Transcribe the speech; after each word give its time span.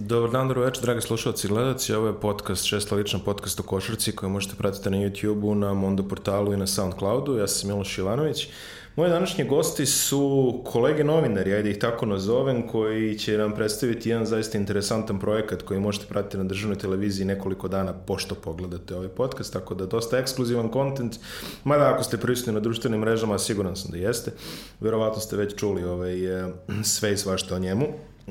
Dobar 0.00 0.30
dan, 0.30 0.48
dobro 0.48 0.62
večer, 0.62 0.82
dragi 0.82 1.00
slušalci 1.00 1.46
i 1.46 1.50
gledalci. 1.50 1.94
Ovo 1.94 2.06
je 2.06 2.20
podcast, 2.20 2.64
šesta 2.64 2.94
lična 2.94 3.18
podcast 3.24 3.60
o 3.60 3.62
košarci 3.62 4.12
koji 4.12 4.30
možete 4.30 4.56
pratiti 4.56 4.90
na 4.90 4.96
YouTube-u, 4.96 5.54
na 5.54 5.74
Mondo 5.74 6.02
portalu 6.02 6.52
i 6.52 6.56
na 6.56 6.66
Soundcloudu. 6.66 7.36
Ja 7.36 7.46
sam 7.46 7.68
Miloš 7.68 7.98
Ivanović. 7.98 8.48
Moji 8.96 9.10
današnji 9.10 9.44
gosti 9.44 9.86
su 9.86 10.62
kolege 10.64 11.04
novinari, 11.04 11.54
ajde 11.54 11.70
ih 11.70 11.78
tako 11.78 12.06
nazovem, 12.06 12.68
koji 12.68 13.18
će 13.18 13.38
nam 13.38 13.54
predstaviti 13.54 14.08
jedan 14.08 14.26
zaista 14.26 14.58
interesantan 14.58 15.18
projekat 15.18 15.62
koji 15.62 15.80
možete 15.80 16.06
pratiti 16.06 16.36
na 16.36 16.44
državnoj 16.44 16.78
televiziji 16.78 17.26
nekoliko 17.26 17.68
dana 17.68 17.92
pošto 17.92 18.34
pogledate 18.34 18.96
ovaj 18.96 19.08
podcast, 19.08 19.52
tako 19.52 19.74
da 19.74 19.86
dosta 19.86 20.18
ekskluzivan 20.18 20.68
kontent, 20.68 21.16
mada 21.64 21.94
ako 21.94 22.02
ste 22.02 22.16
prisutni 22.16 22.52
na 22.52 22.60
društvenim 22.60 23.00
mrežama, 23.00 23.38
siguran 23.38 23.76
sam 23.76 23.90
da 23.90 23.96
jeste. 23.96 24.32
Verovatno 24.80 25.20
ste 25.20 25.36
već 25.36 25.54
čuli 25.54 25.84
ovaj, 25.84 26.26
eh, 26.26 26.52
sve 26.82 27.12
i 27.12 27.16
svašta 27.16 27.54
o 27.54 27.58
njemu. 27.58 27.86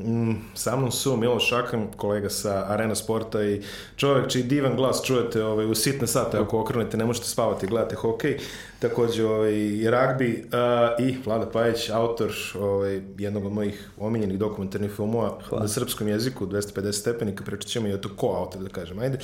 Mm, 0.05 0.33
sa 0.53 0.75
mnom 0.75 0.91
su 0.91 1.17
Miloš 1.17 1.49
Šakan, 1.49 1.87
kolega 1.97 2.29
sa 2.29 2.65
Arena 2.67 2.95
Sporta 2.95 3.43
i 3.43 3.61
čovjek 3.95 4.27
čiji 4.27 4.43
divan 4.43 4.75
glas 4.75 5.01
čujete 5.05 5.43
ovaj, 5.43 5.65
u 5.65 5.75
sitne 5.75 6.07
sate 6.07 6.37
ako 6.37 6.59
okrenete, 6.59 6.97
ne 6.97 7.05
možete 7.05 7.27
spavati, 7.27 7.67
gledate 7.67 7.95
hokej, 7.95 8.37
takođe 8.79 9.25
ovaj, 9.25 9.53
i 9.53 9.89
ragbi 9.89 10.43
uh, 10.45 11.05
i 11.07 11.17
Vlada 11.25 11.49
Pajić, 11.49 11.89
autor 11.89 12.31
ovaj, 12.59 13.01
jednog 13.17 13.45
od 13.45 13.51
mojih 13.51 13.91
omiljenih 13.97 14.39
dokumentarnih 14.39 14.91
filmova 14.91 15.39
Hvala. 15.49 15.63
na 15.63 15.67
srpskom 15.67 16.07
jeziku, 16.07 16.45
250 16.45 16.91
stepenika, 16.91 17.43
pričat 17.43 17.69
ćemo 17.69 17.87
i 17.87 17.93
o 17.93 17.97
to 17.97 18.09
ko 18.15 18.27
autor, 18.27 18.61
da 18.61 18.69
kažem, 18.69 18.99
ajde. 18.99 19.17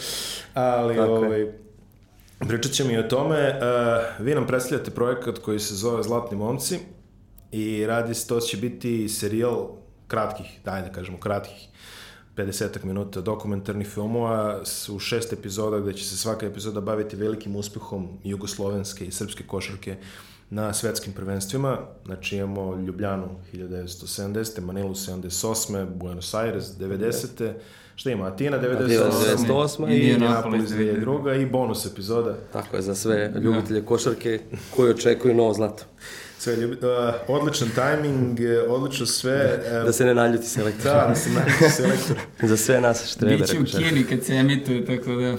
Ali, 0.54 0.96
okay. 0.96 1.26
ovaj, 1.26 1.52
pričat 2.40 2.72
ćemo 2.72 2.92
i 2.92 2.98
o 2.98 3.04
tome. 3.04 3.38
Uh, 3.38 4.26
vi 4.26 4.36
nam 4.36 4.48
predstavljate 4.48 4.92
projekat 4.92 5.38
koji 5.38 5.60
se 5.60 5.76
zove 5.76 6.04
Zlatni 6.04 6.38
momci 6.38 6.80
i 7.52 7.86
radi 7.86 8.14
se, 8.14 8.28
to 8.28 8.40
će 8.40 8.58
biti 8.58 9.10
serijal 9.10 9.83
kratkih, 10.08 10.60
daj 10.66 10.82
da 10.82 10.92
kažemo 10.92 11.20
kratkih, 11.20 11.68
50 12.36 12.84
minuta 12.84 13.22
dokumentarnih 13.22 13.88
filmova 13.88 14.62
u 14.90 15.00
šest 15.00 15.34
epizoda 15.34 15.80
gde 15.80 15.94
će 15.94 16.06
se 16.06 16.18
svaka 16.18 16.46
epizoda 16.46 16.82
baviti 16.82 17.16
velikim 17.16 17.56
uspehom 17.56 18.20
jugoslovenske 18.24 19.06
i 19.06 19.12
srpske 19.12 19.44
košarke 19.44 19.98
na 20.50 20.74
svetskim 20.74 21.14
prvenstvima. 21.14 21.78
Znači 22.06 22.38
imamo 22.38 22.76
Ljubljanu 22.76 23.30
1970. 23.54 24.62
Manilu 24.62 24.94
78. 24.94 25.86
Buenos 25.96 26.34
Aires 26.34 26.66
90. 26.66 27.54
Šta 27.96 28.12
ima? 28.12 28.28
Atina 28.28 28.60
98. 28.60 29.48
98. 29.48 29.92
i 29.92 30.12
Indianapolis 30.12 30.70
2002. 30.70 31.42
i 31.42 31.46
bonus 31.46 31.86
epizoda. 31.86 32.36
Tako 32.54 32.76
je, 32.76 32.82
za 32.82 32.96
sve 32.96 33.34
ljubitelje 33.42 33.86
košarke 33.86 34.40
koji 34.76 34.92
očekuju 34.92 35.34
novo 35.34 35.54
zlato 35.54 35.84
sve 36.44 36.56
ljubi, 36.56 36.76
uh, 36.76 37.14
odličan 37.28 37.70
tajming, 37.76 38.40
odlično 38.68 39.06
sve. 39.06 39.60
Da, 39.72 39.84
da 39.84 39.94
se 39.94 40.06
ne 40.06 40.14
naljuti 40.14 40.46
selektor. 40.46 40.84
Da, 40.84 41.06
da 41.08 41.16
se 41.16 41.30
naljuti 41.30 41.70
selektor. 41.70 42.18
Za 42.50 42.58
sve 42.58 42.82
nas 42.82 43.12
štrebe. 43.12 43.38
Biće 43.38 43.60
u 43.60 43.66
Kini 43.66 44.04
kad 44.04 44.24
se 44.24 44.34
emituje, 44.34 44.86
tako 44.86 45.12
da 45.12 45.38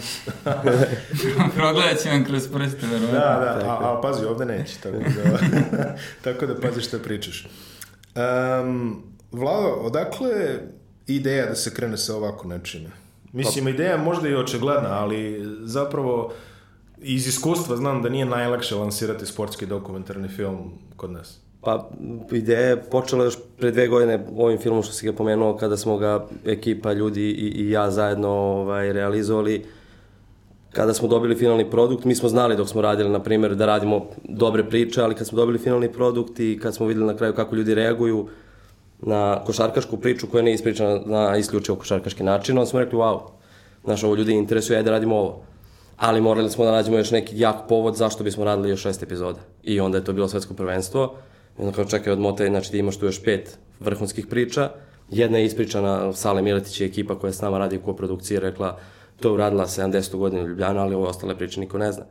progledat 1.57 2.03
će 2.03 2.09
vam 2.09 2.25
kroz 2.25 2.49
prste, 2.49 2.87
verovatno. 2.87 3.19
Da, 3.19 3.59
da, 3.61 3.71
a, 3.71 3.99
a 3.99 4.01
pazi, 4.03 4.25
ovde 4.25 4.45
neće, 4.45 4.75
tako 4.83 4.97
da, 4.97 5.97
tako 6.25 6.47
da 6.47 6.61
pazi 6.61 6.81
šta 6.81 6.99
pričaš. 6.99 7.49
Um, 8.15 9.03
Vlado, 9.33 9.69
odakle 9.69 10.61
ideja 11.07 11.47
da 11.47 11.55
se 11.55 11.75
krene 11.75 11.97
sa 11.97 12.17
ovako 12.17 12.49
nečime? 12.49 12.91
Mislim, 13.33 13.65
pa... 13.65 13.71
ideja 13.71 13.97
možda 13.97 14.29
i 14.29 14.35
očegledna, 14.35 14.89
ali 14.91 15.43
zapravo 15.63 16.33
iz 17.05 17.27
iskustva 17.27 17.77
znam 17.77 18.03
da 18.03 18.09
nije 18.09 18.25
najlakše 18.27 18.75
lansirati 18.75 19.27
sportski 19.27 19.67
dokumentarni 19.67 20.29
film 20.29 20.73
kod 20.97 21.11
nas. 21.11 21.39
Pa, 21.61 21.91
ideja 22.33 22.61
je 22.61 22.83
počela 22.83 23.25
još 23.25 23.39
pre 23.59 23.71
dve 23.71 23.89
godine 23.89 24.27
ovim 24.37 24.59
filmom 24.59 24.83
što 24.83 24.93
si 24.93 25.07
ga 25.07 25.13
pomenuo, 25.13 25.57
kada 25.57 25.77
smo 25.77 25.97
ga 25.97 26.27
ekipa, 26.45 26.93
ljudi 26.93 27.31
i, 27.31 27.49
i 27.49 27.71
ja 27.71 27.91
zajedno 27.91 28.29
ovaj, 28.29 28.93
realizovali. 28.93 29.65
Kada 30.73 30.95
smo 30.95 31.09
dobili 31.09 31.37
finalni 31.37 31.71
produkt, 31.71 32.05
mi 32.05 32.15
smo 32.15 32.29
znali 32.29 32.57
dok 32.57 32.69
smo 32.69 32.83
radili, 32.83 33.11
na 33.11 33.23
primjer, 33.23 33.55
da 33.55 33.67
radimo 33.67 34.07
dobre 34.25 34.65
priče, 34.65 35.03
ali 35.03 35.15
kad 35.15 35.27
smo 35.27 35.37
dobili 35.37 35.59
finalni 35.59 35.93
produkt 35.93 36.41
i 36.41 36.59
kad 36.63 36.75
smo 36.75 36.87
videli 36.87 37.07
na 37.07 37.17
kraju 37.17 37.35
kako 37.35 37.57
ljudi 37.57 37.75
reaguju 37.75 38.29
na 39.01 39.45
košarkašku 39.47 39.97
priču 39.97 40.27
koja 40.27 40.43
nije 40.43 40.55
ispričana 40.55 41.01
na 41.07 41.37
isključivo 41.37 41.77
košarkaški 41.77 42.23
način, 42.23 42.59
onda 42.59 42.67
smo 42.67 42.81
rekli, 42.81 42.99
wow, 42.99 43.21
znaš, 43.85 44.05
ovo 44.05 44.15
ljudi 44.15 44.33
interesuje, 44.33 44.77
ajde 44.77 44.91
da 44.91 44.91
radimo 44.91 45.17
ovo 45.17 45.54
ali 45.97 46.21
morali 46.21 46.51
smo 46.51 46.65
da 46.65 46.71
nađemo 46.71 46.99
još 46.99 47.11
neki 47.11 47.39
jak 47.39 47.57
povod 47.69 47.97
zašto 47.97 48.25
bismo 48.25 48.45
radili 48.45 48.71
još 48.71 48.81
šest 48.81 49.03
epizoda. 49.03 49.41
I 49.63 49.81
onda 49.81 49.99
je 49.99 50.05
to 50.05 50.13
bilo 50.13 50.29
svetsko 50.29 50.55
prvenstvo. 50.55 51.15
Onda 51.59 51.73
kao 51.73 51.85
čekaj 51.85 52.13
od 52.13 52.19
Mote, 52.19 52.47
znači 52.49 52.73
da 52.73 52.79
imaš 52.79 52.97
tu 52.97 53.07
još 53.07 53.23
pet 53.23 53.59
vrhunskih 53.81 54.27
priča. 54.27 54.71
Jedna 55.11 55.39
je 55.39 55.45
ispričana, 55.45 56.13
Sale 56.13 56.43
Miletić 56.43 56.81
i 56.81 56.85
ekipa 56.85 57.19
koja 57.19 57.33
s 57.33 57.41
nama 57.41 57.59
radi 57.59 57.77
u 57.77 57.83
koprodukciji, 57.83 58.41
rekla 58.41 58.79
to 59.21 59.29
je 59.29 59.33
uradila 59.33 59.67
70. 59.67 60.17
godinu 60.17 60.47
Ljubljana, 60.47 60.83
ali 60.83 60.95
ove 60.95 61.07
ostale 61.07 61.39
priče 61.39 61.61
niko 61.61 61.79
ne 61.79 61.93
zna. 61.93 62.05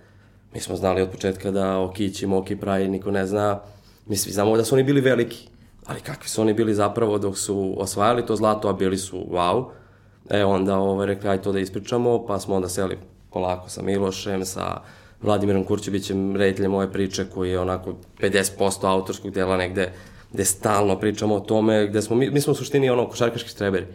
Mi 0.53 0.59
smo 0.59 0.75
znali 0.75 1.01
od 1.01 1.09
početka 1.09 1.51
da 1.51 1.79
Okić 1.79 2.21
i 2.21 2.27
Moki 2.27 2.55
pravi 2.55 2.87
niko 2.87 3.11
ne 3.11 3.25
zna. 3.27 3.59
Mi 4.05 4.17
svi 4.17 4.31
znamo 4.31 4.57
da 4.57 4.63
su 4.63 4.75
oni 4.75 4.83
bili 4.83 5.01
veliki, 5.01 5.47
ali 5.85 6.01
kakvi 6.01 6.29
su 6.29 6.41
oni 6.41 6.53
bili 6.53 6.73
zapravo 6.73 7.17
dok 7.17 7.37
su 7.37 7.75
osvajali 7.77 8.25
to 8.25 8.35
zlato, 8.35 8.69
a 8.69 8.73
bili 8.73 8.97
su 8.97 9.25
wow. 9.31 9.65
E 10.29 10.45
onda 10.45 10.77
ovaj, 10.77 11.07
rekli, 11.07 11.29
aj 11.29 11.41
to 11.41 11.51
da 11.51 11.59
ispričamo, 11.59 12.25
pa 12.25 12.39
smo 12.39 12.55
onda 12.55 12.69
seli 12.69 12.97
polako 13.33 13.69
sa 13.69 13.81
Milošem, 13.81 14.45
sa 14.45 14.81
Vladimirom 15.21 15.63
Kurćevićem, 15.63 16.35
rediteljem 16.35 16.73
ove 16.73 16.91
priče, 16.91 17.25
koji 17.33 17.51
je 17.51 17.59
onako 17.59 17.93
50% 18.19 18.87
autorskog 18.87 19.31
dela 19.31 19.57
negde, 19.57 19.91
gde 20.33 20.45
stalno 20.45 20.99
pričamo 20.99 21.35
o 21.35 21.39
tome, 21.39 21.87
gde 21.87 22.01
smo, 22.01 22.15
mi, 22.15 22.29
mi 22.29 22.41
smo 22.41 22.51
u 22.51 22.55
suštini 22.55 22.89
ono 22.89 23.07
košarkaški 23.07 23.49
streberi. 23.49 23.85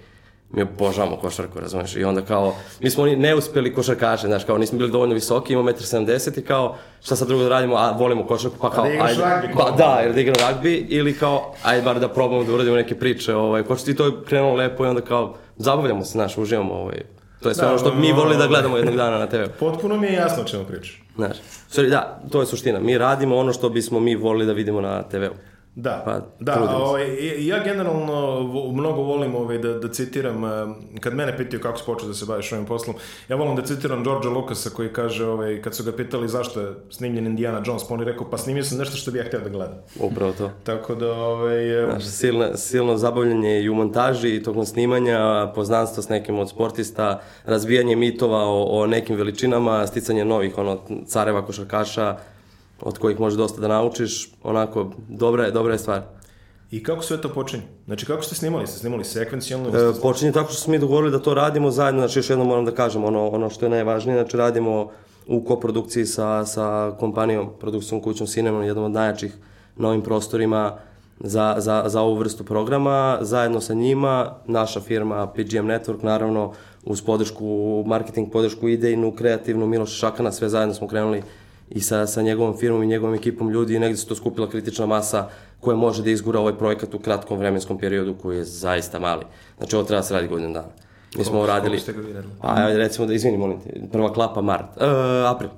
Mi 0.51 0.63
obožavamo 0.63 1.17
košarku, 1.17 1.61
razumeš? 1.61 1.97
I 1.97 2.05
onda 2.05 2.23
kao, 2.23 2.55
mi 2.81 2.91
smo 2.91 3.03
oni 3.03 3.17
neuspeli 3.17 3.75
košarkaše, 3.75 4.27
znaš, 4.27 4.45
kao 4.45 4.59
nismo 4.59 4.79
bili 4.79 4.91
dovoljno 4.91 5.15
visoki, 5.15 5.53
imamo 5.53 5.71
1,70 5.71 6.39
i 6.39 6.43
kao, 6.43 6.77
šta 7.03 7.17
sad 7.17 7.29
drugo 7.29 7.43
da 7.43 7.49
radimo, 7.49 7.77
a 7.77 7.91
volimo 7.99 8.27
košarku, 8.27 8.57
pa 8.61 8.71
kao, 8.71 8.85
da 8.85 9.05
ajde, 9.05 9.23
rugby, 9.23 9.57
pa 9.57 9.71
da, 9.71 10.01
ili 10.05 10.15
da 10.15 10.21
igram 10.21 10.37
ragbi, 10.41 10.87
ili 10.89 11.19
kao, 11.19 11.55
ajde 11.63 11.83
bar 11.83 12.01
da 12.01 12.09
probamo 12.09 12.45
da 12.45 12.55
uradimo 12.55 12.77
neke 12.77 12.99
priče, 12.99 13.35
ovaj, 13.35 13.63
košarci, 13.63 13.91
i 13.91 13.97
to 13.97 14.07
je 14.07 14.13
krenulo 14.27 14.55
lepo 14.55 14.85
i 14.85 14.89
onda 14.89 15.01
kao, 15.01 15.35
zabavljamo 15.57 16.05
se, 16.05 16.13
znaš, 16.13 16.39
uživamo, 16.39 16.75
ovaj, 16.75 17.03
To 17.43 17.49
je 17.49 17.55
sve 17.55 17.65
da, 17.65 17.69
ono 17.69 17.79
što 17.79 17.95
mi 17.95 18.13
volili 18.13 18.37
da 18.37 18.47
gledamo 18.47 18.77
jednog 18.77 18.97
dana 18.97 19.19
na 19.19 19.27
TV. 19.27 19.43
Potpuno 19.61 19.97
mi 19.97 20.07
je 20.07 20.13
jasno 20.13 20.43
o 20.43 20.47
čemu 20.47 20.65
pričaš. 20.65 21.03
Znaš, 21.17 21.37
sorry, 21.71 21.91
da, 21.91 22.21
to 22.31 22.41
je 22.41 22.47
suština. 22.47 22.81
Mi 22.81 22.99
radimo 22.99 23.37
ono 23.37 23.53
što 23.53 23.69
bismo 23.69 24.01
mi 24.01 24.17
volili 24.17 24.47
da 24.47 24.53
vidimo 24.53 24.81
na 24.81 25.03
TV-u. 25.03 25.35
Da, 25.75 26.03
pa, 26.05 26.21
da 26.41 26.77
ovaj, 26.77 27.07
ja 27.47 27.65
generalno 27.65 28.43
mnogo 28.73 29.03
volim 29.03 29.35
ovaj, 29.35 29.59
da, 29.59 29.73
da 29.79 29.89
citiram, 29.89 30.45
eh, 30.45 30.49
kad 31.01 31.15
mene 31.15 31.37
pitaju 31.37 31.63
kako 31.63 31.79
si 31.79 31.85
počeo 31.87 32.09
da 32.09 32.15
se 32.15 32.27
baviš 32.27 32.53
ovim 32.53 32.67
poslom, 32.67 32.97
ja 33.29 33.37
volim 33.37 33.57
da 33.57 33.63
citiram 33.63 34.05
Georgea 34.05 34.31
Lucasa 34.31 34.71
koji 34.71 34.93
kaže, 34.93 35.27
ovaj, 35.27 35.63
kad 35.63 35.75
su 35.75 35.85
ga 35.85 35.93
pitali 35.93 36.29
zašto 36.29 36.61
je 36.61 36.75
snimljen 36.91 37.27
Indiana 37.27 37.63
Jones, 37.67 37.89
pa 37.89 37.95
on 37.95 38.01
je 38.01 38.07
rekao, 38.07 38.31
pa 38.31 38.39
snimio 38.39 38.65
sam 38.65 38.79
nešto 38.79 38.97
što 38.97 39.11
bi 39.11 39.19
ja 39.19 39.25
htio 39.25 39.41
da 39.41 39.49
gledam. 39.49 39.79
Upravo 40.01 40.33
to. 40.33 40.51
Tako 40.69 40.95
da, 40.95 41.13
ovaj... 41.13 41.85
Znaš, 41.85 42.05
silno, 42.05 42.57
silno 42.57 42.97
zabavljanje 42.97 43.61
i 43.61 43.69
u 43.69 43.75
montaži 43.75 44.37
i 44.37 44.43
tokom 44.43 44.65
snimanja, 44.65 45.53
poznanstvo 45.55 46.03
s 46.03 46.09
nekim 46.09 46.39
od 46.39 46.51
sportista, 46.51 47.21
razbijanje 47.45 47.97
mitova 47.97 48.45
o, 48.45 48.65
o 48.65 48.87
nekim 48.87 49.17
veličinama, 49.17 49.87
sticanje 49.87 50.25
novih 50.25 50.59
ono, 50.59 50.79
careva 51.07 51.47
košarkaša, 51.47 52.17
od 52.83 52.99
kojih 52.99 53.21
možeš 53.21 53.37
dosta 53.37 53.61
da 53.61 53.69
naučiš, 53.69 54.31
onako, 54.43 54.91
dobra 55.09 55.45
je, 55.45 55.51
dobra 55.51 55.73
je 55.73 55.79
stvar. 55.79 56.03
I 56.71 56.83
kako 56.83 57.03
sve 57.03 57.21
to 57.21 57.29
počinje? 57.29 57.63
Znači, 57.87 58.07
kako 58.07 58.23
ste 58.23 58.35
snimali? 58.35 58.67
Ste 58.67 58.79
snimali 58.79 59.05
sekvencijalno? 59.05 59.69
E, 59.69 60.01
počinje 60.03 60.33
tako 60.33 60.53
što 60.53 60.61
smo 60.61 60.71
mi 60.71 60.79
dogovorili 60.79 61.13
da 61.13 61.19
to 61.19 61.35
radimo 61.35 61.71
zajedno, 61.71 62.01
znači 62.01 62.19
još 62.19 62.31
jednom 62.31 62.49
moram 62.49 62.65
da 62.65 62.73
kažem, 62.73 63.05
ono, 63.05 63.29
ono 63.29 63.51
što 63.51 63.67
je 63.67 63.71
najvažnije, 63.71 64.19
znači 64.19 64.37
radimo 64.37 64.91
u 65.27 65.45
koprodukciji 65.45 66.07
sa, 66.07 66.45
sa 66.47 66.93
kompanijom, 67.01 67.49
produkcijom 67.61 68.01
kućom 68.01 68.27
Cinemon, 68.27 68.65
jednom 68.65 68.85
od 68.85 68.93
najjačih 68.93 69.37
na 69.77 69.89
ovim 69.89 70.03
prostorima 70.03 70.77
za, 71.21 71.55
za, 71.59 71.85
za 71.87 72.01
ovu 72.01 72.15
vrstu 72.15 72.45
programa. 72.45 73.19
Zajedno 73.21 73.61
sa 73.61 73.75
njima, 73.75 74.35
naša 74.47 74.81
firma 74.81 75.27
PGM 75.27 75.67
Network, 75.67 76.03
naravno, 76.05 76.53
uz 76.85 77.03
podršku, 77.03 77.85
marketing 77.87 78.33
podršku 78.33 78.69
idejnu, 78.69 79.13
kreativnu, 79.13 79.67
Miloša 79.67 79.95
Šakana, 79.95 80.33
sve 80.33 80.49
zajedno 80.49 80.75
smo 80.75 80.89
krenuli 80.89 81.23
i 81.71 81.81
sa, 81.81 82.07
sa 82.07 82.23
njegovom 82.23 82.57
firmom 82.59 82.83
i 82.83 82.87
njegovom 82.87 83.15
ekipom 83.15 83.51
ljudi 83.51 83.75
i 83.75 83.79
negde 83.79 83.97
se 83.97 84.07
to 84.07 84.15
skupila 84.15 84.51
kritična 84.51 84.87
masa 84.87 85.29
koja 85.61 85.77
može 85.77 86.03
da 86.03 86.11
izgura 86.11 86.41
ovaj 86.41 86.59
projekat 86.59 86.95
u 86.95 86.99
kratkom 86.99 87.39
vremenskom 87.39 87.79
periodu 87.79 88.15
koji 88.23 88.37
je 88.37 88.45
zaista 88.45 88.99
mali. 88.99 89.25
Znači 89.59 89.77
ovo 89.77 89.85
treba 89.85 89.99
da 89.99 90.07
se 90.07 90.15
radi 90.15 90.29
godinu 90.29 90.53
dana. 90.53 90.69
Mi 91.17 91.25
smo 91.25 91.47
radili... 91.47 91.79
Koliko 91.79 91.83
ste 91.83 91.93
ga 91.93 92.01
vi 92.01 92.13
radili? 92.13 92.33
Pa 92.41 92.55
recimo 92.55 93.07
da, 93.07 93.15
izvini, 93.15 93.39
molim 93.39 93.61
te, 93.61 93.81
prva 93.93 94.13
klapa 94.13 94.41
mart, 94.41 94.77
uh, 94.77 94.83
april. 95.31 95.51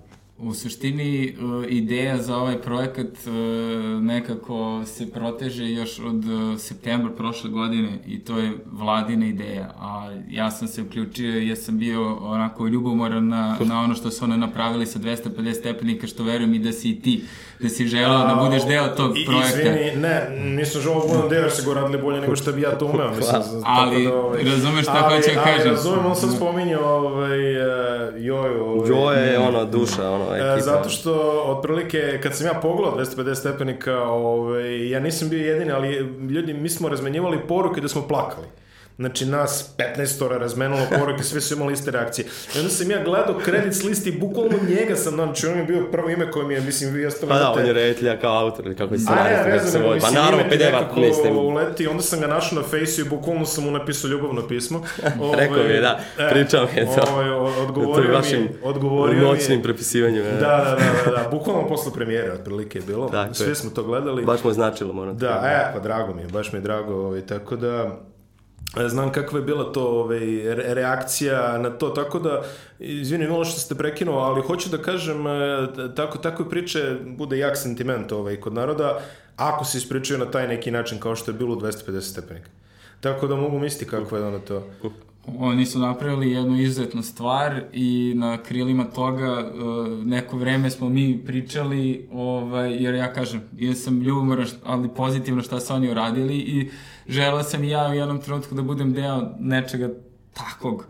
U 0.43 0.55
suštini 0.55 1.37
uh, 1.41 1.65
ideja 1.69 2.23
za 2.23 2.37
ovaj 2.37 2.63
projekat 2.63 3.07
uh, 3.07 4.03
nekako 4.03 4.83
se 4.87 5.11
proteže 5.11 5.71
još 5.71 5.99
od 5.99 6.25
uh, 6.25 6.59
septembra 6.59 7.13
prošle 7.13 7.51
godine 7.51 7.99
i 8.07 8.19
to 8.19 8.39
je 8.39 8.53
vladina 8.73 9.27
ideja, 9.27 9.75
a 9.79 10.11
ja 10.31 10.51
sam 10.51 10.69
se 10.69 10.83
uključio 10.83 11.35
jer 11.35 11.59
sam 11.59 11.79
bio 11.79 12.15
onako 12.15 12.67
ljubomoran 12.67 13.29
na, 13.29 13.57
na 13.61 13.81
ono 13.81 13.95
što 13.95 14.11
su 14.11 14.25
one 14.25 14.37
napravili 14.37 14.87
sa 14.87 14.99
250 14.99 15.55
stepenika, 15.55 16.07
što 16.07 16.25
verujem 16.25 16.55
i 16.55 16.59
da 16.59 16.73
si 16.73 16.91
i 16.91 17.01
ti, 17.01 17.25
da 17.61 17.69
si 17.69 17.87
želeo 17.87 18.19
da 18.19 18.41
budeš 18.45 18.67
deo 18.67 18.89
tog 18.89 19.19
I, 19.19 19.27
projekta. 19.27 19.61
Izvini, 19.61 19.97
ne, 19.97 20.31
nisam 20.45 20.81
želeo 20.81 21.01
da 21.01 21.15
budem 21.15 21.29
deo 21.29 21.41
jer 21.41 21.51
se 21.51 21.63
go 21.65 21.75
radili 21.75 22.03
bolje 22.03 22.21
nego 22.21 22.37
što 22.37 22.53
bi 22.53 22.63
ja 22.63 22.79
to 22.79 22.87
umeo. 22.87 23.09
Mislim, 23.09 23.33
tako 23.33 23.63
Ali, 23.65 24.05
da, 24.05 24.15
ovaj, 24.15 24.43
razumeš 24.43 24.83
šta 24.83 25.03
ali, 25.05 25.17
hoću 25.17 25.35
da 25.35 25.41
ali 25.41 25.57
kažem? 25.57 25.71
razumem, 25.73 26.07
on 26.07 26.17
sad 26.17 26.37
spominje 26.37 26.79
ovaj, 26.79 27.39
Joju. 28.19 28.65
Ovaj, 28.65 28.89
Joe 28.89 29.17
je 29.17 29.39
ono 29.39 29.65
duša, 29.65 30.11
ono 30.11 30.30
ekipa. 30.35 30.57
E, 30.57 30.61
zato 30.61 30.89
što, 30.89 31.13
otprilike, 31.47 32.21
kad 32.23 32.37
sam 32.37 32.47
ja 32.47 32.55
pogledao 32.63 32.99
250 32.99 33.35
stepenika, 33.35 34.03
ovaj, 34.03 34.91
ja 34.91 35.01
nisam 35.01 35.29
bio 35.29 35.53
jedini, 35.53 35.73
ali 35.73 35.97
ljudi, 36.31 36.55
mi 36.55 36.69
smo 36.69 36.89
razmenjivali 36.89 37.39
poruke 37.49 37.81
da 37.81 37.89
smo 37.89 38.09
plakali. 38.09 38.47
Znači, 39.01 39.27
nas 39.27 39.75
15 39.97 40.25
ora 40.25 40.39
razmenalo 40.39 40.87
poruke, 40.99 41.23
sve 41.31 41.41
su 41.41 41.55
imali 41.55 41.73
iste 41.73 41.91
reakcije. 41.91 42.27
I 42.57 42.59
onda 42.59 42.71
sam 42.71 42.91
ja 42.91 43.05
gledao 43.05 43.39
kredit 43.45 43.85
listi 43.85 44.09
i 44.09 44.19
bukvalno 44.19 44.59
njega 44.69 44.97
sam, 44.97 45.15
znači, 45.15 45.47
on 45.47 45.59
je 45.59 45.65
bio 45.65 45.87
prvo 45.93 46.09
ime 46.11 46.31
koje 46.31 46.47
mi 46.47 46.55
je, 46.55 46.61
mislim, 46.61 46.95
vi 46.95 47.03
jeste 47.03 47.27
Pa 47.27 47.39
da, 47.39 47.51
on 47.51 47.67
je 47.67 47.73
reditelja 47.73 48.17
kao 48.17 48.39
autor, 48.39 48.67
ili 48.67 48.77
kako 48.77 48.95
je 48.95 48.99
A 48.99 49.01
ne, 49.01 49.05
scenarista. 49.05 49.45
kako 49.45 49.51
vezano, 49.51 49.71
se 49.71 49.79
vodi. 49.79 50.01
Pa 50.01 50.11
naravno, 50.11 50.45
pedeva, 50.51 50.89
mislim. 50.97 51.37
uleti, 51.39 51.87
onda 51.87 52.03
sam 52.03 52.21
ga 52.21 52.27
našao 52.27 52.61
na 52.63 52.69
fejsu 52.69 53.01
i 53.01 53.05
bukvalno 53.05 53.47
sam 53.47 53.65
mu 53.65 53.71
napisao 53.71 54.09
ljubavno 54.09 54.49
pismo. 54.49 54.83
Ovaj, 55.21 55.41
Rekao 55.41 55.63
mi 55.65 55.71
je, 55.73 55.81
da, 55.81 56.01
pričao 56.31 56.67
mi 56.75 56.81
je 56.81 56.87
to. 56.87 57.13
Ovaj, 57.13 57.31
o- 57.31 57.51
To 57.51 57.63
odgovorio 57.63 58.09
mi 58.09 58.15
vašim 58.15 58.43
je, 58.43 58.49
odgovorio 58.63 59.15
mi 59.15 59.21
noćnim 59.21 59.59
je, 59.59 59.63
prepisivanjem. 59.63 60.25
Da, 60.25 60.31
da, 60.41 60.77
da, 61.05 61.11
da, 61.11 61.23
da, 61.23 61.29
bukvalno 61.31 61.69
posle 61.69 61.93
premijere, 61.93 62.33
otprilike 62.33 62.79
je 62.79 62.83
bilo. 62.87 63.09
Tako 63.09 63.31
je. 63.31 63.35
Sve 63.35 63.55
smo 63.55 63.71
to 63.71 63.83
gledali. 63.83 64.25
Baš 64.25 64.45
mu 64.45 64.51
je 64.51 64.55
značilo, 64.55 64.93
moram 64.93 65.17
Da, 65.17 65.43
e, 65.45 65.75
pa 65.75 65.81
drago 65.81 66.15
mi 66.15 66.23
je, 66.23 66.29
baš 66.29 66.53
mi 66.53 66.59
je 66.59 66.63
drago, 66.63 66.95
ovaj, 66.95 67.21
tako 67.21 67.57
da... 67.57 68.01
e, 68.77 68.89
Znam 68.89 69.13
kakva 69.13 69.39
je 69.39 69.45
bila 69.45 69.73
to 69.73 69.85
ovaj, 69.85 70.19
re- 70.55 70.75
reakcija 70.75 71.59
na 71.59 71.71
to, 71.71 71.89
tako 71.89 72.19
da, 72.19 72.43
izvini 72.79 73.25
Milo 73.25 73.45
što 73.45 73.61
ste 73.61 73.75
prekinuo, 73.75 74.19
ali 74.19 74.43
hoću 74.43 74.69
da 74.69 74.79
kažem, 74.79 75.27
e, 75.27 75.69
tako, 75.97 76.19
takve 76.19 76.51
priče 76.51 76.97
bude 77.05 77.39
jak 77.39 77.57
sentiment 77.57 78.13
ovaj, 78.13 78.37
kod 78.37 78.53
naroda, 78.53 79.01
ako 79.37 79.65
se 79.65 79.79
ispričaju 79.79 80.19
na 80.19 80.31
taj 80.31 80.49
neki 80.49 80.71
način 80.71 81.01
kao 81.01 81.17
što 81.17 81.31
je 81.31 81.35
bilo 81.39 81.53
u 81.53 81.61
250 81.61 82.01
stepenika. 82.01 82.51
Tako 83.01 83.27
da 83.27 83.37
mogu 83.37 83.59
misliti 83.59 83.91
kako 83.91 84.17
je 84.17 84.25
ono 84.25 84.39
to. 84.39 84.67
Oni 85.39 85.67
su 85.67 85.79
napravili 85.79 86.31
jednu 86.31 86.61
izuzetnu 86.61 87.03
stvar 87.03 87.63
i 87.73 88.13
na 88.17 88.37
krilima 88.43 88.85
toga 88.85 89.51
uh, 89.55 90.05
neko 90.07 90.37
vreme 90.37 90.71
smo 90.71 90.89
mi 90.89 91.23
pričali, 91.27 92.09
ovaj, 92.13 92.85
jer 92.85 92.95
ja 92.95 93.13
kažem, 93.13 93.43
ja 93.59 93.75
sam 93.75 94.01
ljubomoran, 94.01 94.47
ali 94.65 94.89
pozitivno 94.89 95.43
šta 95.43 95.61
su 95.61 95.75
oni 95.75 95.91
uradili 95.91 96.37
i 96.37 96.71
želeo 97.09 97.43
sam 97.43 97.65
i 97.65 97.71
ja 97.71 97.89
u 97.91 97.95
jednom 97.95 98.21
trenutku 98.21 98.55
da 98.55 98.63
budem 98.63 98.93
deo 98.93 99.35
nečega 99.39 99.91
takvog 100.35 100.87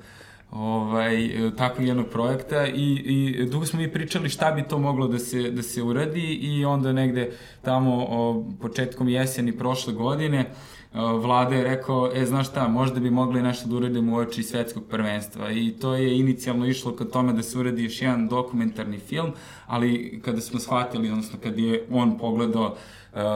ovaj, 0.50 1.24
e, 1.24 1.56
takvog 1.56 1.86
jednog 1.88 2.06
projekta 2.06 2.66
i, 2.66 2.92
i 2.94 3.46
dugo 3.46 3.66
smo 3.66 3.80
mi 3.80 3.92
pričali 3.92 4.28
šta 4.28 4.52
bi 4.52 4.62
to 4.62 4.78
moglo 4.78 5.08
da 5.08 5.18
se, 5.18 5.50
da 5.50 5.62
se 5.62 5.82
uradi 5.82 6.34
i 6.34 6.64
onda 6.64 6.92
negde 6.92 7.32
tamo 7.62 8.06
o, 8.08 8.44
početkom 8.60 9.08
jeseni 9.08 9.58
prošle 9.58 9.92
godine 9.92 10.40
o, 10.40 10.79
vlada 10.92 11.54
je 11.54 11.64
rekao, 11.64 12.10
e, 12.14 12.26
znaš 12.26 12.48
šta, 12.48 12.68
možda 12.68 13.00
bi 13.00 13.10
mogli 13.10 13.42
nešto 13.42 13.68
da 13.68 13.76
uradimo 13.76 14.16
u 14.16 14.18
oči 14.18 14.42
svetskog 14.42 14.84
prvenstva 14.84 15.50
i 15.52 15.70
to 15.70 15.94
je 15.94 16.18
inicijalno 16.18 16.66
išlo 16.66 16.96
ka 16.96 17.04
tome 17.04 17.32
da 17.32 17.42
se 17.42 17.58
uradi 17.58 17.84
još 17.84 18.02
jedan 18.02 18.28
dokumentarni 18.28 18.98
film, 18.98 19.32
ali 19.66 20.20
kada 20.24 20.40
smo 20.40 20.60
shvatili, 20.60 21.10
odnosno 21.10 21.38
kad 21.42 21.58
je 21.58 21.86
on 21.90 22.18
pogledao 22.18 22.76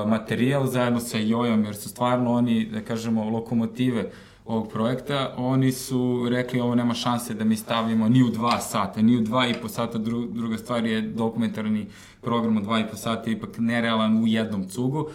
materijal 0.06 0.66
zajedno 0.66 1.00
sa 1.00 1.18
Jojom, 1.18 1.64
jer 1.64 1.76
su 1.76 1.88
stvarno 1.88 2.32
oni, 2.32 2.64
da 2.66 2.80
kažemo, 2.80 3.30
lokomotive 3.30 4.10
ovog 4.44 4.72
projekta, 4.72 5.34
oni 5.36 5.72
su 5.72 6.26
rekli 6.30 6.60
ovo 6.60 6.74
nema 6.74 6.94
šanse 6.94 7.34
da 7.34 7.44
mi 7.44 7.56
stavimo 7.56 8.08
ni 8.08 8.22
u 8.22 8.28
dva 8.28 8.60
sata, 8.60 9.02
ni 9.02 9.16
u 9.16 9.20
dva 9.20 9.48
i 9.48 9.54
po 9.62 9.68
sata, 9.68 9.98
Dru, 9.98 10.26
druga 10.26 10.58
stvar 10.58 10.86
je 10.86 11.00
dokumentarni 11.00 11.86
program 12.20 12.56
u 12.56 12.60
dva 12.60 12.80
i 12.80 12.88
po 12.90 12.96
sata 12.96 13.30
ipak 13.30 13.50
nerealan 13.58 14.22
u 14.22 14.26
jednom 14.26 14.68
cugu. 14.68 15.08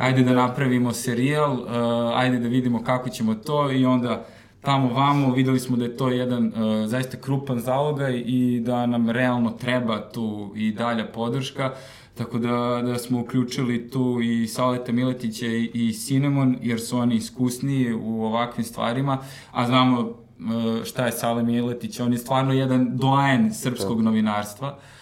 Ajde 0.00 0.22
da 0.22 0.32
napravimo 0.32 0.92
serijal, 0.92 1.52
uh, 1.52 1.68
ajde 2.14 2.38
da 2.38 2.48
vidimo 2.48 2.84
kako 2.84 3.08
ćemo 3.08 3.34
to 3.34 3.72
i 3.72 3.84
onda 3.84 4.26
tamo 4.60 4.94
vamo 4.94 5.34
videli 5.34 5.60
smo 5.60 5.76
da 5.76 5.84
je 5.84 5.96
to 5.96 6.08
jedan 6.08 6.46
uh, 6.46 6.88
zaista 6.88 7.16
krupan 7.16 7.58
zalogaj 7.58 8.22
i 8.26 8.60
da 8.64 8.86
nam 8.86 9.10
realno 9.10 9.50
treba 9.50 10.10
tu 10.10 10.52
i 10.56 10.72
dalja 10.72 11.06
podrška. 11.06 11.72
Tako 12.14 12.38
da, 12.38 12.82
da 12.84 12.98
smo 12.98 13.20
uključili 13.20 13.90
tu 13.90 14.20
i 14.22 14.46
Saleta 14.46 14.92
Miletića 14.92 15.46
i, 15.46 15.70
i 15.74 15.92
Cinnamon, 15.92 16.56
jer 16.62 16.80
su 16.80 16.98
oni 16.98 17.14
iskusniji 17.14 17.92
u 17.92 18.24
ovakvim 18.24 18.64
stvarima, 18.64 19.18
a 19.52 19.66
znamo 19.66 20.00
e, 20.00 20.84
šta 20.84 21.06
je 21.06 21.12
Sale 21.12 21.42
Miletić, 21.42 22.00
on 22.00 22.12
je 22.12 22.18
stvarno 22.18 22.52
jedan 22.52 22.96
doajen 22.96 23.54
srpskog 23.54 24.02
novinarstva. 24.02 24.68
E, 24.68 24.99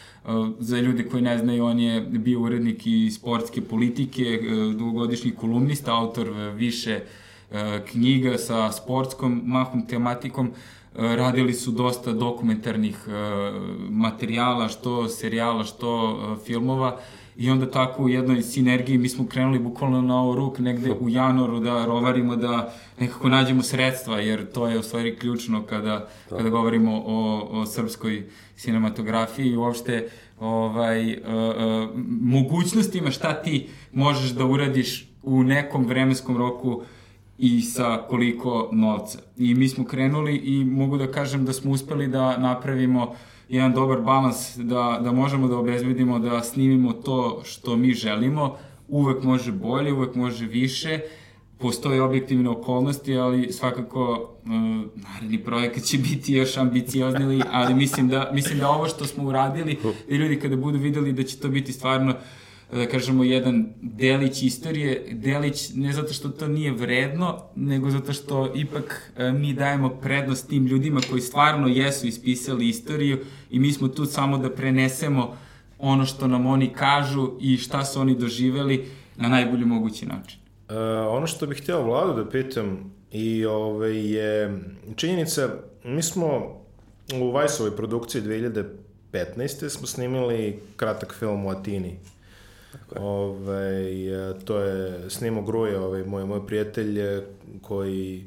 Za 0.58 0.80
ljude 0.80 1.08
koji 1.08 1.22
ne 1.22 1.38
znaju, 1.38 1.64
on 1.64 1.78
je 1.78 2.00
bio 2.00 2.40
urednik 2.40 2.86
i 2.86 3.10
sportske 3.10 3.60
politike, 3.62 4.22
e, 4.22 4.38
dugogodišnji 4.78 5.30
kolumnista, 5.30 5.94
autor 5.94 6.28
e, 6.28 6.50
više 6.50 7.00
e, 7.52 7.84
knjiga 7.90 8.38
sa 8.38 8.72
sportskom 8.72 9.42
mahom 9.44 9.86
tematikom. 9.86 10.46
E, 10.46 10.52
Radili 11.16 11.54
su 11.54 11.70
dosta 11.70 12.12
dokumentarnih 12.12 12.96
e, 13.08 13.10
materijala, 13.90 14.69
što 14.69 15.08
serijala, 15.08 15.64
što 15.64 16.10
e, 16.10 16.44
filmova. 16.46 17.00
I 17.38 17.50
onda 17.50 17.70
tako 17.70 18.02
u 18.02 18.08
jednoj 18.08 18.43
sinergiji 18.43 18.99
mi 18.99 19.08
smo 19.08 19.26
krenuli 19.26 19.58
bukvalno 19.58 20.02
na 20.02 20.20
ovo 20.20 20.35
ruk 20.35 20.58
negde 20.58 20.93
u 21.00 21.08
januaru 21.08 21.61
da 21.61 21.85
rovarimo 21.85 22.37
da 22.37 22.75
nekako 23.00 23.29
nađemo 23.29 23.62
sredstva, 23.62 24.20
jer 24.20 24.52
to 24.52 24.67
je 24.67 24.79
u 24.79 24.82
stvari 24.82 25.17
ključno 25.17 25.62
kada, 25.62 26.08
kada 26.29 26.49
govorimo 26.49 27.02
o, 27.06 27.49
o 27.50 27.67
srpskoj 27.67 28.26
cinematografiji 28.56 29.46
i 29.46 29.56
uopšte 29.56 30.08
ovaj, 30.40 31.12
uh, 31.12 31.19
uh, 31.19 31.90
mogućnostima 32.20 33.11
šta 33.11 33.43
ti 33.43 33.69
možeš 33.93 34.31
da 34.31 34.44
uradiš 34.44 35.08
u 35.23 35.43
nekom 35.43 35.87
vremenskom 35.87 36.37
roku 36.37 36.82
i 37.38 37.61
sa 37.61 38.05
koliko 38.08 38.69
novca. 38.73 39.19
I 39.37 39.55
mi 39.55 39.69
smo 39.69 39.85
krenuli 39.85 40.37
i 40.37 40.64
mogu 40.64 40.99
da 40.99 41.11
kažem 41.11 41.44
da 41.44 41.52
smo 41.52 41.70
uspeli 41.70 42.08
da 42.08 42.38
napravimo 42.38 43.14
jedan 43.48 43.72
dobar 43.72 44.00
balans, 44.00 44.56
da, 44.56 45.00
da 45.04 45.12
možemo 45.12 45.48
da 45.48 45.56
obezbedimo 45.56 46.18
da 46.18 46.42
snimimo 46.42 46.92
to 46.92 47.42
što 47.44 47.76
mi 47.76 47.92
želimo. 47.92 48.56
Uvek 48.88 49.22
može 49.22 49.52
bolje, 49.52 49.92
uvek 49.92 50.14
može 50.14 50.46
više, 50.46 51.00
postoje 51.58 52.02
objektivne 52.02 52.50
okolnosti, 52.50 53.16
ali 53.16 53.52
svakako 53.52 54.30
uh, 54.44 54.50
naredni 54.94 55.44
projekat 55.44 55.82
će 55.82 55.98
biti 55.98 56.32
još 56.32 56.56
ambiciozniji, 56.56 57.42
ali 57.52 57.74
mislim 57.74 58.08
da, 58.08 58.30
mislim 58.32 58.58
da 58.58 58.70
ovo 58.70 58.88
što 58.88 59.04
smo 59.04 59.24
uradili, 59.24 59.78
da 60.08 60.14
ljudi 60.16 60.40
kada 60.40 60.56
budu 60.56 60.78
videli 60.78 61.12
da 61.12 61.23
će 61.23 61.38
to 61.38 61.49
biti 61.49 61.73
stvarno 61.73 62.14
da 62.72 62.87
kažemo, 62.87 63.25
jedan 63.25 63.72
delić 63.82 64.42
istorije, 64.42 65.06
delić 65.12 65.70
ne 65.75 65.92
zato 65.92 66.12
što 66.12 66.28
to 66.28 66.48
nije 66.48 66.72
vredno, 66.72 67.42
nego 67.56 67.90
zato 67.90 68.12
što 68.12 68.52
ipak 68.54 69.12
e, 69.16 69.32
mi 69.32 69.52
dajemo 69.52 69.88
prednost 69.88 70.48
tim 70.48 70.66
ljudima 70.66 71.00
koji 71.10 71.20
stvarno 71.20 71.68
jesu 71.68 72.06
ispisali 72.06 72.68
istoriju 72.68 73.18
i 73.50 73.58
mi 73.58 73.72
smo 73.72 73.88
tu 73.88 74.06
samo 74.06 74.38
da 74.38 74.50
prenesemo 74.50 75.37
ono 75.78 76.06
što 76.06 76.26
nam 76.26 76.46
oni 76.46 76.72
kažu 76.72 77.30
i 77.40 77.56
šta 77.56 77.84
su 77.84 78.00
oni 78.00 78.14
doživeli 78.14 78.88
na 79.16 79.28
najbolji 79.28 79.64
mogući 79.64 80.06
način. 80.06 80.40
Uh, 80.68 80.75
ono 81.08 81.26
što 81.26 81.46
bih 81.46 81.58
hteo 81.62 81.82
vladu 81.82 82.25
da 82.25 82.30
pitam 82.30 82.94
i 83.12 83.46
ove, 83.46 84.04
je 84.04 84.60
činjenica, 84.96 85.48
mi 85.84 86.02
smo 86.02 86.58
u 87.14 87.30
Vajsovoj 87.30 87.76
produkciji 87.76 88.22
2015. 88.22 89.68
smo 89.68 89.87
snimili 89.87 90.58
kratak 90.76 91.14
film 91.18 91.46
u 91.46 91.50
Atini. 91.50 91.98
Ove, 92.96 93.92
to 94.44 94.58
je 94.58 95.10
snimo 95.10 95.42
Gruje, 95.42 95.78
ovaj, 95.80 96.04
moj, 96.04 96.25
moj 96.25 96.46
prijatelj 96.46 97.00
eh, 97.00 97.22
koji 97.62 98.26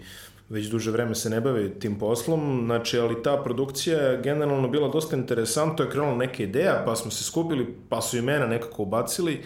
već 0.49 0.67
duže 0.67 0.91
vreme 0.91 1.15
se 1.15 1.29
ne 1.29 1.41
bavi 1.41 1.79
tim 1.79 1.99
poslom, 1.99 2.61
znači, 2.65 2.99
ali 2.99 3.23
ta 3.23 3.41
produkcija 3.43 3.97
je 3.97 4.21
generalno 4.21 4.67
bila 4.67 4.87
dosta 4.87 5.15
interesantna, 5.15 5.75
to 5.75 5.83
je 5.83 5.89
krenula 5.89 6.15
neka 6.15 6.43
ideja, 6.43 6.83
pa 6.85 6.95
smo 6.95 7.11
se 7.11 7.23
skupili, 7.23 7.75
pa 7.89 8.01
su 8.01 8.17
imena 8.17 8.47
nekako 8.47 8.83
ubacili, 8.83 9.41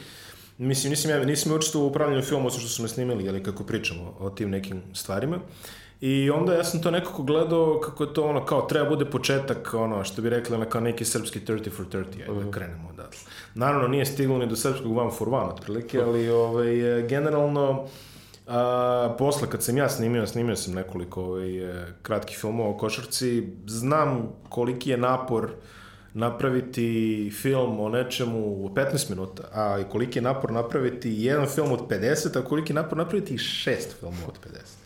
Mislim, 0.57 0.89
nisam 0.89 1.11
ja, 1.11 1.23
nisam 1.25 1.51
ja 1.51 1.55
učestvovao 1.55 1.87
u 1.87 1.89
upravljanju 1.89 2.21
filmu, 2.21 2.47
osim 2.47 2.59
što 2.59 2.69
smo 2.69 2.87
snimili, 2.87 3.29
ali 3.29 3.43
kako 3.43 3.63
pričamo 3.63 4.15
o 4.19 4.29
tim 4.29 4.49
nekim 4.49 4.81
stvarima. 4.93 5.39
I 6.01 6.29
onda 6.29 6.53
ja 6.53 6.63
sam 6.63 6.81
to 6.81 6.91
nekako 6.91 7.23
gledao 7.23 7.79
kako 7.79 8.03
je 8.03 8.13
to 8.13 8.23
ono, 8.23 8.45
kao 8.45 8.61
treba 8.61 8.89
bude 8.89 9.05
početak, 9.05 9.73
ono, 9.73 10.03
što 10.03 10.21
bi 10.21 10.29
rekli, 10.29 10.55
ono, 10.55 10.65
kao 10.65 10.81
neki 10.81 11.05
srpski 11.05 11.39
30 11.39 11.71
for 11.71 11.85
30, 11.85 12.29
ajde 12.29 12.45
da 12.45 12.51
krenemo 12.51 12.89
odatle. 12.89 13.19
Naravno, 13.55 13.87
nije 13.87 14.05
stiglo 14.05 14.37
ni 14.37 14.47
do 14.47 14.55
srpskog 14.55 14.97
one 14.97 15.11
for 15.11 15.29
one, 15.29 15.45
otprilike, 15.45 16.01
ali 16.01 16.29
ovaj, 16.29 16.99
e, 16.99 17.07
generalno, 17.07 17.87
A, 18.47 19.15
posle 19.17 19.49
kad 19.49 19.63
sam 19.63 19.77
ja 19.77 19.89
snimio, 19.89 20.27
snimio 20.27 20.55
sam 20.55 20.73
nekoliko 20.73 21.23
ovaj, 21.23 21.57
e, 21.57 21.85
kratkih 22.01 22.37
filmova 22.37 22.69
o 22.69 22.77
košarci, 22.77 23.47
znam 23.67 24.29
koliki 24.49 24.89
je 24.89 24.97
napor 24.97 25.51
napraviti 26.13 27.31
film 27.41 27.79
o 27.79 27.89
nečemu 27.89 28.39
u 28.39 28.69
15 28.69 29.09
minuta, 29.09 29.43
a 29.53 29.83
koliki 29.91 30.19
je 30.19 30.23
napor 30.23 30.51
napraviti 30.51 31.13
jedan 31.17 31.47
film 31.47 31.71
od 31.71 31.87
50, 31.89 32.39
a 32.39 32.43
koliki 32.43 32.71
je 32.71 32.75
napor 32.75 32.97
napraviti 32.97 33.37
šest 33.37 33.99
filmova 33.99 34.27
od 34.27 34.39
50. 34.53 34.84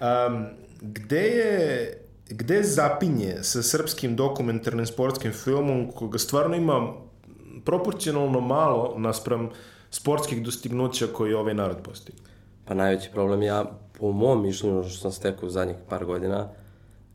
Um, 0.00 0.46
gde 0.80 1.20
je 1.20 1.94
gde 2.30 2.62
zapinje 2.62 3.42
sa 3.42 3.62
srpskim 3.62 4.16
dokumentarnim 4.16 4.86
sportskim 4.86 5.32
filmom 5.32 5.90
koga 5.92 6.18
stvarno 6.18 6.56
ima 6.56 6.92
proporcionalno 7.64 8.40
malo 8.40 8.94
naspram 8.98 9.50
sportskih 9.90 10.44
dostignuća 10.44 11.06
koji 11.06 11.34
ovaj 11.34 11.54
narod 11.54 11.76
postigne? 11.82 12.20
Pa 12.64 12.74
najveći 12.74 13.10
problem 13.12 13.42
ja, 13.42 13.64
po 13.98 14.12
mom 14.12 14.42
mišljenju, 14.42 14.84
što 14.84 15.00
sam 15.00 15.12
stekao 15.12 15.46
u 15.46 15.50
zadnjih 15.50 15.76
par 15.88 16.04
godina, 16.04 16.48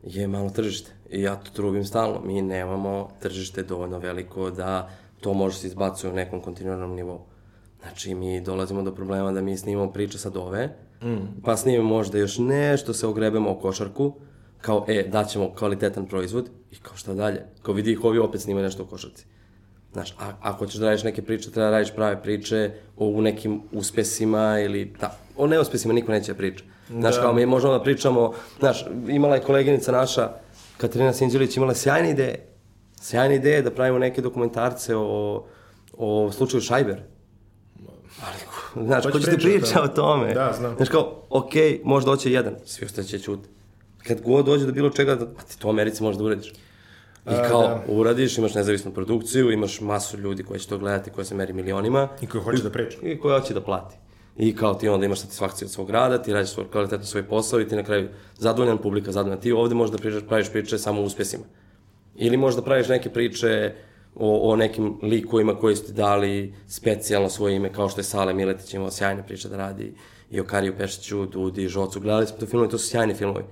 je 0.04 0.28
malo 0.28 0.50
tržište. 0.50 0.92
I 1.10 1.22
ja 1.22 1.36
to 1.36 1.52
trubim 1.52 1.86
stalno. 1.86 2.22
Mi 2.26 2.42
nemamo 2.42 3.10
tržište 3.22 3.64
dovoljno 3.64 4.00
veliko 4.00 4.50
da 4.50 4.90
to 5.22 5.34
može 5.34 5.58
se 5.58 5.68
izbacuje 5.68 6.12
u 6.12 6.16
nekom 6.16 6.42
kontinuarnom 6.42 6.96
nivou. 6.96 7.22
Znači, 7.82 8.16
mi 8.16 8.42
dolazimo 8.42 8.82
do 8.82 8.96
problema 8.96 9.32
da 9.32 9.42
mi 9.42 9.58
snimamo 9.58 9.92
priče 9.92 10.18
sad 10.18 10.38
ove, 10.38 10.70
mm. 11.04 11.42
pa 11.44 11.58
snimamo 11.58 11.90
možda 11.90 12.18
još 12.18 12.38
nešto, 12.38 12.94
se 12.94 13.08
ogrebemo 13.08 13.52
o 13.52 13.56
košarku, 13.56 14.14
kao, 14.62 14.86
e, 14.88 15.04
daćemo 15.12 15.52
kvalitetan 15.56 16.06
proizvod, 16.06 16.50
i 16.72 16.76
kao 16.76 16.96
šta 16.96 17.14
dalje. 17.14 17.42
Kao 17.62 17.74
vidi 17.74 17.92
ih 17.92 18.04
ovi 18.04 18.20
opet 18.20 18.42
snimaju 18.42 18.64
nešto 18.64 18.84
o 18.84 18.86
košarci. 18.86 19.26
Znaš, 19.94 20.12
a, 20.20 20.32
ako 20.42 20.66
ćeš 20.66 20.76
da 20.76 20.86
radiš 20.86 21.04
neke 21.04 21.22
priče, 21.22 21.52
treba 21.52 21.70
da 21.70 21.78
radiš 21.78 21.94
prave 21.96 22.22
priče 22.22 22.72
o 22.98 23.06
u 23.06 23.22
nekim 23.22 23.62
uspesima 23.72 24.60
ili, 24.60 24.94
da, 25.00 25.18
o 25.38 25.48
neuspesima 25.48 25.94
niko 25.94 26.12
neće 26.12 26.34
da 26.34 26.38
priča. 26.38 26.64
Znaš, 26.90 27.16
da. 27.16 27.22
kao 27.22 27.34
mi 27.34 27.46
možemo 27.46 27.74
da 27.74 27.84
pričamo, 27.84 28.34
znaš, 28.60 28.86
imala 29.08 29.36
je 29.36 29.42
koleginica 29.42 29.92
naša, 29.92 30.30
Katarina 30.78 31.14
Sinđelić, 31.14 31.58
imala 31.58 31.74
sjajne 31.74 32.12
ideje, 32.12 32.48
sjajne 33.02 33.36
ideje 33.36 33.62
da 33.62 33.72
pravimo 33.72 34.00
neke 34.00 34.22
dokumentarce 34.22 34.96
o, 34.96 35.46
o 35.98 36.32
slučaju 36.32 36.62
Šajber. 36.62 37.02
Znaš, 38.76 39.04
ko 39.12 39.20
će 39.20 39.32
ti 39.32 39.38
priča 39.38 39.82
o 39.82 39.88
tome? 39.88 40.34
Da, 40.34 40.54
znam. 40.58 40.76
Znaš, 40.76 40.90
kao, 40.90 41.22
okej, 41.30 41.72
okay, 41.72 41.80
možda 41.84 42.12
hoće 42.12 42.32
jedan, 42.32 42.56
svi 42.66 42.86
ostali 42.86 43.08
će 43.08 43.20
čuti. 43.20 43.50
Kad 44.08 44.22
god 44.22 44.46
dođe 44.46 44.66
do 44.66 44.72
bilo 44.72 44.90
čega, 44.90 45.16
da, 45.16 45.26
ti 45.26 45.60
to 45.60 45.68
u 45.68 45.72
Americi 45.72 46.04
možeš 46.04 46.18
da 46.18 46.24
uradiš. 46.24 46.54
I 47.26 47.50
kao, 47.50 47.62
da. 47.62 47.84
uradiš, 47.88 48.38
imaš 48.38 48.54
nezavisnu 48.54 48.92
produkciju, 48.92 49.52
imaš 49.52 49.82
masu 49.82 50.18
ljudi 50.18 50.44
koji 50.44 50.60
će 50.60 50.68
to 50.68 50.78
gledati, 50.78 51.12
koji 51.12 51.26
se 51.26 51.36
meri 51.36 51.54
milionima. 51.54 52.08
I 52.22 52.28
koji 52.28 52.44
hoće 52.44 52.64
da 52.64 52.70
priča. 52.70 52.98
I 53.02 53.20
koji 53.20 53.40
hoće 53.40 53.54
da 53.54 53.62
plati. 53.62 53.96
I 54.38 54.56
kao 54.56 54.74
ti 54.74 54.90
onda 54.90 55.06
imaš 55.06 55.20
satisfakciju 55.20 55.66
od 55.66 55.72
svog 55.72 55.90
rada, 55.90 56.22
ti 56.22 56.34
radiš 56.34 56.50
svoj, 56.50 56.66
kvalitetno 56.72 57.06
svoj 57.06 57.24
posao 57.24 57.62
i 57.62 57.68
ti 57.68 57.76
na 57.76 57.84
kraju 57.84 58.10
zadovoljan 58.38 58.78
publika, 58.78 59.12
zadovoljan. 59.12 59.42
Ti 59.42 59.52
ovde 59.52 59.76
možeš 59.76 59.92
da 59.92 59.98
pričaš, 59.98 60.24
praviš 60.28 60.52
priče 60.52 60.78
samo 60.78 61.02
o 61.02 61.04
uspesima. 61.04 61.44
Ili 62.16 62.38
možda 62.38 62.62
praviš 62.62 62.88
neke 62.88 63.10
priče 63.10 63.74
o, 64.16 64.52
o 64.52 64.56
nekim 64.56 65.00
likovima 65.02 65.56
koji 65.56 65.76
su 65.76 65.86
ti 65.86 65.94
dali 65.94 66.54
specijalno 66.68 67.30
svoje 67.30 67.56
ime, 67.56 67.74
kao 67.74 67.90
što 67.90 68.00
je 68.00 68.04
Sale 68.04 68.34
Miletić 68.34 68.74
imao 68.74 68.92
sjajne 68.92 69.28
priče 69.28 69.50
da 69.50 69.58
radi, 69.58 69.94
i 70.34 70.40
o 70.40 70.44
Kariju 70.44 70.74
Pešiću, 70.78 71.26
Dudi, 71.26 71.68
Žocu. 71.68 72.00
Gledali 72.00 72.28
smo 72.28 72.38
to 72.38 72.46
filmovi, 72.46 72.72
to 72.72 72.78
su 72.78 72.88
sjajni 72.88 73.14
filmovi. 73.14 73.46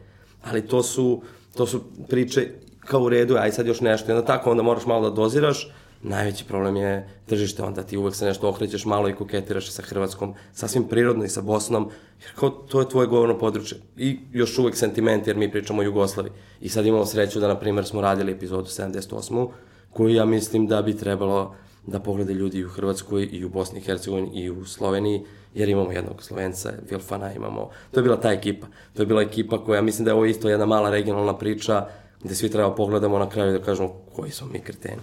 Ali 0.44 0.68
to 0.68 0.84
su, 0.84 1.22
to 1.56 1.68
su 1.68 1.82
priče 2.10 2.48
kao 2.80 3.02
u 3.02 3.10
redu, 3.10 3.36
aj 3.36 3.52
sad 3.52 3.68
još 3.68 3.82
nešto. 3.82 4.12
I 4.12 4.16
onda 4.16 4.26
tako, 4.26 4.52
onda 4.52 4.64
moraš 4.64 4.86
malo 4.86 5.10
da 5.10 5.16
doziraš, 5.16 5.72
najveći 6.04 6.46
problem 6.46 6.76
je 6.76 7.10
tržište, 7.26 7.64
onda 7.64 7.84
ti 7.84 7.98
uvek 7.98 8.16
se 8.16 8.26
nešto 8.26 8.50
okrećeš 8.50 8.86
malo 8.86 9.10
i 9.10 9.16
koketiraš 9.16 9.72
sa 9.72 9.82
Hrvatskom, 9.82 10.34
sasvim 10.54 10.84
prirodno 10.84 11.26
i 11.26 11.30
sa 11.30 11.42
Bosnom, 11.42 11.90
jer 12.22 12.32
kao 12.36 12.50
to 12.50 12.80
je 12.80 12.90
tvoje 12.90 13.08
govorno 13.08 13.40
područje. 13.40 13.78
I 13.98 14.20
još 14.32 14.58
uvek 14.58 14.76
sentiment, 14.76 15.28
jer 15.28 15.38
mi 15.38 15.52
pričamo 15.52 15.82
o 15.82 15.84
Jugoslavi. 15.84 16.30
I 16.62 16.70
sad 16.70 16.86
imamo 16.86 17.06
sreću 17.06 17.40
da, 17.40 17.48
na 17.48 17.60
primer, 17.60 17.86
smo 17.86 18.02
radili 18.02 18.32
epizodu 18.32 18.68
78. 18.68 19.50
koju 19.94 20.16
ja 20.16 20.26
mislim 20.26 20.68
da 20.68 20.82
bi 20.82 20.98
trebalo 20.98 21.56
da 21.88 22.00
poglede 22.00 22.34
ljudi 22.34 22.58
i 22.58 22.66
u 22.66 22.70
Hrvatskoj, 22.70 23.30
i 23.32 23.46
u 23.46 23.50
Bosni 23.50 23.80
i 23.80 23.84
Hercegovini, 23.84 24.30
i 24.34 24.50
u 24.50 24.66
Sloveniji, 24.66 25.22
jer 25.54 25.70
imamo 25.70 25.92
jednog 25.92 26.24
Slovenca, 26.24 26.72
Vilfana 26.90 27.34
imamo. 27.34 27.70
To 27.92 28.00
je 28.00 28.04
bila 28.04 28.20
ta 28.20 28.32
ekipa. 28.32 28.68
To 28.94 29.02
je 29.02 29.06
bila 29.06 29.22
ekipa 29.22 29.64
koja, 29.64 29.82
mislim 29.82 30.06
da 30.06 30.12
je 30.12 30.16
ovo 30.16 30.26
isto 30.26 30.50
jedna 30.50 30.66
mala 30.66 30.90
regionalna 30.90 31.38
priča, 31.38 31.86
gde 32.24 32.36
svi 32.36 32.50
treba 32.50 32.76
pogledamo 32.76 33.20
na 33.20 33.30
kraju 33.30 33.52
da 33.52 33.66
kažemo 33.66 33.94
koji 34.16 34.32
smo 34.32 34.48
mi 34.48 34.60
kreteni. 34.60 35.02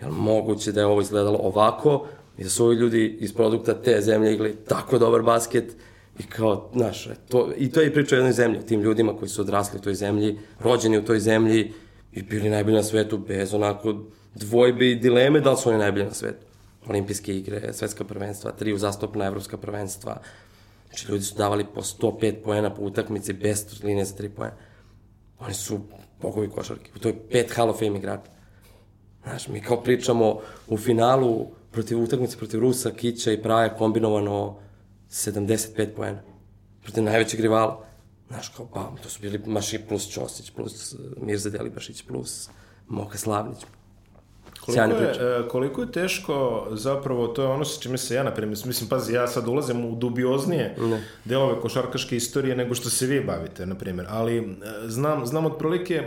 Je 0.00 0.06
li 0.06 0.12
moguće 0.12 0.72
da 0.72 0.80
je 0.80 0.86
ovo 0.86 1.00
izgledalo 1.00 1.38
ovako 1.42 2.06
i 2.38 2.44
da 2.44 2.50
su 2.50 2.64
ovi 2.64 2.76
ljudi 2.76 3.16
iz 3.20 3.32
produkta 3.32 3.74
te 3.82 4.00
zemlje 4.00 4.32
igrali 4.34 4.56
tako 4.68 4.98
dobar 4.98 5.22
basket 5.22 5.76
i 6.18 6.22
kao, 6.22 6.70
znaš, 6.74 7.08
to, 7.28 7.50
i 7.56 7.70
to 7.70 7.80
je 7.80 7.94
priča 7.94 8.14
o 8.14 8.18
jednoj 8.18 8.32
zemlji, 8.32 8.58
o 8.58 8.62
tim 8.62 8.80
ljudima 8.80 9.16
koji 9.16 9.28
su 9.28 9.42
odrasli 9.42 9.78
u 9.78 9.82
toj 9.82 9.94
zemlji, 9.94 10.38
rođeni 10.60 10.98
u 10.98 11.04
toj 11.04 11.20
zemlji 11.20 11.72
i 12.12 12.22
bili 12.22 12.50
najbolji 12.50 12.76
na 12.76 12.82
svetu 12.82 13.18
bez 13.18 13.54
onako 13.54 13.94
dvojbe 14.34 14.90
i 14.90 14.94
dileme 14.94 15.40
da 15.40 15.50
li 15.50 15.56
su 15.56 15.68
oni 15.68 15.78
najbolji 15.78 16.04
na 16.04 16.14
svetu. 16.14 16.46
Olimpijske 16.86 17.36
igre, 17.36 17.72
svetska 17.72 18.04
prvenstva, 18.04 18.52
tri 18.52 18.72
uzastopna 18.72 19.26
evropska 19.26 19.56
prvenstva. 19.56 20.20
Znači, 20.88 21.12
ljudi 21.12 21.24
su 21.24 21.34
davali 21.34 21.66
po 21.74 21.80
105 21.80 22.42
poena 22.44 22.74
po 22.74 22.82
utakmici 22.82 23.32
bez 23.32 23.82
linije 23.82 24.04
za 24.04 24.16
3 24.16 24.28
poena. 24.28 24.54
Oni 25.38 25.54
su 25.54 25.80
bogovi 26.22 26.50
košarke. 26.50 26.90
To 27.00 27.08
je 27.08 27.28
pet 27.30 27.52
Hall 27.54 27.70
of 27.70 27.78
Fame 27.78 27.98
igrača. 27.98 28.30
Znaš, 29.22 29.48
mi 29.48 29.60
kao 29.60 29.82
pričamo 29.82 30.40
u 30.68 30.76
finalu 30.76 31.46
protiv 31.70 32.02
utakmice 32.02 32.36
protiv 32.36 32.60
Rusa, 32.60 32.90
Kića 32.90 33.32
i 33.32 33.42
Praja 33.42 33.76
kombinovano 33.76 34.56
75 35.10 35.94
poena. 35.96 36.22
Protiv 36.82 37.04
najvećeg 37.04 37.40
rivala. 37.40 37.84
Znaš, 38.28 38.48
kao, 38.48 38.66
pa, 38.74 38.92
to 39.02 39.08
su 39.08 39.20
bili 39.20 39.42
Maši 39.46 39.78
plus 39.78 40.08
Ćosić, 40.08 40.50
plus 40.50 40.96
Mirza 41.16 41.50
Delibašić, 41.50 42.02
plus 42.02 42.50
Moka 42.88 43.18
Slavnić. 43.18 43.58
Koliko 44.74 45.02
je, 45.02 45.40
e, 45.40 45.48
koliko 45.48 45.80
je 45.80 45.92
teško, 45.92 46.66
zapravo, 46.70 47.26
to 47.26 47.42
je 47.42 47.48
ono 47.48 47.64
sa 47.64 47.80
čime 47.82 47.98
se 47.98 48.14
ja, 48.14 48.22
na 48.22 48.34
primjer, 48.34 48.66
mislim, 48.66 48.88
pazi, 48.88 49.14
ja 49.14 49.26
sad 49.26 49.48
ulazim 49.48 49.84
u 49.84 49.96
dubioznije 49.96 50.76
ne. 50.78 51.04
delove 51.24 51.60
košarkaške 51.60 52.16
istorije 52.16 52.56
nego 52.56 52.74
što 52.74 52.90
se 52.90 53.06
vi 53.06 53.20
bavite, 53.20 53.66
na 53.66 53.74
primjer, 53.74 54.06
ali 54.10 54.38
e, 54.38 54.44
znam, 54.86 55.26
znam 55.26 55.46
otprilike 55.46 56.02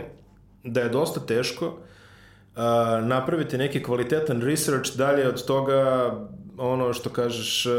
da 0.64 0.80
je 0.80 0.88
dosta 0.88 1.20
teško 1.20 1.66
uh, 1.66 2.62
napraviti 3.02 3.58
neki 3.58 3.82
kvalitetan 3.82 4.42
research 4.42 4.96
dalje 4.96 5.28
od 5.28 5.46
toga 5.46 6.10
ono 6.58 6.92
što 6.92 7.10
kažeš 7.10 7.66
uh, 7.66 7.72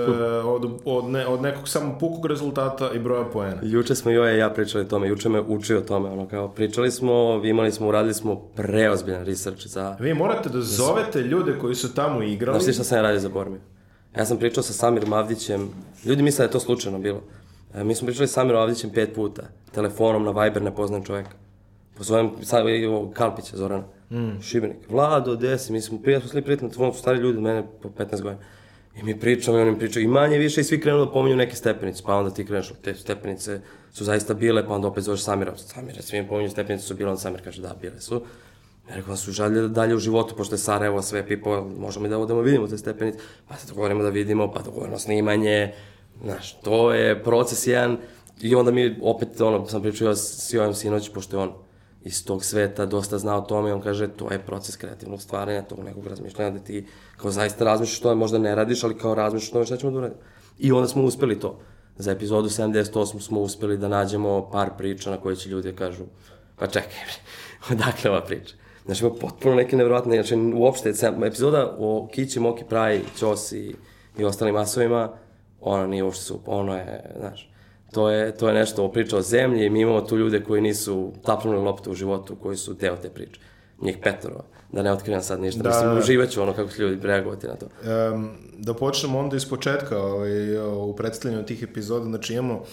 od, 0.46 0.72
od, 0.86 1.06
ne, 1.06 1.28
od 1.28 1.42
nekog 1.42 1.70
samo 1.70 1.98
pukog 2.00 2.26
rezultata 2.26 2.92
i 2.94 3.00
broja 3.00 3.24
poena. 3.24 3.62
Juče 3.64 3.96
smo 3.96 4.12
Joja 4.12 4.36
i 4.36 4.38
ja 4.38 4.50
pričali 4.50 4.84
o 4.84 4.88
tome, 4.88 5.08
juče 5.08 5.30
me 5.30 5.42
učio 5.42 5.78
o 5.78 5.82
tome, 5.82 6.10
ono 6.10 6.28
kao 6.28 6.48
pričali 6.48 6.92
smo, 6.92 7.42
imali 7.44 7.72
smo, 7.72 7.88
uradili 7.88 8.14
smo 8.14 8.36
preozbiljan 8.36 9.26
research 9.26 9.68
za... 9.68 9.98
Vi 10.00 10.14
morate 10.14 10.50
da 10.50 10.62
zovete 10.62 11.22
ljude 11.22 11.60
koji 11.62 11.76
su 11.76 11.94
tamo 11.94 12.24
igrali. 12.24 12.60
Znaš 12.60 12.66
ti 12.66 12.74
šta 12.74 12.84
sam 12.84 12.98
ja 12.98 13.02
radio 13.02 13.20
za 13.20 13.30
Bormiju? 13.30 13.62
Ja 14.18 14.26
sam 14.26 14.38
pričao 14.38 14.64
sa 14.64 14.74
Samirom 14.74 15.14
Avdićem, 15.14 15.70
ljudi 16.06 16.24
misle 16.24 16.38
da 16.38 16.44
je 16.44 16.52
to 16.52 16.60
slučajno 16.60 17.00
bilo. 17.00 17.22
E, 17.76 17.84
mi 17.84 17.96
smo 17.96 18.06
pričali 18.06 18.28
sa 18.28 18.34
Samirom 18.34 18.62
Avdićem 18.62 18.90
pet 18.90 19.16
puta, 19.16 19.44
telefonom 19.72 20.24
na 20.24 20.44
Viber 20.44 20.62
ne 20.62 20.76
poznam 20.76 21.04
čoveka. 21.04 21.32
Pozovem 21.98 22.32
sad, 22.44 22.66
Kalpića, 23.14 23.58
Zorana, 23.58 23.84
mm. 24.12 24.42
Šibenik. 24.42 24.78
Vlado, 24.90 25.36
desi, 25.36 25.74
mi 25.74 25.82
smo 25.82 26.02
prijatelji, 26.02 26.42
prijatelji 26.42 26.72
su 26.74 26.94
stari 27.00 27.20
ljudi, 27.20 27.42
mene 27.42 27.64
po 27.82 27.90
15 27.90 28.22
godina. 28.22 28.38
I 28.98 29.04
mi 29.04 29.20
pričamo 29.20 29.58
i 29.58 29.62
oni 29.62 29.80
pričaju. 29.80 30.06
I 30.06 30.08
manje 30.08 30.38
više 30.38 30.62
i 30.62 30.64
svi 30.64 30.82
krenu 30.82 31.06
da 31.06 31.12
pominju 31.12 31.36
neke 31.36 31.56
stepenice, 31.56 32.04
pa 32.06 32.16
onda 32.16 32.34
ti 32.34 32.46
kreneš, 32.46 32.72
te 32.82 32.96
stepenice 32.96 33.62
su 33.92 34.04
zaista 34.04 34.34
bile, 34.34 34.68
pa 34.68 34.74
onda 34.74 34.88
opet 34.88 35.04
zoveš 35.04 35.24
Samira, 35.24 35.58
Samira, 35.58 36.02
svi 36.02 36.22
mi 36.22 36.28
pominju 36.28 36.50
stepenice 36.50 36.88
su 36.88 36.96
bile, 36.96 37.10
onda 37.10 37.22
Samir 37.22 37.42
kaže 37.44 37.62
da, 37.62 37.76
bile 37.82 38.02
su. 38.02 38.22
Ja 38.90 38.96
rekao 38.96 39.10
da 39.10 39.18
su 39.18 39.32
žalje 39.32 39.68
dalje 39.68 39.96
u 39.96 40.00
životu, 40.00 40.36
pošto 40.36 40.56
je 40.56 40.60
Sarajevo 40.60 41.02
sve 41.02 41.28
pipo, 41.28 41.62
možemo 41.78 42.06
i 42.06 42.10
da 42.10 42.18
odemo 42.18 42.42
vidimo 42.42 42.68
te 42.68 42.78
stepenice, 42.78 43.20
pa 43.48 43.56
se 43.56 43.68
dogovorimo 43.68 44.04
da 44.04 44.10
vidimo, 44.10 44.52
pa 44.52 44.62
dogovorimo 44.62 45.00
snimanje, 45.00 45.74
znaš, 46.24 46.60
to 46.62 46.94
je 46.94 47.24
proces 47.24 47.68
jedan, 47.68 47.98
i 48.42 48.56
onda 48.56 48.72
mi 48.72 48.96
opet, 49.02 49.42
ono, 49.42 49.68
sam 49.68 49.82
pričao 49.82 50.16
s 50.16 50.54
Jojem 50.54 50.74
sinoć, 50.74 51.10
pošto 51.10 51.38
je 51.38 51.44
on 51.44 51.52
iz 52.06 52.26
tog 52.26 52.46
sveta 52.46 52.86
dosta 52.86 53.18
zna 53.18 53.38
o 53.38 53.42
tome 53.42 53.70
i 53.70 53.74
on 53.74 53.82
kaže 53.82 54.08
to 54.08 54.32
je 54.32 54.40
proces 54.40 54.78
kreativnog 54.78 55.22
stvaranja, 55.22 55.62
tog 55.62 55.80
nekog 55.80 56.08
razmišljanja 56.08 56.52
da 56.52 56.60
ti 56.60 56.86
kao 57.18 57.32
zaista 57.32 57.66
razmišljaš 57.66 58.00
to, 58.00 58.16
možda 58.16 58.38
ne 58.38 58.56
radiš, 58.56 58.84
ali 58.84 58.98
kao 58.98 59.16
razmišljaš 59.16 59.52
to 59.52 59.66
šta 59.66 59.78
ćemo 59.78 59.92
da 59.92 59.98
uradimo. 59.98 60.22
I 60.60 60.72
onda 60.72 60.88
smo 60.88 61.04
uspeli 61.04 61.40
to. 61.40 61.60
Za 61.98 62.12
epizodu 62.12 62.50
78 62.50 63.20
smo 63.20 63.42
uspeli 63.42 63.78
da 63.78 63.88
nađemo 63.88 64.50
par 64.52 64.70
priča 64.78 65.12
na 65.12 65.18
koje 65.18 65.36
će 65.36 65.50
ljudi 65.50 65.72
da 65.72 65.78
kažu 65.78 66.04
pa 66.56 66.68
čekaj, 66.68 67.00
odakle 67.72 68.12
ova 68.12 68.22
priča? 68.22 68.56
Znači, 68.86 69.06
ima 69.06 69.16
potpuno 69.16 69.56
neke 69.56 69.76
nevjerojatne, 69.76 70.16
znači, 70.16 70.36
uopšte, 70.56 70.94
epizoda 71.26 71.76
o 71.80 72.08
Kići, 72.12 72.40
Moki, 72.40 72.64
Praji, 72.70 73.02
Ćosi 73.18 73.76
i 74.18 74.26
ostalim 74.26 74.56
masovima, 74.56 75.10
ona 75.62 75.88
nije 75.88 76.04
uopšte 76.04 76.24
super, 76.24 76.54
ono 76.54 76.76
je, 76.76 77.16
znaš, 77.20 77.50
to 77.96 78.10
je, 78.10 78.38
to 78.38 78.48
je 78.48 78.54
nešto, 78.54 78.92
priča 78.92 79.18
o 79.18 79.22
zemlji, 79.22 79.70
mi 79.70 79.82
imamo 79.82 80.02
tu 80.02 80.18
ljude 80.18 80.44
koji 80.44 80.62
nisu 80.62 81.14
tapnuli 81.26 81.58
loptu 81.58 81.92
u 81.92 81.94
životu, 81.94 82.36
koji 82.36 82.58
su 82.58 82.74
deo 82.74 82.96
te 82.96 83.10
priče. 83.10 83.40
Njih 83.82 83.98
petoro, 84.04 84.44
da 84.72 84.84
ne 84.84 84.92
otkrivam 84.92 85.22
sad 85.22 85.40
ništa, 85.40 85.64
da, 85.64 85.70
mislim, 85.70 85.98
uživat 85.98 86.30
ću 86.30 86.42
ono 86.42 86.54
kako 86.54 86.72
će 86.72 86.82
ljudi 86.82 87.08
reagovati 87.08 87.48
na 87.48 87.56
to. 87.56 87.66
Um, 87.66 88.30
da 88.58 88.74
počnemo 88.74 89.20
onda 89.20 89.36
iz 89.36 89.50
početka 89.50 89.98
ovaj, 89.98 90.58
u 90.58 90.96
predstavljanju 90.96 91.46
tih 91.46 91.64
epizoda, 91.64 92.06
znači 92.06 92.34
imamo 92.34 92.64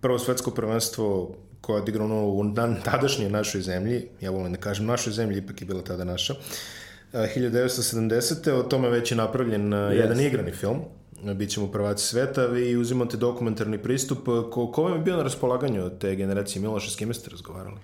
prvo 0.00 0.18
svetsko 0.18 0.50
prvenstvo 0.50 1.34
koje 1.60 1.76
je 1.76 1.82
odigrano 1.82 2.28
u 2.28 2.44
tadašnjoj 2.84 3.30
našoj 3.30 3.60
zemlji, 3.60 4.08
ja 4.20 4.30
volim 4.30 4.52
da 4.52 4.58
kažem 4.58 4.86
našoj 4.86 5.12
zemlji, 5.12 5.38
ipak 5.38 5.60
je 5.60 5.66
bila 5.66 5.82
tada 5.82 6.04
naša, 6.04 6.34
a, 7.12 7.26
1970. 7.36 8.50
O 8.52 8.62
tome 8.62 8.88
već 8.88 9.10
je 9.10 9.16
napravljen 9.16 9.70
yes. 9.70 9.90
jedan 9.90 10.20
igrani 10.20 10.52
film. 10.52 10.80
Bićemo 11.24 11.66
prvaci 11.66 12.06
sveta, 12.06 12.46
vi 12.46 12.76
uzimate 12.76 13.16
dokumentarni 13.16 13.78
pristup. 13.78 14.18
Ko, 14.50 14.70
ko 14.72 14.82
vam 14.82 14.92
je 14.92 14.98
bio 14.98 15.16
na 15.16 15.22
raspolaganju 15.22 15.90
te 16.00 16.16
generacije 16.16 16.62
Miloša, 16.62 16.90
s 16.90 16.96
kime 16.96 17.14
ste 17.14 17.30
razgovarali? 17.30 17.76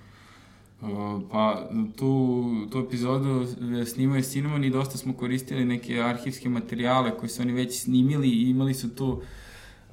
Pa, 1.31 1.69
tu, 1.97 2.45
tu 2.73 2.79
epizodu 2.79 3.47
snimaju 3.87 4.23
Cinnamon 4.23 4.65
i 4.65 4.71
dosta 4.71 4.99
smo 4.99 5.13
koristili 5.13 5.65
neke 5.65 6.01
arhivske 6.01 6.49
materijale 6.49 7.19
koje 7.19 7.29
su 7.29 7.43
oni 7.43 7.53
već 7.53 7.83
snimili 7.83 8.29
i 8.29 8.51
imali 8.51 8.75
su 8.75 8.95
tu 8.95 9.23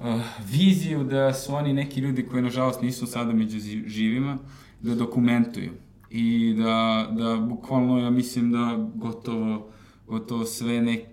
uh, 0.00 0.06
viziju 0.50 1.04
da 1.04 1.34
su 1.34 1.54
oni 1.54 1.72
neki 1.72 2.00
ljudi 2.00 2.26
koji 2.26 2.42
nažalost 2.42 2.82
nisu 2.82 3.06
sada 3.06 3.32
među 3.32 3.58
živima, 3.86 4.38
da 4.80 4.94
dokumentuju. 4.94 5.70
I 6.10 6.54
da, 6.58 7.08
da 7.10 7.36
bukvalno 7.36 7.98
ja 7.98 8.10
mislim 8.10 8.52
da 8.52 8.90
gotovo, 8.94 9.70
gotovo 10.06 10.44
sve 10.44 10.80
neke 10.80 11.11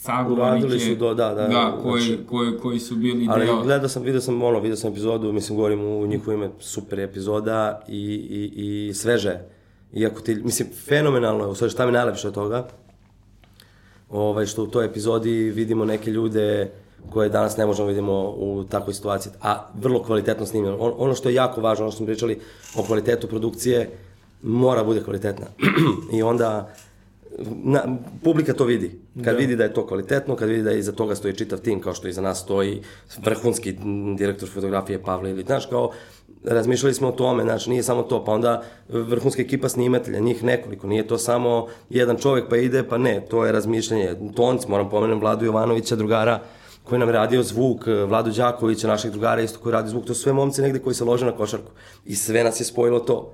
sagovornike 0.00 0.78
su 0.78 0.94
do, 0.94 1.14
da, 1.14 1.34
da, 1.34 1.48
da 1.48 1.78
koji, 1.82 2.02
znači, 2.02 2.22
koji, 2.28 2.58
koji 2.58 2.78
su 2.78 2.96
bili 2.96 3.26
ali 3.30 3.44
deo. 3.44 3.54
Ali 3.54 3.64
gledao 3.64 3.88
sam, 3.88 4.02
vidio 4.02 4.20
sam, 4.20 4.42
ono, 4.42 4.60
vidio 4.60 4.76
sam 4.76 4.92
epizodu, 4.92 5.32
mislim, 5.32 5.56
govorim 5.56 5.80
u 5.80 6.06
njihovo 6.06 6.32
ime, 6.32 6.50
super 6.60 7.00
epizoda 7.00 7.80
i, 7.88 8.04
i, 8.30 8.88
i 8.88 8.94
sveže. 8.94 9.38
Iako 9.92 10.20
ti, 10.20 10.34
mislim, 10.34 10.68
fenomenalno 10.86 11.44
je, 11.44 11.50
u 11.50 11.54
stvari 11.54 11.70
šta 11.70 11.86
mi 11.86 11.92
najlepše 11.92 12.28
od 12.28 12.34
toga, 12.34 12.68
ovaj, 14.10 14.46
što 14.46 14.62
u 14.62 14.66
toj 14.66 14.86
epizodi 14.86 15.30
vidimo 15.30 15.84
neke 15.84 16.10
ljude 16.10 16.70
koje 17.10 17.28
danas 17.28 17.56
ne 17.56 17.66
možemo 17.66 17.88
vidimo 17.88 18.34
u 18.36 18.64
takvoj 18.70 18.94
situaciji, 18.94 19.32
a 19.42 19.66
vrlo 19.74 20.02
kvalitetno 20.02 20.46
snimljeno. 20.46 20.76
On, 20.76 20.92
ono 20.98 21.14
što 21.14 21.28
je 21.28 21.34
jako 21.34 21.60
važno, 21.60 21.84
ono 21.84 21.92
što 21.92 21.96
smo 21.96 22.06
pričali 22.06 22.40
o 22.76 22.82
kvalitetu 22.82 23.26
produkcije, 23.26 23.90
mora 24.42 24.84
bude 24.84 25.02
kvalitetna. 25.02 25.46
I 26.18 26.22
onda 26.22 26.74
na, 27.64 27.96
publika 28.24 28.52
to 28.52 28.64
vidi. 28.64 29.00
Kad 29.14 29.34
da. 29.34 29.40
vidi 29.40 29.56
da 29.56 29.64
je 29.64 29.74
to 29.74 29.86
kvalitetno, 29.86 30.36
kad 30.36 30.48
vidi 30.48 30.62
da 30.62 30.72
iza 30.72 30.92
toga 30.92 31.14
stoji 31.14 31.36
čitav 31.36 31.58
tim, 31.58 31.80
kao 31.80 31.94
što 31.94 32.08
iza 32.08 32.22
nas 32.22 32.42
stoji 32.42 32.82
vrhunski 33.24 33.76
direktor 34.16 34.48
fotografije 34.48 35.02
Pavle 35.02 35.30
ili, 35.30 35.42
znaš, 35.42 35.66
kao, 35.66 35.90
razmišljali 36.44 36.94
smo 36.94 37.08
o 37.08 37.12
tome, 37.12 37.42
znači 37.42 37.70
nije 37.70 37.82
samo 37.82 38.02
to, 38.02 38.24
pa 38.24 38.32
onda 38.32 38.62
vrhunska 38.88 39.42
ekipa 39.42 39.68
snimatelja, 39.68 40.20
njih 40.20 40.44
nekoliko, 40.44 40.86
nije 40.86 41.06
to 41.06 41.18
samo 41.18 41.66
jedan 41.90 42.16
čovek 42.16 42.44
pa 42.50 42.56
ide, 42.56 42.82
pa 42.82 42.98
ne, 42.98 43.20
to 43.30 43.44
je 43.46 43.52
razmišljanje. 43.52 44.14
Tonc, 44.36 44.66
moram 44.66 44.90
pomenem 44.90 45.20
Vladu 45.20 45.44
Jovanovića, 45.44 45.96
drugara, 45.96 46.40
koji 46.84 46.98
nam 46.98 47.08
je 47.08 47.12
radio 47.12 47.42
zvuk, 47.42 47.86
Vladu 48.08 48.30
Đakovića, 48.30 48.88
naših 48.88 49.10
drugara 49.10 49.42
isto 49.42 49.60
koji 49.60 49.72
radi 49.72 49.88
zvuk, 49.88 50.04
to 50.04 50.14
su 50.14 50.22
sve 50.22 50.32
momci 50.32 50.62
negde 50.62 50.78
koji 50.78 50.94
se 50.94 51.04
lože 51.04 51.26
na 51.26 51.32
košarku. 51.32 51.70
I 52.04 52.16
sve 52.16 52.44
nas 52.44 52.60
je 52.60 52.64
spojilo 52.64 53.00
to. 53.00 53.32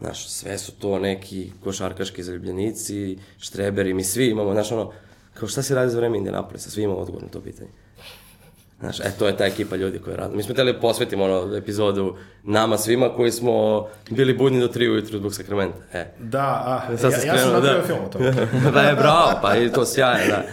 Znaš, 0.00 0.28
sve 0.28 0.58
su 0.58 0.72
to 0.72 0.98
neki 0.98 1.52
košarkaški 1.64 2.22
zaljubljenici, 2.22 3.18
štreberi, 3.38 3.94
mi 3.94 4.04
svi 4.04 4.30
imamo, 4.30 4.52
znaš, 4.52 4.72
ono, 4.72 4.92
kao 5.34 5.48
šta 5.48 5.62
se 5.62 5.74
radi 5.74 5.90
za 5.90 5.98
vreme 5.98 6.18
Indianapolisa, 6.18 6.70
svi 6.70 6.82
imamo 6.82 6.98
odgovor 6.98 7.22
na 7.22 7.28
to 7.28 7.40
pitanje. 7.40 7.70
Znaš, 8.80 9.00
e, 9.00 9.10
to 9.18 9.26
je 9.26 9.36
ta 9.36 9.46
ekipa 9.46 9.76
ljudi 9.76 9.98
koja 9.98 10.16
radi. 10.16 10.36
Mi 10.36 10.42
smo 10.42 10.54
hteli 10.54 10.72
da 10.72 10.80
posvetimo 10.80 11.24
ono 11.24 11.56
epizodu 11.56 12.16
nama 12.42 12.78
svima 12.78 13.08
koji 13.08 13.30
smo 13.30 13.86
bili 14.10 14.34
budni 14.34 14.60
do 14.60 14.68
3 14.68 14.90
ujutru 14.90 15.18
zbog 15.18 15.34
sakramenta. 15.34 15.78
E. 15.92 16.06
Da, 16.18 16.62
a, 16.88 16.96
Sad 16.96 17.12
ja, 17.12 17.34
ja 17.34 17.38
sam 17.38 17.52
napravio 17.52 17.80
da. 17.80 17.86
film 17.86 17.98
o 18.06 18.08
tome. 18.08 18.32
da 18.74 18.80
je, 18.88 18.94
bravo, 18.94 19.38
pa 19.42 19.56
i 19.56 19.72
to 19.72 19.84
sjaje, 19.84 20.28
da. 20.28 20.44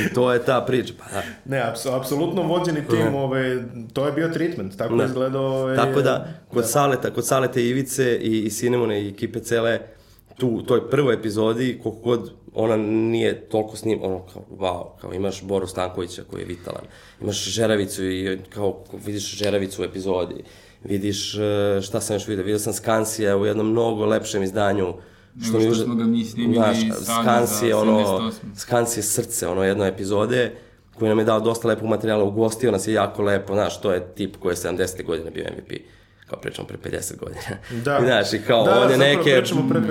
I 0.00 0.14
to 0.14 0.32
je 0.32 0.44
ta 0.44 0.60
priča, 0.60 0.94
pa 0.98 1.04
da. 1.04 1.22
Ne, 1.44 1.60
aps, 1.60 1.86
apsolutno 1.86 2.42
vođeni 2.42 2.86
tim, 2.88 3.14
ove, 3.14 3.62
to 3.92 4.06
je 4.06 4.12
bio 4.12 4.28
treatment, 4.28 4.76
tako 4.76 4.96
da. 4.96 5.04
izgledao... 5.04 5.62
Ove, 5.62 5.76
tako 5.76 6.02
da, 6.02 6.28
kod 6.48 6.62
da. 6.62 6.68
Saleta, 6.68 7.10
kod 7.10 7.26
Saleta 7.26 7.60
Ivice 7.60 8.16
i, 8.16 8.42
i 8.42 8.50
Sinemone 8.50 9.02
i 9.02 9.08
ekipe 9.08 9.40
cele, 9.40 9.80
tu, 10.38 10.48
u 10.48 10.62
toj 10.62 10.90
prvoj 10.90 11.14
epizodi, 11.14 11.80
koliko 11.82 12.00
god 12.00 12.32
ona 12.54 12.76
nije 12.76 13.40
toliko 13.48 13.76
snim, 13.76 13.98
ono, 14.02 14.26
kao, 14.32 14.42
wow, 14.58 15.00
kao 15.00 15.12
imaš 15.14 15.42
Boru 15.42 15.66
Stankovića 15.66 16.22
koji 16.30 16.40
je 16.40 16.46
vitalan, 16.46 16.84
imaš 17.20 17.44
Žeravicu 17.44 18.04
i 18.04 18.38
kao 18.48 18.84
vidiš 19.06 19.36
Žeravicu 19.36 19.82
u 19.82 19.84
epizodi, 19.84 20.44
vidiš 20.84 21.34
e, 21.34 21.80
šta 21.82 22.00
sam 22.00 22.16
još 22.16 22.28
vidio, 22.28 22.44
vidio 22.44 22.58
sam 22.58 22.72
Skansija 22.72 23.36
u 23.36 23.46
jednom 23.46 23.70
mnogo 23.70 24.06
lepšem 24.06 24.42
izdanju, 24.42 24.94
što, 25.42 25.60
što 25.60 25.74
smo 25.74 25.94
ga 25.94 26.04
mi 26.04 26.24
snimili 26.24 26.54
znaš, 26.54 26.76
Skansije, 27.04 27.74
ono, 27.74 28.32
Skansije 28.56 29.02
srce, 29.02 29.48
ono, 29.48 29.64
jedno 29.64 29.86
epizode, 29.86 30.52
koji 30.98 31.08
nam 31.08 31.18
je 31.18 31.24
dao 31.24 31.40
dosta 31.40 31.68
lepog 31.68 31.88
materijala, 31.88 32.24
ugostio 32.24 32.72
nas 32.72 32.86
je 32.86 32.94
jako 32.94 33.22
lepo, 33.22 33.54
znaš, 33.54 33.80
to 33.80 33.92
je 33.92 34.14
tip 34.14 34.36
koji 34.36 34.52
je 34.52 34.56
70. 34.56 35.04
godine 35.04 35.30
bio 35.30 35.44
MVP 35.44 35.72
kao 36.30 36.40
pričamo 36.40 36.68
pre 36.68 36.78
50 36.90 37.16
godina. 37.16 37.42
Da. 37.84 38.00
Znaš, 38.04 38.32
i 38.32 38.42
kao 38.46 38.64
da, 38.64 38.80
on 38.80 38.90
je 38.90 38.98
neke 38.98 39.42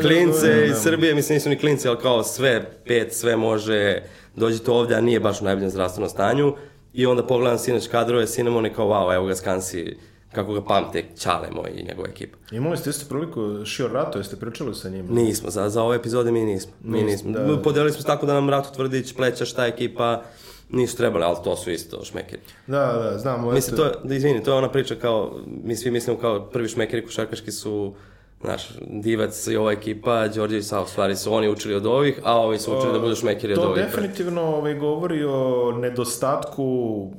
klince 0.01 0.47
godina, 0.47 0.63
iz 0.65 0.71
da. 0.71 0.79
Srbije, 0.79 1.15
mislim 1.15 1.35
nisu 1.35 1.49
ni 1.49 1.59
klinci, 1.59 1.87
ali 1.87 1.97
kao 1.97 2.23
sve, 2.23 2.71
pet, 2.85 3.13
sve 3.13 3.35
može, 3.35 4.01
dođite 4.35 4.71
ovde, 4.71 4.95
a 4.95 5.01
nije 5.01 5.19
baš 5.19 5.41
u 5.41 5.45
najboljem 5.45 5.69
zdravstvenom 5.69 6.09
stanju. 6.09 6.53
I 6.93 7.05
onda 7.05 7.27
pogledam 7.27 7.59
sinoć 7.59 7.87
kadrove, 7.87 8.25
Cinnamon 8.25 8.65
je 8.65 8.73
kao, 8.73 8.87
wow, 8.87 9.15
evo 9.15 9.25
ga 9.25 9.35
Skansi, 9.35 9.97
kako 10.31 10.53
ga 10.53 10.63
pamte 10.63 11.05
Čale 11.19 11.47
moj 11.51 11.71
i 11.75 11.83
njegova 11.83 12.07
ekipa. 12.09 12.37
Imali 12.51 12.77
ste 12.77 12.89
isto 12.89 13.05
priliku 13.09 13.65
Šio 13.65 13.87
Rato, 13.87 14.17
jeste 14.17 14.35
pričali 14.35 14.75
sa 14.75 14.89
njim? 14.89 15.07
Nismo, 15.09 15.49
za, 15.49 15.69
za 15.69 15.83
ove 15.83 15.95
epizode 15.95 16.31
mi 16.31 16.45
nismo. 16.45 16.71
Mi 16.83 17.03
nismo. 17.03 17.31
Da. 17.31 17.61
Podelili 17.61 17.91
smo 17.91 18.03
tako 18.03 18.25
da 18.25 18.33
nam 18.33 18.49
Rato 18.49 18.69
Tvrdić, 18.75 19.13
Pleća, 19.13 19.45
šta 19.45 19.65
ekipa, 19.65 20.23
nisu 20.69 20.97
trebali, 20.97 21.23
ali 21.23 21.37
to 21.43 21.55
su 21.55 21.71
isto 21.71 22.03
šmekeri. 22.03 22.41
Da, 22.67 22.77
da, 22.77 23.17
znam. 23.17 23.53
Mislim, 23.53 23.77
to 23.77 23.85
je, 23.85 23.91
da 24.03 24.15
izvini, 24.15 24.43
to 24.43 24.51
je 24.51 24.57
ona 24.57 24.71
priča 24.71 24.95
kao, 24.95 25.39
mi 25.63 25.75
svi 25.75 25.91
mislimo 25.91 26.19
kao 26.19 26.49
prvi 26.49 26.67
šmekeri 26.67 27.05
košarkaški 27.05 27.51
su 27.51 27.93
Znaš, 28.41 28.69
Divac 28.81 29.47
i 29.47 29.55
ova 29.55 29.71
ekipa, 29.71 30.27
Đorđe 30.27 30.57
i 30.57 30.63
Sao, 30.63 30.87
stvari 30.87 31.15
su 31.15 31.33
oni 31.33 31.49
učili 31.49 31.75
od 31.75 31.85
ovih, 31.85 32.19
a 32.23 32.35
ovi 32.35 32.59
su 32.59 32.77
učili 32.77 32.93
da 32.93 32.99
budu 32.99 33.15
šmekeri 33.15 33.53
od 33.53 33.59
ovih. 33.59 33.83
To 33.83 33.89
definitivno 33.89 34.41
ovaj, 34.41 34.73
govori 34.73 35.23
o 35.23 35.71
nedostatku 35.71 37.11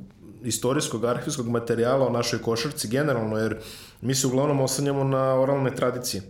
istorijskog, 0.44 1.04
arhivskog 1.04 1.48
materijala 1.48 2.06
o 2.06 2.10
našoj 2.10 2.42
košarci 2.42 2.88
generalno, 2.88 3.38
jer 3.38 3.56
mi 4.00 4.14
se 4.14 4.26
uglavnom 4.26 4.60
oslanjamo 4.60 5.04
na 5.04 5.40
oralne 5.40 5.74
tradicije. 5.74 6.22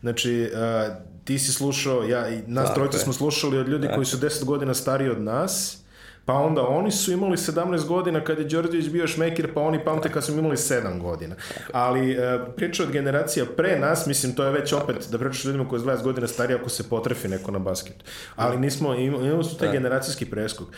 Znači, 0.00 0.50
uh, 0.52 0.96
ti 1.24 1.38
si 1.38 1.52
slušao, 1.52 2.02
ja 2.02 2.28
i 2.28 2.42
nas 2.46 2.74
trojice 2.74 2.98
smo 2.98 3.12
slušali 3.12 3.58
od 3.58 3.68
ljudi 3.68 3.86
Tako. 3.86 3.94
koji 3.94 4.06
su 4.06 4.16
10 4.16 4.44
godina 4.44 4.74
stariji 4.74 5.10
od 5.10 5.20
nas, 5.20 5.83
Pa 6.24 6.34
onda 6.34 6.66
oni 6.68 6.90
su 6.90 7.12
imali 7.12 7.36
17 7.36 7.86
godina 7.86 8.24
kad 8.24 8.38
je 8.38 8.44
Đorđević 8.44 8.88
bio 8.88 9.06
šmekir, 9.06 9.54
pa 9.54 9.60
oni 9.60 9.84
pamte 9.84 10.08
kad 10.12 10.24
su 10.24 10.32
imali 10.32 10.56
7 10.56 11.00
godina. 11.00 11.34
Ali 11.72 12.12
e, 12.12 12.38
priča 12.56 12.82
od 12.82 12.90
generacija 12.90 13.44
pre 13.56 13.78
nas, 13.78 14.06
mislim, 14.06 14.34
to 14.34 14.44
je 14.44 14.52
već 14.52 14.72
opet 14.72 14.96
da 15.10 15.18
pričaš 15.18 15.44
ljudima 15.44 15.68
koji 15.68 15.80
je 15.80 15.84
20 15.84 16.02
godina 16.02 16.26
stariji 16.26 16.56
ako 16.56 16.68
se 16.68 16.88
potrefi 16.88 17.28
neko 17.28 17.50
na 17.50 17.58
basketu. 17.58 18.04
Ali 18.36 18.58
nismo, 18.58 18.94
imali 18.94 19.44
su 19.44 19.56
taj 19.56 19.68
da. 19.68 19.72
generacijski 19.72 20.26
preskok. 20.26 20.68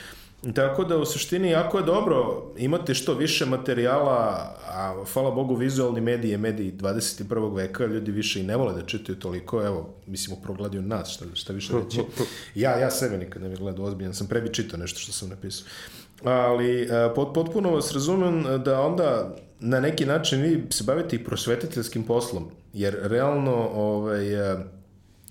Tako 0.55 0.85
da 0.85 0.97
u 0.99 1.05
suštini 1.05 1.51
jako 1.51 1.79
je 1.79 1.85
dobro 1.85 2.45
imati 2.57 2.95
što 2.95 3.15
više 3.15 3.47
materijala, 3.47 4.55
a 4.69 5.05
hvala 5.13 5.31
Bogu 5.31 5.55
vizualni 5.55 6.01
mediji 6.01 6.31
je 6.31 6.39
mediji 6.39 6.73
21. 6.73 7.57
veka, 7.57 7.87
ljudi 7.87 8.11
više 8.11 8.41
i 8.41 8.43
ne 8.43 8.57
vole 8.57 8.75
da 8.75 8.87
čitaju 8.87 9.19
toliko, 9.19 9.67
evo, 9.67 9.95
mislim 10.07 10.39
u 10.39 10.43
progledaju 10.43 10.83
nas, 10.83 11.11
šta, 11.11 11.25
šta 11.35 11.53
više 11.53 11.73
reći. 11.85 12.01
Ja, 12.55 12.79
ja 12.79 12.91
sebe 12.91 13.19
nikad 13.19 13.43
ne 13.43 13.49
bih 13.49 13.59
gledao 13.59 13.85
ozbiljan, 13.85 14.15
sam 14.15 14.27
prebi 14.27 14.55
čitao 14.55 14.79
nešto 14.79 14.99
što 14.99 15.13
sam 15.13 15.29
napisao. 15.29 15.67
Ali 16.25 16.83
e, 16.83 16.89
pot, 17.15 17.35
potpuno 17.35 17.71
vas 17.71 17.93
razumem 17.93 18.45
da 18.65 18.81
onda 18.81 19.37
na 19.61 19.81
neki 19.81 20.07
način 20.07 20.43
vi 20.43 20.67
se 20.71 20.85
bavite 20.85 21.17
i 21.17 21.25
prosvetiteljskim 21.25 22.03
poslom, 22.03 22.51
jer 22.73 22.99
realno 23.03 23.69
ovaj, 23.75 24.53
e, 24.53 24.57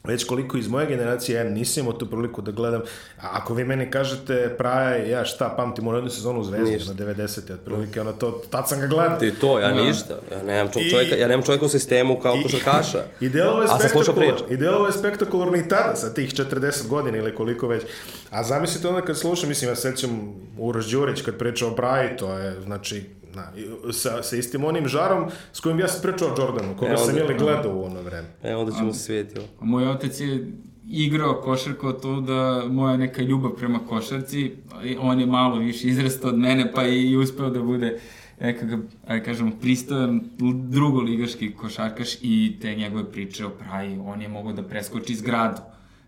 već 0.07 0.23
koliko 0.23 0.57
iz 0.57 0.67
moje 0.67 0.87
generacije, 0.87 1.35
ja 1.35 1.43
nisam 1.43 1.83
imao 1.83 1.93
tu 1.93 2.05
priliku 2.05 2.41
da 2.41 2.51
gledam, 2.51 2.81
a 3.21 3.29
ako 3.31 3.53
vi 3.53 3.63
meni 3.63 3.91
kažete 3.91 4.55
Praja, 4.57 4.95
ja 4.95 5.25
šta, 5.25 5.53
pamtim 5.57 5.87
u 5.87 5.95
jednu 5.95 6.09
sezonu 6.09 6.39
u 6.39 6.43
Zvezdi 6.43 6.77
na 6.87 6.93
90. 6.93 7.53
otprilike, 7.53 8.01
ono 8.01 8.13
to, 8.13 8.41
tad 8.49 8.69
sam 8.69 8.79
ga 8.79 8.87
gledao. 8.87 9.19
Ti 9.19 9.31
to, 9.31 9.59
ja 9.59 9.73
ništa, 9.73 10.13
ja 10.31 10.43
nemam 10.43 10.73
čov, 10.73 10.81
čovjeka, 10.91 11.15
ja 11.15 11.27
nemam 11.27 11.45
čovjeka 11.45 11.65
u 11.65 11.69
sistemu 11.69 12.19
kao 12.19 12.37
košarkaša. 12.43 13.03
I 13.25 13.29
delo 13.29 13.61
je 13.61 13.67
spektakularno, 13.67 14.47
i 14.49 14.57
delo 14.57 14.85
je 14.85 14.91
spektakularno 14.91 15.57
i 15.57 15.67
tada, 15.67 15.95
sa 15.95 16.13
tih 16.13 16.33
40 16.33 16.87
godina 16.87 17.17
ili 17.17 17.35
koliko 17.35 17.67
već. 17.67 17.83
A 18.29 18.43
zamislite 18.43 18.87
onda 18.87 19.01
kad 19.01 19.17
slušam, 19.17 19.49
mislim, 19.49 19.71
ja 19.71 19.75
sećam 19.75 20.33
Uroš 20.57 20.91
Đurić 20.91 21.21
kad 21.21 21.37
priča 21.37 21.67
o 21.67 21.75
Praji, 21.75 22.17
to 22.17 22.37
je, 22.37 22.61
znači, 22.61 23.03
Na, 23.35 23.51
sa, 23.91 24.23
sa 24.23 24.35
istim 24.35 24.63
onim 24.63 24.87
žarom 24.87 25.29
s 25.53 25.59
kojim 25.59 25.79
ja 25.79 25.87
sam 25.87 26.01
pričao 26.01 26.35
Jordanu, 26.37 26.77
koga 26.77 26.93
e, 26.93 26.97
sam 26.97 27.17
ili 27.17 27.35
gledao 27.37 27.75
u 27.75 27.83
ono 27.83 28.01
vreme. 28.01 28.27
E, 28.43 28.55
onda 28.55 28.71
ćemo 28.71 28.93
se 28.93 28.99
svijetio. 28.99 29.41
Moj 29.61 29.87
otac 29.87 30.19
je 30.19 30.51
igrao 30.87 31.41
košarku 31.41 31.93
to 31.93 32.21
da 32.21 32.63
moja 32.69 32.97
neka 32.97 33.21
ljubav 33.21 33.51
prema 33.51 33.79
košarci, 33.79 34.51
on 34.99 35.19
je 35.19 35.25
malo 35.25 35.59
više 35.59 35.87
izrastao 35.87 36.29
od 36.29 36.37
mene, 36.37 36.71
pa 36.71 36.87
i 36.87 37.17
uspeo 37.17 37.49
da 37.49 37.61
bude 37.61 37.99
nekakav, 38.39 38.79
aj 39.07 39.23
kažemo, 39.23 39.51
pristojan 39.61 40.21
drugoligaški 40.69 41.51
košarkaš 41.51 42.15
i 42.21 42.57
te 42.61 42.75
njegove 42.75 43.11
priče 43.11 43.45
o 43.45 43.49
praji, 43.49 43.99
on 44.05 44.21
je 44.21 44.27
mogao 44.27 44.53
da 44.53 44.63
preskoči 44.63 45.15
zgradu 45.15 45.61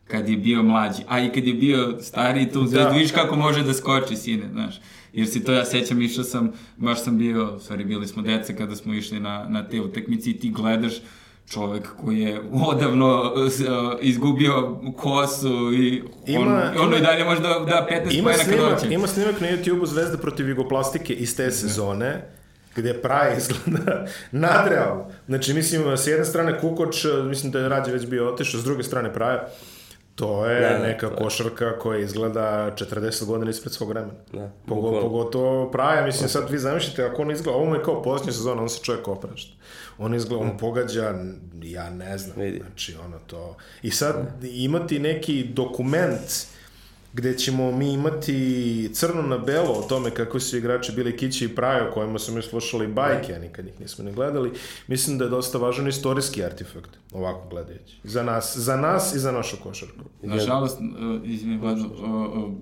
kad 0.08 0.30
je 0.30 0.38
bio 0.38 0.64
mlađi, 0.64 1.04
a 1.08 1.20
i 1.20 1.30
kad 1.30 1.48
je 1.48 1.54
bio 1.54 1.98
stariji, 2.02 2.52
tu 2.52 2.64
da. 2.64 2.90
vidiš 2.90 3.12
kako 3.12 3.36
može 3.36 3.64
da 3.64 3.74
skoči 3.74 4.16
sine, 4.16 4.50
znaš. 4.52 4.80
Jer 5.14 5.28
si 5.28 5.44
to 5.44 5.54
ja 5.54 5.66
sećam, 5.66 6.02
išao 6.02 6.24
sam, 6.24 6.52
baš 6.78 7.04
sam 7.04 7.18
bio, 7.18 7.60
stvari 7.60 7.84
bili 7.84 8.08
smo 8.08 8.22
dece 8.22 8.56
kada 8.56 8.76
smo 8.76 8.94
išli 8.94 9.20
na, 9.20 9.46
na 9.50 9.68
te 9.68 9.82
utekmice 9.82 10.30
i 10.30 10.40
ti 10.40 10.50
gledaš 10.50 10.94
čovek 11.50 11.88
koji 12.02 12.20
je 12.20 12.42
odavno 12.54 13.34
uh, 13.36 13.52
izgubio 14.02 14.80
kosu 14.98 15.74
i 15.74 16.04
on, 16.28 16.44
ima, 16.44 16.72
ono 16.78 16.88
ima, 16.88 16.98
i 16.98 17.02
dalje 17.02 17.24
može 17.24 17.42
da 17.42 17.48
da 17.48 17.88
15 17.92 18.20
ima 18.20 18.34
snimak, 18.34 18.92
Ima 18.92 19.08
snimak 19.08 19.42
na 19.42 19.48
YouTube-u 19.48 19.86
Zvezda 19.86 20.18
protiv 20.18 20.50
Jugoplastike 20.50 21.14
iz 21.14 21.38
te 21.38 21.52
sezone 21.52 22.38
gde 22.76 22.94
Praja 23.02 23.38
izgleda 23.38 24.08
nadrealno. 24.32 25.06
Znači, 25.28 25.54
mislim, 25.54 25.98
s 25.98 26.08
jedne 26.08 26.26
strane 26.26 26.60
Kukoč, 26.60 27.06
mislim 27.30 27.52
da 27.52 27.60
je 27.60 27.70
Rađe 27.70 27.92
već 27.92 28.06
bio 28.06 28.34
otišao, 28.34 28.62
s 28.62 28.64
druge 28.64 28.84
strane 28.84 29.14
Praja, 29.14 29.48
To 30.18 30.46
je 30.46 30.62
da, 30.62 30.70
da, 30.70 30.80
neka 30.80 31.10
to 31.10 31.16
košarka 31.16 31.66
je. 31.66 31.80
koja 31.80 32.00
izgleda 32.00 32.72
40 32.76 33.26
godina 33.26 33.52
ispred 33.52 33.74
svog 33.74 33.90
vremena. 33.90 34.14
Da, 34.34 34.52
Pogo, 34.68 35.02
pogotovo 35.02 35.72
praja, 35.72 36.06
mislim, 36.06 36.30
sad 36.30 36.50
vi 36.50 36.58
zamišljate, 36.58 37.04
ako 37.06 37.22
on 37.22 37.32
izgleda, 37.32 37.58
ovo 37.58 37.66
mu 37.66 37.76
je 37.76 37.84
kao 37.84 38.02
posljednja 38.04 38.34
sezona, 38.34 38.62
on 38.62 38.70
se 38.70 38.84
čovjek 38.84 39.08
oprašta. 39.08 39.52
On 39.98 40.16
izgleda, 40.16 40.44
on 40.44 40.58
pogađa, 40.58 41.14
ja 41.62 41.90
ne 41.90 42.18
znam, 42.18 42.38
Vidi. 42.42 42.58
znači 42.58 42.96
ono 43.06 43.20
to... 43.28 43.56
I 43.82 43.92
sad 43.92 44.16
imati 44.44 45.00
neki 45.00 45.44
dokument 45.44 46.48
gde 47.18 47.38
ćemo 47.38 47.72
mi 47.72 47.94
imati 47.94 48.90
crno 48.94 49.22
na 49.22 49.38
belo 49.38 49.74
o 49.74 49.82
tome 49.82 50.12
kako 50.12 50.40
su 50.40 50.58
igrači 50.58 50.92
bili 50.92 51.18
Kići 51.18 51.46
i 51.46 51.56
Prajo, 51.56 51.92
kojima 51.94 52.20
smo 52.20 52.36
mi 52.36 52.42
slušali 52.42 52.88
bajke, 52.88 53.34
a 53.34 53.40
nikad 53.40 53.68
ih 53.68 53.80
nismo 53.80 54.04
ne 54.04 54.12
gledali, 54.12 54.52
mislim 54.88 55.18
da 55.18 55.24
je 55.24 55.30
dosta 55.30 55.58
važan 55.58 55.88
istorijski 55.88 56.44
artefakt, 56.44 56.90
ovako 57.14 57.50
gledajući. 57.50 57.98
Za 58.04 58.24
nas, 58.24 58.58
za 58.58 58.78
nas 58.78 59.16
i 59.16 59.20
za 59.20 59.32
našu 59.32 59.58
košarku. 59.64 60.04
Nažalost, 60.24 60.80
uh, 60.80 61.30
izvini, 61.30 61.58
uh, 61.58 61.64
uh, 61.64 62.54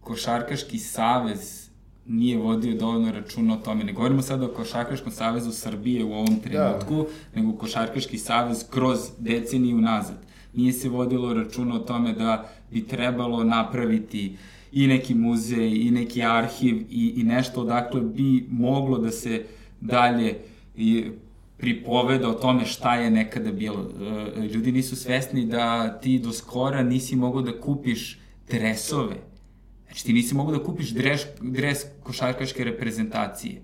Košarkaški 0.00 0.78
savez 0.78 1.66
nije 2.06 2.38
vodio 2.38 2.76
dovoljno 2.76 3.12
računa 3.12 3.54
o 3.54 3.56
tome. 3.56 3.84
Ne 3.84 3.92
govorimo 3.92 4.22
sada 4.22 4.46
o 4.46 4.54
Košarkaškom 4.54 5.12
savezu 5.12 5.52
Srbije 5.52 6.04
u 6.04 6.12
ovom 6.12 6.36
da. 6.36 6.42
trenutku, 6.42 6.96
da. 6.96 7.40
nego 7.40 7.58
Košarkaški 7.58 8.18
savez 8.18 8.64
kroz 8.70 8.98
deceniju 9.18 9.76
nazad. 9.76 10.16
Nije 10.52 10.72
se 10.72 10.88
vodilo 10.88 11.34
računa 11.34 11.74
o 11.74 11.78
tome 11.78 12.12
da 12.12 12.48
bi 12.70 12.86
trebalo 12.86 13.44
napraviti 13.44 14.36
i 14.72 14.86
neki 14.86 15.14
muzej, 15.14 15.86
i 15.86 15.90
neki 15.90 16.22
arhiv, 16.22 16.76
i, 16.90 17.12
i 17.16 17.22
nešto 17.22 17.60
odakle 17.60 18.00
bi 18.00 18.46
moglo 18.50 18.98
da 18.98 19.10
se 19.10 19.44
dalje 19.80 20.38
i 20.76 21.04
pripoveda 21.56 22.28
o 22.28 22.34
tome 22.34 22.64
šta 22.64 22.94
je 22.94 23.10
nekada 23.10 23.52
bilo. 23.52 23.90
E, 24.36 24.40
ljudi 24.40 24.72
nisu 24.72 24.96
svesni 24.96 25.46
da 25.46 25.98
ti 26.00 26.18
do 26.18 26.32
skora 26.32 26.82
nisi 26.82 27.16
mogao 27.16 27.42
da 27.42 27.60
kupiš 27.60 28.18
dresove. 28.50 29.16
Znači 29.86 30.04
ti 30.04 30.12
nisi 30.12 30.34
mogao 30.34 30.58
da 30.58 30.64
kupiš 30.64 30.90
dres, 30.90 31.20
dres 31.40 31.78
košarkaške 32.02 32.64
reprezentacije. 32.64 33.62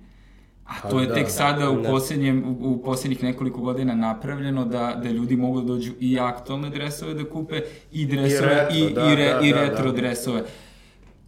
A 0.67 0.73
pa 0.83 0.89
to 0.89 1.01
je 1.01 1.07
da, 1.07 1.15
tek 1.15 1.31
sada 1.31 1.71
u, 1.71 1.83
posljednjem, 1.83 2.45
u, 2.45 2.71
u 2.71 2.83
posljednjih 2.83 3.23
nekoliko 3.23 3.61
godina 3.61 3.95
napravljeno 3.95 4.65
da, 4.65 5.01
da 5.03 5.09
ljudi 5.11 5.37
mogu 5.37 5.61
da 5.61 5.67
dođu 5.67 5.93
i 6.01 6.19
aktualne 6.19 6.71
dresove 6.71 7.15
da 7.15 7.31
kupe 7.31 7.61
i 7.93 8.07
dresove 8.07 8.69
i, 8.75 8.85
retro, 8.85 8.91
i, 8.91 8.95
da, 8.95 9.13
i, 9.13 9.17
re, 9.17 9.33
da, 9.33 9.41
i 9.41 9.53
da, 9.53 9.61
retro 9.61 9.93
da, 9.93 9.97
dresove. 9.97 10.45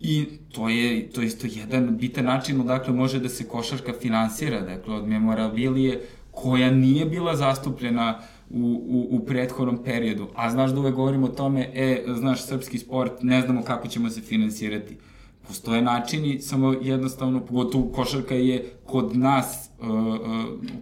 I 0.01 0.27
to 0.53 0.69
je, 0.69 1.11
to 1.11 1.21
je 1.21 1.27
isto 1.27 1.47
jedan 1.51 1.97
bitan 1.97 2.25
način 2.25 2.61
odakle 2.61 2.95
može 2.95 3.19
da 3.21 3.29
se 3.29 3.49
košarka 3.49 3.93
finansira, 4.01 4.61
dakle 4.61 4.95
od 4.95 5.09
memorabilije 5.09 6.01
koja 6.31 6.71
nije 6.71 7.07
bila 7.07 7.37
zastupljena 7.37 8.19
u, 8.51 8.83
u, 8.89 9.17
u 9.17 9.27
prethodnom 9.27 9.85
periodu. 9.85 10.29
A 10.35 10.51
znaš 10.51 10.71
da 10.71 10.81
uvek 10.81 10.95
govorimo 10.95 11.27
o 11.27 11.31
tome, 11.31 11.71
e, 11.75 12.05
znaš, 12.09 12.47
srpski 12.47 12.79
sport, 12.79 13.13
ne 13.23 13.41
znamo 13.41 13.63
kako 13.63 13.89
ćemo 13.89 14.11
se 14.11 14.21
finansirati 14.21 14.97
Postoje 15.49 15.83
načini, 15.83 16.41
samo 16.41 16.75
jednostavno, 16.83 17.41
pogotovo 17.41 17.93
košarka 17.93 18.35
je 18.35 18.65
kod 18.87 19.17
nas, 19.17 19.71
uh, 19.81 19.89
uh, 19.89 20.21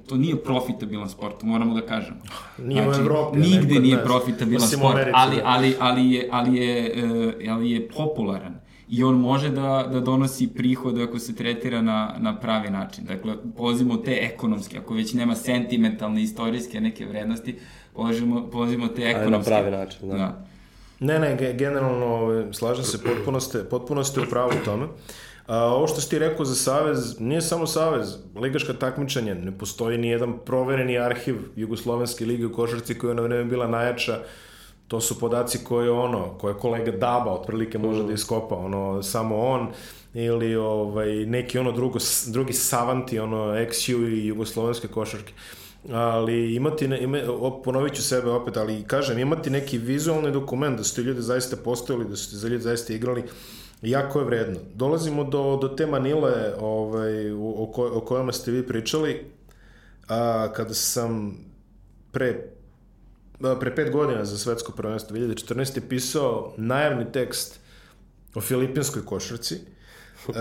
to 0.08 0.16
nije 0.16 0.42
profitabilan 0.42 1.08
sport, 1.08 1.42
moramo 1.42 1.74
da 1.74 1.86
kažemo. 1.86 2.18
Nije 2.58 2.82
znači, 2.82 3.00
u 3.00 3.02
Evropi. 3.02 3.38
Nigde 3.38 3.80
nije 3.80 4.04
profitabilan 4.04 4.68
sport, 4.68 4.98
ali, 5.14 5.36
da. 5.36 5.42
ali, 5.44 5.74
ali, 5.80 6.10
je, 6.10 6.28
ali, 6.32 6.56
je, 6.56 6.94
uh, 7.04 7.52
ali 7.52 7.70
je 7.70 7.88
popularan 7.88 8.62
i 8.92 9.04
on 9.04 9.14
može 9.20 9.48
da, 9.50 9.88
da 9.92 10.00
donosi 10.00 10.48
prihod 10.48 11.00
ako 11.00 11.18
se 11.18 11.34
tretira 11.34 11.82
na, 11.82 12.14
na 12.18 12.36
pravi 12.36 12.70
način. 12.70 13.04
Dakle, 13.04 13.34
polazimo 13.56 13.96
te 13.96 14.18
ekonomske, 14.20 14.78
ako 14.78 14.94
već 14.94 15.14
nema 15.14 15.34
sentimentalne, 15.34 16.22
istorijske 16.22 16.80
neke 16.80 17.06
vrednosti, 17.06 17.58
polazimo, 17.94 18.50
polazimo 18.50 18.88
te 18.88 19.02
ekonomske. 19.02 19.24
Ali 19.24 19.30
na 19.30 19.42
pravi 19.42 19.70
način, 19.70 20.08
da. 20.08 20.16
da. 20.16 20.51
Ne, 21.02 21.18
ne, 21.18 21.54
generalno 21.54 22.06
ovaj, 22.06 22.44
slažem 22.52 22.84
se, 22.84 22.98
potpuno 23.02 23.40
ste, 23.40 23.64
potpuno 23.64 24.04
ste 24.04 24.20
u 24.20 24.24
pravu 24.30 24.52
tome. 24.64 24.86
A, 25.46 25.58
ovo 25.58 25.86
što 25.86 26.00
si 26.00 26.10
ti 26.10 26.18
rekao 26.18 26.44
za 26.44 26.54
Savez, 26.54 27.20
nije 27.20 27.40
samo 27.40 27.66
Savez, 27.66 28.16
ligaška 28.36 28.72
takmičanja, 28.72 29.34
ne 29.34 29.58
postoji 29.58 29.98
ni 29.98 30.08
jedan 30.08 30.38
provereni 30.46 30.98
arhiv 30.98 31.36
Jugoslovenske 31.56 32.24
lige 32.24 32.46
u 32.46 32.52
košarci 32.52 32.98
koja 32.98 33.10
je 33.10 33.14
na 33.14 33.22
vreme 33.22 33.44
bila 33.44 33.66
najjača, 33.66 34.18
to 34.88 35.00
su 35.00 35.18
podaci 35.18 35.64
koje 35.64 35.90
ono, 35.90 36.38
koje 36.38 36.54
kolega 36.54 36.90
Daba 36.90 37.32
otprilike 37.32 37.78
može 37.78 38.02
da 38.02 38.12
iskopa, 38.12 38.56
ono, 38.56 39.02
samo 39.02 39.40
on, 39.40 39.68
ili 40.14 40.56
ovaj, 40.56 41.26
neki 41.26 41.58
ono 41.58 41.72
drugo, 41.72 41.98
drugi 42.26 42.52
savanti, 42.52 43.18
ono, 43.18 43.36
XU 43.36 44.08
i 44.08 44.26
jugoslovenske 44.26 44.88
košarke 44.88 45.32
ali 45.90 46.54
imati, 46.54 46.84
ima, 46.84 47.18
ponovit 47.64 47.94
ću 47.94 48.02
sebe 48.02 48.30
opet, 48.30 48.56
ali 48.56 48.84
kažem, 48.84 49.18
imati 49.18 49.50
neki 49.50 49.78
vizualni 49.78 50.32
dokument 50.32 50.78
da 50.78 50.84
su 50.84 50.94
ti 50.94 51.00
ljudi 51.00 51.22
zaista 51.22 51.56
postojali, 51.56 52.08
da 52.08 52.16
su 52.16 52.30
ti 52.30 52.36
za 52.36 52.48
ljudi 52.48 52.62
zaista 52.62 52.92
igrali, 52.92 53.24
jako 53.82 54.18
je 54.18 54.24
vredno. 54.24 54.60
Dolazimo 54.74 55.24
do, 55.24 55.58
do 55.62 55.68
te 55.68 55.86
Manile 55.86 56.54
ovaj, 56.60 57.30
o, 57.30 57.70
ko, 57.74 57.90
o 57.94 58.00
kojima 58.00 58.32
ste 58.32 58.50
vi 58.50 58.66
pričali, 58.66 59.26
a, 60.08 60.52
kada 60.52 60.74
sam 60.74 61.36
pre 62.12 62.52
pre 63.60 63.74
pet 63.74 63.90
godina 63.92 64.24
za 64.24 64.38
svetsko 64.38 64.72
prvenstvo 64.72 65.16
2014. 65.16 65.80
pisao 65.88 66.54
najavni 66.56 67.12
tekst 67.12 67.60
o 68.34 68.40
filipinskoj 68.40 69.04
košarci. 69.04 69.54
Uh, 70.28 70.34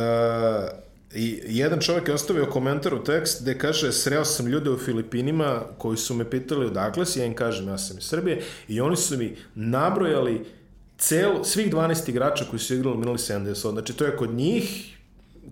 I 1.16 1.40
jedan 1.46 1.80
čovjek 1.80 2.08
je 2.08 2.14
ostavio 2.14 2.46
komentar 2.46 2.94
u 2.94 3.04
tekst 3.04 3.42
gde 3.42 3.58
kaže 3.58 3.92
sreo 3.92 4.26
sam 4.26 4.48
ljude 4.48 4.70
u 4.70 4.78
Filipinima 4.78 5.62
koji 5.78 5.98
su 5.98 6.16
me 6.16 6.30
pitali 6.30 6.66
odakle 6.66 7.06
si, 7.06 7.20
ja 7.20 7.26
im 7.26 7.34
kažem 7.34 7.68
ja 7.68 7.78
sam 7.78 7.98
iz 7.98 8.04
Srbije 8.04 8.42
i 8.68 8.82
oni 8.82 8.96
su 8.96 9.18
mi 9.18 9.36
nabrojali 9.56 10.46
cel, 10.98 11.44
svih 11.44 11.74
12 11.74 12.10
igrača 12.10 12.46
koji 12.50 12.60
su 12.60 12.76
igrali 12.76 12.98
minuli 12.98 13.18
70. 13.18 13.72
Znači 13.72 13.94
to 13.94 14.06
je 14.06 14.18
kod 14.18 14.34
njih 14.34 14.98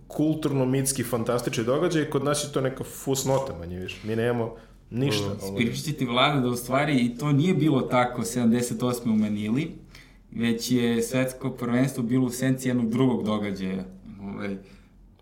kulturno, 0.07 0.65
mitski, 0.65 1.03
fantastični 1.03 1.63
događaj, 1.63 2.09
kod 2.09 2.23
nas 2.23 2.43
je 2.43 2.51
to 2.51 2.61
neka 2.61 2.83
fusnota 2.83 3.57
manje 3.59 3.79
više. 3.79 3.97
Mi 4.03 4.15
nemamo 4.15 4.55
ništa. 4.89 5.35
Spiričići 5.53 5.93
ti 5.93 6.05
vlada 6.05 6.39
da 6.39 6.47
u 6.47 6.55
stvari 6.55 6.99
i 6.99 7.17
to 7.17 7.31
nije 7.31 7.53
bilo 7.53 7.81
tako 7.81 8.21
78. 8.21 9.03
u 9.05 9.15
Manili, 9.15 9.71
već 10.31 10.71
je 10.71 11.03
svetsko 11.03 11.49
prvenstvo 11.49 12.03
bilo 12.03 12.25
u 12.25 12.29
senci 12.29 12.67
jednog 12.67 12.89
drugog 12.89 13.23
događaja. 13.23 13.83
Ovaj, 14.21 14.57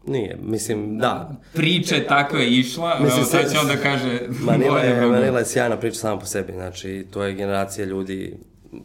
Nije, 0.08 0.38
mislim, 0.41 0.98
da. 0.98 1.36
Priča 1.54 1.96
je 1.96 2.08
tako 2.08 2.38
je 2.38 2.50
išla, 2.50 3.00
mislim, 3.00 3.26
sad 3.26 3.52
će 3.52 3.60
onda 3.60 3.76
kaže... 3.76 4.20
Manila 4.48 4.80
je, 4.80 5.06
Manila 5.06 5.39
je 5.39 5.46
sjajna 5.46 5.78
priča 5.78 6.00
sama 6.00 6.20
po 6.20 6.26
sebi, 6.26 6.54
znači, 6.54 7.06
to 7.12 7.24
je 7.24 7.34
generacija 7.34 7.86
ljudi, 7.86 8.38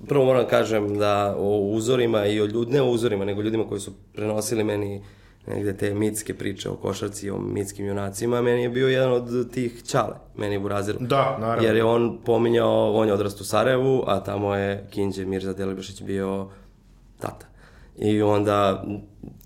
prvo 0.08 0.24
moram 0.24 0.42
da 0.42 0.48
kažem 0.48 0.98
da 0.98 1.34
o 1.38 1.58
uzorima 1.58 2.26
i 2.26 2.40
o 2.40 2.46
ljudi, 2.46 2.72
ne 2.72 2.82
o 2.82 2.90
uzorima, 2.90 3.24
nego 3.24 3.42
ljudima 3.42 3.68
koji 3.68 3.80
su 3.80 3.92
prenosili 4.14 4.64
meni 4.64 5.02
negde 5.46 5.76
te 5.76 5.94
mitske 5.94 6.34
priče 6.34 6.68
o 6.68 6.76
košarci, 6.76 7.30
o 7.30 7.38
mitskim 7.38 7.86
junacima, 7.86 8.42
meni 8.42 8.62
je 8.62 8.68
bio 8.68 8.88
jedan 8.88 9.12
od 9.12 9.52
tih 9.52 9.82
čale, 9.86 10.14
meni 10.36 10.54
je 10.54 10.60
Buraziru. 10.60 10.98
Da, 11.00 11.36
naravno. 11.40 11.66
Jer 11.66 11.76
je 11.76 11.84
on 11.84 12.18
pominjao, 12.24 12.92
on 12.92 13.08
je 13.08 13.14
odrast 13.14 13.40
u 13.40 13.44
Sarajevu, 13.44 14.04
a 14.06 14.20
tamo 14.24 14.54
je 14.54 14.86
Kinđe 14.90 15.24
Mirza 15.24 15.52
Delibašić 15.52 16.02
bio 16.02 16.48
tata. 17.20 17.46
I 17.98 18.22
onda, 18.22 18.84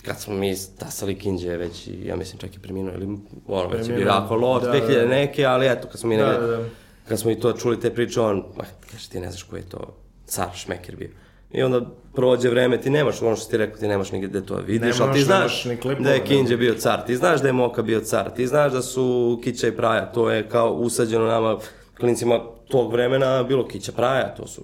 kad 0.02 0.20
smo 0.20 0.35
mi 0.35 0.54
tasali 0.78 1.18
Kinđe, 1.18 1.56
već, 1.56 1.88
ja 2.04 2.16
mislim 2.16 2.38
čak 2.38 2.56
i 2.56 2.59
preminuo, 2.59 2.94
ili 2.94 3.18
ono, 3.46 3.68
već 3.68 3.88
je 3.88 3.94
bio 3.94 4.06
jako 4.06 4.37
loš, 4.37 4.62
da, 4.62 4.72
2000 4.72 5.00
da. 5.00 5.06
neke, 5.06 5.44
ali 5.44 5.66
eto, 5.66 5.88
kad 5.88 6.00
smo 6.00 6.09
mi, 6.09 6.16
da, 6.16 6.26
da, 6.26 6.46
da. 6.46 6.64
kad 7.09 7.18
smo 7.18 7.30
i 7.30 7.40
to 7.40 7.52
čuli 7.52 7.80
te 7.80 7.94
priče, 7.94 8.20
on, 8.20 8.44
ma, 8.56 8.64
kaže, 8.90 9.11
ti 9.11 9.20
ne 9.20 9.30
znaš 9.30 9.42
ko 9.42 9.56
je 9.56 9.62
to 9.62 9.96
car 10.26 10.48
šmeker 10.54 10.96
bio. 10.96 11.09
I 11.52 11.62
onda 11.62 11.80
prođe 12.14 12.50
vreme, 12.50 12.80
ti 12.80 12.90
nemaš, 12.90 13.22
ono 13.22 13.37
što 13.37 13.50
ti 13.50 13.56
rekao, 13.56 13.78
ti 13.78 13.88
nemaš 13.88 14.12
nigde 14.12 14.46
to 14.46 14.56
vidiš, 14.56 14.98
nemaš, 14.98 15.00
ali 15.00 15.12
ti 15.12 15.24
znaš 15.24 15.62
klipova, 15.62 16.09
da 16.09 16.11
je 16.11 16.24
Kinđe 16.24 16.56
bio 16.56 16.74
car, 16.74 17.06
ti 17.06 17.16
znaš 17.16 17.40
da 17.40 17.46
je 17.46 17.52
Moka 17.52 17.82
bio 17.82 18.00
car, 18.00 18.30
ti 18.30 18.46
znaš 18.46 18.72
da 18.72 18.82
su 18.82 19.40
Kića 19.44 19.68
i 19.68 19.76
Praja, 19.76 20.12
to 20.12 20.30
je 20.30 20.48
kao 20.48 20.72
usađeno 20.72 21.26
nama, 21.26 21.59
klinicima 21.98 22.40
tog 22.68 22.92
vremena, 22.92 23.42
bilo 23.42 23.68
Kića 23.68 23.92
Praja, 23.92 24.35
to 24.35 24.46
su, 24.46 24.62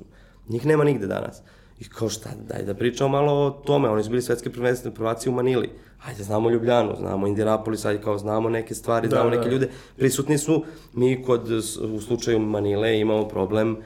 njih 0.49 0.67
nema 0.67 0.85
nigde 0.85 1.07
danas. 1.07 1.43
I 1.83 1.89
kao 1.89 2.09
šta, 2.09 2.31
daj 2.49 2.63
da 2.63 2.75
pričamo 2.75 3.09
malo 3.09 3.33
o 3.33 3.51
tome, 3.51 3.89
oni 3.89 4.05
su 4.05 4.11
bili 4.11 4.23
svetske 4.23 4.51
prvenstvene 4.51 4.95
prvaci 4.95 5.29
u 5.29 5.33
Manili. 5.33 5.71
Ajde, 6.07 6.23
znamo 6.23 6.51
Ljubljanu, 6.51 6.95
znamo 6.99 7.27
Indianapolis, 7.27 7.85
ajde 7.85 8.03
kao 8.03 8.19
znamo 8.19 8.49
neke 8.49 8.75
stvari, 8.75 9.09
da, 9.09 9.17
znamo 9.17 9.31
da, 9.31 9.37
neke 9.37 9.49
da. 9.49 9.55
ljude. 9.55 9.69
Prisutni 9.97 10.39
su, 10.39 10.65
mi 10.93 11.23
kod, 11.23 11.51
u 11.95 12.01
slučaju 12.01 12.39
Manile 12.39 12.99
imamo 13.01 13.29
problem 13.29 13.77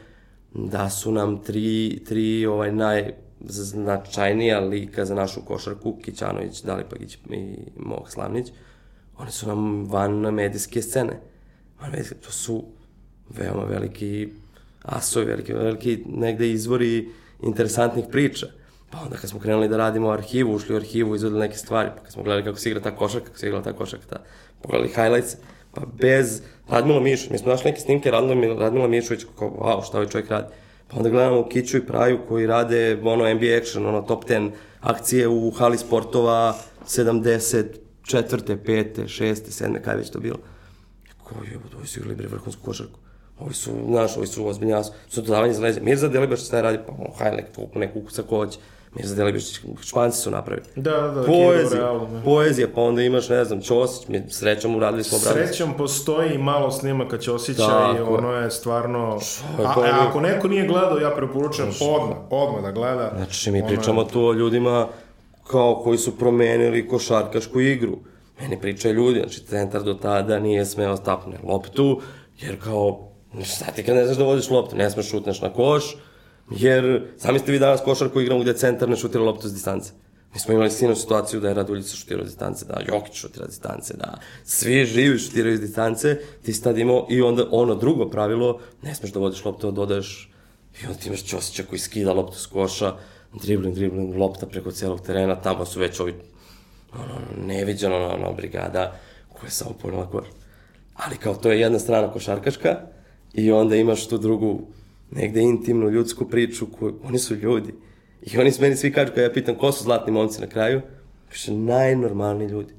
da 0.55 0.91
su 0.91 1.13
nam 1.13 1.43
tri, 1.43 2.01
tri 2.09 2.47
ovaj, 2.47 2.73
najznačajnija 2.73 4.61
lika 4.61 5.05
za 5.05 5.15
našu 5.15 5.41
košarku, 5.41 5.97
Kićanović, 6.05 6.63
Dalipagić 6.63 7.15
i 7.31 7.57
Mok 7.77 8.11
Slavnić, 8.11 8.53
oni 9.19 9.31
su 9.31 9.47
nam 9.49 9.85
van 9.91 10.21
medijske 10.35 10.83
scene. 10.83 11.21
Van 11.81 11.91
medijske, 11.91 12.15
to 12.15 12.31
su 12.31 12.65
veoma 13.39 13.65
veliki 13.65 14.29
asovi, 14.83 15.27
veliki, 15.27 15.53
veliki 15.53 16.03
negde 16.07 16.51
izvori 16.51 17.09
interesantnih 17.43 18.05
priča. 18.11 18.47
Pa 18.91 18.99
onda 18.99 19.17
kad 19.17 19.31
smo 19.31 19.41
krenuli 19.41 19.69
da 19.69 19.77
radimo 19.77 20.11
arhivu, 20.11 20.55
ušli 20.55 20.75
u 20.75 20.77
arhivu, 20.77 21.15
izvodili 21.15 21.41
neke 21.41 21.57
stvari, 21.57 21.91
pa 21.97 22.03
kad 22.03 22.13
smo 22.13 22.23
gledali 22.23 22.45
kako 22.45 22.59
se 22.59 22.71
igra 22.71 22.83
ta 22.83 22.97
košarka, 22.97 23.27
kako 23.27 23.39
se 23.39 23.47
igra 23.47 23.63
ta 23.63 23.73
košarka, 23.73 24.07
ta, 24.07 24.17
pogledali 24.63 24.89
highlights, 24.89 25.37
pa 25.75 25.83
bez 26.01 26.43
Radmila 26.69 27.01
Mišu, 27.01 27.29
mi 27.31 27.39
smo 27.39 27.51
našli 27.51 27.71
neke 27.71 27.81
snimke 27.81 28.11
Radmila, 28.11 28.61
Radmila 28.61 28.89
Mišović, 28.89 29.25
kao, 29.39 29.51
wow, 29.51 29.87
šta 29.87 29.97
ovaj 29.97 30.09
čovjek 30.09 30.31
radi. 30.31 30.49
Pa 30.89 30.97
onda 30.97 31.11
gledamo 31.11 31.49
Kiću 31.49 31.77
i 31.77 31.87
Praju 31.87 32.19
koji 32.29 32.47
rade 32.47 33.01
ono 33.05 33.35
NBA 33.35 33.57
action, 33.61 33.87
ono 33.87 34.03
top 34.03 34.25
10 34.25 34.51
akcije 34.81 35.29
u 35.29 35.51
hali 35.51 35.79
sportova 35.79 36.59
70, 36.87 37.65
četvrte, 38.03 38.57
pete, 38.57 39.09
šeste, 39.09 39.51
sedme, 39.51 39.83
kaj 39.83 39.97
već 39.97 40.11
to 40.11 40.21
bilo. 40.21 40.39
Ko 41.25 41.35
je, 41.45 41.59
ovi 41.79 41.87
su 41.87 42.01
igrali 42.01 42.17
bre 42.17 42.29
vrhunsku 42.29 42.63
košarku. 42.65 42.99
Ovi 43.41 43.55
su, 43.55 43.71
znaš, 43.87 44.17
ovi 44.17 44.27
su 44.27 44.47
ozbiljni 44.47 44.75
asu. 44.75 44.93
Su 45.09 45.21
dodavanje 45.23 45.53
za 45.53 45.63
leđa. 45.63 45.81
Mirza 45.81 46.11
šta 46.37 46.57
je 46.57 46.63
radi? 46.63 46.79
Pa 46.87 46.93
ono, 46.93 47.11
highlight, 47.19 47.55
tu 47.55 47.79
neku 47.79 48.01
sa 48.09 48.23
koć. 48.23 48.59
Mirza 48.95 49.15
Delibaš, 49.15 49.43
španci 49.81 50.19
su 50.19 50.31
napravili. 50.31 50.67
Da, 50.77 50.91
da, 50.91 51.09
da, 51.11 51.23
Poezija, 51.23 51.81
realno, 51.81 52.07
da. 52.07 52.21
poezija, 52.23 52.69
pa 52.75 52.81
onda 52.81 53.03
imaš, 53.03 53.29
ne 53.29 53.45
znam, 53.45 53.61
Ćosić, 53.61 54.09
mi 54.09 54.23
srećom 54.31 54.77
uradili 54.77 55.05
smo 55.05 55.19
obradili. 55.19 55.47
Srećom 55.47 55.75
postoji 55.75 56.39
malo 56.39 56.71
snimaka 56.71 57.19
Ćosića 57.19 57.63
i 57.95 57.99
Tako. 57.99 58.15
ono 58.15 58.33
je 58.33 58.51
stvarno... 58.51 59.19
A, 59.59 59.75
to 59.75 59.85
je- 59.85 59.91
a 59.91 60.07
ako 60.09 60.21
neko 60.21 60.49
nije 60.49 60.67
gledao, 60.67 60.99
ja 60.99 61.11
preporučujem 61.11 61.71
odmah, 61.83 62.17
odmah 62.31 62.63
da 62.63 62.73
gleda. 62.73 63.13
Znači, 63.17 63.51
mi 63.51 63.59
Ono 63.59 63.69
pričamo 63.69 64.03
je- 64.03 64.09
tu 64.09 64.21
o 64.23 64.33
ljudima 64.33 64.89
kao 65.47 65.81
koji 65.85 65.99
su 65.99 66.19
promenili 66.19 66.89
košarkašku 66.89 67.61
igru. 67.61 67.99
Meni 68.41 68.61
pričaju 68.61 68.95
ljudi, 68.95 69.19
znači 69.19 69.41
centar 69.41 69.83
do 69.83 69.95
tada 69.95 70.39
nije 70.39 70.65
smeo 70.65 70.97
stapne 70.97 71.39
loptu, 71.45 72.01
jer 72.39 72.61
kao, 72.61 73.09
šta 73.45 73.65
ti 73.65 73.83
kad 73.83 73.97
ne 73.97 74.05
znaš 74.05 74.17
da 74.17 74.25
vodiš 74.25 74.51
loptu, 74.51 74.77
ne 74.77 74.91
smeš 74.91 75.11
šutneš 75.11 75.41
na 75.41 75.53
koš, 75.53 75.97
jer 76.51 77.07
sami 77.19 77.39
ste 77.39 77.53
vi 77.53 77.59
danas 77.59 77.81
košarku 77.81 78.21
igramo 78.21 78.41
gde 78.41 78.55
centar 78.55 78.89
ne 78.89 78.97
šutira 78.97 79.25
loptu 79.25 79.49
s 79.49 79.53
distance. 79.53 79.93
Mi 80.35 80.41
smo 80.41 80.55
imali 80.55 80.71
sinu 80.71 80.97
situaciju 80.97 81.41
da 81.41 81.49
je 81.49 81.55
Raduljica 81.55 81.97
šutirao 81.97 82.25
s 82.25 82.29
distance, 82.29 82.65
da 82.65 82.81
Jokić 82.89 83.15
šutira 83.15 83.45
s 83.45 83.49
distance, 83.49 83.95
da 83.97 84.19
svi 84.45 84.85
živi 84.85 85.19
šutiraju 85.19 85.57
s 85.57 85.61
distance, 85.61 86.19
ti 86.43 86.53
si 86.53 86.63
tad 86.63 86.79
imao 86.79 87.07
i 87.11 87.23
onda 87.23 87.47
ono 87.51 87.75
drugo 87.75 88.11
pravilo, 88.11 88.61
ne 88.83 88.95
smeš 88.95 89.13
da 89.13 89.19
vodiš 89.19 89.45
loptu, 89.45 89.67
da 89.67 89.73
dodaješ 89.73 90.31
I 90.83 90.87
onda 90.87 90.99
ti 90.99 91.09
imaš 91.09 91.25
Ćosića 91.25 91.63
koji 91.63 91.79
skida 91.79 92.13
loptu 92.13 92.39
s 92.39 92.47
koša, 92.47 92.95
dribling, 93.43 93.75
dribling, 93.75 94.15
lopta 94.17 94.47
preko 94.47 94.71
celog 94.71 95.01
terena, 95.01 95.41
tamo 95.41 95.65
su 95.65 95.81
već 95.81 96.01
ovi, 96.01 96.15
ono, 96.93 97.47
neviđeno, 97.47 98.09
ono, 98.09 98.33
brigada 98.33 99.01
koja 99.33 99.47
je 99.47 99.51
samo 99.51 99.73
ponela 99.83 100.11
koš. 100.11 100.27
Ali 100.95 101.17
kao 101.17 101.35
to 101.35 101.51
je 101.51 101.61
jedna 101.61 101.79
strana 101.79 102.13
košarkaška 102.13 102.77
i 103.37 103.53
onda 103.53 103.77
imaš 103.77 104.09
tu 104.09 104.19
drugu, 104.19 104.61
negde 105.11 105.41
intimnu 105.41 105.91
ljudsku 105.91 106.29
priču 106.29 106.67
koju, 106.79 106.95
oni 107.05 107.19
su 107.19 107.35
ljudi. 107.35 107.75
I 108.23 108.39
oni 108.39 108.53
s 108.53 108.61
meni 108.61 108.77
svi 108.77 108.93
kažu, 108.93 109.09
kada 109.09 109.23
ja 109.23 109.33
pitam 109.33 109.55
ko 109.55 109.73
su 109.73 109.85
zlatni 109.85 110.13
momci 110.13 110.41
na 110.41 110.47
kraju, 110.47 110.81
kaže, 111.29 111.53
najnormalniji 111.53 112.49
ljudi. 112.49 112.75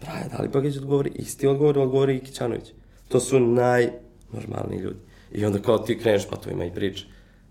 Braja 0.00 0.28
Dalibagić 0.36 0.76
odgovori, 0.76 1.10
isti 1.14 1.46
odgovor 1.46 1.78
odgovori 1.78 2.16
i 2.16 2.20
Kićanović. 2.20 2.64
To 3.08 3.20
su 3.20 3.40
najnormalniji 3.40 4.80
ljudi. 4.80 4.98
I 5.32 5.44
onda 5.44 5.58
kao 5.58 5.78
ti 5.78 5.98
kreneš, 5.98 6.28
pa 6.30 6.36
tu 6.36 6.50
ima 6.50 6.64
i 6.64 6.74
priče. 6.74 7.06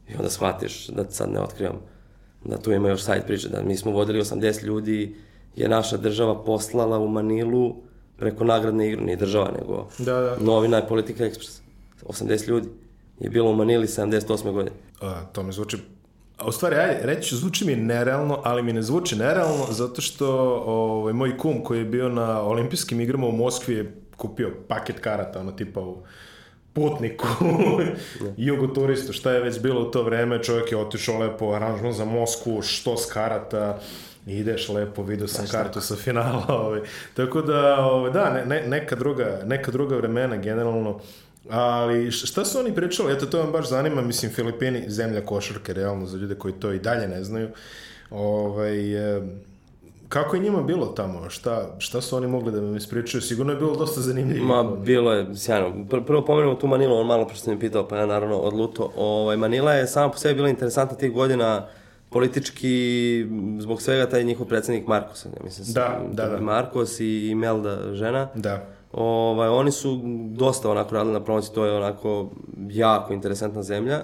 I 0.10 0.16
onda 0.16 0.30
shvatiš, 0.30 0.88
da 0.88 1.12
sad 1.12 1.32
ne 1.32 1.40
otkrivam, 1.40 1.80
da 2.46 2.58
tu 2.58 2.72
ima 2.72 2.90
još 2.90 3.02
sajt 3.02 3.26
priče, 3.26 3.50
da 3.50 3.64
mi 3.64 3.76
smo 3.76 3.92
vodili 3.92 4.22
80 4.22 4.64
ljudi, 4.64 5.16
je 5.56 5.70
naša 5.70 5.98
država 5.98 6.44
poslala 6.44 7.00
u 7.00 7.08
Manilu 7.08 7.76
preko 8.18 8.44
nagradne 8.44 8.88
igre, 8.88 9.02
nije 9.02 9.16
država, 9.16 9.52
nego 9.60 9.88
Da, 9.98 10.14
da. 10.14 10.38
novina 10.42 10.78
je 10.78 10.88
Politika 10.88 11.24
Express. 11.24 11.60
80 12.04 12.48
ljudi 12.48 12.68
je 13.20 13.30
bilo 13.30 13.52
u 13.52 13.56
Manili 13.56 13.88
78. 13.88 14.52
godine. 14.52 14.76
A, 15.02 15.22
to 15.32 15.44
mi 15.44 15.54
zvuči... 15.54 15.78
A 16.38 16.48
u 16.48 16.52
stvari, 16.52 16.76
ajde, 16.76 17.00
reći 17.04 17.30
ću, 17.30 17.38
zvuči 17.38 17.66
mi 17.66 17.76
nerealno, 17.76 18.42
ali 18.44 18.64
mi 18.64 18.74
ne 18.74 18.82
zvuči 18.82 19.16
nerealno 19.16 19.66
zato 19.70 20.02
što 20.02 20.28
ovaj, 20.66 21.14
moj 21.14 21.38
kum 21.38 21.64
koji 21.64 21.80
je 21.80 21.86
bio 21.86 22.10
na 22.10 22.42
olimpijskim 22.42 23.02
igrama 23.02 23.28
u 23.28 23.32
Moskvi 23.32 23.76
je 23.76 23.96
kupio 24.18 24.54
paket 24.68 25.00
karata, 25.00 25.40
ono 25.40 25.52
tipa 25.52 25.82
u 25.82 25.98
putniku, 26.74 27.28
jugoturistu, 28.38 29.14
šta 29.14 29.32
je 29.32 29.40
već 29.40 29.60
bilo 29.60 29.82
u 29.82 29.92
to 29.92 30.04
vreme, 30.04 30.44
čovjek 30.44 30.72
je 30.72 30.78
otišao 30.78 31.20
lepo, 31.20 31.54
aranžman 31.54 31.94
za 31.94 32.06
Moskvu, 32.06 32.62
što 32.62 32.98
s 32.98 33.06
karata, 33.06 33.80
ideš 34.26 34.70
lepo, 34.70 35.04
vidio 35.04 35.28
sam 35.28 35.48
kartu 35.48 35.82
sa 35.82 35.96
finala, 35.96 36.46
ovaj. 36.66 36.82
tako 37.14 37.42
da, 37.42 37.86
ovaj, 37.86 38.12
da, 38.12 38.34
ne, 38.34 38.46
ne, 38.46 38.68
neka, 38.68 38.96
druga, 38.96 39.42
neka 39.46 39.72
druga 39.72 39.96
vremena 39.96 40.38
generalno, 40.38 41.00
ali 41.50 42.12
šta 42.12 42.46
su 42.46 42.60
oni 42.60 42.76
pričali, 42.76 43.14
eto 43.14 43.26
to 43.26 43.40
vam 43.40 43.52
baš 43.52 43.70
zanima, 43.70 44.02
mislim 44.02 44.32
Filipini, 44.32 44.84
zemlja 44.88 45.26
košarke, 45.26 45.74
realno 45.74 46.06
za 46.06 46.18
ljude 46.18 46.36
koji 46.36 46.54
to 46.54 46.72
i 46.72 46.80
dalje 46.80 47.08
ne 47.08 47.24
znaju, 47.24 47.50
ovaj, 48.10 49.18
e, 49.18 49.22
kako 50.10 50.36
je 50.36 50.42
njima 50.42 50.62
bilo 50.62 50.86
tamo, 50.86 51.30
šta, 51.30 51.76
šta 51.78 52.02
su 52.02 52.18
oni 52.18 52.28
mogli 52.28 52.52
da 52.52 52.60
vam 52.60 52.76
ispričaju, 52.76 53.22
sigurno 53.22 53.52
je 53.52 53.60
bilo 53.60 53.76
dosta 53.76 54.02
zanimljivo. 54.02 54.46
Ma, 54.46 54.76
bilo 54.76 55.14
je 55.14 55.36
sjajno. 55.36 55.86
Pr 55.90 55.98
prvo 56.08 56.26
pomenemo 56.26 56.56
tu 56.56 56.68
Manilu, 56.68 56.96
on 56.96 57.08
malo 57.08 57.28
prosto 57.28 57.52
mi 57.52 57.60
pitao, 57.60 57.88
pa 57.88 57.98
ja 57.98 58.06
naravno 58.06 58.38
odluto. 58.38 58.92
Ovaj, 58.98 59.38
Manila 59.38 59.74
je 59.74 59.88
sama 59.88 60.12
po 60.12 60.18
sebi 60.18 60.36
bila 60.36 60.50
interesantna 60.50 60.98
tih 60.98 61.12
godina 61.12 61.68
politički, 62.10 63.26
zbog 63.60 63.82
svega 63.82 64.10
taj 64.10 64.24
njihov 64.24 64.48
predsednik 64.48 64.88
Markos, 64.88 65.26
ja 65.26 65.32
mislim. 65.44 65.74
Da, 65.74 66.02
da, 66.12 66.28
da. 66.28 66.42
Markos 66.42 67.00
i 67.00 67.28
Imelda 67.28 67.94
žena. 67.94 68.28
Da. 68.36 68.79
Ovaj, 68.92 69.48
oni 69.50 69.72
su 69.72 70.00
dosta 70.32 70.72
onako 70.72 70.96
radili 70.96 71.14
na 71.14 71.24
promociji, 71.24 71.56
to 71.56 71.66
je 71.66 71.78
onako 71.78 72.30
jako 72.70 73.14
interesantna 73.14 73.64
zemlja. 73.64 74.02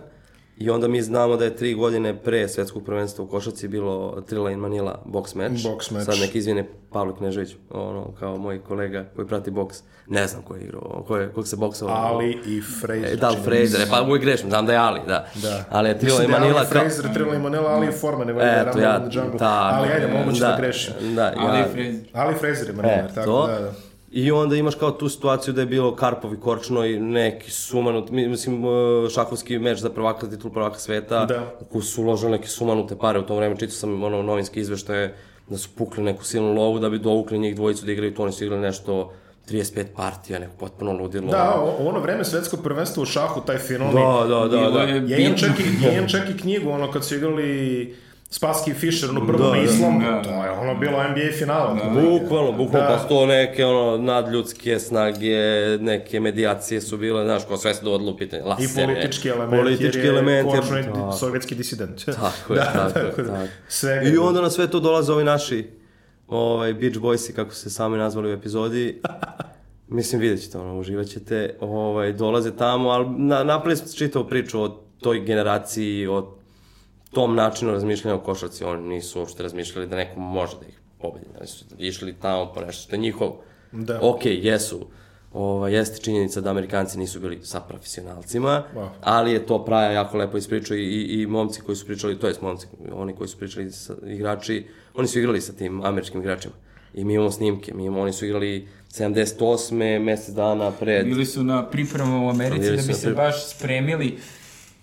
I 0.57 0.69
onda 0.69 0.87
mi 0.87 1.01
znamo 1.01 1.37
da 1.37 1.45
je 1.45 1.55
tri 1.55 1.73
godine 1.73 2.17
pre 2.23 2.47
svetskog 2.47 2.85
prvenstva 2.85 3.23
u 3.25 3.27
košarci 3.27 3.67
bilo 3.67 4.21
Trila 4.21 4.51
in 4.51 4.59
Manila 4.59 5.01
box 5.05 5.35
match. 5.35 5.63
Box 5.65 5.91
match. 5.91 6.05
Sad 6.05 6.19
nek 6.21 6.35
izvine 6.35 6.69
Pavle 6.91 7.15
Knežević, 7.17 7.55
ono, 7.69 8.11
kao 8.19 8.37
moj 8.37 8.61
kolega 8.63 9.05
koji 9.15 9.27
prati 9.27 9.51
boks. 9.51 9.83
Ne 10.07 10.27
znam 10.27 10.41
ko 10.41 10.55
je 10.55 10.61
igrao, 10.61 11.03
ko 11.07 11.17
je, 11.17 11.31
kog 11.33 11.47
se 11.47 11.55
boksao. 11.55 11.87
Ali 11.91 12.41
i 12.45 12.61
Fraser. 12.81 13.13
E, 13.13 13.15
da, 13.15 13.29
li 13.29 13.37
Fraser, 13.43 13.67
se. 13.67 13.83
e, 13.83 13.89
pa 13.89 14.01
uvijek 14.01 14.21
grešim, 14.23 14.49
znam 14.49 14.65
da 14.65 14.71
je 14.73 14.79
Ali, 14.79 14.99
da. 15.07 15.27
Da. 15.41 15.63
Ali 15.69 15.89
je 15.89 15.99
Trila 15.99 16.19
Mislim 16.19 16.25
in 16.25 16.31
da 16.31 16.35
je 16.37 16.41
Manila 16.41 16.59
Ali 16.59 16.67
Fraser, 16.69 17.13
Trilla 17.13 17.35
i 17.35 17.39
Manila, 17.39 17.69
Ali 17.71 17.87
i 17.87 17.91
Forman, 17.91 18.29
evo 18.29 18.41
je 18.41 18.63
Rumble 18.63 18.83
ja, 18.83 18.95
in 19.03 19.09
the 19.09 19.19
Jungle. 19.19 19.39
tako, 19.39 19.75
ali 19.75 19.89
ajde, 19.89 20.07
moguće 20.07 20.39
da, 20.39 20.47
da, 20.47 20.57
grešim. 20.57 20.93
Da, 21.15 21.33
Ali 21.37 21.59
ja, 21.59 21.65
Fraser. 21.65 21.93
Ali 22.13 22.35
Fraser 22.35 22.67
je 22.67 22.73
Manila, 22.73 22.93
E, 22.95 23.07
tako 23.15 23.25
to. 23.25 23.47
da, 23.47 23.59
da. 23.59 23.71
I 24.15 24.31
onda 24.31 24.55
imaš 24.55 24.75
kao 24.75 24.91
tu 24.91 25.09
situaciju 25.09 25.53
da 25.53 25.61
je 25.61 25.67
bilo 25.67 25.95
Karpov 25.95 26.33
i 26.33 26.39
Korčno 26.39 26.85
i 26.85 26.99
neki 26.99 27.51
sumanut, 27.51 28.09
mi- 28.09 28.27
mislim, 28.27 28.65
uh, 28.65 28.71
šahovski 29.09 29.59
meč 29.59 29.79
za 29.79 29.89
prvaka, 29.89 30.29
titul 30.29 30.51
prvaka 30.51 30.79
sveta, 30.79 31.25
Da. 31.25 31.53
u 31.61 31.65
koju 31.65 31.81
su 31.81 32.01
uložili 32.01 32.31
neke 32.31 32.47
sumanute 32.47 32.95
pare 32.97 33.19
u 33.19 33.23
to 33.23 33.35
vreme, 33.35 33.55
čitao 33.55 33.71
sam 33.71 34.03
ono 34.03 34.21
novinske 34.21 34.59
izveštaje 34.59 35.15
da 35.49 35.57
su 35.57 35.69
pukli 35.69 36.03
neku 36.03 36.23
silnu 36.23 36.53
lovu 36.53 36.79
da 36.79 36.89
bi 36.89 36.99
dovukli 36.99 37.39
njih 37.39 37.55
dvojicu 37.55 37.85
da 37.85 37.91
igraju, 37.91 38.13
to 38.13 38.23
oni 38.23 38.31
su 38.31 38.43
igrali 38.43 38.61
nešto 38.61 39.11
35 39.45 39.85
partija, 39.95 40.39
neko 40.39 40.53
potpuno 40.55 40.93
ludilo. 40.93 41.27
Da, 41.27 41.53
ono 41.79 41.99
vreme 41.99 42.25
svetskog 42.25 42.59
prvenstva 42.63 43.03
u 43.03 43.07
šahu, 43.07 43.41
taj 43.41 43.57
finalni... 43.57 43.93
da, 43.95 44.47
da, 44.47 44.57
da, 44.57 44.69
da. 44.69 44.81
je 44.81 45.03
Ja 45.07 45.17
imam 45.17 45.37
čak 45.37 45.49
i, 45.59 45.85
ja 45.85 45.93
imam 45.93 46.09
čak 46.15 46.29
i 46.29 46.37
knjigu, 46.37 46.69
ono, 46.69 46.91
kad 46.91 47.05
su 47.05 47.15
igrali 47.15 47.95
Spassky 48.35 48.71
i 48.71 48.73
Fischer, 48.73 49.09
ono 49.09 49.27
prvo 49.27 49.37
Da, 49.39 49.45
na 49.45 49.51
da. 49.51 49.61
Islam, 49.63 49.99
Da. 49.99 50.21
to 50.23 50.29
je 50.29 50.51
ono 50.51 50.75
bilo 50.75 51.03
NBA 51.03 51.37
finala. 51.37 51.73
Da. 51.73 52.01
Bukvalno, 52.01 52.51
bukvalno, 52.51 52.87
Da. 52.87 52.93
pa 52.93 52.99
su 52.99 53.07
to 53.07 53.25
neke 53.25 53.65
ono 53.65 53.97
nadljudske 53.97 54.79
snage, 54.79 55.37
neke 55.79 56.19
medijacije 56.19 56.81
su 56.81 56.97
bile, 56.97 57.23
znaš, 57.23 57.45
ko 57.45 57.57
sve 57.57 57.73
se 57.73 57.83
dovodilo 57.83 58.11
u 58.11 58.17
pitanje, 58.17 58.41
I 58.41 58.45
lasere. 58.45 58.85
politički 58.85 59.29
element, 59.29 59.61
politički 59.61 59.97
jer 59.97 60.05
je 60.05 60.09
element, 60.09 60.49
je 60.53 60.83
da. 60.83 61.11
sovjetski 61.11 61.55
disident. 61.55 62.05
Tako 62.05 62.53
je, 62.53 62.59
tako, 62.73 62.99
je, 62.99 63.05
da, 63.17 63.33
tako. 63.33 63.47
Svega. 63.67 64.09
I 64.09 64.17
onda 64.17 64.41
na 64.41 64.49
sve 64.49 64.67
to 64.67 64.79
dolaze 64.79 65.13
ovi 65.13 65.23
naši 65.23 65.67
ovaj, 66.27 66.73
Beach 66.73 66.97
Boysi, 66.97 67.33
kako 67.33 67.53
se 67.53 67.69
sami 67.69 67.97
nazvali 67.97 68.29
u 68.29 68.33
epizodi. 68.33 69.01
Mislim, 69.87 70.21
vidjet 70.21 70.41
ćete, 70.41 70.57
ono, 70.57 70.79
uživat 70.79 71.07
ćete. 71.07 71.55
Ovaj, 71.59 72.13
dolaze 72.13 72.51
tamo, 72.51 72.89
ali 72.89 73.05
na, 73.09 73.43
napravili 73.43 73.77
smo 73.77 73.97
čitavu 73.97 74.27
priču 74.27 74.61
o 74.61 74.67
toj 74.99 75.19
generaciji, 75.19 76.07
o 76.07 76.35
tom 77.15 77.35
načinu 77.35 77.71
razmišljanja 77.71 78.15
o 78.15 78.19
košarci. 78.19 78.63
Oni 78.63 78.87
nisu 78.89 79.19
uopšte 79.19 79.43
razmišljali 79.43 79.87
da 79.87 79.95
neko 79.95 80.19
može 80.19 80.57
da 80.59 80.65
ih 80.65 80.79
pobedi. 80.99 81.25
Oni 81.37 81.47
su 81.47 81.65
išli 81.77 82.13
tamo 82.13 82.53
po 82.53 82.61
nešto 82.61 82.83
što 82.83 82.95
je 82.95 82.99
njihov. 82.99 83.31
Da. 83.71 83.99
Ok, 84.03 84.21
jesu. 84.25 84.87
Ova, 85.33 85.69
jeste 85.69 85.99
činjenica 85.99 86.41
da 86.41 86.49
Amerikanci 86.49 86.99
nisu 86.99 87.19
bili 87.19 87.39
sa 87.43 87.59
profesionalcima, 87.59 88.63
Wow. 88.75 88.87
ali 89.01 89.31
je 89.31 89.45
to 89.45 89.65
Praja 89.65 89.91
jako 89.91 90.17
lepo 90.17 90.37
ispričao 90.37 90.77
i, 90.77 90.83
i, 90.83 91.21
i 91.21 91.27
momci 91.27 91.61
koji 91.61 91.75
su 91.75 91.85
pričali, 91.85 92.19
to 92.19 92.27
jest 92.27 92.41
momci, 92.41 92.67
oni 92.93 93.13
koji 93.13 93.27
su 93.27 93.37
pričali 93.37 93.71
sa 93.71 93.93
igrači, 94.05 94.65
oni 94.93 95.07
su 95.07 95.19
igrali 95.19 95.41
sa 95.41 95.53
tim 95.53 95.81
američkim 95.83 96.21
igračima. 96.21 96.53
I 96.93 97.03
mi 97.03 97.13
imamo 97.13 97.31
snimke, 97.31 97.73
mi 97.73 97.85
imamo, 97.85 98.01
oni 98.01 98.13
su 98.13 98.25
igrali 98.25 98.67
78. 98.89 99.73
mesec 99.99 100.29
dana 100.29 100.71
pred... 100.71 101.05
Bili 101.05 101.25
su 101.25 101.43
na 101.43 101.65
pripremama 101.65 102.25
u 102.25 102.29
Americi 102.29 102.69
da 102.69 102.75
bi 102.77 102.93
se 102.93 103.07
pri- 103.07 103.15
baš 103.15 103.45
spremili. 103.47 104.17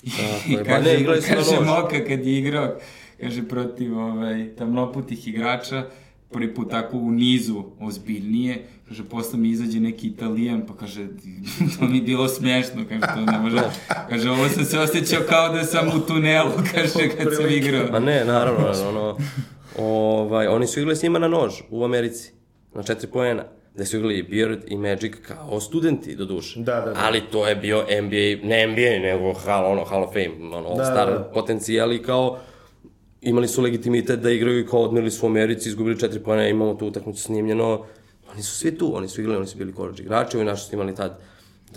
Tako 0.05 0.53
I 0.53 0.57
kaže, 0.65 0.99
ne, 0.99 1.21
kaže. 1.21 1.61
Moka 1.65 2.05
kad 2.05 2.27
je 2.27 2.38
igrao, 2.38 2.77
kaže 3.21 3.49
protiv 3.49 3.99
ovaj, 3.99 4.49
tamnoputih 4.59 5.29
igrača, 5.29 5.85
prvi 6.31 6.55
put 6.55 6.71
tako 6.71 6.97
u 6.97 7.11
nizu 7.11 7.65
ozbiljnije, 7.81 8.67
kaže, 8.88 9.05
posle 9.05 9.38
mi 9.38 9.49
izađe 9.49 9.81
neki 9.81 10.07
italijan, 10.07 10.67
pa 10.67 10.75
kaže, 10.77 11.07
to 11.79 11.85
mi 11.85 11.97
je 11.97 12.03
bilo 12.03 12.29
smešno, 12.29 12.85
kaže, 12.88 13.01
to 13.01 13.33
ne 13.33 13.38
može, 13.38 13.62
kaže, 14.09 14.31
ovo 14.31 14.49
sam 14.49 14.65
se 14.65 14.79
osjećao 14.79 15.23
kao 15.29 15.49
da 15.49 15.65
sam 15.65 15.88
u 15.88 16.01
tunelu, 16.01 16.51
kaže, 16.75 17.09
kad 17.17 17.37
sam 17.37 17.49
igrao. 17.51 17.93
Ma 17.93 17.99
ne, 17.99 18.25
naravno, 18.25 18.73
ono, 18.88 19.17
ovaj, 19.79 20.47
oni 20.47 20.67
su 20.67 20.81
igrali 20.81 20.97
s 20.97 21.03
njima 21.03 21.19
na 21.19 21.29
nož 21.29 21.53
u 21.71 21.85
Americi, 21.85 22.33
na 22.75 22.83
četiri 22.83 23.11
poena 23.11 23.45
gde 23.75 23.85
su 23.85 23.97
igrali 23.97 24.23
Beard 24.23 24.61
i 24.67 24.77
Magic 24.77 25.13
kao 25.27 25.61
studenti, 25.61 26.17
do 26.17 26.25
duše. 26.25 26.61
Da, 26.61 26.75
da, 26.75 26.81
da. 26.81 26.95
Ali 27.01 27.21
to 27.33 27.47
je 27.49 27.57
bio 27.57 27.79
NBA, 27.83 28.49
ne 28.49 28.67
NBA, 28.67 29.09
nego 29.09 29.33
Hall, 29.33 29.67
ono, 29.67 29.85
Hall 29.85 30.03
of 30.03 30.13
Fame, 30.13 30.57
ono, 30.57 30.75
Da, 30.77 30.85
star 30.85 31.07
da, 31.11 31.19
da. 31.19 31.31
potencijal 31.35 31.93
i 31.93 32.03
kao 32.03 32.39
imali 33.21 33.49
su 33.49 33.63
legitimitet 33.63 34.21
da 34.21 34.31
igraju 34.31 34.61
i 34.61 34.67
kao 34.67 34.81
odmrli 34.83 35.11
su 35.11 35.27
u 35.27 35.29
Americi, 35.29 35.69
izgubili 35.69 35.99
četiri 36.01 36.21
pojene, 36.21 36.51
imamo 36.51 36.75
tu 36.75 36.87
utakmicu 36.87 37.23
snimljeno. 37.23 37.85
Oni 38.33 38.43
su 38.43 38.57
svi 38.57 38.79
tu, 38.79 38.97
oni 38.97 39.09
su 39.09 39.21
igrali, 39.21 39.37
oni 39.39 39.47
su 39.47 39.59
bili 39.59 39.75
college 39.75 40.03
igrači, 40.03 40.37
ovi 40.37 40.47
naši 40.47 40.65
su 40.65 40.75
imali 40.75 40.95
tad 40.95 41.19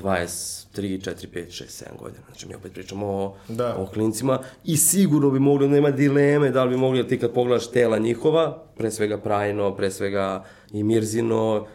23, 0.03 0.99
4, 0.99 1.27
5, 1.33 1.47
6, 1.49 1.83
7 1.83 1.97
godina. 1.99 2.21
Znači, 2.27 2.47
mi 2.47 2.55
opet 2.55 2.73
pričamo 2.73 3.07
o, 3.07 3.35
Da. 3.47 3.75
o 3.77 3.85
klincima 3.85 4.39
i 4.63 4.77
sigurno 4.77 5.29
bi 5.31 5.39
mogli, 5.39 5.67
nema 5.69 5.91
dileme 5.91 6.49
da 6.51 6.63
li 6.63 6.69
bi 6.69 6.77
mogli, 6.77 7.07
ti 7.07 7.19
kad 7.19 7.31
pogledaš 7.33 7.71
tela 7.71 7.97
njihova, 7.97 8.63
pre 8.77 8.91
svega 8.91 9.17
Prajno, 9.17 9.75
pre 9.75 9.91
svega 9.91 10.43
i 10.71 10.83
Mirzino, 10.83 11.65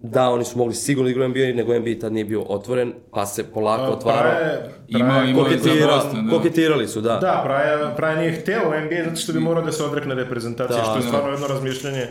da, 0.00 0.30
oni 0.30 0.44
su 0.44 0.58
mogli 0.58 0.74
sigurno 0.74 1.10
igraju 1.10 1.28
NBA, 1.28 1.52
nego 1.54 1.74
NBA 1.74 2.00
tad 2.00 2.12
nije 2.12 2.24
bio 2.24 2.42
otvoren, 2.42 2.92
pa 3.10 3.26
se 3.26 3.44
polako 3.44 3.82
Pa, 3.82 3.90
otvarao. 3.90 4.32
Praje, 4.32 4.58
Praje, 4.90 5.00
imao 5.00 5.22
je 5.22 5.34
Koketira, 5.34 5.86
dosta, 5.86 6.12
da. 6.12 6.30
koketirali 6.30 6.88
su, 6.88 7.00
da. 7.00 7.16
Da, 7.16 7.40
Praja, 7.44 7.94
Praja 7.96 8.16
nije 8.16 8.32
hteo 8.32 8.60
u 8.62 8.84
NBA 8.84 9.04
zato 9.04 9.16
što 9.16 9.32
bi 9.32 9.40
morao 9.40 9.64
da 9.64 9.72
se 9.72 9.84
odrekne 9.84 10.14
reprezentacije, 10.14 10.78
Da, 10.78 10.84
što 10.84 10.94
je 10.94 11.00
da. 11.00 11.06
stvarno 11.06 11.30
jedno 11.30 11.46
razmišljanje 11.46 12.06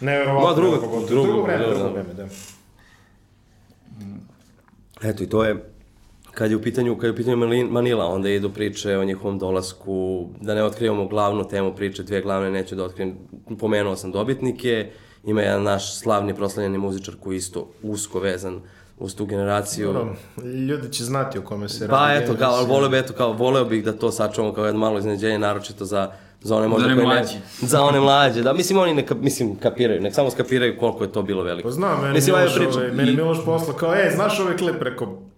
neverovatno. 0.00 0.48
Ma, 0.48 0.54
drugo- 0.56 0.80
pogotovo. 0.80 1.06
drugo, 1.06 1.26
drugo 1.26 1.42
vreme, 1.42 1.58
da, 1.58 1.66
da. 1.66 1.74
drugo 1.74 1.90
vreme, 1.90 2.14
da. 2.14 2.26
Eto 5.02 5.22
i 5.22 5.28
to 5.28 5.44
je 5.44 5.56
kad 6.30 6.50
je 6.50 6.56
u 6.56 6.62
pitanju, 6.62 6.96
kad 6.96 7.04
je 7.04 7.10
u 7.10 7.16
pitanju 7.16 7.36
Manila, 7.66 8.06
onda 8.06 8.28
idu 8.28 8.50
priče 8.50 8.96
o 8.96 9.04
njihovom 9.04 9.38
dolasku, 9.38 9.94
da 10.40 10.54
ne 10.54 10.64
otkrivamo 10.64 11.06
glavnu 11.06 11.44
temu 11.44 11.74
priče, 11.74 12.02
dve 12.02 12.20
glavne 12.20 12.50
neću 12.50 12.74
da 12.74 12.84
otkrijem, 12.84 13.14
pomenuo 13.58 13.96
sam 13.96 14.12
dobitnike, 14.12 14.90
ima 15.24 15.40
jedan 15.40 15.62
naš 15.62 15.94
slavni 15.94 16.34
proslavljeni 16.34 16.78
muzičar 16.78 17.14
koji 17.20 17.34
je 17.34 17.38
isto 17.38 17.68
usko 17.82 18.18
vezan 18.20 18.60
uz 18.98 19.14
tu 19.16 19.26
generaciju. 19.26 19.90
Ono, 19.90 20.14
ljudi 20.68 20.92
će 20.92 21.04
znati 21.04 21.38
o 21.38 21.42
kome 21.42 21.68
se 21.68 21.88
Pa 21.88 21.96
radi. 22.08 22.24
eto, 22.24 22.34
kao, 22.38 22.52
ali 22.52 22.66
voleo 22.66 22.88
bi, 22.88 22.98
eto, 22.98 23.12
kao, 23.12 23.32
voleo 23.32 23.64
bih 23.64 23.84
da 23.84 23.92
to 23.92 24.10
sačuvamo 24.12 24.54
kao 24.54 24.66
jedno 24.66 24.80
malo 24.80 24.98
iznenađenje, 24.98 25.38
naročito 25.38 25.84
za, 25.84 26.10
za 26.40 26.56
one 26.56 26.68
možda 26.68 26.94
koji 26.94 27.06
mlađe. 27.06 27.34
Ne, 27.34 27.68
za 27.68 27.82
one 27.82 28.00
mlađe, 28.00 28.42
da, 28.42 28.52
mislim, 28.52 28.78
oni 28.78 28.94
ne, 28.94 29.06
kap- 29.06 29.20
mislim, 29.22 29.56
kapiraju, 29.56 30.00
nek 30.00 30.14
samo 30.14 30.30
skapiraju 30.30 30.76
koliko 30.78 31.04
je 31.04 31.12
to 31.12 31.22
bilo 31.22 31.42
veliko. 31.42 31.68
Pa 31.68 31.72
znam, 31.72 32.02
meni 32.02 32.14
Mislim, 32.14 32.36
ajde 32.36 32.58
Miloš, 32.60 32.76
ovaj, 32.76 32.90
meni 32.90 33.12
Miloš 33.12 33.38
poslao 33.44 33.76
kao, 33.76 33.94
e, 33.94 34.10
znaš 34.14 34.40
ovaj 34.40 34.56
klip? 34.56 34.82
Rekao, 34.82 35.06
brate. 35.06 35.31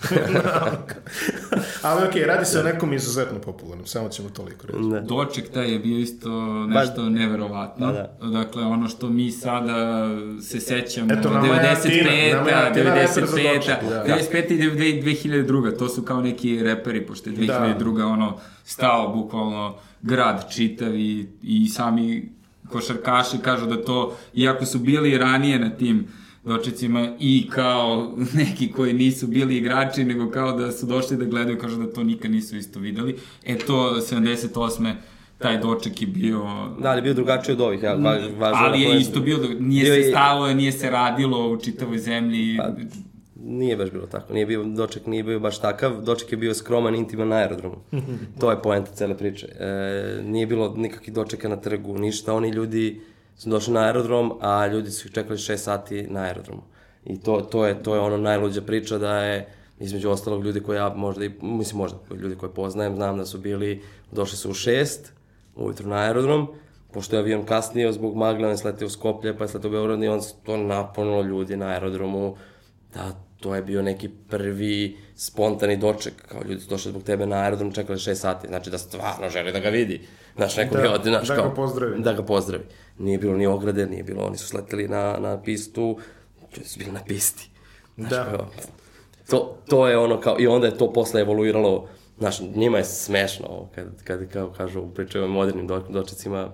Ali 1.82 2.08
okej, 2.08 2.24
radi 2.24 2.44
se 2.44 2.60
o 2.60 2.62
nekom 2.62 2.92
izuzetno 2.92 3.38
popularnom, 3.38 3.86
samo 3.86 4.08
ćemo 4.08 4.28
toliko 4.28 4.66
reći. 4.66 4.78
Ne. 4.78 5.00
Doček 5.00 5.50
taj 5.50 5.72
je 5.72 5.78
bio 5.78 5.98
isto 5.98 6.30
nešto 6.66 7.08
neverovatno. 7.08 7.86
Da, 7.86 8.16
da. 8.20 8.26
Dakle, 8.26 8.62
ono 8.62 8.88
što 8.88 9.08
mi 9.08 9.30
sada 9.30 10.08
se 10.42 10.60
sećamo, 10.60 11.12
Eto, 11.12 11.30
nama 11.30 11.46
je 11.46 11.70
Atina, 11.70 12.10
95-a, 12.10 12.36
nama 12.36 12.50
je 12.50 12.54
Atina 12.54 12.94
reper 12.94 13.24
za 13.26 13.36
95-a, 13.36 13.54
Doček, 13.54 13.90
da. 13.90 14.04
95 14.04 14.52
i 14.52 15.02
2002 15.02 15.78
to 15.78 15.88
su 15.88 16.02
kao 16.02 16.20
neki 16.20 16.62
reperi, 16.62 17.06
pošto 17.06 17.30
je 17.30 17.36
2002 17.36 18.04
ono 18.04 18.38
stao 18.64 19.14
bukvalno 19.14 19.74
grad 20.02 20.52
čitav 20.52 20.94
i, 20.94 21.28
i 21.42 21.68
sami 21.68 22.32
košarkaši 22.68 23.38
kažu 23.38 23.66
da 23.66 23.84
to, 23.84 24.16
iako 24.34 24.66
su 24.66 24.78
bili 24.78 25.18
ranije 25.18 25.58
na 25.58 25.70
tim 25.70 26.06
dočecima 26.44 27.16
i 27.20 27.46
kao 27.50 28.12
neki 28.34 28.68
koji 28.68 28.92
nisu 28.92 29.26
bili 29.26 29.56
igrači, 29.56 30.04
nego 30.04 30.30
kao 30.30 30.52
da 30.52 30.72
su 30.72 30.86
došli 30.86 31.16
da 31.16 31.24
gledaju, 31.24 31.58
kažu 31.58 31.76
da 31.76 31.92
to 31.92 32.02
nikad 32.02 32.30
nisu 32.30 32.56
isto 32.56 32.78
videli. 32.80 33.16
E 33.44 33.56
to 33.56 33.74
78 34.02 34.92
taj 35.38 35.58
doček 35.58 36.02
je 36.02 36.06
bio 36.08 36.38
Da, 36.80 36.88
ali 36.88 36.98
je 36.98 37.02
bio 37.02 37.14
drugačiji 37.14 37.52
od 37.52 37.60
ovih, 37.60 37.82
ja, 37.82 37.94
va, 37.94 38.10
važno. 38.30 38.56
ali 38.56 38.70
da 38.70 38.76
je 38.76 38.84
pomenem. 38.84 39.00
isto 39.00 39.20
bio, 39.20 39.38
nije 39.60 39.84
Bio 39.84 39.94
se 39.94 40.00
je- 40.00 40.10
stalo, 40.10 40.54
nije 40.54 40.72
se 40.72 40.90
radilo 40.90 41.48
u 41.48 41.56
čitavoj 41.58 41.98
zemlji. 41.98 42.56
Pa, 42.56 42.68
Nije 43.36 43.76
baš 43.76 43.90
bilo 43.90 44.06
tako, 44.06 44.32
nije 44.32 44.46
bio, 44.46 44.64
doček 44.64 45.06
nije 45.06 45.22
bio 45.24 45.40
baš 45.40 45.60
takav, 45.60 46.02
doček 46.02 46.32
je 46.32 46.38
bio 46.38 46.54
skroman, 46.54 46.94
intiman 46.94 47.28
na 47.28 47.36
aerodromu. 47.36 47.76
to 48.40 48.50
je 48.50 48.62
poenta 48.62 48.90
cele 48.92 49.16
priče. 49.16 49.46
E, 49.50 49.68
nije 50.24 50.46
bilo 50.46 50.74
nikakvih 50.76 51.14
dočeka 51.14 51.48
na 51.48 51.56
trgu, 51.58 51.98
ništa, 51.98 52.34
oni 52.34 52.48
ljudi 52.50 53.00
su 53.40 53.50
došli 53.50 53.74
na 53.74 53.80
aerodrom, 53.80 54.32
a 54.40 54.66
ljudi 54.66 54.90
su 54.90 55.08
ih 55.08 55.12
čekali 55.12 55.38
6 55.38 55.56
sati 55.56 56.02
na 56.02 56.20
aerodromu. 56.20 56.62
I 57.04 57.20
to, 57.20 57.40
to, 57.40 57.66
je, 57.66 57.82
to 57.82 57.94
je 57.94 58.00
ono 58.00 58.16
najluđa 58.16 58.62
priča 58.62 58.98
da 58.98 59.18
je, 59.18 59.48
između 59.78 60.10
ostalog, 60.10 60.44
ljudi 60.44 60.60
koje 60.60 60.76
ja 60.76 60.88
možda, 60.96 61.24
i, 61.24 61.30
mislim 61.42 61.78
možda, 61.78 61.98
ljudi 62.14 62.36
koje 62.36 62.54
poznajem, 62.54 62.94
znam 62.94 63.18
da 63.18 63.26
su 63.26 63.38
bili, 63.38 63.82
došli 64.12 64.38
su 64.38 64.50
u 64.50 64.54
6, 64.54 64.98
ujutru 65.56 65.88
na 65.88 65.96
aerodrom, 65.96 66.48
pošto 66.92 67.16
je 67.16 67.20
avion 67.20 67.46
kasnio 67.46 67.92
zbog 67.92 68.16
magle, 68.16 68.44
on 68.44 68.50
je 68.50 68.56
sletio 68.56 68.86
u 68.86 68.90
Skoplje, 68.90 69.38
pa 69.38 69.44
je 69.44 69.48
sletio 69.48 69.68
u 69.68 69.72
Beograd 69.72 70.02
i 70.02 70.08
on 70.08 70.22
se 70.22 70.34
to 70.44 70.56
napunilo 70.56 71.22
ljudi 71.22 71.56
na 71.56 71.66
aerodromu, 71.66 72.36
da 72.94 73.12
to 73.40 73.54
je 73.54 73.62
bio 73.62 73.82
neki 73.82 74.08
prvi 74.08 74.96
spontani 75.14 75.76
doček, 75.76 76.14
kao 76.28 76.42
ljudi 76.48 76.60
su 76.60 76.68
došli 76.68 76.90
zbog 76.90 77.02
tebe 77.02 77.26
na 77.26 77.36
aerodrom, 77.36 77.72
čekali 77.72 77.98
6 77.98 78.14
sati, 78.14 78.48
znači 78.48 78.70
da 78.70 78.78
stvarno 78.78 79.28
želi 79.28 79.52
da 79.52 79.58
ga 79.58 79.68
vidi. 79.68 80.00
Znaš, 80.36 80.56
neko 80.56 80.74
Da, 80.74 80.82
bi 80.82 80.88
ode, 80.88 81.10
znaš, 81.10 81.28
da 81.28 81.36
kao, 81.36 81.48
ga 81.48 81.54
pozdravi. 81.54 82.02
Da 82.02 82.12
ga 82.12 82.22
pozdravi. 82.22 82.64
Nije 83.00 83.18
bilo 83.18 83.36
ni 83.36 83.46
ograde, 83.46 83.86
nije 83.86 84.02
bilo, 84.02 84.24
oni 84.24 84.36
su 84.36 84.46
sleteli 84.46 84.88
na, 84.88 85.16
na 85.20 85.42
pistu, 85.42 85.98
ljudi 86.56 86.68
su 86.68 86.78
bili 86.78 86.92
na 86.92 87.00
pisti. 87.06 87.50
Znaš, 87.96 88.10
Da. 88.10 88.24
kao, 88.24 88.46
to, 89.30 89.56
to 89.68 89.88
je 89.88 89.98
ono 89.98 90.20
kao, 90.20 90.36
i 90.38 90.46
onda 90.46 90.66
je 90.66 90.78
to 90.78 90.92
posle 90.92 91.20
evoluiralo, 91.20 91.88
znaš, 92.18 92.40
njima 92.40 92.78
je 92.78 92.84
smešno 92.84 93.46
ovo, 93.46 93.68
kad, 93.74 94.04
kad 94.04 94.32
kao 94.32 94.50
kažu, 94.50 94.86
pričaju 94.94 95.24
o 95.24 95.28
modernim 95.28 95.66
do, 95.66 95.78
dočecima, 95.88 96.52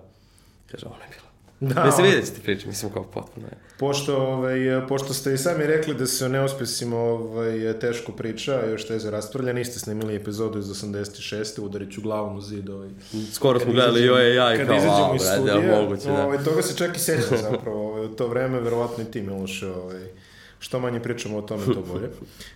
kaže, 0.71 0.87
ono 0.87 0.97
je 0.97 1.09
bilo. 1.11 1.26
Da, 1.61 1.75
Da, 1.75 1.85
Mislim, 1.85 2.05
ono- 2.05 2.15
vidjet 2.15 2.27
ćete 2.29 2.43
priču, 2.43 2.69
mislim, 2.69 2.93
kao 2.93 3.05
potpuno 3.05 3.47
je. 3.47 3.53
Pošto, 3.79 4.17
ovaj, 4.17 4.59
pošto 4.89 5.15
ste 5.15 5.35
i 5.35 5.39
sami 5.39 5.67
rekli 5.67 5.95
da 5.95 6.07
se 6.07 6.25
o 6.25 6.29
neuspesima 6.29 6.97
ovaj, 6.97 7.79
teško 7.81 8.13
priča, 8.13 8.61
a 8.65 8.71
još 8.71 8.87
teže 8.87 9.11
raspravlja, 9.11 9.53
niste 9.53 9.79
snimili 9.79 10.15
epizodu 10.17 10.59
iz 10.59 10.67
86. 10.67 11.61
udarit 11.61 11.93
ću 11.93 12.01
glavom 12.01 12.37
u 12.37 12.41
zid 12.41 12.69
ovaj. 12.69 12.89
Skoro 13.33 13.61
smo 13.61 13.73
gledali 13.73 14.03
joj 14.03 14.35
ja 14.35 14.55
i 14.55 14.59
kad 14.59 14.67
kao, 14.67 14.77
wow, 14.77 15.17
iz 15.17 15.23
studija, 15.23 15.55
je 15.55 15.83
moguće, 15.83 16.09
da. 16.09 16.25
Ovaj, 16.25 16.45
toga 16.45 16.63
se 16.63 16.77
čak 16.77 16.97
i 16.97 17.01
sećam 17.01 17.39
zapravo. 17.51 17.89
Ovaj, 17.89 18.05
u 18.07 18.09
to 18.09 18.29
vreme, 18.29 18.61
verovatno 18.61 19.05
i 19.05 19.11
ti, 19.11 19.23
Miloše, 19.23 19.71
ovaj, 19.71 20.07
što 20.59 20.81
manje 20.81 21.01
pričamo 21.01 21.39
o 21.39 21.43
tome, 21.43 21.65
to 21.65 21.83
bolje. 21.93 22.11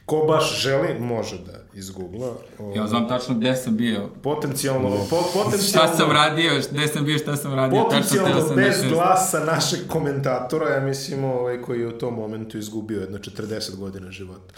Ko 0.07 0.25
baš 0.29 0.61
želi, 0.63 1.01
može 1.01 1.39
da 1.39 1.61
izgoogla. 1.75 2.33
Ovaj, 2.59 2.77
Ja 2.77 2.87
znam 2.87 3.09
tačno 3.09 3.35
gde 3.35 3.57
sam 3.57 3.77
bio. 3.77 4.09
Potencijalno, 4.23 4.91
po, 5.11 5.17
Šta 5.17 5.43
potencijalno, 5.45 5.97
sam 5.97 6.11
radio, 6.23 6.51
gde 6.71 6.87
sam 6.89 7.05
bio, 7.05 7.19
šta 7.19 7.37
sam 7.37 7.55
radio, 7.55 7.83
potencijalno 7.83 8.41
sam 8.41 8.57
bez 8.57 8.77
da 8.77 8.83
se... 8.83 8.89
glasa 8.89 9.45
našeg 9.45 9.81
komentatora, 9.89 10.69
ja 10.69 10.81
mislim, 10.81 11.25
ovaj, 11.25 11.63
koji 11.63 11.81
je 11.81 11.87
u 11.87 11.99
tom 11.99 12.15
momentu 12.15 12.59
izgubio 12.59 13.01
jedno 13.01 13.19
40 13.19 13.77
godina 13.77 14.11
života. 14.11 14.55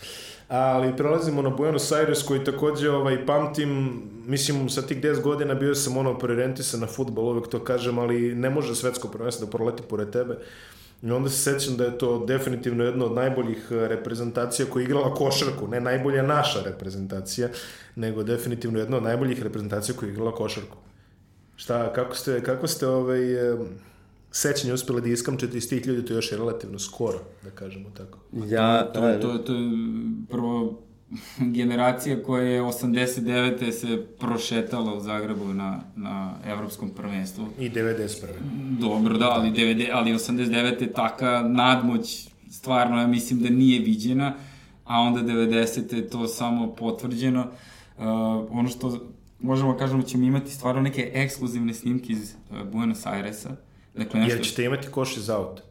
Ali 0.48 0.96
prelazimo 0.96 1.42
na 1.42 1.50
Buenos 1.50 1.92
Aires 1.92 2.22
koji 2.22 2.44
takođe 2.44 2.90
ovaj, 2.90 3.26
pamtim, 3.26 4.02
mislim 4.26 4.68
sa 4.68 4.82
tih 4.82 5.00
10 5.02 5.20
godina 5.20 5.54
bio 5.54 5.74
sam 5.74 5.96
ono 5.96 6.18
preorientisan 6.18 6.80
na 6.80 6.86
futbol, 6.86 7.28
uvek 7.28 7.48
to 7.48 7.64
kažem, 7.64 7.98
ali 7.98 8.34
ne 8.34 8.50
može 8.50 8.74
svetsko 8.74 9.08
prvenstvo 9.08 9.46
da 9.46 9.50
proleti 9.50 9.82
pored 9.82 10.10
tebe. 10.10 10.38
I 11.02 11.10
onda 11.10 11.30
se 11.30 11.52
sećam 11.52 11.76
da 11.76 11.84
je 11.84 11.98
to 11.98 12.24
definitivno 12.26 12.84
jedna 12.84 13.04
od 13.04 13.12
najboljih 13.12 13.68
eh, 13.70 13.88
reprezentacija 13.88 14.66
koja 14.66 14.80
je 14.80 14.84
igrala 14.84 15.14
košarku, 15.14 15.68
ne 15.68 15.80
najbolja 15.80 16.22
naša 16.22 16.62
reprezentacija, 16.64 17.48
nego 17.96 18.22
definitivno 18.22 18.78
jedna 18.78 18.96
od 18.96 19.02
najboljih 19.02 19.42
reprezentacija 19.42 19.94
koja 19.96 20.06
je 20.06 20.12
igrala 20.12 20.34
košarku. 20.34 20.76
Šta, 21.56 21.92
kako 21.92 22.14
ste, 22.14 22.42
kako 22.42 22.66
ste 22.66 22.86
ovaj, 22.86 23.50
em, 23.50 23.58
sećanje 24.30 24.72
uspeli 24.72 25.02
da 25.02 25.08
iskamčete 25.08 25.56
iz 25.56 25.68
tih 25.68 25.86
ljudi, 25.86 26.04
to 26.04 26.14
još 26.14 26.32
je 26.32 26.38
relativno 26.38 26.78
skoro, 26.78 27.18
da 27.42 27.50
kažemo 27.50 27.90
tako. 27.96 28.18
Ja, 28.46 28.92
To, 28.92 29.00
to, 29.00 29.38
to 29.38 29.52
je 29.52 29.70
prvo 30.30 30.82
generacija 31.38 32.22
koja 32.22 32.44
je 32.44 32.62
89. 32.62 33.72
se 33.72 34.06
prošetala 34.18 34.94
u 34.94 35.00
Zagrebu 35.00 35.44
na, 35.44 35.80
na 35.96 36.34
evropskom 36.46 36.90
prvenstvu. 36.90 37.46
I 37.58 37.70
91. 37.70 38.26
Dobro, 38.80 39.18
da, 39.18 39.30
ali, 39.30 39.50
90, 39.50 39.88
ali 39.92 40.12
89. 40.12 40.92
taka 40.94 41.42
nadmoć 41.48 42.28
stvarno, 42.50 43.00
ja 43.00 43.06
mislim 43.06 43.40
da 43.40 43.50
nije 43.50 43.80
viđena, 43.80 44.34
a 44.84 45.00
onda 45.00 45.20
90. 45.20 45.94
je 45.94 46.08
to 46.08 46.26
samo 46.26 46.74
potvrđeno. 46.74 47.40
Uh, 47.98 48.04
ono 48.50 48.68
što 48.68 48.98
možemo 49.40 49.76
kažemo 49.76 50.02
ćemo 50.02 50.24
imati 50.24 50.50
stvarno 50.50 50.82
neke 50.82 51.10
ekskluzivne 51.14 51.74
snimke 51.74 52.12
iz 52.12 52.34
uh, 52.50 52.62
Buenos 52.72 53.06
Airesa. 53.06 53.56
Dakle, 53.94 54.20
nešto... 54.20 54.36
Jer 54.36 54.44
ćete 54.44 54.64
imati 54.64 54.88
koš 54.88 55.16
iz 55.16 55.30
auta. 55.30 55.62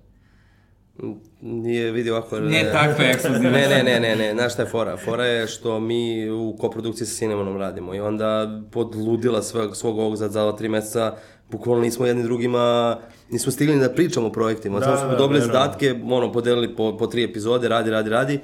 Nije 1.41 1.91
vidio 1.91 2.15
ovako... 2.15 2.39
Ne 2.39 2.71
takve 2.71 3.05
ekskluzivne. 3.05 3.51
Ne, 3.51 3.67
ne, 3.67 3.83
ne, 3.83 3.99
ne, 3.99 4.15
ne, 4.15 4.33
znaš 4.33 4.53
šta 4.53 4.61
je 4.61 4.67
fora? 4.69 4.97
Fora 4.97 5.25
je 5.25 5.47
što 5.47 5.79
mi 5.79 6.29
u 6.29 6.55
koprodukciji 6.59 7.07
sa 7.07 7.15
Cinemonom 7.15 7.57
radimo 7.57 7.95
i 7.95 7.99
onda 7.99 8.61
pod 8.71 8.95
ludila 8.95 9.41
svog, 9.41 9.75
svog 9.75 9.99
ovog 9.99 10.15
za, 10.15 10.29
za 10.29 10.43
ova 10.43 10.51
tri 10.51 10.69
meseca 10.69 11.15
bukvalno 11.51 11.81
nismo 11.81 12.05
jedni 12.05 12.23
drugima, 12.23 12.97
nismo 13.29 13.51
stigli 13.51 13.79
da 13.79 13.89
pričamo 13.89 14.27
o 14.27 14.31
projektima, 14.31 14.79
Da, 14.79 14.85
samo 14.85 14.97
smo 14.97 15.07
da, 15.07 15.15
dobili 15.15 15.39
verujem. 15.39 15.53
zadatke, 15.53 15.95
ono, 16.09 16.31
podelili 16.31 16.75
po, 16.75 16.97
po 16.97 17.07
tri 17.07 17.23
epizode, 17.23 17.67
radi, 17.67 17.89
radi, 17.89 18.09
radi. 18.09 18.39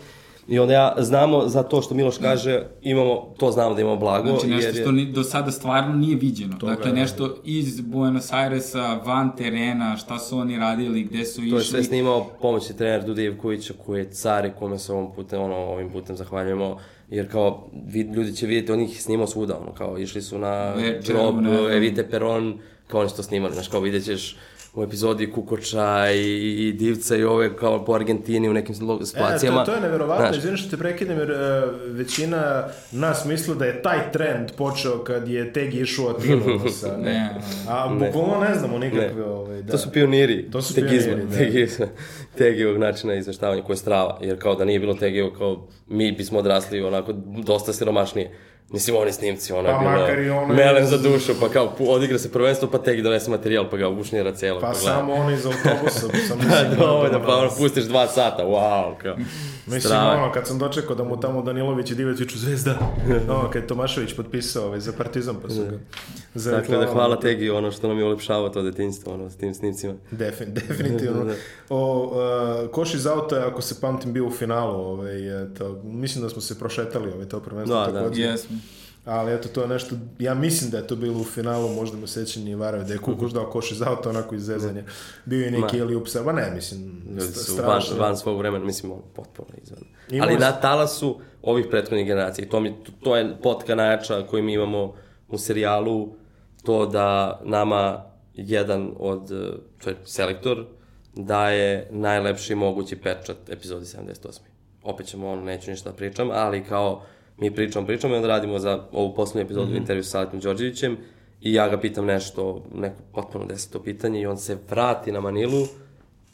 I 0.48 0.60
onda 0.60 0.74
ja, 0.74 0.96
znamo 0.98 1.48
za 1.48 1.64
to 1.64 1.82
što 1.82 1.96
Miloš 1.96 2.18
kaže, 2.18 2.64
imamo, 2.82 3.34
to 3.38 3.52
znamo 3.52 3.76
da 3.76 3.82
imamo 3.82 3.96
blago. 3.96 4.28
Znači 4.30 4.48
nešto 4.48 4.68
jer 4.68 4.76
je- 4.76 4.82
što 4.82 4.92
ni, 4.92 5.06
do 5.06 5.24
sada 5.24 5.52
stvarno 5.52 5.96
nije 5.96 6.16
viđeno. 6.16 6.58
Toga 6.58 6.76
dakle, 6.76 6.92
nešto 6.92 7.36
iz 7.44 7.82
Buenos 7.82 8.34
Airesa, 8.34 8.94
van 8.94 9.36
terena, 9.36 9.98
šta 9.98 10.20
su 10.20 10.38
oni 10.38 10.58
radili, 10.58 11.04
gde 11.04 11.26
su 11.26 11.42
išli. 11.42 11.52
To 11.52 11.58
je 11.58 11.64
sve 11.64 11.84
snimao 11.84 12.28
pomoćni 12.42 12.78
trener 12.78 13.04
Duda 13.06 13.22
Ivkovića 13.22 13.74
koji 13.86 14.00
je 14.00 14.12
car 14.12 14.46
i 14.46 14.52
kome 14.60 14.80
se 14.80 14.94
ovom 14.94 15.14
putem, 15.16 15.42
ono, 15.42 15.56
ovim 15.56 15.90
putem 15.90 16.16
zahvaljujemo. 16.16 16.78
Jer 17.10 17.32
kao, 17.32 17.68
vid, 17.86 18.16
ljudi 18.16 18.36
će 18.36 18.46
vidjeti, 18.48 18.72
on 18.72 18.80
ih 18.82 18.96
je 18.96 19.02
snimao 19.02 19.28
svuda, 19.28 19.58
ono, 19.60 19.74
kao, 19.74 19.98
išli 19.98 20.22
su 20.22 20.38
na 20.40 20.74
Večer, 20.74 21.16
grob. 21.16 21.36
Evite 21.72 22.10
Peron, 22.10 22.60
kao 22.88 23.00
oni 23.00 23.10
su 23.10 23.16
to 23.16 23.24
snimali, 23.24 23.54
znaš, 23.54 23.68
kao 23.68 23.80
vidjet 23.82 24.06
ćeš 24.06 24.38
u 24.78 24.84
epizodi 24.84 25.32
Kukoča 25.32 26.12
i, 26.12 26.22
i 26.60 26.74
Divca 26.74 27.16
i 27.16 27.24
ove 27.24 27.56
kao 27.56 27.86
po 27.86 27.94
Argentini 27.94 28.50
u 28.50 28.54
nekim 28.54 28.76
lo- 28.78 29.02
E, 29.02 29.06
situacijama. 29.06 29.60
to, 29.60 29.72
to 29.72 29.76
je 29.76 29.82
neverovatno, 29.82 30.26
Znaš, 30.26 30.38
izvini 30.38 30.58
što 30.58 30.70
te 30.70 30.78
prekidem, 30.78 31.18
jer 31.18 31.32
e, 31.32 31.36
većina 31.88 32.64
nas 32.92 33.26
misli 33.26 33.56
da 33.56 33.66
je 33.66 33.82
taj 33.82 34.12
trend 34.12 34.52
počeo 34.52 34.98
kad 34.98 35.28
je 35.28 35.54
Tegi 35.54 35.80
išao 35.80 36.08
Atinu. 36.08 36.42
ono, 36.46 36.70
sa, 36.82 36.98
Ne, 36.98 37.30
A 37.68 37.90
Ne. 37.92 38.06
bukvalno 38.08 38.44
ne 38.44 38.56
znamo 38.56 38.78
nikakve, 38.78 39.14
Ne. 39.16 39.24
ovaj, 39.24 39.62
da. 39.62 39.72
To 39.72 39.78
su 39.78 39.92
pioniri. 39.92 40.52
To 40.52 40.62
su 40.62 40.74
tegizma, 40.76 41.14
pioniri, 41.14 41.28
da. 41.28 41.38
tegizma, 41.38 41.86
tegijevog 42.36 42.78
načina 42.78 43.14
izveštavanja 43.16 43.62
koje 43.62 43.74
je 43.74 43.78
strava. 43.78 44.20
Jer 44.22 44.40
kao 44.40 44.56
da 44.56 44.66
nije 44.66 44.80
bilo 44.80 44.94
tegijevog, 44.94 45.34
kao 45.34 45.58
mi 45.88 46.12
bismo 46.12 46.40
odrasli 46.40 46.82
onako 46.82 47.14
dosta 47.38 47.74
siromašnije. 47.74 48.32
Mislim, 48.72 48.98
oni 48.98 49.12
snimci, 49.12 49.54
ono 49.54 49.70
Pa 49.70 50.12
je 50.12 50.26
i 50.26 50.30
ono 50.30 50.54
melem 50.54 50.84
iz- 50.84 50.90
za 50.90 50.98
dušu, 50.98 51.34
pa 51.40 51.50
kao 51.50 51.74
odigra 51.80 52.20
se 52.20 52.32
prvenstvo, 52.32 52.70
pa 52.72 52.78
tegi 52.78 53.02
donese 53.02 53.30
materijal, 53.30 53.70
pa 53.70 53.78
ga 53.78 53.90
ušnjera 53.90 54.32
cijelo. 54.32 54.60
Pa 54.60 54.72
gleda. 54.72 54.80
samo 54.80 55.14
ono 55.14 55.32
iz 55.32 55.46
autobusa. 55.48 56.00
sam 56.28 56.40
Da, 56.40 56.46
mislim, 56.46 56.80
dovoljno, 56.80 57.24
pa 57.26 57.36
ono, 57.36 57.50
pustiš 57.58 57.84
dva 57.84 58.08
sata, 58.08 58.44
wow, 58.44 58.98
kao. 58.98 59.16
Mislim, 59.66 59.82
strava. 59.82 60.24
ono, 60.24 60.32
kad 60.32 60.48
sam 60.48 60.60
dočekao 60.60 60.96
da 60.96 61.04
mu 61.04 61.20
tamo 61.20 61.42
Danilović 61.42 61.92
i 61.92 61.96
Divec 61.96 62.20
viču 62.20 62.38
zvezda, 62.40 62.78
ono, 63.40 63.50
kad 63.52 63.62
je 63.62 63.68
Tomašević 63.68 64.16
potpisao 64.16 64.66
ovaj, 64.66 64.80
za 64.80 64.94
Partizan, 64.98 65.36
pa 65.42 65.50
su 65.50 65.66
ga... 65.66 65.78
Za 66.36 66.52
Dakle, 66.52 66.78
da 66.78 66.86
hvala 66.86 67.20
Tegi, 67.20 67.50
ono 67.50 67.72
što 67.72 67.88
nam 67.88 67.98
je 67.98 68.06
ulepšavao 68.06 68.50
to 68.50 68.62
detinjstvo, 68.62 69.14
ono, 69.14 69.30
s 69.30 69.36
tim 69.36 69.54
snimcima. 69.54 69.94
Defin, 70.12 70.54
definitivno. 70.68 71.24
Da, 71.24 71.32
da. 71.32 71.36
O, 71.70 72.04
uh, 72.64 72.70
koš 72.70 72.94
iz 72.94 73.08
auta, 73.08 73.48
ako 73.48 73.62
se 73.62 73.82
pamtim, 73.82 74.14
bio 74.14 74.26
u 74.26 74.32
finalu. 74.32 74.76
Ovaj, 74.76 75.44
eto, 75.44 75.82
mislim 75.84 76.24
da 76.24 76.30
smo 76.30 76.42
se 76.42 76.60
prošetali 76.60 77.12
ovaj, 77.12 77.26
to 77.26 77.40
prvenstvo. 77.40 77.80
Da, 77.80 77.92
da. 77.92 78.00
takođe. 78.00 78.36
Ali 79.08 79.34
eto, 79.34 79.50
to 79.50 79.62
je 79.62 79.68
nešto, 79.68 79.96
ja 80.20 80.34
mislim 80.34 80.72
da 80.72 80.78
je 80.78 80.88
to 80.88 80.96
bilo 80.96 81.20
u 81.20 81.26
finalu, 81.26 81.70
možda 81.70 81.98
me 81.98 82.08
sećanje 82.08 82.44
nije 82.46 82.56
varao, 82.56 82.84
da 82.84 82.94
je 82.94 83.00
Kukuš 83.00 83.32
dao 83.32 83.46
koš 83.46 83.72
iz 83.72 83.82
auta, 83.82 84.10
onako 84.10 84.36
iz 84.36 84.44
zezanja. 84.44 84.84
Bio 85.26 85.46
je 85.46 85.52
neki 85.52 85.78
ili 85.78 85.96
upsa, 85.96 86.24
ba 86.24 86.32
ne, 86.32 86.52
mislim, 86.56 87.02
Ljudi 87.10 87.22
st- 87.24 87.46
su 87.46 87.52
van, 87.54 87.64
strašno. 87.82 87.98
van 87.98 88.18
svog 88.18 88.38
vremena, 88.38 88.66
mislim, 88.66 88.92
ono, 88.92 89.02
potpuno 89.02 89.50
izvan. 89.64 89.80
Ali 90.22 90.34
su- 90.34 90.40
na 90.40 90.52
talasu 90.52 91.20
ovih 91.42 91.66
prethodnih 91.70 92.08
generacija. 92.08 92.50
To, 92.50 92.60
mi, 92.60 92.84
to, 92.84 92.92
to 93.04 93.16
je 93.16 93.36
potka 93.44 93.76
najjača 93.76 94.24
koju 94.24 94.44
mi 94.44 94.54
imamo 94.54 94.94
u 95.28 95.38
serijalu, 95.38 96.10
to 96.64 96.86
da 96.86 97.40
nama 97.44 98.04
jedan 98.34 98.92
od, 99.00 99.32
eh, 99.32 99.50
to 99.84 99.90
je 99.90 99.96
selektor, 100.06 100.66
daje 101.16 101.88
najlepši 101.92 102.56
mogući 102.56 102.96
pečat 102.96 103.38
epizodi 103.50 103.86
78. 103.86 104.40
Opet 104.84 105.06
ćemo, 105.08 105.30
ono, 105.30 105.42
neću 105.42 105.72
ništa 105.72 105.90
da 105.90 105.96
pričam, 105.96 106.30
ali 106.32 106.64
kao 106.64 107.04
mi 107.38 107.56
pričamo, 107.56 107.88
pričamo 107.88 108.14
i 108.14 108.18
onda 108.18 108.28
radimo 108.28 108.60
za 108.60 108.88
ovu 108.92 109.16
poslednju 109.16 109.46
epizodu 109.46 109.68
mm 109.68 109.74
-hmm. 109.74 109.78
intervju 109.78 110.04
sa 110.04 110.20
Aletom 110.20 110.40
Đorđevićem 110.40 110.98
i 111.42 111.54
ja 111.54 111.70
ga 111.70 111.80
pitam 111.80 112.06
nešto, 112.06 112.64
neko 112.76 113.02
potpuno 113.14 113.46
deseto 113.46 113.84
pitanje 113.84 114.22
i 114.22 114.26
on 114.26 114.38
se 114.38 114.58
vrati 114.70 115.12
na 115.12 115.20
Manilu 115.20 115.68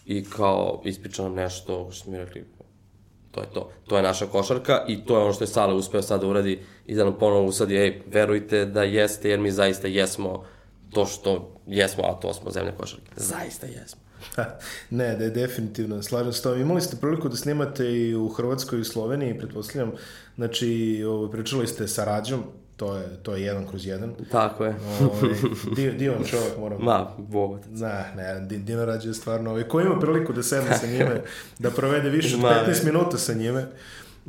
i 0.05 0.23
kao 0.23 0.81
ispriča 0.85 1.23
nam 1.23 1.33
nešto 1.33 1.91
što 1.91 2.11
mi 2.11 2.17
rekli, 2.17 2.45
to 3.31 3.41
je 3.41 3.47
to. 3.53 3.69
To 3.87 3.97
je 3.97 4.03
naša 4.03 4.25
košarka 4.25 4.85
i 4.87 5.05
to 5.05 5.17
je 5.17 5.23
ono 5.23 5.33
što 5.33 5.43
je 5.43 5.47
Sale 5.47 5.73
uspeo 5.73 6.01
sad 6.01 6.21
da 6.21 6.27
uradi 6.27 6.59
i 6.85 6.95
da 6.95 7.03
nam 7.03 7.17
ponovo 7.19 7.45
usadi, 7.45 7.77
ej, 7.77 8.01
verujte 8.07 8.65
da 8.65 8.83
jeste, 8.83 9.29
jer 9.29 9.39
mi 9.39 9.51
zaista 9.51 9.87
jesmo 9.87 10.43
to 10.91 11.05
što 11.05 11.61
jesmo, 11.67 12.03
a 12.03 12.13
to 12.13 12.33
smo 12.33 12.51
zemlja 12.51 12.71
košarke. 12.71 13.11
Zaista 13.15 13.65
jesmo. 13.65 14.02
Ne, 14.89 15.15
da 15.15 15.23
je 15.23 15.29
definitivno, 15.29 16.03
slažem 16.03 16.33
se 16.33 16.39
s 16.39 16.41
tobom. 16.41 16.61
Imali 16.61 16.81
ste 16.81 16.97
priliku 16.97 17.29
da 17.29 17.35
snimate 17.35 17.91
i 17.91 18.15
u 18.15 18.29
Hrvatskoj 18.29 18.77
i 18.77 18.81
u 18.81 18.85
Sloveniji, 18.85 19.39
pretpostavljam. 19.39 19.91
Znači, 20.35 20.67
ovo, 21.07 21.27
pričali 21.27 21.67
ste 21.67 21.87
sa 21.87 22.03
Rađom, 22.05 22.43
to 22.77 22.97
je, 22.97 23.07
to 23.23 23.35
je 23.35 23.43
jedan 23.43 23.67
kroz 23.67 23.85
jedan. 23.85 24.13
Tako 24.31 24.65
je. 24.65 24.75
Ovaj, 25.01 25.33
di- 25.75 25.91
divan 25.91 26.23
čovjek, 26.25 26.57
moram. 26.59 26.81
Ma, 26.81 27.07
bogotac. 27.17 27.69
Ne, 27.71 28.13
ne, 28.15 28.45
Di- 28.47 28.57
Dino 28.57 28.85
Rađe 28.85 29.09
je 29.09 29.13
stvarno, 29.13 29.49
ovaj, 29.49 29.63
ko 29.63 29.81
ima 29.81 29.99
priliku 29.99 30.33
da 30.33 30.43
sedne 30.43 30.77
sa 30.77 30.87
njime, 30.87 31.21
da 31.59 31.71
provede 31.71 32.09
više 32.09 32.35
od 32.35 32.41
Ma, 32.41 32.49
15 32.67 32.85
minuta 32.85 33.17
sa 33.17 33.33
njime, 33.33 33.65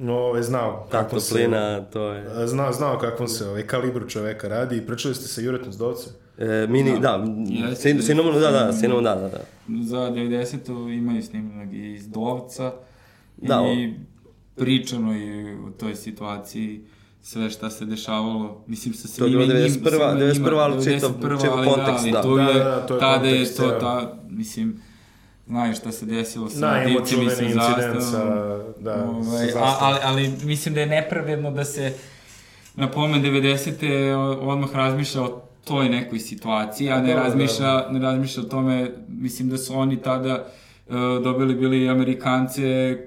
ovaj, 0.09 0.43
znao 0.43 0.87
Ta 0.91 1.03
kako 1.03 1.21
se, 1.21 1.29
toplina, 1.29 1.85
to 1.85 2.13
je... 2.13 2.47
znao, 2.47 2.73
znao 2.73 2.99
kakvom 2.99 3.29
se 3.29 3.49
ovaj, 3.49 3.67
kalibru 3.67 4.09
čoveka 4.09 4.49
radi 4.49 4.77
i 4.77 4.87
pričali 4.87 5.15
ste 5.15 5.29
sa 5.29 5.41
Juretom 5.41 5.73
Zdovcem. 5.73 6.13
E, 6.39 6.67
mini, 6.67 7.01
da, 7.01 7.25
Jeste. 7.49 7.83
sin, 7.85 8.03
sinom, 8.03 8.27
da, 8.35 8.51
da, 8.51 8.73
sinom, 8.73 9.05
da, 9.05 9.15
da, 9.15 9.29
da. 9.29 9.41
Za 9.83 9.99
90-u 10.01 10.91
imaju 10.91 11.23
snimak 11.23 11.73
i 11.73 11.93
iz 11.93 12.09
Dovca 12.09 12.73
Da, 13.37 13.63
i 13.73 13.95
pričano 14.57 15.13
je 15.15 15.57
o 15.59 15.71
toj 15.71 15.95
situaciji 15.95 16.81
sve 17.23 17.51
šta 17.51 17.71
se 17.71 17.85
dešavalo, 17.85 18.65
mislim 18.67 18.95
sa 18.95 19.09
To 19.09 19.25
je 19.25 19.31
svima 19.31 19.45
bilo 19.45 19.55
njim- 19.55 19.65
91., 19.65 19.91
svima 19.91 20.13
njima, 20.15 20.49
91., 20.49 20.55
ali 20.55 20.85
čitav- 20.85 21.11
91., 21.13 21.41
čitav 21.41 21.65
kontekst, 21.67 22.07
da. 22.07 22.23
To 22.23 22.37
Da, 22.37 22.43
je, 22.43 22.55
da, 22.55 22.65
da, 22.65 22.81
to 22.81 22.95
je 22.95 23.01
tada 23.01 23.27
je 23.29 23.45
to, 23.47 23.71
ta, 23.71 24.15
mislim, 24.29 24.81
znaju 25.47 25.75
šta 25.75 25.93
se 25.93 26.07
desilo 26.07 26.49
sa 26.51 26.61
Najemo 26.61 26.99
divcem 27.01 27.23
i 27.23 27.53
sa 27.53 27.93
zastavom. 27.93 28.63
da, 28.81 29.05
Ovaj, 29.07 29.49
sa 29.49 29.59
a, 29.59 29.77
ali, 29.81 29.99
ali 30.03 30.33
mislim 30.45 30.75
da 30.75 30.81
je 30.81 30.87
nepravedno 30.89 31.51
da 31.51 31.65
se 31.65 31.93
na 32.77 32.89
pomen 32.89 33.23
90. 33.23 34.15
odmah 34.43 34.75
razmišlja 34.75 35.23
o 35.23 35.41
toj 35.65 35.89
nekoj 35.89 36.19
situaciji, 36.19 36.91
a 36.91 37.01
ne 37.01 37.09
Da, 37.09 37.15
da. 37.15 37.23
razmišlja, 37.23 37.89
ne 37.91 38.01
razmišlja 38.01 38.43
o 38.43 38.47
tome, 38.47 38.91
mislim 39.09 39.49
da 39.49 39.59
su 39.59 39.75
oni 39.75 39.97
tada 40.03 40.47
uh, 40.87 40.95
dobili 41.23 41.55
bili 41.55 41.89
Amerikance 41.89 42.99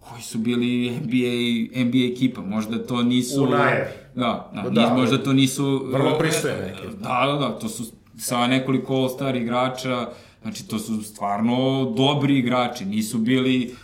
koji 0.00 0.22
su 0.22 0.38
bili 0.38 0.90
NBA, 0.90 1.84
NBA 1.84 2.12
ekipa, 2.12 2.40
možda 2.40 2.86
to 2.86 3.02
nisu... 3.02 3.44
U 3.44 3.46
najavi. 3.46 3.84
Da, 4.14 4.50
da, 4.54 4.62
Da, 4.62 4.70
da, 4.70 4.94
možda 4.94 5.22
to 5.22 5.32
nisu... 5.32 5.86
vrlo 5.92 6.18
pristojne 6.18 6.74
ekipe. 6.74 7.02
Da, 7.02 7.26
da, 7.26 7.38
da, 7.38 7.58
to 7.58 7.68
su 7.68 7.84
sa 8.18 8.46
nekoliko 8.46 8.94
All-Star 8.94 9.36
igrača, 9.36 10.08
znači 10.42 10.68
to 10.68 10.78
su 10.78 11.02
stvarno 11.02 11.84
dobri 11.96 12.38
igrači, 12.38 12.84
nisu 12.84 13.18
bili 13.18 13.74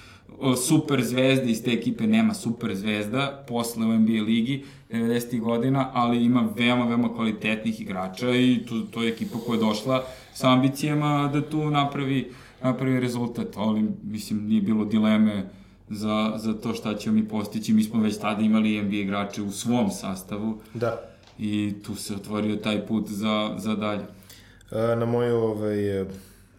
super 0.56 1.04
zvezde 1.04 1.50
iz 1.50 1.64
te 1.64 1.70
ekipe, 1.72 2.06
nema 2.06 2.34
super 2.34 2.74
zvezda 2.74 3.44
posle 3.48 3.86
u 3.86 3.92
NBA 3.92 4.22
ligi 4.22 4.64
90. 4.90 5.40
godina, 5.40 5.90
ali 5.94 6.24
ima 6.24 6.48
veoma, 6.56 6.84
veoma 6.84 7.14
kvalitetnih 7.14 7.80
igrača 7.80 8.30
i 8.30 8.60
to, 8.68 8.80
to 8.90 9.02
je 9.02 9.12
ekipa 9.12 9.38
koja 9.46 9.56
je 9.56 9.60
došla 9.60 10.04
sa 10.34 10.52
ambicijama 10.52 11.30
da 11.32 11.42
tu 11.50 11.70
napravi, 11.70 12.30
napravi 12.62 13.00
rezultat, 13.00 13.46
ali 13.56 13.84
mislim 14.02 14.46
nije 14.46 14.62
bilo 14.62 14.84
dileme 14.84 15.48
za, 15.88 16.32
za 16.36 16.52
to 16.52 16.74
šta 16.74 16.94
ćemo 16.94 17.16
mi 17.16 17.28
postići. 17.28 17.72
Mi 17.72 17.82
smo 17.82 18.02
već 18.02 18.18
tada 18.18 18.42
imali 18.42 18.82
NBA 18.82 18.96
igrače 18.96 19.42
u 19.42 19.50
svom 19.50 19.90
sastavu 19.90 20.58
Da. 20.74 21.00
i 21.38 21.74
tu 21.86 21.94
se 21.94 22.14
otvorio 22.14 22.56
taj 22.56 22.86
put 22.86 23.08
za, 23.08 23.54
za 23.58 23.74
dalje. 23.74 24.04
Na 24.98 25.06
moju 25.06 25.36
ovaj, 25.36 26.04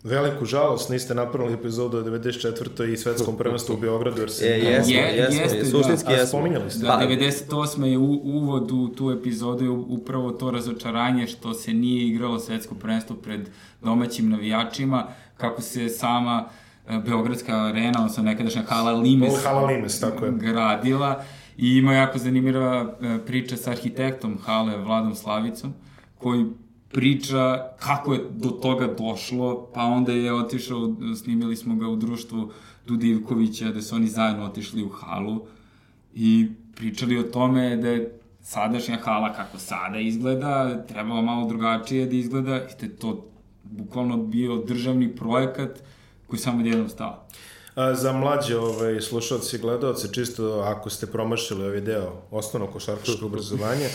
veliku 0.03 0.45
žalost 0.45 0.89
niste 0.89 1.15
napravili 1.15 1.53
epizodu 1.53 1.97
o 1.97 2.01
94. 2.01 2.85
i 2.85 2.97
svetskom 2.97 3.37
prvenstvu 3.37 3.73
u 3.73 3.79
Beogradu, 3.79 4.21
jer 4.21 4.31
se... 4.31 4.45
E, 4.45 4.49
jesmo, 4.49 4.93
Je- 4.93 5.15
jesmo, 5.17 5.41
jeste, 5.41 5.57
da. 5.59 5.65
suštinski 5.65 6.07
A 6.07 6.11
jesmo. 6.11 6.27
spominjali 6.27 6.71
ste. 6.71 6.79
Da, 6.79 6.87
Pa- 6.89 7.05
98. 7.05 7.83
je 7.83 7.97
u, 7.97 8.03
uvod 8.15 8.71
u 8.71 8.87
tu 8.87 9.11
epizodu 9.11 9.63
je 9.63 9.69
upravo 9.69 10.31
to 10.31 10.51
razočaranje 10.51 11.27
što 11.27 11.53
se 11.53 11.73
nije 11.73 12.07
igralo 12.07 12.39
svetsko 12.39 12.75
prvenstvo 12.75 13.15
pred 13.15 13.49
domaćim 13.81 14.29
navijačima, 14.29 15.07
kako 15.37 15.61
se 15.61 15.89
sama 15.89 16.45
e, 16.87 16.99
Beogradska 16.99 17.55
arena, 17.57 17.93
odnosno 17.95 18.23
nekadašnja 18.23 18.61
hala 18.61 18.91
Limes, 18.91 19.43
Hala 19.43 19.65
Limes, 19.65 19.99
tako 19.99 20.25
je. 20.25 20.31
gradila 20.31 21.23
i 21.57 21.67
ima 21.69 21.93
jako 21.93 22.17
zanimljiva 22.17 22.95
e, 23.01 23.25
priča 23.25 23.57
sa 23.57 23.71
arhitektom 23.71 24.37
hale 24.37 24.77
Vladom 24.77 25.15
Slavicom, 25.15 25.73
koji 26.17 26.45
priča 26.93 27.69
kako 27.79 28.13
je 28.13 28.19
do 28.31 28.49
toga 28.49 28.87
došlo, 28.97 29.69
pa 29.73 29.81
onda 29.81 30.11
je 30.11 30.33
otišao, 30.33 30.95
snimili 31.23 31.55
smo 31.55 31.75
ga 31.75 31.87
u 31.87 31.95
društvu 31.95 32.51
Dudivkovića, 32.87 33.71
da 33.71 33.81
su 33.81 33.95
oni 33.95 34.07
zajedno 34.07 34.45
otišli 34.45 34.83
u 34.83 34.89
halu 34.89 35.45
i 36.13 36.49
pričali 36.75 37.19
o 37.19 37.23
tome 37.23 37.77
da 37.77 37.87
je 37.87 38.19
sadašnja 38.41 38.97
hala 38.97 39.33
kako 39.33 39.57
sada 39.57 39.99
izgleda, 39.99 40.85
trebalo 40.87 41.21
malo 41.21 41.47
drugačije 41.47 42.05
da 42.05 42.15
izgleda 42.15 42.55
i 42.55 42.75
da 42.79 42.85
je 42.85 42.95
to 42.95 43.27
bukvalno 43.63 44.17
bio 44.17 44.57
državni 44.57 45.15
projekat 45.15 45.83
koji 46.27 46.39
samo 46.39 46.59
odjednom 46.59 46.89
stao. 46.89 47.27
A, 47.75 47.95
za 47.95 48.11
mlađe 48.13 48.57
ovaj, 48.57 49.01
slušalci 49.01 49.55
i 49.55 49.59
gledalce, 49.59 50.07
čisto 50.09 50.59
ako 50.59 50.89
ste 50.89 51.05
promašili 51.05 51.65
ovaj 51.65 51.81
deo 51.81 52.11
osnovno 52.31 52.67
košarkaško 52.67 53.25
obrazovanje, 53.25 53.89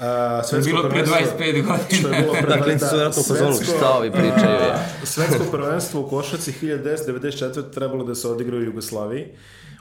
A, 0.00 0.42
svetsko 0.44 0.70
bilo 0.70 0.82
pre 0.82 0.90
prvenstvo- 0.92 1.38
25 1.38 1.52
godina. 1.56 1.78
Što 1.90 2.08
je 2.08 2.22
bilo 2.22 2.32
pre 2.34 2.46
Da, 2.48 2.62
klinci 2.62 2.84
su 3.12 3.22
fazonu, 3.24 3.52
svetsko- 3.52 3.76
šta 3.76 3.90
ovi 3.90 4.10
pričaju, 4.12 4.50
je. 4.52 4.74
Svetsko 5.04 5.44
prvenstvo 5.50 6.00
u 6.00 6.08
košarci 6.08 6.52
1994. 6.52 7.70
trebalo 7.70 8.04
da 8.04 8.14
se 8.14 8.28
odigra 8.28 8.56
u 8.56 8.62
Jugoslaviji. 8.62 9.26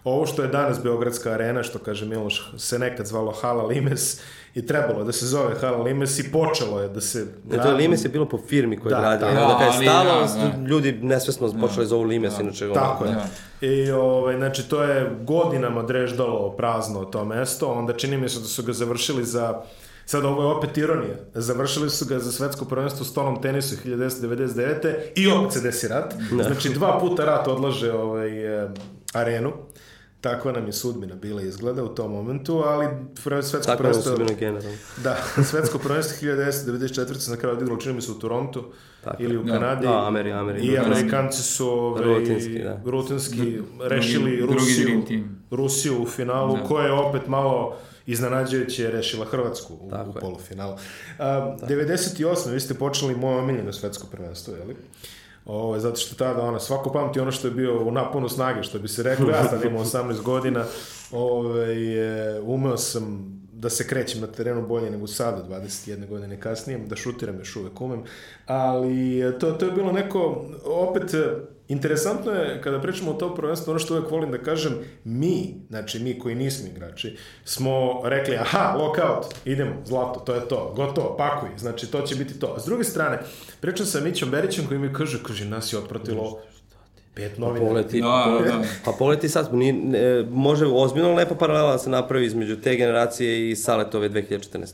Ovo 0.06 0.26
što 0.26 0.41
je 0.41 0.47
danas 0.47 0.84
Beogradska 0.84 1.32
arena, 1.32 1.64
što 1.64 1.80
kaže 1.80 2.06
Miloš, 2.06 2.51
se 2.58 2.80
nekad 2.80 3.06
zvalo 3.06 3.32
Hala 3.32 3.64
Limes 3.64 4.22
i 4.53 4.66
trebalo 4.66 5.03
da 5.03 5.12
se 5.12 5.26
zove 5.26 5.56
Hala 5.62 5.78
Limes 5.84 6.20
i 6.20 6.32
počelo 6.32 6.82
je 6.82 6.89
da 6.89 7.01
se... 7.01 7.28
Ne, 7.49 7.58
to 7.58 7.68
je 7.68 7.74
Limes 7.74 8.06
je 8.06 8.10
bilo 8.10 8.26
po 8.26 8.38
firmi 8.47 8.80
koja 8.80 9.01
Da, 9.01 9.12
je 9.12 9.18
gradila. 9.18 9.41
da, 9.41 9.47
Da, 9.47 9.60
kad 9.60 9.82
je 9.82 9.89
stalo, 9.89 10.22
da, 10.22 10.58
da. 10.58 10.68
ljudi 10.68 10.99
nesvesno 11.01 11.53
počeli 11.62 11.86
zovu 11.86 12.03
Limes, 12.03 12.39
inače... 12.39 12.74
Tako 12.74 13.03
ono, 13.03 13.20
je. 13.62 13.86
I 13.86 13.91
ovaj, 13.91 14.38
znači, 14.38 14.70
to 14.70 14.84
je 14.84 15.12
godinama 15.22 15.84
dreždalo 15.84 16.56
prazno 16.58 17.06
to 17.06 17.26
mesto, 17.26 17.72
onda 17.72 17.93
čini 17.93 18.18
mi 18.18 18.30
se 18.30 18.39
da 18.39 18.45
su 18.45 18.64
ga 18.64 18.74
završili 18.74 19.24
za 19.24 19.62
Sad 20.08 20.26
ovo 20.26 20.41
je 20.41 20.47
opet 20.47 20.78
ironija. 20.78 21.16
Završili 21.34 21.89
su 21.89 22.06
ga 22.06 22.20
za 22.20 22.32
svetsko 22.32 22.66
prvenstvo 22.66 23.01
u 23.01 23.06
stolnom 23.06 23.41
tenisu 23.41 23.76
1999. 23.86 24.95
I 25.16 25.28
opet 25.32 25.53
se 25.53 25.62
desi 25.62 25.88
rat. 25.88 26.14
Znači 26.47 26.70
dva 26.70 26.99
puta 26.99 27.26
rat 27.26 27.47
odlaže 27.47 27.93
ovaj, 27.93 28.64
e, 28.64 28.70
arenu. 29.14 29.53
Takva 30.22 30.51
nam 30.51 30.66
je 30.66 30.74
sudbina 30.74 31.16
bila 31.16 31.41
izgleda 31.41 31.84
u 31.84 31.88
tom 31.88 32.11
momentu, 32.11 32.57
ali 32.57 32.86
pre- 33.16 33.41
svetsko 33.41 33.59
Tako 33.61 33.72
je 33.74 33.78
prvenstvo... 33.80 34.11
osobino 34.13 34.39
generalno. 34.39 34.78
Da, 34.97 35.18
svetsko 35.43 35.80
prvenstvo 35.80 36.28
1994. 36.28 37.13
se 37.16 37.32
na 37.32 37.38
kraju 37.38 37.55
odigralo, 37.55 37.80
čini 37.80 37.95
mi 37.95 38.01
se, 38.01 38.11
u 38.11 38.16
Torontu 38.16 38.63
Tako 39.03 39.24
ili 39.24 39.38
u 39.38 39.43
Da. 39.43 39.53
Kanadi. 39.53 39.88
Da, 39.88 40.07
Ameri, 40.07 40.32
Ameri. 40.32 40.59
I 40.61 40.78
Amerikanci 40.78 41.43
su 41.43 41.70
ovaj, 41.70 42.03
Rutinski, 42.03 42.59
da. 42.59 42.82
rutinski 42.86 43.59
rešili 43.82 44.38
drugi 44.38 44.53
Rusiju, 44.53 45.05
team. 45.07 45.45
Rusiju 45.51 46.01
u 46.01 46.07
finalu, 46.07 46.57
Da. 46.57 46.63
koja 46.63 46.86
je 46.86 46.91
opet 46.93 47.28
malo 47.28 47.78
iznenađujuće 48.07 48.91
rešila 48.91 49.26
Hrvatsku 49.26 49.74
u, 49.76 49.89
Tako 49.89 50.09
u 50.09 50.16
je. 50.16 50.20
polufinalu. 50.20 50.76
A, 51.20 51.55
98. 51.61 52.18
vi 52.51 52.59
ste 52.59 52.74
počeli 52.74 53.16
moje 53.16 53.38
omiljeno 53.38 53.74
svetsko 53.74 54.07
prvenstvo, 54.07 54.55
jeli? 54.55 54.76
Ovo, 55.46 55.80
zato 55.80 55.96
što 55.96 56.16
tada 56.16 56.41
ona, 56.41 56.60
svako 56.60 56.91
pamti 56.91 57.20
ono 57.20 57.32
što 57.32 57.48
je 57.48 57.54
bio 57.54 57.84
u 57.84 57.91
naponu 57.91 58.30
snage, 58.30 58.64
što 58.64 58.80
bi 58.80 58.88
se 58.88 59.04
reklo, 59.04 59.30
ja 59.30 59.43
sad 59.43 59.64
imam 59.64 59.86
18 59.86 60.22
godina, 60.22 60.64
ovaj, 61.12 62.36
e, 62.36 62.41
umeo 62.41 62.78
sam 62.78 63.36
da 63.54 63.70
se 63.70 63.88
krećem 63.88 64.22
na 64.22 64.28
terenu 64.28 64.68
bolje 64.68 64.91
nego 64.91 65.08
sada, 65.08 65.43
21 65.50 66.08
godine 66.08 66.39
kasnije, 66.39 66.80
da 66.80 66.96
šutiram 66.96 67.39
još 67.39 67.56
uvek 67.56 67.82
umem, 67.82 68.04
ali 68.46 69.22
e, 69.22 69.39
to, 69.39 69.52
to 69.52 69.66
je 69.66 69.72
bilo 69.72 69.91
neko, 69.91 70.46
opet, 70.66 71.14
interesantno 71.68 72.32
je 72.32 72.61
kada 72.61 72.82
pričamo 72.82 73.11
o 73.11 73.13
tom 73.13 73.36
prvenstvu, 73.36 73.72
ono 73.72 73.80
što 73.80 73.93
uvek 73.93 74.11
volim 74.11 74.32
da 74.32 74.38
kažem, 74.38 74.74
mi, 75.03 75.55
znači 75.70 75.99
mi 75.99 76.20
koji 76.20 76.36
nismo 76.36 76.68
igrači, 76.68 77.18
smo 77.43 78.01
rekli, 78.03 78.36
aha, 78.36 78.76
lockout, 78.78 79.26
idemo, 79.45 79.76
zlato, 79.86 80.20
to 80.20 80.36
je 80.36 80.47
to, 80.47 80.74
gotovo, 80.76 81.18
pakuj, 81.18 81.49
znači 81.57 81.91
to 81.91 82.01
će 82.01 82.16
biti 82.16 82.39
to. 82.39 82.53
A 82.57 82.59
s 82.59 82.66
druge 82.66 82.84
strane, 82.84 83.20
pričam 83.61 83.86
sa 83.86 83.99
Mićom 83.99 84.30
Berićem 84.30 84.68
koji 84.68 84.80
mi 84.80 84.93
kaže, 84.93 85.24
kaže, 85.24 85.45
nas 85.45 85.74
je 85.74 85.80
otpratilo 85.80 86.39
pet 87.13 87.38
novina. 87.38 87.68
Poleti, 87.68 88.01
Da, 88.01 88.39
da, 88.39 88.51
da. 88.51 88.63
Pa 88.86 88.91
poleti 88.91 89.30
sad, 89.30 89.53
ni, 89.53 89.72
ne, 89.72 90.24
može 90.30 90.66
ozbiljno 90.66 91.13
lepa 91.13 91.36
paralela 91.36 91.72
da 91.72 91.78
se 91.78 91.89
napravi 91.89 92.26
između 92.26 92.61
te 92.61 92.76
generacije 92.76 93.51
i 93.51 93.55
Saletove 93.55 94.09
2014. 94.09 94.74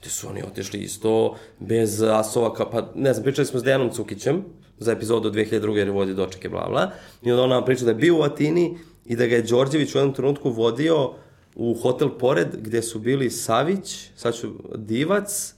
Gde 0.00 0.10
su 0.10 0.28
oni 0.28 0.42
otišli 0.42 0.80
isto 0.80 1.36
bez 1.58 2.02
asova, 2.02 2.54
ka, 2.54 2.70
pa 2.70 2.92
ne 2.94 3.12
znam, 3.12 3.24
pričali 3.24 3.46
smo 3.46 3.60
s 3.60 3.62
Dejanom 3.62 3.90
Cukićem 3.90 4.44
za 4.78 4.92
epizodu 4.92 5.28
od 5.28 5.34
2002. 5.34 5.76
jer 5.76 5.86
je 5.86 5.92
vodio 5.92 6.14
dočeke, 6.14 6.48
bla, 6.48 6.68
bla. 6.68 6.90
I 7.22 7.30
onda 7.30 7.42
on 7.42 7.50
nam 7.50 7.64
priča 7.64 7.84
da 7.84 7.90
je 7.90 7.94
bio 7.94 8.18
u 8.18 8.22
Atini 8.22 8.78
i 9.04 9.16
da 9.16 9.26
ga 9.26 9.36
je 9.36 9.42
Đorđević 9.42 9.94
u 9.94 9.98
jednom 9.98 10.14
trenutku 10.14 10.50
vodio 10.50 11.12
u 11.54 11.74
hotel 11.82 12.08
pored 12.18 12.48
gde 12.52 12.82
su 12.82 12.98
bili 12.98 13.30
Savić, 13.30 14.10
sad 14.16 14.34
ću, 14.34 14.48
Divac, 14.74 15.54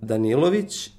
Danilović 0.00 0.90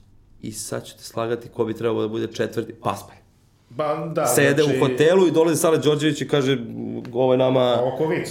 i 0.41 0.51
sad 0.51 0.85
ću 0.85 0.97
te 0.97 1.03
slagati 1.03 1.49
ko 1.49 1.65
bi 1.65 1.73
trebao 1.73 2.01
da 2.01 2.07
bude 2.07 2.27
četvrti, 2.27 2.73
Paspaj. 2.73 3.21
Ba, 3.69 4.11
da, 4.15 4.25
Sede 4.25 4.63
znači, 4.63 4.77
u 4.77 4.79
hotelu 4.79 5.27
i 5.27 5.31
dolazi 5.31 5.61
Sale 5.61 5.77
Đorđević 5.77 6.21
i 6.21 6.27
kaže, 6.27 6.57
ovo 7.13 7.33
je 7.33 7.37
nama... 7.37 7.77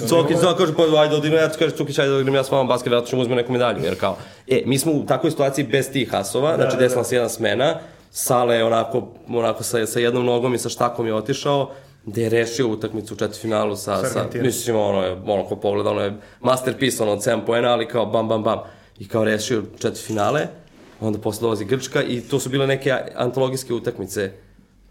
Cokić, 0.08 0.36
da, 0.40 0.56
kaže, 0.58 0.74
pa 0.76 0.82
ajde, 1.00 1.16
odigram 1.16 1.42
ja, 1.42 1.50
kaže, 1.58 1.76
Cukić, 1.76 1.98
ajde, 1.98 2.12
odigram 2.12 2.34
ja 2.34 2.44
s 2.44 2.50
vama 2.50 2.68
basket, 2.68 2.86
vjerojatno 2.86 3.10
ćemo 3.10 3.22
uzme 3.22 3.36
neku 3.36 3.52
medalju, 3.52 3.84
jer 3.84 4.00
kao, 4.00 4.16
e, 4.48 4.62
mi 4.66 4.78
smo 4.78 4.92
u 4.92 5.06
takvoj 5.06 5.30
situaciji 5.30 5.64
bez 5.64 5.92
tih 5.92 6.10
hasova, 6.10 6.56
znači 6.56 6.76
da, 6.76 6.82
desila 6.82 7.02
da. 7.02 7.08
se 7.08 7.16
jedna 7.16 7.28
smena, 7.28 7.78
Sale 8.10 8.56
je 8.56 8.64
onako, 8.64 9.08
onako 9.28 9.62
sa, 9.62 9.86
sa 9.86 10.00
jednom 10.00 10.26
nogom 10.26 10.54
i 10.54 10.58
sa 10.58 10.68
štakom 10.68 11.06
je 11.06 11.14
otišao, 11.14 11.70
gde 12.06 12.22
je 12.22 12.28
rešio 12.28 12.68
utakmicu 12.68 13.14
u 13.14 13.16
četvrtfinalu 13.16 13.76
sa, 13.76 14.04
Sa 14.04 14.26
mislim, 14.34 14.76
ono 14.76 15.02
je, 15.02 15.12
ono 15.26 15.44
ko 15.44 15.56
pogleda, 15.56 15.90
ono 15.90 16.00
je 16.00 16.16
masterpiece, 16.40 17.02
ono 17.02 17.12
od 17.12 17.18
7 17.18 17.46
poena, 17.46 17.72
ali 17.72 17.88
kao 17.88 18.06
bam, 18.06 18.28
bam, 18.28 18.42
bam, 18.42 18.58
i 18.98 19.08
kao 19.08 19.24
rešio 19.24 19.62
četvrtfinale, 19.78 20.46
onda 21.00 21.18
posle 21.18 21.42
dolazi 21.42 21.64
Grčka 21.64 22.02
i 22.02 22.20
to 22.20 22.40
su 22.40 22.48
bile 22.48 22.66
neke 22.66 22.94
antologijske 23.16 23.74
utakmice 23.74 24.32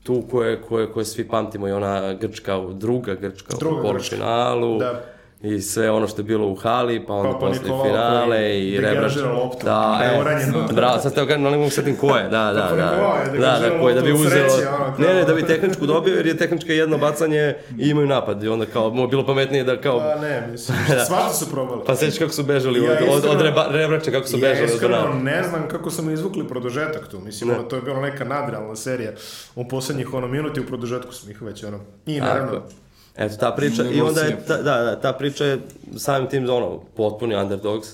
tu 0.04 0.24
koje, 0.32 0.62
koje, 0.62 0.92
koje 0.92 1.06
svi 1.06 1.28
pamtimo 1.28 1.68
i 1.68 1.72
ona 1.72 2.14
Grčka, 2.14 2.58
druga 2.74 3.16
Grčka 3.16 3.58
Druga 3.60 3.80
u 3.80 3.84
polufinalu. 3.84 4.80
Da. 4.80 5.04
I 5.42 5.62
sve 5.62 5.92
ono 5.92 6.08
što 6.08 6.20
je 6.20 6.26
bilo 6.26 6.48
u 6.48 6.56
hali, 6.56 7.06
pa 7.06 7.14
onda 7.14 7.30
Pa, 7.30 7.34
pa 7.36 7.40
posle 7.40 7.62
Nikolao 7.62 7.86
finale 7.86 8.60
i 8.60 8.80
Rebrač. 8.80 9.16
loptu, 9.18 9.66
Da, 9.66 9.96
da 10.00 10.04
je 10.04 10.16
e, 10.16 10.22
uranjen. 10.22 10.54
bravo, 10.72 11.00
sad 11.00 11.16
te 11.16 11.28
kažem, 11.28 11.46
ali 11.46 11.58
mogu 11.58 11.70
setim 11.70 11.96
ko 11.96 12.08
je, 12.10 12.24
da, 12.24 12.30
da, 12.30 12.68
Pa, 12.70 12.76
da, 12.76 12.86
Nikolao 12.86 13.16
je 13.16 13.26
da, 13.26 13.32
degažirao 13.32 13.70
da, 13.70 13.82
koji 13.82 13.96
da 13.96 14.02
bi 14.02 14.12
uzeo, 14.14 14.30
sreći, 14.30 14.68
ono, 14.68 14.78
kao- 14.78 14.94
ne, 15.00 15.14
ne, 15.14 15.24
da 15.24 15.34
bi 15.34 15.44
tehničku 15.44 15.86
dobio, 15.86 16.16
jer 16.16 16.28
je 16.28 16.38
tehnička 16.38 16.74
jedno 16.74 16.98
bacanje 16.98 17.56
i 17.78 17.90
imaju 17.90 18.08
napad, 18.08 18.44
i 18.44 18.48
onda 18.48 18.66
kao, 18.66 18.90
mu 18.90 19.08
bilo 19.08 19.26
pametnije 19.26 19.64
da 19.64 19.78
kao, 19.78 20.00
Pa 20.00 20.16
ne, 20.18 20.48
mislim, 20.52 20.78
svašta 21.08 21.34
su 21.36 21.50
probali. 21.52 21.82
pa 21.86 21.96
sećaš 21.96 22.20
kako 22.20 22.32
su 22.32 22.44
bežali 22.44 22.80
Ja 22.80 22.92
od, 22.92 22.98
od, 23.16 23.26
od 23.28 23.42
Reba, 23.42 23.68
Rebrača, 23.70 24.12
kako 24.12 24.28
su 24.28 24.38
ja 24.38 24.42
bežali 24.42 24.64
od 24.64 24.70
iskreno 24.70 25.14
ne 25.16 25.44
znam 25.44 25.68
kako 25.68 25.90
su 25.92 26.04
mi 26.04 26.14
izvukli 26.14 26.48
produžetak 26.48 27.08
tu. 27.08 27.20
Mislim, 27.20 27.50
ono, 27.50 27.64
to 27.64 27.76
je 27.76 27.82
bila 27.82 28.02
neka 28.02 28.24
nadrealna 28.26 28.76
serija. 28.76 29.12
U 29.56 29.68
poslednjih 29.68 30.14
ono 30.14 30.28
minuti 30.28 30.60
u 30.60 30.66
produžetku 30.66 31.14
smo 31.14 31.32
ih 31.32 31.42
već 31.42 31.64
ono. 31.64 31.80
I 32.06 32.20
naravno. 32.20 32.62
Eto, 33.20 33.36
ta 33.36 33.52
priča, 33.52 33.84
i 33.94 34.02
onda 34.02 34.22
je, 34.22 34.38
ta, 34.48 34.58
da, 34.58 34.78
da, 34.84 35.00
ta 35.00 35.14
priča 35.14 35.46
je 35.46 35.60
samim 35.98 36.30
tim, 36.30 36.50
ono, 36.50 36.80
potpuni 36.96 37.36
underdogs, 37.36 37.88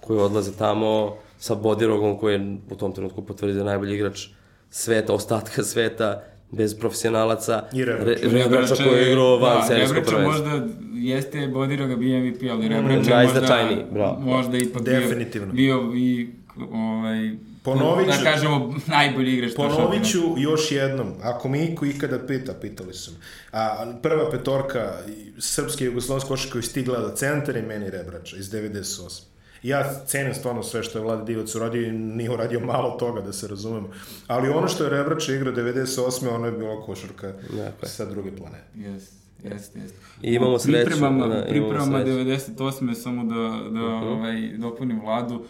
koji 0.00 0.18
odlaze 0.18 0.52
tamo 0.58 1.16
sa 1.38 1.54
Bodirogom, 1.54 2.18
koji 2.18 2.34
je 2.34 2.56
u 2.70 2.74
tom 2.74 2.92
trenutku 2.92 3.22
potvrdio 3.22 3.64
najbolji 3.64 3.94
igrač 3.94 4.26
sveta, 4.70 5.12
ostatka 5.12 5.62
sveta, 5.62 6.22
bez 6.50 6.78
profesionalaca. 6.78 7.62
I 7.72 7.84
Rebrača. 7.84 8.20
Re, 8.22 8.42
Rebrača 8.42 8.74
koji 8.74 9.00
je 9.00 9.10
igrao 9.10 9.38
van 9.38 9.56
da, 9.56 9.62
serijsko 9.62 9.94
Rebrača 9.94 10.16
prvenstvo. 10.16 10.48
možda 10.48 10.66
jeste 10.94 11.48
Bodiroga 11.48 11.96
bio 11.96 12.18
MVP, 12.18 12.42
ali 12.50 12.68
Rebrača 12.68 12.96
možda, 12.96 13.14
najznačajniji, 13.16 13.84
bravo. 13.92 14.20
možda 14.20 14.58
ipak 14.58 14.82
Definitivno. 14.82 15.52
bio, 15.52 15.82
bio 15.82 15.96
i 15.96 16.28
ovaj, 16.72 17.36
Ponovit 17.62 18.06
ću- 18.08 18.12
da 18.14 18.24
kažemo 18.24 18.74
najbolji 18.88 19.32
igrač. 19.32 19.50
tog 19.50 19.56
Ponovit 19.58 19.80
šampionata. 20.02 20.08
ću 20.36 20.42
još 20.42 20.72
jednom, 20.72 21.12
ako 21.22 21.48
me 21.48 21.64
iko 21.64 21.86
ikada 21.86 22.18
pita, 22.20 22.52
pitali 22.54 22.94
su 22.94 23.10
me, 23.12 23.16
a 23.52 23.92
prva 24.02 24.30
petorka 24.30 24.92
srpske 25.38 25.84
i 25.84 25.86
jugoslovenske 25.86 26.28
košarke 26.28 26.52
koji 26.52 26.62
stigla 26.62 27.00
do 27.00 27.08
centar 27.10 27.56
je 27.56 27.62
meni 27.62 27.90
Rebrača 27.90 28.36
iz 28.36 28.46
98. 28.46 29.22
Ja 29.62 29.94
cenim 30.06 30.34
stvarno 30.34 30.62
sve 30.62 30.82
što 30.82 30.98
je 30.98 31.04
Vlada 31.04 31.24
Divac 31.24 31.54
uradio 31.54 31.82
i 31.82 31.92
nije 31.92 32.30
uradio 32.30 32.60
malo 32.62 32.90
toga, 32.90 33.20
da 33.20 33.32
se 33.32 33.48
razumemo. 33.48 33.88
Ali 34.26 34.48
ono 34.48 34.68
što 34.68 34.84
je 34.84 34.90
Rebrača 34.90 35.32
igrao 35.32 35.52
98. 35.54 35.98
ono 36.28 36.46
je 36.46 36.52
bila 36.52 36.82
košarka 36.82 37.32
Dakle. 37.42 37.88
sa 37.88 38.04
druge 38.04 38.30
planete. 38.32 38.64
Jeste, 38.76 39.14
jeste, 39.44 39.78
jeste. 39.78 39.98
I 40.22 40.34
imamo 40.34 40.58
sreću, 40.58 40.78
Pripremama, 40.80 41.26
da, 41.26 41.42
pripremama 41.42 41.98
sreću. 41.98 42.10
98. 42.10 42.94
samo 42.94 43.24
da, 43.24 43.34
da 43.70 43.86
Mhm. 43.88 44.06
ovaj, 44.06 44.50
dopunim 44.58 45.00
vladu, 45.00 45.44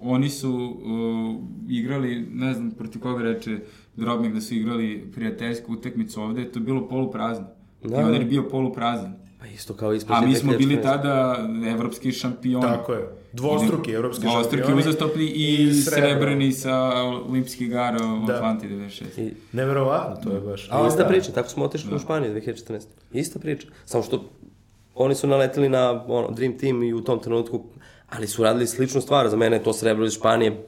oni 0.00 0.30
su 0.30 0.50
uh, 0.54 1.36
igrali, 1.70 2.26
ne 2.32 2.54
znam 2.54 2.70
protiv 2.70 3.02
koga 3.02 3.22
reče 3.22 3.58
Drobnik 3.96 4.34
da 4.34 4.40
su 4.40 4.54
igrali 4.54 5.10
prijateljsku 5.14 5.72
utakmicu 5.72 6.22
ovde, 6.22 6.52
to 6.52 6.58
je 6.58 6.62
bilo 6.62 6.88
poluprazno. 6.88 7.46
Da, 7.82 7.88
Da. 7.88 7.96
I 7.96 7.98
onda 7.98 8.12
da. 8.12 8.18
je 8.18 8.24
bio 8.24 8.42
poluprazan. 8.42 9.14
Pa 9.40 9.46
isto 9.46 9.74
kao 9.74 9.92
ispred 9.94 10.16
A 10.18 10.20
mi 10.20 10.34
smo 10.34 10.52
bili 10.52 10.76
2014. 10.76 10.82
tada 10.82 11.36
evropski 11.68 12.12
šampioni. 12.12 12.62
Tako 12.62 12.92
je. 12.92 13.08
Dvostruki 13.32 13.90
evropski 13.92 14.22
Dvostruki 14.22 14.56
šampioni. 14.56 14.80
uzastopni 14.80 15.24
i, 15.24 15.62
i 15.62 15.74
srebrni. 15.74 16.52
sa 16.52 16.92
olimpijskih 17.02 17.66
igara 17.66 17.98
u 18.22 18.26
Da. 18.26 18.34
Atlanti 18.34 18.68
96. 18.68 19.20
I, 19.20 19.32
Neverovatno, 19.52 20.16
to 20.24 20.34
je 20.36 20.40
baš. 20.40 20.68
A 20.70 20.86
ista 20.88 21.02
da. 21.02 21.08
priča, 21.08 21.32
tako 21.32 21.48
smo 21.48 21.64
otišli 21.64 21.94
u 21.94 21.98
Španiju 21.98 22.34
2014. 22.34 22.80
Ista 23.12 23.38
priča. 23.38 23.66
Samo 23.84 24.04
što 24.04 24.24
oni 24.94 25.14
su 25.14 25.26
naleteli 25.26 25.68
na 25.68 26.04
ono, 26.08 26.30
Dream 26.30 26.58
Team 26.58 26.82
i 26.82 26.94
u 26.94 27.00
tom 27.04 27.18
trenutku, 27.20 27.64
ali 28.16 28.26
su 28.26 28.42
radili 28.42 28.66
sličnu 28.66 29.00
stvar. 29.00 29.28
Za 29.28 29.36
mene 29.36 29.56
je 29.56 29.62
to 29.62 29.72
srebro 29.72 30.06
iz 30.06 30.12
Španije. 30.12 30.64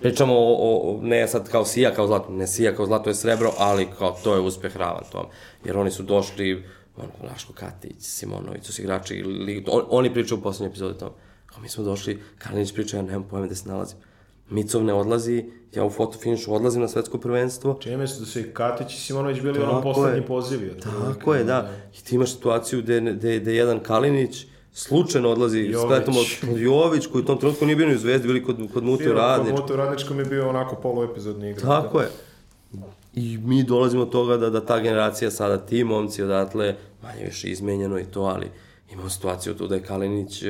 Pričamo 0.00 0.34
o, 0.34 0.54
o, 0.58 1.00
ne 1.02 1.28
sad 1.28 1.50
kao 1.50 1.64
sija 1.64 1.94
kao 1.94 2.06
zlato, 2.06 2.32
ne 2.32 2.46
sija 2.46 2.76
kao 2.76 2.86
zlato 2.86 3.10
je 3.10 3.14
srebro, 3.14 3.52
ali 3.58 3.88
kao 3.98 4.16
to 4.24 4.34
je 4.34 4.40
uspeh 4.40 4.76
ravan 4.76 5.04
tom. 5.12 5.26
Jer 5.64 5.78
oni 5.78 5.90
su 5.90 6.02
došli, 6.02 6.64
ono, 6.96 7.08
Raško 7.30 7.52
Katić, 7.52 7.96
Simonović, 7.98 8.64
su 8.64 8.82
igrači, 8.82 9.22
li, 9.22 9.64
on, 9.68 9.82
oni 9.90 10.14
pričaju 10.14 10.38
u 10.38 10.42
poslednjoj 10.42 10.70
epizodi 10.70 10.98
tome. 10.98 11.12
Kao 11.46 11.62
mi 11.62 11.68
smo 11.68 11.84
došli, 11.84 12.22
Kalinić 12.38 12.74
priča, 12.74 12.96
ja 12.96 13.02
nemam 13.02 13.28
pojma 13.30 13.46
gde 13.46 13.54
se 13.54 13.68
nalazim. 13.68 13.98
Micov 14.50 14.84
ne 14.84 14.94
odlazi, 14.94 15.44
ja 15.74 15.84
u 15.84 15.90
fotofinišu 15.90 16.54
odlazim 16.54 16.82
na 16.82 16.88
svetsko 16.88 17.18
prvenstvo, 17.18 17.78
Čini 17.80 17.96
mi 17.96 18.08
se 18.08 18.20
da 18.20 18.26
su 18.26 18.40
i 18.40 18.52
Katić 18.52 18.94
i 18.94 19.00
Simonović 19.00 19.40
bili 19.40 19.58
ono 19.58 19.72
Tako 19.72 19.82
poslednji 19.82 20.18
je. 20.18 20.26
pozivi. 20.26 20.72
Tako 20.80 21.34
je, 21.34 21.44
da. 21.44 21.70
I 21.98 22.04
ti 22.04 22.14
imaš 22.14 22.32
situaciju 22.32 22.82
gde, 22.82 23.00
gde, 23.00 23.38
gde 23.38 23.54
jedan 23.54 23.80
Kalinić 23.80 24.46
slučajno 24.76 25.30
odlazi 25.30 25.58
Jović. 25.58 25.76
s 25.76 25.86
Kletom 25.86 26.14
od 26.16 26.60
Jović, 26.60 27.06
koji 27.06 27.22
u 27.22 27.26
tom 27.26 27.38
trenutku 27.38 27.66
nije 27.66 27.76
bio 27.76 27.88
ni 27.88 27.94
u 27.94 27.98
Zvezdi, 27.98 28.28
bili 28.28 28.44
kod, 28.44 28.56
kod 28.74 28.84
Mute 28.84 29.04
u 29.04 29.06
Bio, 29.06 29.14
Radničku. 29.14 29.56
Kod 29.56 29.60
Moto 29.60 29.74
u 29.74 29.76
Radničkom 29.76 30.18
je 30.18 30.24
bio 30.24 30.48
onako 30.48 30.76
poluepizodni 30.76 31.50
igrač. 31.50 31.62
Tako 31.62 32.00
je. 32.00 32.08
I 33.14 33.38
mi 33.38 33.62
dolazimo 33.62 34.02
od 34.02 34.10
toga 34.10 34.36
da, 34.36 34.50
da 34.50 34.66
ta 34.66 34.80
generacija 34.80 35.30
sada, 35.30 35.58
ti 35.58 35.84
momci 35.84 36.22
odatle, 36.22 36.74
manje 37.02 37.24
više 37.24 37.48
izmenjeno 37.48 37.98
i 37.98 38.04
to, 38.04 38.22
ali 38.22 38.50
imamo 38.92 39.10
situaciju 39.10 39.54
tu 39.54 39.66
da 39.66 39.74
je 39.74 39.82
Kalinić, 39.82 40.42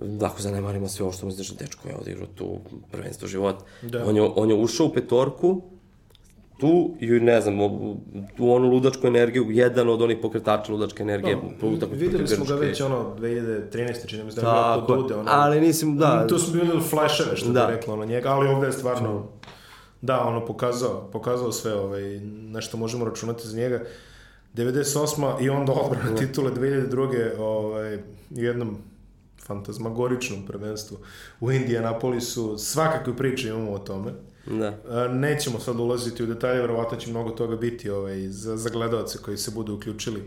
da 0.00 0.26
ako 0.26 0.42
zanemarimo 0.42 0.88
sve 0.88 1.04
ovo 1.04 1.12
što 1.12 1.26
misliš, 1.26 1.48
da 1.48 1.64
dečko 1.64 1.88
je 1.88 1.96
odigrao 1.96 2.26
tu 2.34 2.58
prvenstvo 2.90 3.28
života. 3.28 3.64
Da. 3.82 4.04
On, 4.06 4.16
je, 4.16 4.22
on 4.22 4.50
je 4.50 4.56
ušao 4.56 4.86
u 4.86 4.92
petorku, 4.92 5.62
tu 6.58 6.94
i 7.00 7.06
ne 7.10 7.40
znam, 7.40 7.60
u- 7.60 7.96
tu 8.36 8.50
onu 8.50 8.68
ludačku 8.68 9.06
energiju, 9.06 9.46
jedan 9.48 9.88
od 9.88 10.02
onih 10.02 10.18
pokretača 10.22 10.72
ludačke 10.72 11.02
energije. 11.02 11.36
utakmici 11.62 12.04
Videli 12.04 12.28
smo 12.28 12.44
ga 12.44 12.54
već 12.56 12.80
ono 12.80 13.16
2013. 13.16 13.72
čini 14.06 14.24
mi 14.24 14.32
se 14.32 14.40
da 14.40 14.74
je 14.78 14.86
kod 14.86 14.98
Dude. 14.98 15.14
Ono, 15.14 15.30
ali 15.30 15.60
nisam, 15.60 15.96
da, 15.98 16.26
Tu 16.26 16.38
su 16.38 16.52
bili 16.52 16.80
flasheve 16.80 17.36
što 17.36 17.48
Da. 17.48 17.66
bi 17.66 17.72
rekla 17.72 17.94
ono 17.94 18.04
njega, 18.04 18.28
ali 18.28 18.48
ovde 18.48 18.66
je 18.66 18.72
stvarno 18.72 19.26
da, 20.00 20.20
ono 20.20 20.46
pokazao, 20.46 21.08
pokazao 21.12 21.52
sve 21.52 21.74
ovaj, 21.74 22.02
nešto 22.44 22.76
možemo 22.76 23.04
računati 23.04 23.48
za 23.48 23.56
njega. 23.56 23.80
98. 24.54 24.94
i 25.40 25.50
onda 25.50 25.72
odbrana 25.74 26.16
titule 26.16 26.50
2002. 26.52 27.38
Ovaj, 27.38 27.94
u 27.96 28.00
jednom 28.30 28.76
fantazmagoričnom 29.38 30.46
prvenstvu 30.46 30.96
u 31.40 31.52
Indianapolisu. 31.52 32.58
Svakakve 32.58 33.16
priče 33.16 33.48
imamo 33.48 33.72
o 33.72 33.78
tome. 33.78 34.12
Da. 34.46 34.66
E, 34.66 35.08
Nećemo 35.10 35.58
sad 35.58 35.80
ulaziti 35.80 36.22
u 36.22 36.26
detalje, 36.26 36.60
verovatno 36.60 36.98
će 36.98 37.10
mnogo 37.10 37.30
toga 37.30 37.56
biti 37.56 37.90
ovaj, 37.90 38.20
za, 38.20 38.56
za 38.56 38.70
gledalce 38.70 39.18
koji 39.18 39.36
se 39.36 39.50
budu 39.50 39.74
uključili 39.74 40.22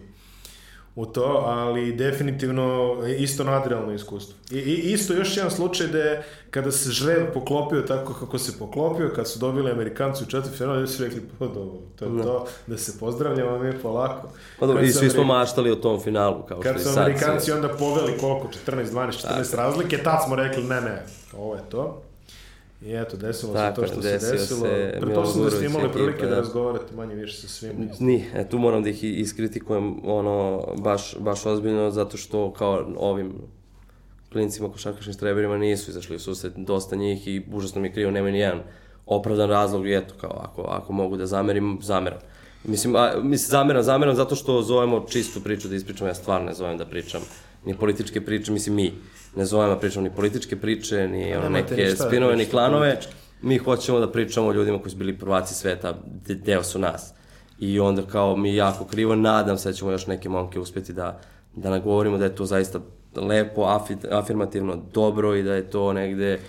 u 0.95 1.05
to, 1.05 1.23
ali 1.45 1.93
definitivno 1.93 2.95
isto 3.09 3.43
nadrealno 3.43 3.93
iskustvo. 3.93 4.35
I, 4.51 4.57
I 4.57 4.91
isto 4.91 5.13
još 5.13 5.37
jedan 5.37 5.51
slučaj 5.51 5.87
da 5.87 5.97
je 5.97 6.23
kada 6.49 6.71
se 6.71 6.91
žreb 6.91 7.27
poklopio 7.33 7.81
tako 7.81 8.13
kako 8.13 8.37
se 8.37 8.59
poklopio, 8.59 9.11
kad 9.15 9.29
su 9.29 9.39
dobili 9.39 9.71
Amerikanci 9.71 10.23
u 10.23 10.27
četiri 10.27 10.65
ljudi 10.65 10.87
su 10.87 11.03
rekli, 11.03 11.21
pa 11.39 11.45
dobro, 11.45 11.79
to 11.95 12.05
je 12.05 12.21
to, 12.23 12.45
da 12.67 12.77
se 12.77 12.99
pozdravljamo 12.99 13.59
mi 13.59 13.73
polako. 13.73 14.29
Pa 14.59 14.65
dobro, 14.65 14.81
Kad 14.81 14.89
i 14.89 14.93
su 14.93 14.99
svi 14.99 15.09
smo 15.09 15.23
maštali 15.23 15.71
o 15.71 15.75
tom 15.75 15.99
finalu, 15.99 16.43
kao 16.43 16.61
što 16.61 16.63
Kad 16.63 16.75
i 16.75 16.83
su 16.83 16.89
sad. 16.89 16.97
Amerikanci 16.97 17.45
se- 17.45 17.53
onda 17.53 17.67
poveli 17.69 18.17
koliko, 18.19 18.47
14, 18.65 18.85
12, 18.85 19.27
14 19.27 19.55
razlike, 19.55 19.97
tad 19.97 20.19
smo 20.25 20.35
rekli, 20.35 20.63
ne, 20.63 20.81
ne, 20.81 21.03
ovo 21.33 21.55
je 21.55 21.61
to. 21.69 22.01
I 22.81 22.93
eto, 22.93 23.17
desilo 23.17 23.53
Tako 23.53 23.81
se 23.81 23.87
to 23.87 23.93
što 23.93 24.01
se 24.01 24.11
desilo. 24.11 24.59
se 24.59 24.97
Pretpostavljam 25.01 25.49
da 25.49 25.55
ste 25.55 25.65
imali 25.65 25.91
prilike 25.93 26.23
da 26.23 26.29
da. 26.29 26.35
razgovarate 26.35 26.95
manje 26.95 27.15
više 27.15 27.37
sa 27.37 27.47
svim. 27.47 27.89
Ni, 27.99 28.25
e, 28.35 28.49
tu 28.49 28.57
moram 28.57 28.83
da 28.83 28.89
ih 28.89 29.03
iskritikujem 29.03 30.09
ono, 30.09 30.65
baš, 30.77 31.15
baš 31.19 31.45
ozbiljno, 31.45 31.91
zato 31.91 32.17
što 32.17 32.53
kao 32.53 32.85
ovim 32.97 33.33
klinicima 34.31 34.71
košarkaškim 34.71 35.13
streberima 35.13 35.57
nisu 35.57 35.91
izašli 35.91 36.15
u 36.15 36.19
susret 36.19 36.53
dosta 36.55 36.95
njih 36.95 37.27
i 37.27 37.45
užasno 37.51 37.81
mi 37.81 37.87
je 37.87 37.93
krivo, 37.93 38.11
nema 38.11 38.29
ni 38.29 38.39
jedan 38.39 38.59
opravdan 39.05 39.49
razlog 39.49 39.87
i 39.87 39.95
eto, 39.95 40.13
kao 40.21 40.41
ako, 40.43 40.61
ako 40.61 40.93
mogu 40.93 41.17
da 41.17 41.25
zamerim, 41.25 41.79
zameram. 41.81 42.19
Mislim, 42.63 42.95
a, 42.95 43.11
mislim, 43.23 43.49
zameram, 43.49 43.83
zameram 43.83 44.15
zato 44.15 44.35
što 44.35 44.61
zovemo 44.61 45.05
čistu 45.09 45.39
priču 45.43 45.67
da 45.67 45.75
ispričam, 45.75 46.07
ja 46.07 46.13
stvarno 46.13 46.45
ne 46.45 46.53
zovem 46.53 46.77
da 46.77 46.85
pričam 46.85 47.21
ni 47.65 47.77
političke 47.77 48.21
priče, 48.21 48.51
mislim 48.51 48.75
mi 48.75 48.93
ne 49.35 49.45
zovem 49.45 49.69
da 49.69 49.79
pričam 49.79 50.03
ni 50.03 50.09
političke 50.15 50.55
priče, 50.55 51.07
ni 51.07 51.35
ono, 51.35 51.49
neke 51.49 51.75
spinove, 52.07 52.35
ni 52.35 52.45
klanove. 52.45 52.99
Mi 53.41 53.57
hoćemo 53.57 53.99
da 53.99 54.11
pričamo 54.11 54.47
o 54.47 54.53
ljudima 54.53 54.79
koji 54.79 54.91
su 54.91 54.97
bili 54.97 55.17
prvaci 55.17 55.53
sveta, 55.53 55.93
de- 56.27 56.35
deo 56.35 56.63
su 56.63 56.79
nas. 56.79 57.13
I 57.59 57.79
onda 57.79 58.01
kao 58.01 58.35
mi 58.35 58.55
jako 58.55 58.85
krivo, 58.85 59.15
nadam 59.15 59.57
se 59.57 59.69
da 59.69 59.73
ćemo 59.73 59.91
još 59.91 60.07
neke 60.07 60.29
momke 60.29 60.59
uspeti 60.59 60.93
da, 60.93 61.19
da 61.55 61.69
nagovorimo 61.69 62.17
da 62.17 62.25
je 62.25 62.35
to 62.35 62.45
zaista 62.45 62.79
lepo, 63.15 63.63
afi, 63.63 63.95
afirmativno, 64.11 64.77
dobro 64.93 65.35
i 65.35 65.43
da 65.43 65.53
je 65.53 65.69
to 65.69 65.93
negde 65.93 66.39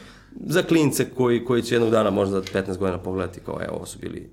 za 0.46 0.62
klince 0.62 1.10
koji, 1.16 1.44
koji 1.44 1.62
će 1.62 1.74
jednog 1.74 1.90
dana 1.90 2.10
možda 2.10 2.40
za 2.40 2.46
15 2.54 2.76
godina 2.76 2.98
pogledati 2.98 3.40
kao 3.40 3.58
evo 3.64 3.76
ovo 3.76 3.86
su 3.86 3.98
bili 3.98 4.30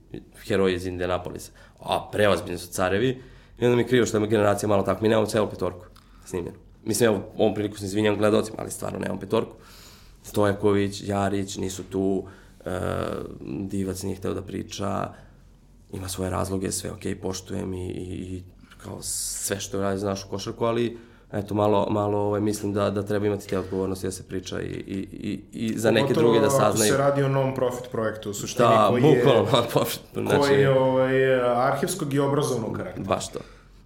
heroji 0.48 0.76
iz 0.76 0.86
Indianapolisa. 0.86 1.52
A 1.80 2.10
preozbiljni 2.12 2.58
su 2.58 2.68
carevi. 2.68 3.22
I 3.60 3.66
onda 3.66 3.76
mi 3.76 3.82
je 3.82 3.88
krivo 3.88 4.06
što 4.06 4.18
je 4.18 4.28
generacija 4.28 4.70
malo 4.70 4.84
tako. 4.84 5.02
Mi 5.04 5.10
nemamo 5.10 5.28
celu 5.28 5.50
petorku 5.50 5.86
snimljenu. 6.26 6.65
Mislim, 6.86 7.10
evo, 7.10 7.24
ovom 7.38 7.54
priliku 7.54 7.78
se 7.78 7.86
izvinjam 7.86 8.18
gledalcima, 8.18 8.58
ali 8.60 8.72
stvarno 8.72 9.00
nemamo 9.00 9.20
petorku. 9.20 9.56
Stojaković, 10.24 11.02
Jarić, 11.04 11.58
nisu 11.58 11.84
tu, 11.84 12.24
e, 12.66 12.80
Divac 13.42 14.04
nije 14.04 14.16
hteo 14.16 14.34
da 14.34 14.42
priča, 14.42 15.10
ima 15.94 16.10
svoje 16.10 16.30
razloge, 16.30 16.72
sve 16.72 16.92
okej, 16.92 17.16
poštujem 17.16 17.74
i, 17.74 17.88
i, 17.88 18.36
i 18.36 18.44
kao 18.84 18.98
sve 19.02 19.60
što 19.60 19.82
radi 19.82 20.00
za 20.00 20.10
našu 20.10 20.28
košarku, 20.30 20.66
ali 20.66 20.98
eto, 21.32 21.54
malo, 21.54 21.88
malo 21.90 22.18
ovaj, 22.18 22.42
mislim 22.42 22.74
da, 22.74 22.90
da 22.90 23.04
treba 23.04 23.28
imati 23.28 23.48
te 23.48 23.60
odgovornosti 23.60 24.08
da 24.08 24.12
se 24.12 24.24
priča 24.24 24.62
i, 24.62 24.66
i, 24.66 25.08
i, 25.12 25.42
i 25.54 25.80
za 25.80 25.92
neke 25.92 26.08
Pogotovo 26.14 26.28
druge 26.28 26.46
da 26.46 26.50
saznaju. 26.50 26.92
se 26.92 26.98
radi 26.98 27.24
o 27.24 27.30
non-profit 27.30 27.92
projektu, 27.92 28.30
u 28.30 28.34
suštini 28.34 28.70
Da, 28.70 28.88
koji 28.90 29.04
je, 29.04 29.16
bukvalno, 29.16 29.48
znači, 30.14 30.40
koji 30.40 30.62
je 30.62 30.80
ovaj, 30.80 31.42
arhivskog 31.44 32.14
i 32.14 32.20
obrazovnog 32.20 32.78
karaktera. 32.78 33.06
Baš 33.06 33.32
to. 33.32 33.40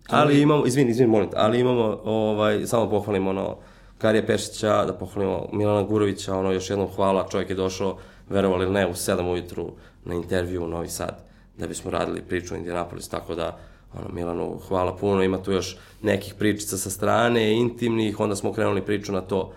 Ali 0.10 0.42
imamo, 0.42 0.66
izvini, 0.66 0.92
izvini, 0.92 1.12
molim 1.12 1.30
ali 1.36 1.60
imamo, 1.60 2.00
ovaj, 2.04 2.66
samo 2.66 2.90
pohvalimo 2.90 3.30
ono, 3.30 3.58
Karija 3.98 4.26
Pešića, 4.26 4.86
da 4.86 4.94
pohvalimo 4.94 5.48
Milana 5.54 5.84
Gurovića, 5.84 6.36
ono, 6.36 6.52
još 6.52 6.70
jednom 6.70 6.88
hvala, 6.96 7.28
čovjek 7.32 7.50
je 7.50 7.56
došao, 7.56 7.98
verovali 8.30 8.64
ili 8.64 8.74
ne, 8.74 8.88
u 8.88 8.94
7 8.94 9.32
ujutru 9.32 9.72
na 10.06 10.14
intervju 10.16 10.64
u 10.64 10.68
Novi 10.68 10.90
Sad, 10.90 11.26
da 11.58 11.68
bismo 11.68 11.92
radili 11.92 12.22
priču 12.22 12.54
u 12.54 12.58
Indianapolis, 12.58 13.10
tako 13.10 13.36
da, 13.36 13.58
ono, 13.94 14.10
Milanu, 14.14 14.60
hvala 14.68 14.96
puno, 14.96 15.24
ima 15.24 15.44
tu 15.44 15.52
još 15.52 15.78
nekih 16.02 16.34
pričica 16.34 16.78
sa 16.78 16.90
strane, 16.90 17.54
intimnih, 17.54 18.20
onda 18.20 18.36
smo 18.36 18.54
krenuli 18.54 18.82
priču 18.82 19.12
na 19.12 19.22
to 19.22 19.54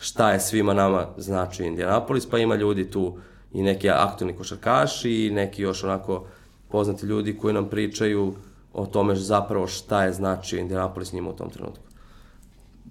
šta 0.00 0.32
je 0.32 0.40
svima 0.40 0.74
nama 0.74 1.06
znači 1.16 1.64
Indianapolis, 1.64 2.26
pa 2.26 2.38
ima 2.38 2.54
ljudi 2.54 2.90
tu 2.90 3.16
i 3.52 3.62
neki 3.62 3.90
aktivni 3.90 4.36
košarkaši 4.36 5.26
i 5.26 5.30
neki 5.30 5.62
još 5.62 5.84
onako 5.84 6.26
poznati 6.68 7.06
ljudi 7.06 7.36
koji 7.38 7.54
nam 7.54 7.68
pričaju 7.68 8.34
o 8.72 8.86
tome 8.86 9.14
zapravo 9.14 9.66
šta 9.66 10.04
je 10.04 10.12
značio 10.12 10.60
Indianapolis 10.60 11.12
njima 11.12 11.30
u 11.30 11.36
tom 11.36 11.50
trenutku. 11.50 11.84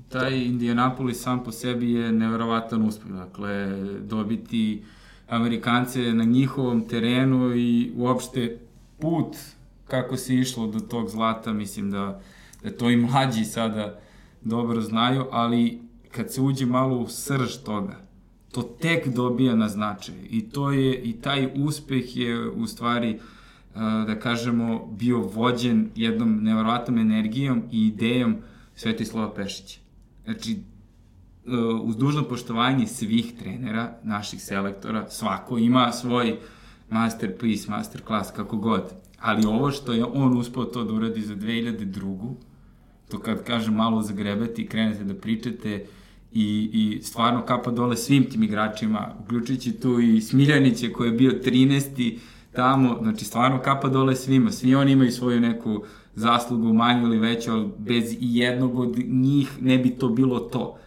taj 0.10 0.38
Indianapolis 0.38 1.22
sam 1.22 1.44
po 1.44 1.52
sebi 1.52 1.92
je 1.94 2.12
neverovatan 2.12 2.86
uspeh. 2.86 3.12
Dakle, 3.12 3.68
dobiti 4.02 4.84
Amerikance 5.28 6.14
na 6.14 6.24
njihovom 6.24 6.88
terenu 6.88 7.56
i 7.56 7.92
uopšte 7.96 8.60
put 9.00 9.36
kako 9.88 10.18
se 10.18 10.36
išlo 10.36 10.68
do 10.68 10.80
tog 10.80 11.10
zlata, 11.10 11.54
mislim 11.54 11.92
da, 11.92 12.22
da 12.64 12.72
to 12.72 12.90
i 12.90 12.98
mlađi 12.98 13.46
sada 13.46 14.00
dobro 14.42 14.82
znaju, 14.82 15.26
ali 15.32 15.82
kad 16.12 16.34
se 16.34 16.42
uđe 16.42 16.66
malo 16.66 16.98
u 16.98 17.08
srž 17.08 17.58
toga, 17.66 17.96
to 18.52 18.62
tek 18.62 19.08
dobija 19.08 19.56
na 19.56 19.70
značaj. 19.70 20.16
I 20.30 20.50
to 20.50 20.72
je, 20.72 21.02
i 21.04 21.14
taj 21.14 21.50
uspeh 21.56 22.18
je 22.18 22.50
u 22.50 22.68
stvari, 22.68 23.20
a, 23.20 23.39
da 23.76 24.20
kažemo, 24.20 24.86
bio 24.86 25.20
vođen 25.20 25.90
jednom 25.96 26.44
neverovatnom 26.44 26.98
energijom 26.98 27.64
i 27.72 27.88
idejom 27.88 28.38
Svetislava 28.76 29.34
Pešića. 29.34 29.80
Znači, 30.26 30.52
e, 30.52 30.58
uz 31.84 31.98
dužno 31.98 32.24
poštovanje 32.24 32.88
svih 32.88 33.34
trenera, 33.40 33.98
naših 34.04 34.42
selektora, 34.42 35.10
svako 35.10 35.58
ima 35.58 35.92
svoj 35.92 36.38
masterpiece, 36.90 37.72
masterclass, 37.72 38.32
kako 38.32 38.58
god. 38.58 38.94
Ali 39.20 39.46
ovo 39.46 39.72
što 39.72 39.94
je 39.94 40.06
on 40.06 40.38
uspeo 40.38 40.66
to 40.66 40.84
da 40.84 40.94
uradi 40.94 41.22
za 41.22 41.36
2002. 41.36 42.34
To 43.12 43.20
kad 43.20 43.44
kažem 43.44 43.74
malo 43.74 44.02
zagrebete 44.02 44.62
i 44.62 44.68
krenete 44.68 45.04
da 45.04 45.14
pričate 45.14 45.86
i, 46.34 46.70
i 46.74 47.02
stvarno 47.04 47.46
kapa 47.46 47.72
dole 47.72 47.98
svim 47.98 48.30
tim 48.30 48.44
igračima, 48.44 49.16
uključujući 49.24 49.72
tu 49.72 50.00
i 50.00 50.22
Smiljanića 50.22 50.88
koji 50.94 51.10
je 51.10 51.18
bio 51.18 51.32
13. 51.32 52.18
tamo, 52.52 52.98
znači 53.02 53.26
stvarno 53.26 53.62
kapa 53.62 53.88
dole 53.88 54.16
svima, 54.16 54.52
svi 54.52 54.76
oni 54.76 54.92
imaju 54.92 55.12
svoju 55.12 55.40
neku 55.40 55.84
zaslugu 56.16 56.74
manju 56.74 57.08
ili 57.08 57.20
veću, 57.20 57.52
ali 57.52 57.70
bez 57.78 58.14
i 58.14 58.18
jednog 58.20 58.80
od 58.80 58.96
njih 59.08 59.62
ne 59.62 59.78
bi 59.78 59.90
to 59.90 60.10
bilo 60.10 60.40
to. 60.40 60.78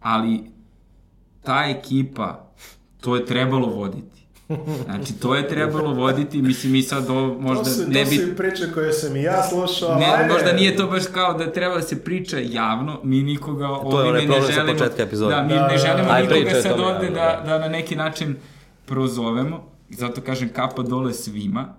Ali 0.00 0.44
ta 1.42 1.64
ekipa, 1.64 2.52
to 3.00 3.16
je 3.16 3.26
trebalo 3.26 3.66
voditi. 3.66 4.22
Znači, 4.84 5.20
to 5.20 5.34
je 5.34 5.48
trebalo 5.48 5.94
voditi, 5.94 6.42
mislim, 6.42 6.72
mi 6.72 6.82
sad 6.82 7.10
ovo 7.10 7.40
možda 7.40 7.64
to 7.64 7.70
su, 7.70 7.82
ne 7.88 8.04
to 8.04 8.10
bi... 8.10 8.16
su 8.16 8.22
i 8.22 8.36
priče 8.36 8.72
koje 8.74 8.92
sam 8.92 9.16
i 9.16 9.22
ja 9.22 9.42
slušao. 9.42 9.98
Ne, 9.98 10.06
ajde. 10.06 10.32
možda 10.32 10.52
nije 10.52 10.76
to 10.76 10.86
baš 10.86 11.02
kao 11.14 11.34
da 11.34 11.52
treba 11.52 11.74
da 11.74 11.82
se 11.82 12.04
priča 12.04 12.38
javno, 12.38 13.00
mi 13.02 13.22
nikoga 13.22 13.66
To 13.66 14.00
je 14.00 14.08
ovime 14.08 14.08
onaj 14.08 14.20
ne 14.20 14.26
problem 14.26 14.46
sa 14.46 14.52
želimo... 14.52 14.78
početka 14.78 15.02
epizode. 15.02 15.34
Da, 15.34 15.42
mi 15.42 15.48
Da, 15.48 15.66
ne 15.66 15.72
da, 15.72 15.78
želimo 15.78 16.08
da. 16.08 16.14
Aj, 16.14 16.22
nikoga 16.22 16.62
sad 16.62 16.80
ovde 16.80 17.10
da, 17.10 17.14
da. 17.14 17.42
da 17.46 17.58
na 17.58 17.68
neki 17.68 17.96
način 17.96 18.36
prozovemo, 18.86 19.71
zato 19.92 20.20
kažem 20.20 20.48
kapa 20.48 20.82
dole 20.82 21.12
svima, 21.12 21.74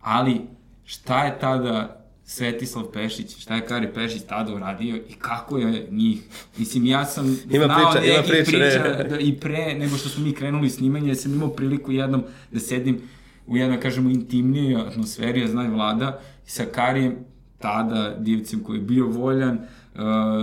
ali 0.00 0.40
šta 0.84 1.24
je 1.24 1.38
tada 1.40 2.02
Svetislav 2.24 2.84
Pešić, 2.92 3.38
šta 3.38 3.54
je 3.54 3.66
Kari 3.66 3.92
Pešić 3.94 4.22
tada 4.22 4.54
uradio 4.54 4.96
i 4.96 5.14
kako 5.18 5.58
je 5.58 5.88
njih. 5.90 6.22
Mislim, 6.58 6.86
ja 6.86 7.04
sam 7.04 7.26
Ima 7.50 7.64
znao 7.64 7.92
priča, 7.92 8.06
ima 8.06 8.16
nekih 8.16 8.30
priča, 8.30 8.58
ne. 8.58 8.94
priča 8.94 9.08
da, 9.08 9.18
i 9.18 9.40
pre 9.40 9.74
nego 9.78 9.96
što 9.96 10.08
smo 10.08 10.24
mi 10.24 10.32
krenuli 10.32 10.70
snimanje, 10.70 11.08
ja 11.08 11.14
sam 11.14 11.34
imao 11.34 11.48
priliku 11.48 11.92
jednom 11.92 12.24
da 12.52 12.60
sedim 12.60 13.00
u 13.46 13.56
jednoj, 13.56 13.80
kažemo, 13.80 14.10
intimnijoj 14.10 14.82
atmosferi, 14.82 15.40
ja 15.40 15.48
znaj 15.48 15.68
vlada, 15.68 16.20
sa 16.46 16.64
Karijem, 16.64 17.16
tada 17.58 18.16
divcem 18.18 18.60
koji 18.60 18.76
je 18.76 18.82
bio 18.82 19.06
voljan, 19.06 19.58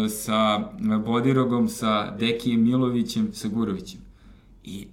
sa 0.09 0.59
Bodirogom, 1.05 1.67
sa 1.69 2.11
Dekijem 2.11 2.63
Milovićem, 2.63 3.29
sa 3.33 3.47
Gurovićem. 3.47 3.99
I 4.63 4.87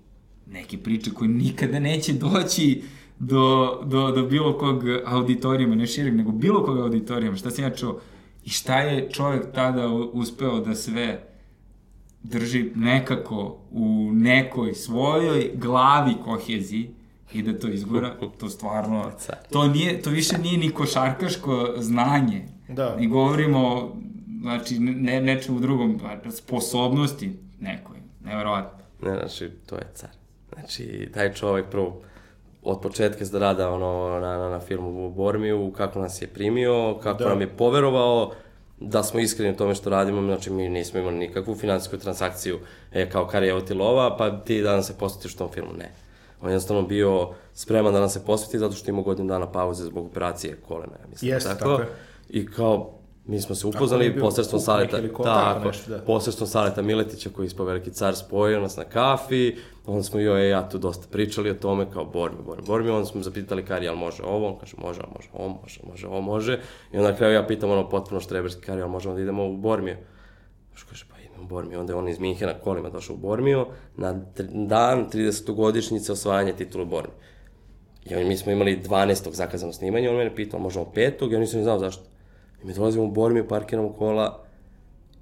neke 0.46 0.78
priče 0.78 1.10
koje 1.10 1.28
nikada 1.28 1.78
neće 1.78 2.12
doći 2.12 2.82
do, 3.18 3.80
do, 3.84 4.10
do 4.10 4.22
bilo 4.22 4.58
kog 4.58 4.82
auditorijuma, 5.06 5.74
ne 5.74 5.86
šireg, 5.86 6.14
nego 6.14 6.32
bilo 6.32 6.64
kog 6.64 6.78
auditorijuma, 6.78 7.36
šta 7.36 7.50
sam 7.50 7.64
ja 7.64 7.70
čuo, 7.70 8.00
i 8.44 8.50
šta 8.50 8.80
je 8.80 9.10
čovjek 9.10 9.52
tada 9.54 9.88
uspeo 9.88 10.60
da 10.60 10.74
sve 10.74 11.22
drži 12.22 12.70
nekako 12.74 13.58
u 13.70 14.10
nekoj 14.12 14.74
svojoj 14.74 15.50
glavi 15.54 16.14
koheziji 16.24 16.90
i 17.32 17.42
da 17.42 17.58
to 17.58 17.68
izgura, 17.68 18.16
to 18.38 18.48
stvarno, 18.48 19.10
to, 19.52 19.68
nije, 19.68 20.02
to 20.02 20.10
više 20.10 20.38
nije 20.38 20.58
ni 20.58 20.70
košarkaško 20.70 21.74
znanje. 21.78 22.48
Da. 22.68 22.96
I 23.00 23.06
govorimo, 23.06 23.92
znači, 24.40 24.78
ne, 24.78 25.20
nečemu 25.20 25.60
drugom, 25.60 26.00
sposobnosti 26.30 27.32
nekoj, 27.60 27.96
nevjerovatno. 28.24 28.78
Ne, 29.02 29.16
znači, 29.18 29.50
to 29.66 29.74
je 29.74 29.86
car. 29.94 30.10
Znači, 30.58 31.08
taj 31.14 31.34
čovek 31.34 31.66
prvo, 31.70 32.00
od 32.62 32.80
početka 32.80 33.24
da 33.24 33.38
rada 33.38 33.70
ono, 33.70 34.20
na, 34.20 34.38
na, 34.38 34.48
na 34.48 34.60
filmu 34.60 35.06
u 35.06 35.10
Bormiju, 35.10 35.72
kako 35.76 35.98
nas 35.98 36.22
je 36.22 36.28
primio, 36.28 36.98
kako 37.02 37.22
da. 37.22 37.28
nam 37.28 37.40
je 37.40 37.48
poverovao, 37.48 38.32
da 38.80 39.02
smo 39.02 39.20
iskreni 39.20 39.52
u 39.52 39.56
tome 39.56 39.74
što 39.74 39.90
radimo, 39.90 40.22
znači 40.22 40.50
mi 40.50 40.68
nismo 40.68 41.00
imali 41.00 41.16
nikakvu 41.16 41.54
finansijsku 41.54 41.96
transakciju, 41.96 42.58
e, 42.92 43.10
kao 43.10 43.26
kar 43.26 43.44
evo 43.44 43.60
ti 43.60 43.74
lova, 43.74 44.16
pa 44.16 44.30
ti 44.30 44.62
danas 44.62 44.86
se 44.86 44.98
posvetiš 44.98 45.36
tom 45.36 45.48
filmu, 45.52 45.72
ne. 45.78 45.90
On 46.40 46.48
je 46.48 46.52
jednostavno 46.52 46.82
bio 46.82 47.28
spreman 47.54 47.92
da 47.92 48.00
nam 48.00 48.08
se 48.08 48.24
posveti 48.24 48.58
zato 48.58 48.74
što 48.74 48.90
ima 48.90 49.02
godinu 49.02 49.28
dana 49.28 49.52
pauze 49.52 49.84
zbog 49.84 50.06
operacije 50.06 50.56
kolena, 50.68 50.92
ja 51.02 51.06
mislim. 51.10 51.32
Jeste, 51.32 51.48
tako. 51.48 51.64
tako 51.64 51.82
je. 51.82 51.88
I 52.28 52.46
kao, 52.46 52.95
Mi 53.26 53.40
smo 53.40 53.54
se 53.54 53.66
upoznali 53.66 54.18
posredstvom 54.20 54.60
Saleta, 54.60 54.98
tako, 55.24 55.66
nešto, 55.68 55.90
da. 55.90 55.98
posredstvom 55.98 56.48
Saleta 56.48 56.82
Miletića 56.82 57.30
koji 57.30 57.44
je 57.44 57.46
ispo 57.46 57.64
veliki 57.64 57.90
car 57.90 58.16
spojio 58.16 58.60
nas 58.60 58.76
na 58.76 58.84
kafi, 58.84 59.56
onda 59.86 60.02
smo 60.02 60.20
joj 60.20 60.46
i 60.46 60.50
ja 60.50 60.68
tu 60.68 60.78
dosta 60.78 61.06
pričali 61.10 61.50
o 61.50 61.54
tome 61.54 61.86
kao 61.92 62.04
Bormi, 62.04 62.38
Bormi, 62.46 62.62
Bormi, 62.66 62.90
onda 62.90 63.06
smo 63.06 63.22
zapitali 63.22 63.64
Kari, 63.64 63.88
ali 63.88 63.98
može 63.98 64.22
ovo, 64.22 64.48
on 64.48 64.58
kaže 64.58 64.76
može, 64.78 65.00
može 65.14 65.28
ovo, 65.32 65.58
može, 65.62 65.80
može 65.90 66.06
ovo, 66.06 66.20
može, 66.20 66.60
i 66.92 66.96
onda 66.96 67.10
na 67.10 67.16
kraju 67.16 67.34
ja 67.34 67.46
pitam 67.46 67.70
ono 67.70 67.88
potpuno 67.88 68.20
štreberski, 68.20 68.62
Kari, 68.62 68.82
ali 68.82 68.90
možemo 68.90 69.14
da 69.14 69.20
idemo 69.20 69.46
u 69.46 69.56
Bormiju? 69.56 69.96
Što 70.74 70.88
kaže, 70.88 71.06
pa 71.10 71.20
idemo 71.20 71.42
u 71.42 71.46
Bormiju, 71.46 71.80
onda 71.80 71.92
je 71.92 71.96
on 71.96 72.08
iz 72.08 72.18
Minhena 72.18 72.54
kolima 72.54 72.90
došao 72.90 73.14
u 73.14 73.18
Bormiju, 73.18 73.66
na 73.96 74.12
dan 74.66 75.06
30. 75.12 75.54
godišnjice 75.54 76.12
osvajanja 76.12 76.52
titula 76.52 76.84
Bormiju. 76.84 77.16
I 78.10 78.24
mi 78.24 78.36
smo 78.36 78.52
imali 78.52 78.82
12. 78.88 79.32
zakazano 79.32 79.72
snimanje, 79.72 80.10
on 80.10 80.16
mene 80.16 80.34
pitao, 80.34 80.60
možemo 80.60 80.84
petog, 80.84 81.32
ja 81.32 81.38
nisam 81.38 81.58
ni 81.58 81.64
znao 81.64 81.78
zašto. 81.78 82.15
I 82.62 82.66
mi 82.66 82.74
dolazimo 82.74 83.04
u 83.04 83.10
Bormiju, 83.10 83.48
parkiramo 83.48 83.92
kola 83.92 84.46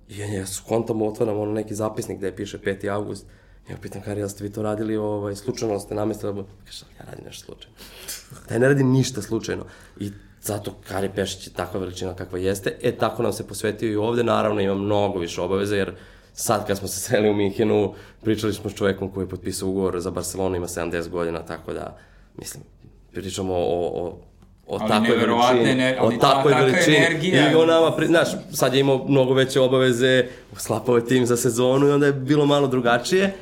i 0.08 0.18
ja, 0.18 0.46
skontamo, 0.46 1.06
otvaram 1.06 1.38
ono 1.38 1.52
neki 1.52 1.74
zapisnik 1.74 2.18
gde 2.18 2.36
piše 2.36 2.58
5. 2.58 2.88
august. 2.88 3.26
Ja 3.70 3.76
pitam, 3.82 4.02
Kari, 4.02 4.20
jel 4.20 4.28
ste 4.28 4.44
vi 4.44 4.52
to 4.52 4.62
radili, 4.62 4.96
ovaj, 4.96 5.36
slučajno 5.36 5.80
ste 5.80 5.94
namestili? 5.94 6.44
Kaže, 6.64 6.84
ja 6.98 7.04
radim 7.10 7.24
nešto 7.24 7.44
slučajno. 7.44 7.76
Taj 8.48 8.58
ne 8.58 8.68
radi 8.68 8.84
ništa 8.84 9.22
slučajno. 9.22 9.64
I 10.00 10.10
zato 10.42 10.74
Kari 10.88 11.10
Pešić 11.14 11.46
je 11.46 11.52
takva 11.52 11.80
veličina 11.80 12.14
kakva 12.14 12.38
jeste. 12.38 12.76
E, 12.82 12.92
tako 12.92 13.22
nam 13.22 13.32
se 13.32 13.46
posvetio 13.46 13.92
i 13.92 13.96
ovde. 13.96 14.24
Naravno, 14.24 14.60
ima 14.60 14.74
mnogo 14.74 15.18
više 15.18 15.40
obaveza, 15.40 15.76
jer 15.76 15.94
sad 16.32 16.66
kad 16.66 16.78
smo 16.78 16.88
se 16.88 17.00
sreli 17.00 17.30
u 17.30 17.34
Minhenu, 17.34 17.94
pričali 18.22 18.52
smo 18.52 18.70
s 18.70 18.74
čovekom 18.74 19.10
koji 19.10 19.24
je 19.24 19.28
potpisao 19.28 19.68
ugovor 19.68 20.00
za 20.00 20.10
Barcelonu, 20.10 20.56
ima 20.56 20.66
70 20.66 21.08
godina, 21.08 21.42
tako 21.42 21.72
da, 21.72 21.96
mislim, 22.38 22.64
pričamo 23.12 23.54
o, 23.54 24.04
o 24.04 24.18
o 24.66 24.78
ali 24.80 24.88
takvoj 24.88 25.16
veličini, 25.16 25.74
ne, 25.74 25.98
o 26.00 26.10
takvoj 26.10 26.52
ta, 26.52 26.58
veličini. 26.58 26.96
Energija. 26.96 27.52
I 27.52 27.54
on 27.54 27.68
nama, 27.68 27.90
pri, 27.90 28.06
znaš, 28.06 28.28
sad 28.52 28.74
je 28.74 28.80
imao 28.80 29.04
mnogo 29.08 29.34
veće 29.34 29.60
obaveze, 29.60 30.24
slapao 30.56 30.96
je 30.96 31.06
tim 31.06 31.26
za 31.26 31.36
sezonu 31.36 31.88
i 31.88 31.90
onda 31.90 32.06
je 32.06 32.12
bilo 32.12 32.46
malo 32.46 32.66
drugačije. 32.66 33.34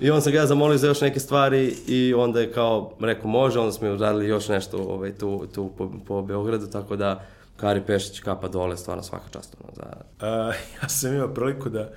I 0.00 0.10
on 0.10 0.22
sam 0.22 0.32
ga 0.32 0.46
zamolio 0.46 0.78
za 0.78 0.86
još 0.86 1.00
neke 1.00 1.20
stvari 1.20 1.74
i 1.86 2.14
onda 2.14 2.40
je 2.40 2.52
kao 2.52 2.92
rekao 3.00 3.30
može, 3.30 3.58
onda 3.58 3.72
smo 3.72 3.96
radili 3.96 4.28
još 4.28 4.48
nešto 4.48 4.76
ovaj, 4.78 5.12
tu, 5.12 5.46
tu 5.54 5.70
po, 5.78 5.90
po 6.06 6.22
Beogradu, 6.22 6.66
tako 6.66 6.96
da 6.96 7.24
Kari 7.56 7.80
Pešić 7.86 8.20
kapa 8.20 8.48
dole, 8.48 8.76
stvarno 8.76 9.02
svaka 9.02 9.28
čast. 9.32 9.56
Ono, 9.64 9.72
za... 9.76 9.84
A, 10.26 10.52
ja 10.82 10.88
sam 10.88 11.14
imao 11.14 11.28
priliku 11.28 11.68
da 11.68 11.90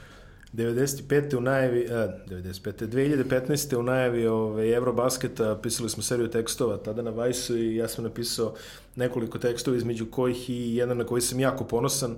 95. 0.53 1.35
u 1.35 1.41
najavi, 1.41 1.87
a, 1.91 2.07
95. 2.27 2.87
2015. 2.87 3.75
u 3.75 3.83
najavi 3.83 4.27
ove, 4.27 4.71
Eurobasketa 4.71 5.59
pisali 5.63 5.89
smo 5.89 6.03
seriju 6.03 6.27
tekstova 6.27 6.77
tada 6.77 7.01
na 7.01 7.11
Vajsu 7.11 7.57
i 7.57 7.75
ja 7.75 7.87
sam 7.87 8.03
napisao 8.03 8.53
nekoliko 8.95 9.39
tekstova 9.39 9.77
između 9.77 10.05
kojih 10.05 10.49
i 10.49 10.75
jedan 10.75 10.97
na 10.97 11.03
koji 11.03 11.21
sam 11.21 11.39
jako 11.39 11.63
ponosan, 11.63 12.15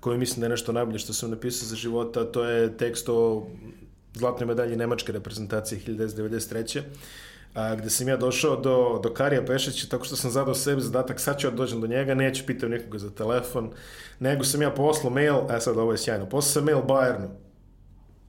koji 0.00 0.18
mislim 0.18 0.40
da 0.40 0.46
je 0.46 0.50
nešto 0.50 0.72
najbolje 0.72 0.98
što 0.98 1.12
sam 1.12 1.30
napisao 1.30 1.68
za 1.68 1.76
života, 1.76 2.24
to 2.24 2.44
je 2.44 2.76
tekst 2.76 3.08
o 3.08 3.46
zlatnoj 4.14 4.46
medalji 4.46 4.76
Nemačke 4.76 5.12
reprezentacije 5.12 5.80
1993 5.86 6.82
a, 7.54 7.74
gde 7.74 7.90
sam 7.90 8.08
ja 8.08 8.16
došao 8.16 8.56
do, 8.56 9.00
do 9.02 9.14
Karija 9.14 9.44
Pešića 9.44 9.88
tako 9.88 10.04
što 10.04 10.16
sam 10.16 10.30
zadao 10.30 10.54
sebi 10.54 10.80
zadatak, 10.80 11.20
sad 11.20 11.38
ću 11.38 11.46
ja 11.46 11.50
dođem 11.50 11.80
do 11.80 11.86
njega, 11.86 12.14
neću 12.14 12.44
pitam 12.46 12.70
nikoga 12.70 12.98
za 12.98 13.10
telefon, 13.10 13.70
nego 14.20 14.44
sam 14.44 14.62
ja 14.62 14.70
poslao 14.70 15.12
mail, 15.12 15.36
a 15.48 15.60
sad 15.60 15.78
ovo 15.78 15.92
je 15.92 15.98
sjajno, 15.98 16.26
poslao 16.26 16.52
sam 16.52 16.64
mail 16.64 16.78
Bayernu, 16.78 17.28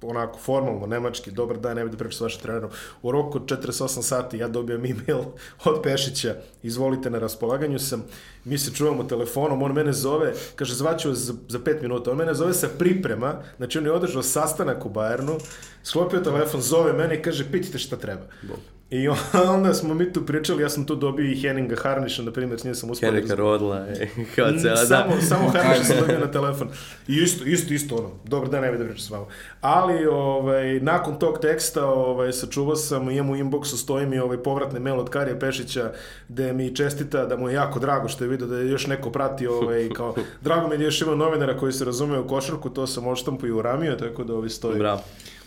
onako 0.02 0.39
formalno, 0.39 0.88
nemački, 0.88 1.32
dobar 1.32 1.58
dan, 1.58 1.76
nemoj 1.76 1.91
da 1.91 1.97
pričam 1.97 2.18
s 2.18 2.22
vašim 2.22 2.41
trenerom. 2.41 2.70
U 3.02 3.12
roku 3.12 3.38
od 3.38 3.45
48 3.45 4.02
sati 4.02 4.38
ja 4.38 4.47
dobijam 4.47 4.86
e-mail 4.86 5.20
od 5.66 5.82
Pešića, 5.84 6.36
izvolite 6.64 7.10
na 7.10 7.20
raspolaganju 7.20 7.80
sam, 7.80 8.04
mi 8.45 8.58
se 8.58 8.74
čuvamo 8.74 9.04
telefonom, 9.04 9.64
on 9.64 9.74
mene 9.74 9.93
zove, 9.93 10.34
kaže 10.56 10.74
zvaću 10.74 11.14
za, 11.14 11.34
za 11.47 11.60
5 11.60 11.82
minuta, 11.82 12.12
on 12.12 12.18
mene 12.18 12.34
zove 12.34 12.54
sa 12.54 12.68
priprema, 12.80 13.41
znači 13.58 13.78
on 13.78 13.86
je 13.86 13.91
održao 13.91 14.24
sastanak 14.24 14.86
u 14.86 14.89
Bajernu, 14.89 15.38
sklopio 15.84 16.20
telefon, 16.20 16.62
zove 16.62 16.93
mene 16.93 17.16
i 17.16 17.22
kaže 17.22 17.52
pitite 17.52 17.78
šta 17.78 17.97
treba. 17.97 18.24
Bog. 18.41 18.79
I 18.90 19.08
onda 19.56 19.74
smo 19.74 19.94
mi 19.94 20.14
tu 20.14 20.26
pričali, 20.26 20.64
ja 20.64 20.70
sam 20.70 20.86
tu 20.86 20.96
dobio 20.96 21.32
i 21.32 21.42
Henninga 21.42 21.76
Harniša, 21.76 22.24
na 22.24 22.32
primjer, 22.32 22.60
s 22.60 22.64
njim 22.64 22.76
sam 22.76 22.90
uspio... 22.90 23.12
Henninga 23.12 23.36
Rodla, 23.36 23.86
kao 24.36 24.52
cela, 24.62 24.76
da. 24.76 24.86
Samo, 24.86 25.22
samo 25.22 25.50
Harniša 25.50 25.84
sam 25.84 25.98
dobio 26.00 26.20
na 26.20 26.32
telefon. 26.32 26.70
I 27.08 27.16
isto, 27.16 27.46
isto, 27.46 27.74
isto 27.74 27.96
ono, 27.96 28.10
dobro 28.26 28.50
dan, 28.50 28.62
ne 28.62 28.72
da 28.72 28.78
pričam 28.78 29.00
s 29.00 29.10
vama. 29.10 29.26
Ali, 29.62 30.06
ovaj, 30.06 30.80
nakon 30.80 31.20
tog 31.20 31.40
teksta, 31.40 31.86
ovaj, 31.86 32.34
sačuvao 32.34 32.76
sam, 32.76 33.10
imam 33.10 33.30
u 33.30 33.36
inboxu, 33.36 33.78
stoji 33.78 34.06
mi 34.06 34.20
ovaj, 34.20 34.38
povratni 34.38 34.80
mail 34.80 35.00
od 35.00 35.10
Karija 35.10 35.40
Pešića, 35.40 35.92
gde 36.30 36.54
mi 36.54 36.76
čestita 36.76 37.26
da 37.26 37.38
mu 37.38 37.50
je 37.50 37.56
jako 37.56 37.80
drago 37.80 38.08
što 38.08 38.24
je 38.24 38.30
vidio 38.30 38.48
da 38.48 38.58
je 38.58 38.70
još 38.70 38.88
neko 38.88 39.12
prati, 39.12 39.48
ovaj, 39.48 39.90
kao, 39.98 40.16
drago 40.42 40.68
mi 40.68 40.74
je 40.74 40.78
da 40.78 40.84
još 40.84 41.02
ima 41.02 41.16
novinara 41.16 41.58
koji 41.58 41.74
se 41.74 41.86
razume 41.86 42.20
u 42.20 42.28
košarku, 42.28 42.70
to 42.70 42.88
sam 42.88 43.08
odštampo 43.08 43.48
i 43.48 43.52
uramio, 43.52 43.96
tako 43.96 44.24
da 44.24 44.34
ovaj 44.34 44.50
stoji. 44.50 44.80
Bravo 44.80 45.02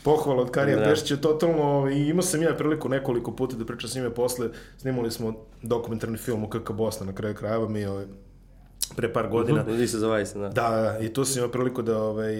pohvala 0.04 0.42
od 0.42 0.50
Karija 0.50 0.78
da. 0.78 0.84
Pešića, 0.84 1.16
totalno, 1.16 1.90
i 1.90 2.08
imao 2.08 2.22
sam 2.22 2.42
ja 2.42 2.54
priliku 2.54 2.88
nekoliko 2.88 3.32
puta 3.32 3.56
da 3.56 3.64
pričam 3.64 3.90
s 3.90 3.94
njime 3.94 4.14
posle, 4.14 4.48
snimali 4.78 5.10
smo 5.10 5.34
dokumentarni 5.62 6.18
film 6.18 6.44
u 6.44 6.48
KK 6.48 6.72
Bosna 6.72 7.06
na 7.06 7.14
kraju 7.14 7.34
krajeva, 7.34 7.68
mi 7.68 7.84
ovaj, 7.86 8.04
pre 8.96 9.12
par 9.12 9.28
godina. 9.28 9.64
Uh 9.68 9.88
se 9.88 9.98
zove 9.98 10.24
da. 10.34 10.40
Da, 10.40 10.48
da, 10.48 10.98
i 11.00 11.12
tu 11.12 11.24
sam 11.24 11.38
imao 11.38 11.50
priliku 11.50 11.82
da, 11.82 12.02
ovaj, 12.02 12.34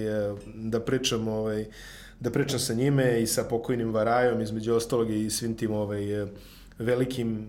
da 0.54 0.80
pričam, 0.80 1.28
ovaj, 1.28 1.66
da 2.20 2.30
pričam 2.30 2.58
sa 2.58 2.74
njime 2.74 3.22
i 3.22 3.26
sa 3.26 3.44
pokojnim 3.44 3.94
Varajom, 3.94 4.40
između 4.40 4.74
ostalog 4.74 5.10
i 5.10 5.30
svim 5.30 5.56
tim 5.56 5.72
ovaj, 5.72 6.26
velikim 6.78 7.48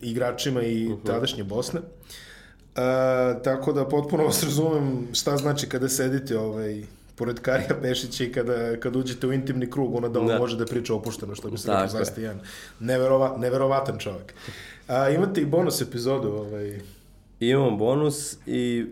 igračima 0.00 0.62
i 0.62 0.86
uh 0.86 0.98
-huh. 0.98 1.06
tadašnje 1.06 1.44
Bosne. 1.44 1.80
Uh, 1.80 3.42
tako 3.42 3.72
da 3.72 3.88
potpuno 3.88 4.24
vas 4.24 4.42
razumem 4.44 5.08
šta 5.12 5.36
znači 5.36 5.68
kada 5.68 5.88
sedite 5.88 6.38
ovaj, 6.38 6.82
pored 7.16 7.40
Karija 7.40 7.76
Pešića 7.82 8.24
i 8.24 8.32
kada, 8.32 8.76
kad 8.80 8.96
uđete 8.96 9.26
u 9.26 9.32
intimni 9.32 9.70
krug, 9.70 9.94
ona 9.94 10.08
da 10.08 10.20
on 10.20 10.26
da. 10.26 10.38
može 10.38 10.56
da 10.56 10.66
priča 10.66 10.94
opušteno, 10.94 11.34
što 11.34 11.50
bi 11.50 11.58
se 11.58 11.70
rekao 11.70 11.88
Zastijan. 11.88 12.40
Neverova, 12.80 13.36
neverovatan 13.38 13.98
čovjek. 13.98 14.34
A, 14.88 15.10
imate 15.10 15.40
i 15.40 15.46
bonus 15.46 15.80
epizodu? 15.80 16.28
Ovaj... 16.28 16.80
Imamo 17.40 17.76
bonus 17.76 18.36
i 18.46 18.86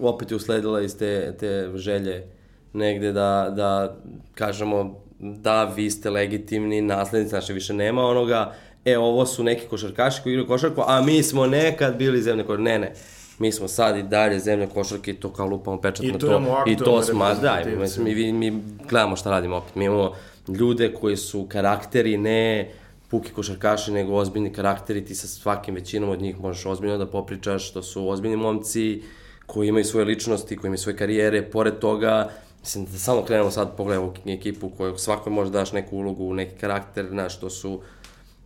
opet 0.00 0.30
je 0.30 0.36
usledila 0.36 0.82
iz 0.82 0.98
te, 0.98 1.34
te 1.40 1.70
želje 1.74 2.24
negde 2.72 3.12
da, 3.12 3.52
da 3.56 3.96
kažemo 4.34 5.00
da 5.18 5.64
vi 5.64 5.90
ste 5.90 6.10
legitimni 6.10 6.80
naslednici, 6.80 7.30
znači 7.30 7.52
više 7.52 7.74
nema 7.74 8.02
onoga, 8.02 8.54
e 8.84 8.98
ovo 8.98 9.26
su 9.26 9.44
neki 9.44 9.66
košarkaši 9.66 10.22
koji 10.22 10.32
igraju 10.32 10.48
košarku, 10.48 10.82
a 10.86 11.02
mi 11.02 11.22
smo 11.22 11.46
nekad 11.46 11.96
bili 11.96 12.22
zemlje 12.22 12.44
košarke. 12.44 12.62
Ne, 12.62 12.78
ne 12.78 12.92
mi 13.38 13.52
smo 13.52 13.68
sad 13.68 13.96
i 13.96 14.02
dalje 14.02 14.38
zemlja 14.38 14.66
košarke 14.66 15.10
i 15.10 15.14
to 15.14 15.32
kao 15.32 15.46
lupamo 15.46 15.80
pečat 15.80 16.04
I 16.04 16.12
na 16.12 16.18
to. 16.18 16.64
I 16.66 16.76
to 16.76 17.02
smo, 17.02 17.34
da, 17.34 17.62
mislim, 17.80 18.04
mi, 18.04 18.32
mi 18.32 18.62
gledamo 18.88 19.16
šta 19.16 19.30
radimo 19.30 19.56
opet. 19.56 19.74
Mi 19.74 19.84
imamo 19.84 20.12
ljude 20.48 20.94
koji 20.94 21.16
su 21.16 21.46
karakteri, 21.48 22.16
ne 22.16 22.70
puki 23.10 23.32
košarkaši, 23.32 23.92
nego 23.92 24.14
ozbiljni 24.14 24.52
karakteri, 24.52 25.04
ti 25.04 25.14
sa 25.14 25.26
svakim 25.26 25.74
većinom 25.74 26.10
od 26.10 26.22
njih 26.22 26.40
možeš 26.40 26.66
ozbiljno 26.66 26.98
da 26.98 27.06
popričaš, 27.06 27.72
to 27.72 27.82
su 27.82 28.08
ozbiljni 28.08 28.36
momci 28.36 29.02
koji 29.46 29.68
imaju 29.68 29.84
svoje 29.84 30.04
ličnosti, 30.04 30.56
koji 30.56 30.68
imaju 30.68 30.78
svoje 30.78 30.96
karijere, 30.96 31.42
pored 31.50 31.78
toga, 31.78 32.30
mislim 32.60 32.84
da 32.84 32.98
samo 32.98 33.22
krenemo 33.22 33.50
sad 33.50 33.76
pogledamo 33.76 34.14
ekipu 34.26 34.70
koju 34.70 34.98
svakoj 34.98 35.32
može 35.32 35.50
daš 35.50 35.72
neku 35.72 35.96
ulogu, 35.96 36.34
neki 36.34 36.58
karakter, 36.60 37.08
znaš, 37.10 37.40
to 37.40 37.50
su 37.50 37.80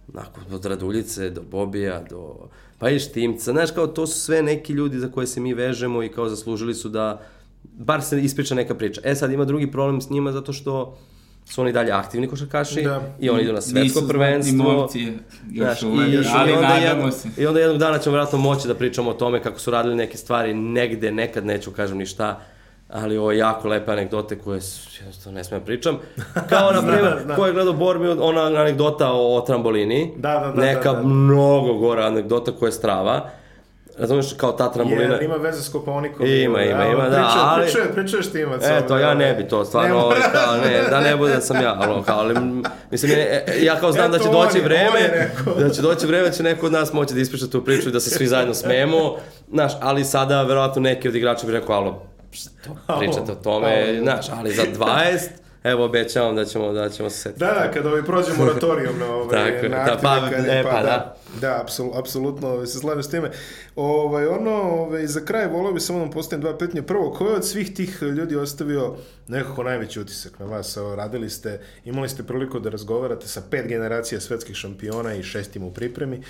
nakon, 0.08 0.44
od 0.52 0.64
Raduljice 0.64 1.30
do 1.30 1.42
Bobija, 1.42 2.02
do 2.10 2.48
pa 2.80 2.90
i 2.90 2.98
Štimca, 2.98 3.52
znaš, 3.52 3.70
kao 3.70 3.86
to 3.86 4.06
su 4.06 4.20
sve 4.20 4.42
neki 4.42 4.72
ljudi 4.72 4.98
za 4.98 5.08
koje 5.08 5.26
se 5.26 5.40
mi 5.40 5.54
vežemo 5.54 6.02
i 6.02 6.08
kao 6.08 6.28
zaslužili 6.28 6.74
su 6.74 6.88
da 6.88 7.20
bar 7.64 8.02
se 8.02 8.20
ispriča 8.22 8.54
neka 8.54 8.74
priča. 8.74 9.00
E 9.04 9.14
sad 9.14 9.32
ima 9.32 9.44
drugi 9.44 9.70
problem 9.70 10.00
s 10.00 10.10
njima 10.10 10.32
zato 10.32 10.52
što 10.52 10.98
su 11.44 11.60
oni 11.60 11.72
dalje 11.72 11.92
aktivni 11.92 12.26
košarkaši 12.28 12.82
Da. 12.82 13.02
i 13.20 13.30
oni 13.30 13.42
idu 13.42 13.52
na 13.52 13.60
svetsko 13.60 14.00
prvenstvo. 14.08 14.72
momci, 14.72 15.00
još 15.50 15.66
Znaš, 15.66 15.82
uvek, 15.82 16.08
i, 16.08 16.18
ali 16.34 16.50
i 16.50 16.54
onda 16.54 16.68
nadamo 16.68 16.86
jedno, 16.86 17.12
se. 17.12 17.28
I 17.38 17.46
onda 17.46 17.60
jednog 17.60 17.78
dana 17.78 17.98
ćemo 17.98 18.12
vjerojatno 18.12 18.38
moći 18.38 18.68
da 18.68 18.74
pričamo 18.74 19.10
o 19.10 19.14
tome 19.14 19.42
kako 19.42 19.58
su 19.58 19.70
radili 19.70 19.96
neke 19.96 20.18
stvari 20.18 20.54
negde, 20.54 21.12
nekad 21.12 21.46
neću 21.46 21.70
kažem 21.70 21.98
ni 21.98 22.06
šta, 22.06 22.40
ali 22.92 23.18
ovo 23.18 23.32
je 23.32 23.38
jako 23.38 23.68
lepe 23.68 23.92
anegdote 23.92 24.38
koje 24.38 24.60
jednostavno 24.98 25.36
ne 25.38 25.44
smijem 25.44 25.64
pričam. 25.64 25.98
Kao, 26.50 26.72
na 26.72 26.80
primjer, 26.82 27.36
ko 27.36 27.46
je 27.46 27.52
gledao 27.52 27.72
Bormi, 27.72 28.08
ona 28.08 28.42
anegdota 28.42 29.12
o, 29.12 29.36
o 29.36 29.40
trambolini. 29.40 30.12
Da, 30.16 30.30
da, 30.30 30.52
da, 30.52 30.60
Neka 30.66 30.92
da, 30.92 30.98
da. 30.98 31.06
mnogo 31.06 31.74
gora 31.74 32.06
anegdota 32.06 32.52
koja 32.52 32.68
je 32.68 32.72
strava. 32.72 33.30
Razumiješ, 33.98 34.32
kao 34.36 34.52
ta 34.52 34.72
trambolina. 34.72 35.14
Jer 35.14 35.22
ima 35.22 35.34
veze 35.36 35.62
s 35.62 35.68
Koponikom. 35.68 36.26
Ima, 36.26 36.62
ima, 36.62 36.86
ima, 36.86 37.08
da, 37.08 37.16
Pričuje, 37.16 37.42
ali- 37.44 37.62
pričuje, 37.62 37.92
pričuješ 37.94 38.32
ti 38.32 38.40
imac. 38.40 38.62
E, 38.64 38.86
to 38.88 38.98
ja 38.98 39.14
ne 39.14 39.34
bi 39.34 39.48
to, 39.48 39.64
stvarno, 39.64 39.98
ovaj, 39.98 40.18
kao, 40.32 40.56
ne, 40.56 40.82
da 40.90 41.00
ne 41.00 41.16
bude 41.16 41.34
da 41.34 41.40
sam 41.40 41.62
ja, 41.62 41.76
ali, 41.80 42.02
kao, 42.04 42.18
ali, 42.18 42.34
mislim, 42.90 43.12
ja 43.62 43.80
kao 43.80 43.92
znam 43.92 44.12
da 44.12 44.18
će 44.18 44.28
Eto, 44.28 44.38
on 44.38 44.44
doći 44.46 44.58
je, 44.58 44.62
on 44.62 44.68
vreme, 44.68 45.00
rekao. 45.12 45.54
da 45.54 45.70
će 45.70 45.82
doći 45.82 46.06
vreme, 46.06 46.24
da 46.24 46.30
će 46.30 46.42
neko 46.42 46.66
od 46.66 46.72
nas 46.72 46.92
moći 46.92 47.14
da 47.14 47.20
ispriča 47.20 47.46
tu 47.46 47.64
priču 47.64 47.88
i 47.88 47.92
da 47.92 48.00
se 48.00 48.10
svi 48.10 48.26
zajedno 48.26 48.54
smemo, 48.54 49.16
znaš, 49.52 49.72
ali 49.80 50.04
sada, 50.04 50.42
verovatno, 50.42 50.82
neki 50.82 51.08
od 51.08 51.14
igrača 51.14 51.46
bi 51.46 51.52
rekao, 51.52 51.76
alo, 51.76 52.02
što 52.30 52.50
pričate 52.98 53.32
o 53.32 53.34
tome, 53.34 53.98
znaš, 54.02 54.26
ali 54.30 54.52
za 54.52 54.62
20, 54.62 55.28
evo, 55.64 55.84
obećavam 55.84 56.36
da 56.36 56.44
ćemo, 56.44 56.72
da 56.72 56.88
ćemo 56.88 57.10
se 57.10 57.18
setiti. 57.18 57.40
Da, 57.40 57.46
da, 57.46 57.70
kada 57.70 57.88
ovaj 57.88 58.02
prođe 58.02 58.32
moratorijum 58.38 58.98
na 58.98 59.14
ovaj, 59.16 59.60
Tako 59.60 59.68
na 59.68 59.84
da, 59.84 59.98
pa, 60.02 60.24
aktivne 60.24 60.60
e, 60.60 60.62
pa 60.62 60.82
da. 60.82 61.16
Da, 61.40 61.60
apsol, 61.62 61.98
apsolutno 61.98 62.48
ovaj, 62.48 62.66
se 62.66 62.78
slažem 62.78 63.02
s 63.02 63.10
time. 63.10 63.30
Ovaj, 63.76 64.26
ono, 64.26 64.50
ovaj, 64.50 65.06
za 65.06 65.20
kraj 65.20 65.46
volio 65.46 65.72
bi 65.72 65.80
samo 65.80 66.04
da 66.04 66.10
postavim 66.10 66.40
dva 66.40 66.58
pitanja. 66.58 66.82
Prvo, 66.82 67.10
ko 67.10 67.28
je 67.28 67.34
od 67.34 67.46
svih 67.46 67.74
tih 67.74 68.02
ljudi 68.02 68.36
ostavio 68.36 68.96
nekako 69.28 69.62
najveći 69.62 70.00
utisak 70.00 70.38
na 70.38 70.46
vas? 70.46 70.76
Evo, 70.76 70.94
radili 70.94 71.30
ste, 71.30 71.60
imali 71.84 72.08
ste 72.08 72.22
priliku 72.22 72.60
da 72.60 72.70
razgovarate 72.70 73.28
sa 73.28 73.42
pet 73.50 73.66
generacija 73.66 74.20
svetskih 74.20 74.56
šampiona 74.56 75.14
i 75.14 75.22
šestim 75.22 75.62
u 75.62 75.70
pripremi. 75.70 76.22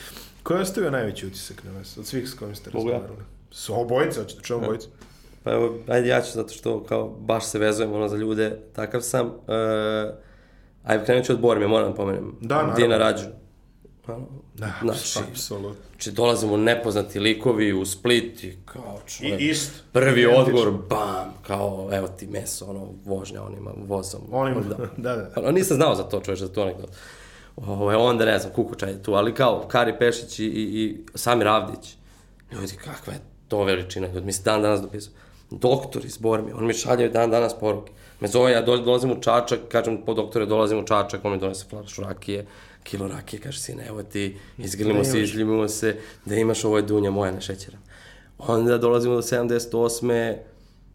Ko 0.43 0.55
je 0.55 0.61
ostavio 0.61 0.91
najveći 0.91 1.27
utisak 1.27 1.65
na 1.65 1.79
vas? 1.79 1.99
Od 1.99 2.07
svih 2.07 2.29
s 2.29 2.35
kojim 2.35 2.55
ste 2.55 2.71
Mogu 2.73 2.89
ja? 2.89 2.93
razgovarali? 2.93 3.27
S 3.53 3.71
obojica, 3.71 4.23
hoćete 4.23 4.43
čujem 4.43 4.65
obojica? 4.65 4.89
Pa 5.45 5.53
evo, 5.53 5.79
ajde 5.89 6.09
ja 6.09 6.23
ću, 6.23 6.33
zato 6.33 6.55
što 6.55 6.85
kao 6.85 7.09
baš 7.09 7.45
se 7.45 7.59
vezujem 7.59 7.93
ono 7.93 8.09
za 8.09 8.17
ljude, 8.17 8.59
takav 8.73 9.01
sam. 9.01 9.27
Uh, 9.27 9.33
ajde, 10.85 11.05
krenut 11.05 11.25
ću 11.25 11.33
od 11.33 11.41
Borme, 11.41 11.67
moram 11.67 11.89
da 11.89 11.95
pomenem. 11.95 12.37
Da, 12.41 12.55
naravno. 12.55 12.75
Dina 12.75 12.99
Rađu. 12.99 13.27
Da, 14.55 14.73
Znači, 14.83 15.19
apsolutno. 15.31 15.85
Znači, 15.91 16.11
dolazimo 16.11 16.57
nepoznati 16.57 17.21
likovi 17.21 17.73
u 17.73 17.87
Split 17.87 18.45
i 18.45 18.57
kao 18.65 19.01
čovjek. 19.07 19.41
I 19.41 19.49
ist. 19.49 19.83
Prvi 19.93 20.21
Identično. 20.21 20.43
odgovor, 20.43 20.71
bam, 20.89 21.35
kao, 21.47 21.89
evo 21.93 22.09
ti 22.09 22.27
meso, 22.27 22.67
ono, 22.67 22.89
vožnja 23.05 23.43
onima, 23.43 23.71
vozom. 23.77 24.21
Onima, 24.33 24.61
da. 24.71 24.77
da, 24.97 25.17
da. 25.17 25.31
Ono, 25.37 25.51
nisam 25.51 25.77
znao 25.77 25.95
za 25.95 26.03
to, 26.03 26.21
čovječ, 26.21 26.41
za 26.41 26.49
to 26.49 26.63
anegdot. 26.63 26.91
Ovo, 27.57 28.09
onda 28.09 28.25
ne 28.25 28.39
znam, 28.39 28.53
Kukučaj 28.53 28.91
je 28.91 29.03
tu, 29.03 29.15
ali 29.15 29.35
kao, 29.35 29.69
Kari 29.69 29.99
Pešić 29.99 30.39
i, 30.39 30.45
i, 30.45 30.85
i 30.85 31.05
Samir 31.15 31.49
Avdić. 31.49 31.97
Ljudi, 32.53 32.73
kakva 32.85 33.13
je 33.13 33.21
to 33.49 33.65
veličina, 33.65 34.07
ljudi, 34.07 34.27
mi 34.27 34.33
se 34.33 34.43
dan 34.43 34.63
danas 34.63 34.81
dopisao. 34.81 35.13
Doktor 35.51 36.05
iz 36.05 36.19
Bormi, 36.19 36.53
on 36.53 36.67
mi 36.67 36.75
šalje 36.75 37.09
dan 37.09 37.31
danas 37.31 37.55
poruke. 37.61 37.93
Me 38.21 38.29
zove, 38.29 38.53
ja 38.53 38.63
do, 38.63 38.77
dolazim 38.77 39.11
u 39.11 39.21
Čačak, 39.21 39.61
kažem 39.69 40.03
po 40.07 40.15
doktore, 40.15 40.47
dolazim 40.47 40.79
u 40.79 40.87
Čačak, 40.87 41.25
on 41.25 41.33
mi 41.33 41.39
donese 41.39 41.67
flašu 41.71 42.03
rakije, 42.03 42.47
kilo 42.83 43.09
rakije, 43.09 43.41
kaže, 43.41 43.59
sine, 43.61 43.87
evo 43.89 44.03
ti, 44.03 44.37
izgrlimo 44.59 45.05
se, 45.05 45.23
izljubimo 45.23 45.69
se, 45.69 45.97
da 46.25 46.35
imaš 46.35 46.65
ovo 46.65 46.77
je 46.77 46.83
dunja 46.83 47.11
moja 47.11 47.33
na 47.33 47.41
šećera. 47.41 47.79
Onda 48.39 48.79
dolazimo 48.79 49.15
do 49.15 49.23
78. 49.23 50.37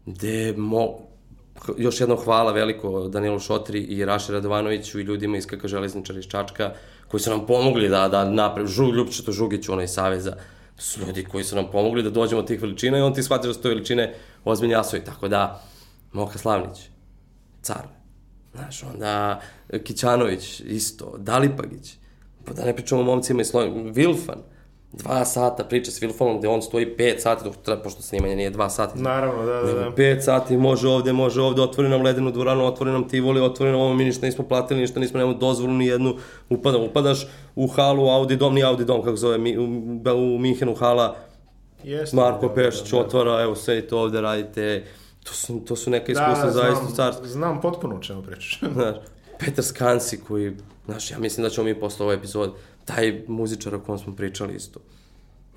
gde 0.06 0.54
mo, 0.56 0.98
još 1.78 2.00
jednom 2.00 2.18
hvala 2.18 2.52
veliko 2.52 3.08
Danielu 3.08 3.38
Šotri 3.38 3.80
i 3.80 4.04
Raši 4.04 4.32
Radovanoviću 4.32 5.00
i 5.00 5.02
ljudima 5.02 5.36
iz 5.36 5.46
KK 5.46 5.66
Železničara 5.66 6.18
iz 6.18 6.26
Čačka 6.26 6.72
koji 7.08 7.20
su 7.20 7.30
nam 7.30 7.46
pomogli 7.46 7.88
da, 7.88 8.08
da 8.08 8.24
napravimo, 8.30 8.72
Žug, 8.72 8.94
Ljubčeto 8.94 9.32
Žugić, 9.32 9.68
onaj 9.68 9.88
Saveza, 9.88 10.36
su 10.78 11.00
ljudi 11.00 11.24
koji 11.24 11.44
su 11.44 11.56
nam 11.56 11.70
pomogli 11.72 12.02
da 12.02 12.10
dođemo 12.10 12.42
do 12.42 12.46
tih 12.46 12.62
veličina 12.62 12.98
i 12.98 13.00
on 13.00 13.14
ti 13.14 13.22
shvatiš 13.22 13.46
da 13.46 13.54
su 13.54 13.62
to 13.62 13.68
veličine 13.68 14.14
ozbiljni 14.46 14.74
jasovi, 14.74 15.04
tako 15.04 15.28
da 15.28 15.62
Moka 16.12 16.38
Slavnić, 16.38 16.88
car, 17.62 17.82
znaš, 18.54 18.82
onda 18.82 19.40
Kićanović, 19.84 20.60
isto, 20.60 21.14
Dalipagić, 21.18 21.94
pa 22.44 22.52
da 22.52 22.64
ne 22.64 22.76
pričamo 22.76 23.00
o 23.00 23.04
momcima 23.04 23.40
iz 23.40 23.48
Slovenije, 23.48 23.92
Vilfan, 23.92 24.38
dva 24.92 25.24
sata 25.24 25.64
priča 25.64 25.90
s 25.90 26.02
Vilfanom 26.02 26.38
gde 26.38 26.48
on 26.48 26.62
stoji 26.62 26.96
pet 26.96 27.22
sati, 27.22 27.44
dok 27.44 27.56
treba, 27.56 27.82
pošto 27.82 28.02
snimanje 28.02 28.36
nije 28.36 28.50
dva 28.50 28.70
sata, 28.70 28.94
Naravno, 28.98 29.44
da, 29.44 29.62
da, 29.62 29.72
da. 29.72 29.94
Pet 29.94 30.24
sati, 30.24 30.56
može 30.56 30.88
ovde, 30.88 31.12
može 31.12 31.42
ovde, 31.42 31.62
otvori 31.62 31.88
nam 31.88 32.02
ledenu 32.02 32.30
dvoranu, 32.30 32.64
otvori 32.64 32.90
nam 32.90 33.08
Tivoli, 33.08 33.40
otvori 33.40 33.72
nam 33.72 33.80
ovo, 33.80 33.94
mi 33.94 34.04
ništa 34.04 34.26
nismo 34.26 34.44
platili, 34.44 34.80
ništa 34.80 35.00
nismo, 35.00 35.18
nemamo 35.18 35.38
dozvolu 35.38 35.72
ni 35.72 35.86
jednu, 35.86 36.16
upadam, 36.48 36.82
upadaš 36.82 37.26
u 37.56 37.66
halu 37.66 38.08
Audi 38.08 38.36
dom, 38.36 38.54
ni 38.54 38.62
Audi 38.62 38.84
dom, 38.84 39.02
kako 39.02 39.16
zove, 39.16 39.38
mi, 39.38 39.58
u, 39.58 39.64
u 40.14 40.38
Minhenu 40.38 40.74
hala, 40.74 41.16
Jeste, 41.86 42.16
Marko 42.16 42.48
da, 42.48 42.54
Pešić 42.54 42.90
da, 42.90 42.96
da. 42.96 43.04
otvara, 43.04 43.42
evo 43.42 43.54
sve 43.54 43.86
to 43.86 43.98
ovde 44.00 44.20
radite, 44.20 44.84
to 45.24 45.32
su, 45.32 45.60
to 45.66 45.76
su 45.76 45.90
neka 45.90 46.12
Da, 46.12 46.20
iskustva 46.20 46.46
da, 46.46 46.52
zaista 46.52 46.94
carstva. 46.96 47.26
znam 47.26 47.60
potpuno 47.60 47.96
o 47.96 48.00
čemu 48.00 48.22
pričaš. 48.22 48.60
Znaš, 48.74 48.96
Petar 49.38 49.64
Skansi 49.64 50.20
koji, 50.28 50.52
znaš, 50.84 51.10
ja 51.10 51.18
mislim 51.18 51.44
da 51.44 51.50
ćemo 51.50 51.64
mi 51.64 51.80
posle 51.80 52.06
ove 52.06 52.14
epizode, 52.14 52.52
taj 52.84 53.22
muzičar 53.26 53.74
o 53.74 53.80
kom 53.80 53.98
smo 53.98 54.16
pričali 54.16 54.54
isto, 54.54 54.80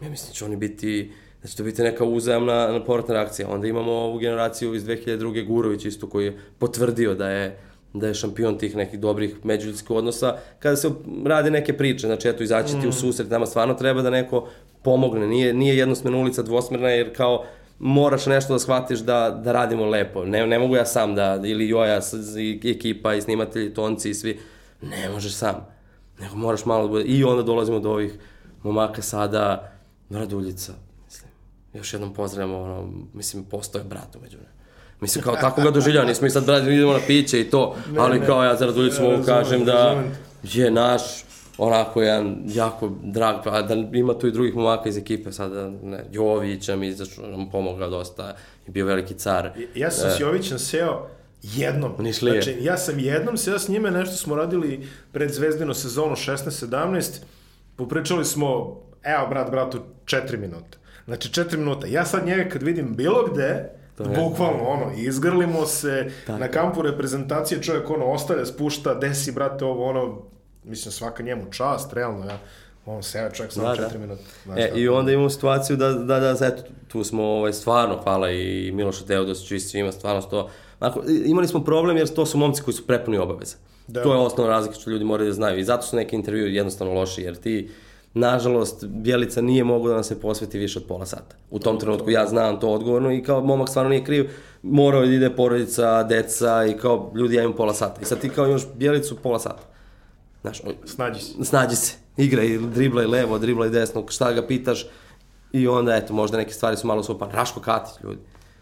ja 0.02 0.10
mislim 0.10 0.30
da 0.30 0.34
će 0.34 0.46
oni 0.46 0.56
biti, 0.56 1.12
da 1.42 1.48
će 1.48 1.58
to 1.58 1.64
biti 1.64 1.82
neka 1.84 2.04
uzajamna 2.04 2.68
na 2.72 2.84
povratna 2.84 3.14
reakcija. 3.14 3.50
Onda 3.50 3.68
imamo 3.68 3.92
ovu 3.92 4.18
generaciju 4.18 4.76
iz 4.76 4.84
2002. 4.84 5.48
Gurović 5.48 5.86
isto 5.86 6.10
koji 6.10 6.26
je 6.26 6.40
potvrdio 6.60 7.16
da 7.16 7.30
je 7.30 7.60
da 7.94 8.08
je 8.08 8.14
šampion 8.14 8.58
tih 8.58 8.76
nekih 8.76 9.00
dobrih 9.00 9.36
međuljudskih 9.46 9.92
odnosa, 9.92 10.38
kada 10.60 10.76
se 10.76 10.90
rade 11.26 11.52
neke 11.52 11.78
priče, 11.78 12.08
znači 12.08 12.30
eto, 12.30 12.44
izaći 12.44 12.80
ti 12.82 12.88
u 12.88 12.92
susret, 12.92 13.30
nama 13.30 13.46
stvarno 13.46 13.74
treba 13.74 14.02
da 14.02 14.10
neko 14.10 14.48
pomogne, 14.82 15.28
nije, 15.28 15.54
nije 15.54 15.78
jednosmerna 15.78 16.20
ulica 16.20 16.44
dvosmerna, 16.44 16.90
jer 16.90 17.16
kao 17.16 17.46
moraš 17.80 18.26
nešto 18.26 18.54
da 18.54 18.60
shvatiš 18.60 19.00
da, 19.00 19.42
da 19.44 19.52
radimo 19.52 19.86
lepo. 19.86 20.26
Ne, 20.26 20.48
ne 20.48 20.60
mogu 20.60 20.76
ja 20.76 20.86
sam 20.86 21.16
da, 21.16 21.42
ili 21.46 21.70
Joja, 21.70 22.00
i 22.40 22.72
ekipa, 22.72 23.14
i 23.14 23.22
snimatelji, 23.22 23.74
tonci 23.74 24.10
i 24.10 24.14
svi, 24.14 24.40
ne 24.82 25.10
možeš 25.10 25.34
sam. 25.34 25.68
Nego 26.20 26.36
moraš 26.36 26.66
malo 26.66 26.82
da 26.82 26.88
bude, 26.88 27.04
i 27.04 27.24
onda 27.24 27.44
dolazimo 27.44 27.80
do 27.80 27.92
ovih 27.92 28.14
momaka 28.64 29.02
sada, 29.02 29.72
Raduljica, 30.10 30.74
mislim. 31.06 31.32
Još 31.74 31.94
jednom 31.94 32.14
pozdravljamo, 32.14 32.62
ono, 32.62 32.90
mislim, 33.14 33.44
postoje 33.44 33.84
brat 33.84 34.16
umeđu 34.16 34.38
ne. 34.38 34.50
Mislim, 35.02 35.24
kao 35.24 35.36
tako 35.36 35.62
ga 35.62 35.72
doživljava, 35.72 36.08
nismo 36.08 36.28
i 36.28 36.30
sad 36.30 36.46
brat, 36.46 36.64
idemo 36.64 36.94
na 36.94 37.00
piće 37.08 37.42
i 37.42 37.50
to, 37.50 37.76
ali 37.98 38.20
ne. 38.20 38.26
kao 38.26 38.44
ja 38.44 38.56
za 38.56 38.66
Raduljicu 38.66 39.04
mogu 39.04 39.24
kažem 39.24 39.66
da 39.66 40.04
je 40.44 40.72
naš, 40.72 41.02
onako 41.60 42.02
jedan 42.02 42.38
jako 42.46 42.92
drag, 43.04 43.36
a 43.46 43.62
da 43.62 43.74
ima 43.94 44.14
tu 44.14 44.28
i 44.28 44.32
drugih 44.32 44.56
momaka 44.56 44.90
iz 44.90 44.98
ekipe, 44.98 45.32
sada, 45.32 45.70
ne, 45.84 46.04
Jović 46.12 46.68
nam, 46.68 46.84
izašao, 46.84 47.28
nam 47.28 47.50
pomogao 47.50 47.90
dosta, 47.90 48.36
i 48.68 48.72
bio 48.72 48.86
veliki 48.86 49.14
car. 49.14 49.52
Ja 49.76 49.92
sam 49.92 50.12
s 50.12 50.20
Jovićem 50.20 50.60
seo 50.60 51.08
jednom. 51.44 51.92
Nišlije. 52.00 52.42
Znači, 52.42 52.58
ja 52.62 52.78
sam 52.78 53.00
jednom 53.00 53.38
seo 53.38 53.60
s 53.60 53.68
njime, 53.68 53.92
nešto 53.92 54.16
smo 54.16 54.36
radili 54.36 54.88
pred 55.12 55.32
Zvezdinu 55.32 55.74
sezonu 55.74 56.16
16-17, 56.16 57.20
popričali 57.76 58.26
smo, 58.26 58.48
evo 59.04 59.28
brat, 59.30 59.52
bratu, 59.52 59.80
četiri 60.06 60.38
minuta. 60.38 60.78
Znači, 61.06 61.34
četiri 61.34 61.58
minuta. 61.58 61.88
Ja 61.88 62.06
sad 62.06 62.26
njega 62.26 62.50
kad 62.50 62.64
vidim 62.64 62.96
bilo 62.96 63.28
gde, 63.34 63.44
je- 63.44 63.70
bukvalno 64.16 64.64
ono, 64.64 64.92
izgrlimo 64.98 65.66
se, 65.66 66.12
Tako. 66.28 66.40
na 66.40 66.48
kampu 66.48 66.82
reprezentacije 66.82 67.62
čovjek 67.62 67.90
ono 67.90 68.06
ostavlja, 68.06 68.46
spušta, 68.46 68.94
desi 68.94 69.32
brate 69.32 69.66
ovo 69.66 69.86
ono, 69.86 70.22
mislim 70.64 70.92
svaka 70.92 71.24
njemu 71.24 71.52
čast, 71.52 71.94
realno 71.94 72.26
ja, 72.26 72.38
on 72.86 73.04
seo 73.04 73.30
čovjek 73.32 73.54
samo 73.54 73.68
Da, 73.68 73.76
da. 73.76 73.84
četiri 73.84 74.00
minuta. 74.00 74.22
Znaš 74.46 74.60
E, 74.60 74.68
šta? 74.68 74.78
i 74.78 74.88
onda 74.88 75.12
imamo 75.12 75.30
situaciju 75.30 75.78
da, 75.78 75.94
da, 75.94 76.20
da, 76.20 76.48
eto, 76.48 76.64
tu 76.88 77.04
smo, 77.04 77.24
ovaj, 77.24 77.54
stvarno, 77.54 77.98
hvala 78.04 78.32
i 78.32 78.72
Milošu 78.74 79.06
Teodosiću 79.06 79.56
i 79.56 79.60
svima, 79.60 79.92
stvarno 79.92 80.22
što, 80.22 80.50
Ako, 80.80 81.04
imali 81.26 81.48
smo 81.48 81.64
problem 81.64 81.98
jer 81.98 82.08
to 82.08 82.26
su 82.26 82.38
momci 82.38 82.62
koji 82.62 82.74
su 82.76 82.88
prepuni 82.88 83.18
obaveza. 83.18 83.56
Da. 83.88 84.04
To 84.04 84.14
je 84.14 84.20
osnovna 84.20 84.54
razlika 84.54 84.80
što 84.80 84.90
ljudi 84.90 85.06
moraju 85.06 85.28
da 85.28 85.34
znaju 85.34 85.60
i 85.60 85.64
zato 85.64 85.88
su 85.88 85.96
neki 85.96 86.16
intervju 86.16 86.48
jednostavno 86.48 86.94
loši, 86.94 87.22
jer 87.22 87.36
ti, 87.36 87.70
nažalost, 88.14 88.86
Bjelica 88.86 89.42
nije 89.42 89.64
mogao 89.64 89.88
da 89.88 89.94
nam 89.94 90.04
se 90.04 90.22
posveti 90.22 90.60
više 90.60 90.80
od 90.80 90.86
pola 90.86 91.06
sata. 91.06 91.36
U 91.52 91.60
tom 91.60 91.80
trenutku 91.80 92.10
ja 92.10 92.28
znam 92.28 92.60
to 92.60 92.70
odgovorno 92.70 93.12
i 93.12 93.24
kao 93.24 93.42
momak 93.42 93.70
stvarno 93.70 93.90
nije 93.90 94.04
kriv, 94.04 94.30
morao 94.62 95.02
je 95.02 95.08
da 95.08 95.14
ide 95.14 95.30
porodica, 95.30 96.04
deca 96.04 96.66
i 96.66 96.78
kao 96.78 97.12
ljudi 97.16 97.36
ja 97.36 97.44
imam 97.44 97.56
pola 97.56 97.74
sata. 97.74 98.02
I 98.02 98.06
sad 98.06 98.20
ti 98.20 98.30
kao 98.30 98.48
imaš 98.48 98.62
Bjelicu 98.76 99.16
pola 99.16 99.40
sata. 99.40 99.64
Znaš, 100.42 100.62
on- 100.64 100.88
Snađi 100.88 101.22
se. 101.22 101.44
snađi 101.44 101.76
se, 101.76 101.94
igraj, 102.18 102.58
driblaj 102.58 103.06
levo, 103.06 103.38
driblaj 103.40 103.70
desno, 103.70 104.06
šta 104.08 104.32
ga 104.34 104.48
pitaš 104.48 104.86
i 105.52 105.68
onda, 105.68 105.96
eto, 105.96 106.14
možda 106.14 106.38
neke 106.38 106.54
stvari 106.54 106.78
su 106.78 106.88
malo 106.88 107.04
supan. 107.04 107.32
Raško 107.32 107.60
Katić, 107.60 108.04
ljudi. 108.04 108.20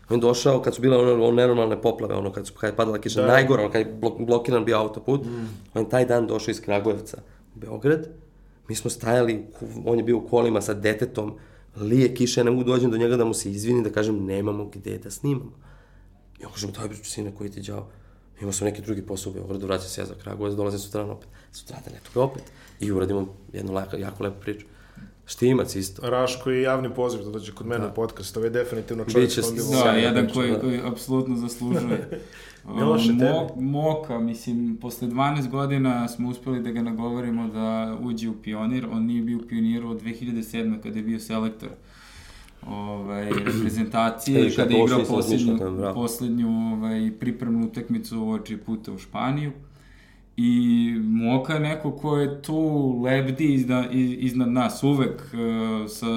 On 0.09 0.17
je 0.17 0.21
došao 0.21 0.61
kad 0.61 0.75
su 0.75 0.81
bile 0.81 0.97
one, 0.97 1.11
one 1.13 1.35
nenormalne 1.35 1.81
poplave, 1.81 2.15
ono 2.15 2.31
kad, 2.31 2.47
su, 2.47 2.53
kad 2.53 2.69
je 2.69 2.75
padala 2.75 2.97
kiša, 2.97 3.21
Da. 3.21 3.27
najgore, 3.27 3.63
ono 3.63 3.71
kad 3.71 3.81
je 3.81 3.93
blok, 3.93 4.13
blokiran 4.19 4.65
bio 4.65 4.77
autoput, 4.77 5.25
mm. 5.25 5.47
on 5.73 5.83
je 5.83 5.89
taj 5.89 6.05
dan 6.05 6.27
došao 6.27 6.51
iz 6.51 6.61
Kragujevca 6.61 7.17
u 7.55 7.59
Beograd, 7.59 8.07
mi 8.67 8.75
smo 8.75 8.89
stajali, 8.89 9.45
on 9.85 9.97
je 9.97 10.03
bio 10.03 10.17
u 10.17 10.27
kolima 10.27 10.61
sa 10.61 10.73
detetom, 10.73 11.33
lije 11.77 12.13
kiša, 12.13 12.39
ja 12.39 12.45
ne 12.45 12.51
mogu 12.51 12.63
da 12.63 12.71
dođem 12.71 12.91
do 12.91 12.97
njega 12.97 13.17
da 13.17 13.25
mu 13.25 13.33
se 13.33 13.51
izvinim, 13.51 13.83
da 13.83 13.89
kažem 13.89 14.25
nemamo 14.25 14.65
gde 14.65 14.97
da 14.97 15.11
snimamo. 15.11 15.51
I 16.39 16.45
on 16.45 16.51
kaže, 16.51 16.67
daj 16.69 16.87
bre, 16.87 16.97
sine, 16.97 17.35
koji 17.35 17.49
ti 17.49 17.61
đavo. 17.61 17.87
Imao 18.41 18.53
sam 18.53 18.67
neki 18.67 18.81
drugi 18.81 19.01
posao 19.01 19.31
u 19.31 19.33
Beogradu, 19.33 19.65
vraćam 19.65 19.89
se 19.89 20.01
ja 20.01 20.05
za 20.05 20.13
Kragovac, 20.23 20.53
dolazim 20.53 20.79
sutradan 20.79 21.11
opet. 21.11 21.27
Sutradan 21.51 21.93
eto 21.95 22.09
ga 22.13 22.21
opet. 22.21 22.43
I 22.79 22.91
uradimo 22.91 23.35
jednu 23.53 23.73
laka, 23.73 23.97
jako 23.97 24.23
lepu 24.23 24.41
priču. 24.41 24.65
Štimac 25.25 25.75
isto. 25.75 26.09
Raško 26.09 26.51
i 26.51 26.61
javni 26.61 26.93
poziv 26.95 27.23
da 27.23 27.31
dođe 27.31 27.51
kod 27.51 27.67
mene 27.67 27.85
da. 27.85 27.91
u 27.91 27.93
podcast, 27.93 28.37
ovo 28.37 28.45
je 28.45 28.49
definitivno 28.49 29.05
čovjek 29.05 29.29
Biće 29.29 29.41
volio. 29.41 29.83
Da, 29.83 29.91
jedan 29.91 30.29
koji, 30.33 30.51
da. 30.51 30.59
koji 30.59 30.81
apsolutno 30.85 31.35
zaslužuje. 31.35 32.09
Ne 32.75 32.83
loše 32.83 33.11
Mo. 33.11 33.49
Moka, 33.55 34.19
mislim, 34.19 34.77
posle 34.81 35.07
12 35.07 35.49
godina 35.49 36.07
smo 36.07 36.29
uspeli 36.29 36.59
da 36.59 36.71
ga 36.71 36.81
nagovorimo 36.81 37.47
da 37.47 37.97
uđe 38.01 38.29
u 38.29 38.33
pionir. 38.41 38.87
On 38.91 39.05
nije 39.05 39.21
bio 39.21 39.37
u 39.37 39.47
pioniru 39.47 39.89
od 39.89 40.01
2007. 40.01 40.81
kada 40.83 40.97
je 40.97 41.03
bio 41.03 41.19
selektor 41.19 41.69
ovaj, 42.67 43.29
reprezentacije, 43.29 44.43
ja 44.43 44.55
kada 44.55 44.75
je 44.75 44.83
igrao 44.83 44.99
bravo. 45.77 45.93
poslednju 45.93 46.47
ovaj, 46.73 47.11
pripremnu 47.19 47.67
utakmicu 47.67 48.19
uoči 48.19 48.57
puta 48.57 48.91
u 48.91 48.97
Španiju. 48.97 49.51
I 50.37 50.93
Moka 51.03 51.53
je 51.53 51.59
neko 51.59 51.91
ko 51.91 52.17
je 52.17 52.41
tu 52.41 52.91
lebdi 53.03 53.53
iznad, 53.53 53.85
iznad 53.93 54.51
nas 54.51 54.83
uvek 54.83 55.21
uh, 55.33 55.89
sa 55.91 56.07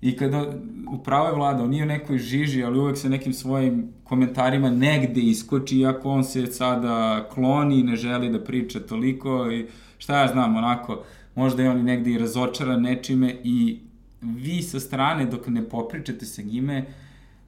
I 0.00 0.16
kada 0.16 0.52
upravo 0.92 1.26
je 1.26 1.34
vlada, 1.34 1.62
on 1.62 1.70
nije 1.70 1.82
u 1.82 1.86
nekoj 1.86 2.18
žiži, 2.18 2.62
ali 2.64 2.78
uvek 2.78 2.96
sa 2.96 3.08
nekim 3.08 3.32
svojim 3.32 3.88
komentarima 4.04 4.70
negde 4.70 5.20
iskoči, 5.20 5.78
iako 5.78 6.10
on 6.10 6.24
se 6.24 6.46
sada 6.46 7.28
kloni, 7.34 7.82
ne 7.82 7.96
želi 7.96 8.30
da 8.30 8.44
priča 8.44 8.80
toliko 8.80 9.50
i 9.52 9.66
šta 9.98 10.20
ja 10.20 10.28
znam, 10.28 10.56
onako, 10.56 11.02
možda 11.34 11.62
je 11.62 11.70
on 11.70 11.78
i 11.78 11.82
negde 11.82 12.10
i 12.10 12.18
razočaran 12.18 12.82
nečime 12.82 13.36
i 13.44 13.78
vi 14.22 14.62
sa 14.62 14.80
strane, 14.80 15.26
dok 15.26 15.46
ne 15.48 15.62
popričate 15.64 16.26
sa 16.26 16.42
njime, 16.42 16.84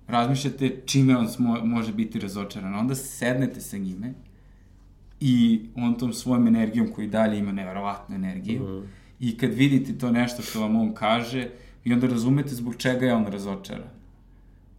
razmišljate 0.08 0.76
čime 0.86 1.16
on 1.16 1.28
smo, 1.28 1.64
može 1.64 1.92
biti 1.92 2.18
razočaran. 2.18 2.74
Onda 2.74 2.94
sednete 2.94 3.60
sa 3.60 3.76
njime 3.78 4.12
i 5.20 5.36
on 5.76 5.94
tom 5.94 6.12
svojom 6.12 6.46
energijom 6.46 6.88
koji 6.88 7.06
dalje 7.08 7.38
ima 7.38 7.52
neverovatnu 7.52 8.14
energiju 8.16 8.62
Mhm. 8.62 8.86
i 9.20 9.38
kad 9.38 9.52
vidite 9.52 9.92
to 9.94 10.10
nešto 10.10 10.42
što 10.42 10.60
vam 10.60 10.76
on 10.76 10.94
kaže 10.94 11.48
i 11.84 11.92
onda 11.92 12.06
razumete 12.06 12.48
zbog 12.50 12.76
čega 12.76 13.06
je 13.06 13.14
on 13.14 13.26
razočaran 13.26 13.88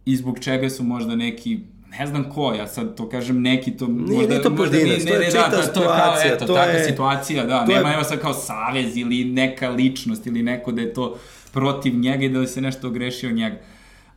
i 0.04 0.16
zbog 0.16 0.38
čega 0.38 0.70
su 0.70 0.84
možda 0.84 1.16
neki 1.16 1.60
ne 1.90 2.06
znam 2.06 2.24
ko, 2.24 2.52
ja 2.52 2.66
sad 2.66 2.96
to 2.96 3.08
kažem 3.08 3.42
neki 3.42 3.70
to 3.72 3.86
Nije- 3.86 4.00
možda, 4.00 4.28
nije 4.28 4.42
to 4.42 4.50
možda 4.50 4.56
pojedinac, 4.66 4.86
nije- 4.96 5.06
to 5.06 5.12
je 5.12 5.18
ne, 5.18 5.24
ne, 5.26 5.30
čita 5.30 5.48
da, 5.50 5.56
da, 5.56 5.62
to 5.64 5.80
je 5.80 5.86
kao, 5.86 5.94
situacija, 5.96 6.34
eto, 6.34 6.46
to 6.46 6.54
takva 6.54 6.72
je- 6.72 6.84
situacija, 6.84 7.46
da, 7.46 7.66
to 7.66 7.72
je- 7.72 7.82
nema 7.82 8.04
sad 8.04 8.20
kao 8.20 8.34
savez 8.34 8.96
ili 8.96 9.24
neka 9.24 9.68
ličnost 9.70 10.26
ili 10.26 10.42
neko 10.42 10.72
da 10.72 10.80
je 10.80 10.94
to 10.94 11.18
protiv 11.54 11.94
njega 11.98 12.24
i 12.24 12.28
da 12.28 12.38
li 12.38 12.46
se 12.46 12.60
nešto 12.60 12.88
ogrešio 12.88 13.30
njega. 13.32 13.56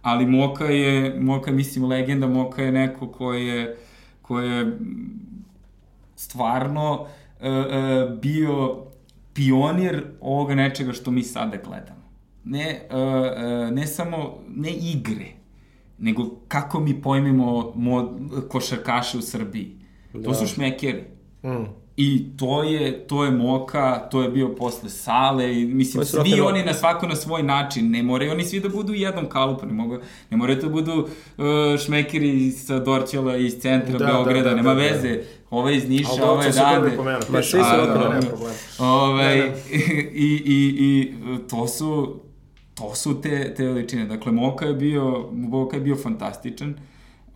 Ali 0.01 0.25
Moka 0.25 0.65
je, 0.65 1.19
Moka 1.19 1.51
je, 1.51 1.55
mislim, 1.55 1.85
legenda, 1.85 2.27
Moka 2.27 2.63
je 2.63 2.71
neko 2.71 3.07
ko 3.07 3.33
je, 3.33 3.77
ko 4.21 4.39
je 4.39 4.77
stvarno 6.15 7.05
e, 7.41 7.49
e, 7.49 8.07
bio 8.21 8.83
pionir 9.33 10.03
ovoga 10.21 10.55
nečega 10.55 10.93
što 10.93 11.11
mi 11.11 11.23
sada 11.23 11.57
gledamo. 11.65 12.07
Ne, 12.43 12.69
e, 12.69 12.97
e, 12.97 13.71
ne 13.71 13.87
samo, 13.87 14.39
ne 14.47 14.71
igre, 14.71 15.27
nego 15.97 16.23
kako 16.47 16.79
mi 16.79 17.01
pojmimo 17.01 17.71
mod, 17.75 18.09
košarkaše 18.49 19.17
u 19.17 19.21
Srbiji. 19.21 19.75
Da. 20.13 20.23
To 20.23 20.33
su 20.33 20.47
šmekeri. 20.47 21.03
Mm. 21.43 21.86
I 21.97 22.37
to 22.37 22.63
je, 22.63 23.07
to 23.07 23.23
je 23.23 23.31
Moka, 23.31 24.07
to 24.11 24.21
je 24.21 24.29
bio 24.29 24.55
posle 24.55 24.89
Sale 24.89 25.61
i 25.61 25.65
mislim 25.65 26.01
je 26.01 26.05
svi 26.05 26.41
oni 26.41 26.63
na 26.63 26.73
svako 26.73 27.07
na 27.07 27.15
svoj 27.15 27.43
način, 27.43 27.91
ne 27.91 28.03
moraju 28.03 28.31
oni 28.31 28.43
svi 28.43 28.59
da 28.59 28.69
budu 28.69 28.93
u 28.93 28.95
jednom 28.95 29.29
kalupu, 29.29 29.65
ne, 29.65 29.73
mogu, 29.73 29.97
ne 30.29 30.37
moraju 30.37 30.61
da 30.61 30.69
budu 30.69 30.93
uh, 30.93 31.45
šmekeri 31.85 32.51
sa 32.51 32.79
Dorćela 32.79 33.37
iz 33.37 33.59
centra 33.59 33.91
Da, 33.91 33.97
da, 33.97 34.05
da, 34.05 34.11
Beograda, 34.11 34.43
da, 34.43 34.49
da, 34.49 34.55
nema 34.55 34.73
da. 34.73 34.81
veze, 34.81 35.19
ovaj 35.49 35.75
iz 35.75 35.89
Niša, 35.89 36.15
dobro, 36.19 36.51
super 36.51 36.65
dande. 36.65 36.97
Ma, 37.29 37.41
svi 37.41 37.63
su 37.63 37.77
da, 37.77 37.85
da. 37.85 38.09
nema 38.09 38.21
problema. 38.21 38.55
Ovaj, 38.79 39.37
Da, 39.37 39.53
i, 40.13 40.41
i, 40.45 40.75
i 40.79 41.13
to 41.49 41.67
su 41.67 42.19
to 42.77 42.95
su 42.95 43.21
te, 43.21 43.53
te 43.53 43.65
veličine. 43.65 44.05
Dakle, 44.05 44.31
Moka 44.31 44.65
je 44.65 44.73
bio, 44.73 45.29
Moka 45.31 45.75
je 45.75 45.81
bio 45.81 45.95
fantastičan. 45.95 46.75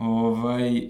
Ovaj, 0.01 0.77
e, 0.77 0.87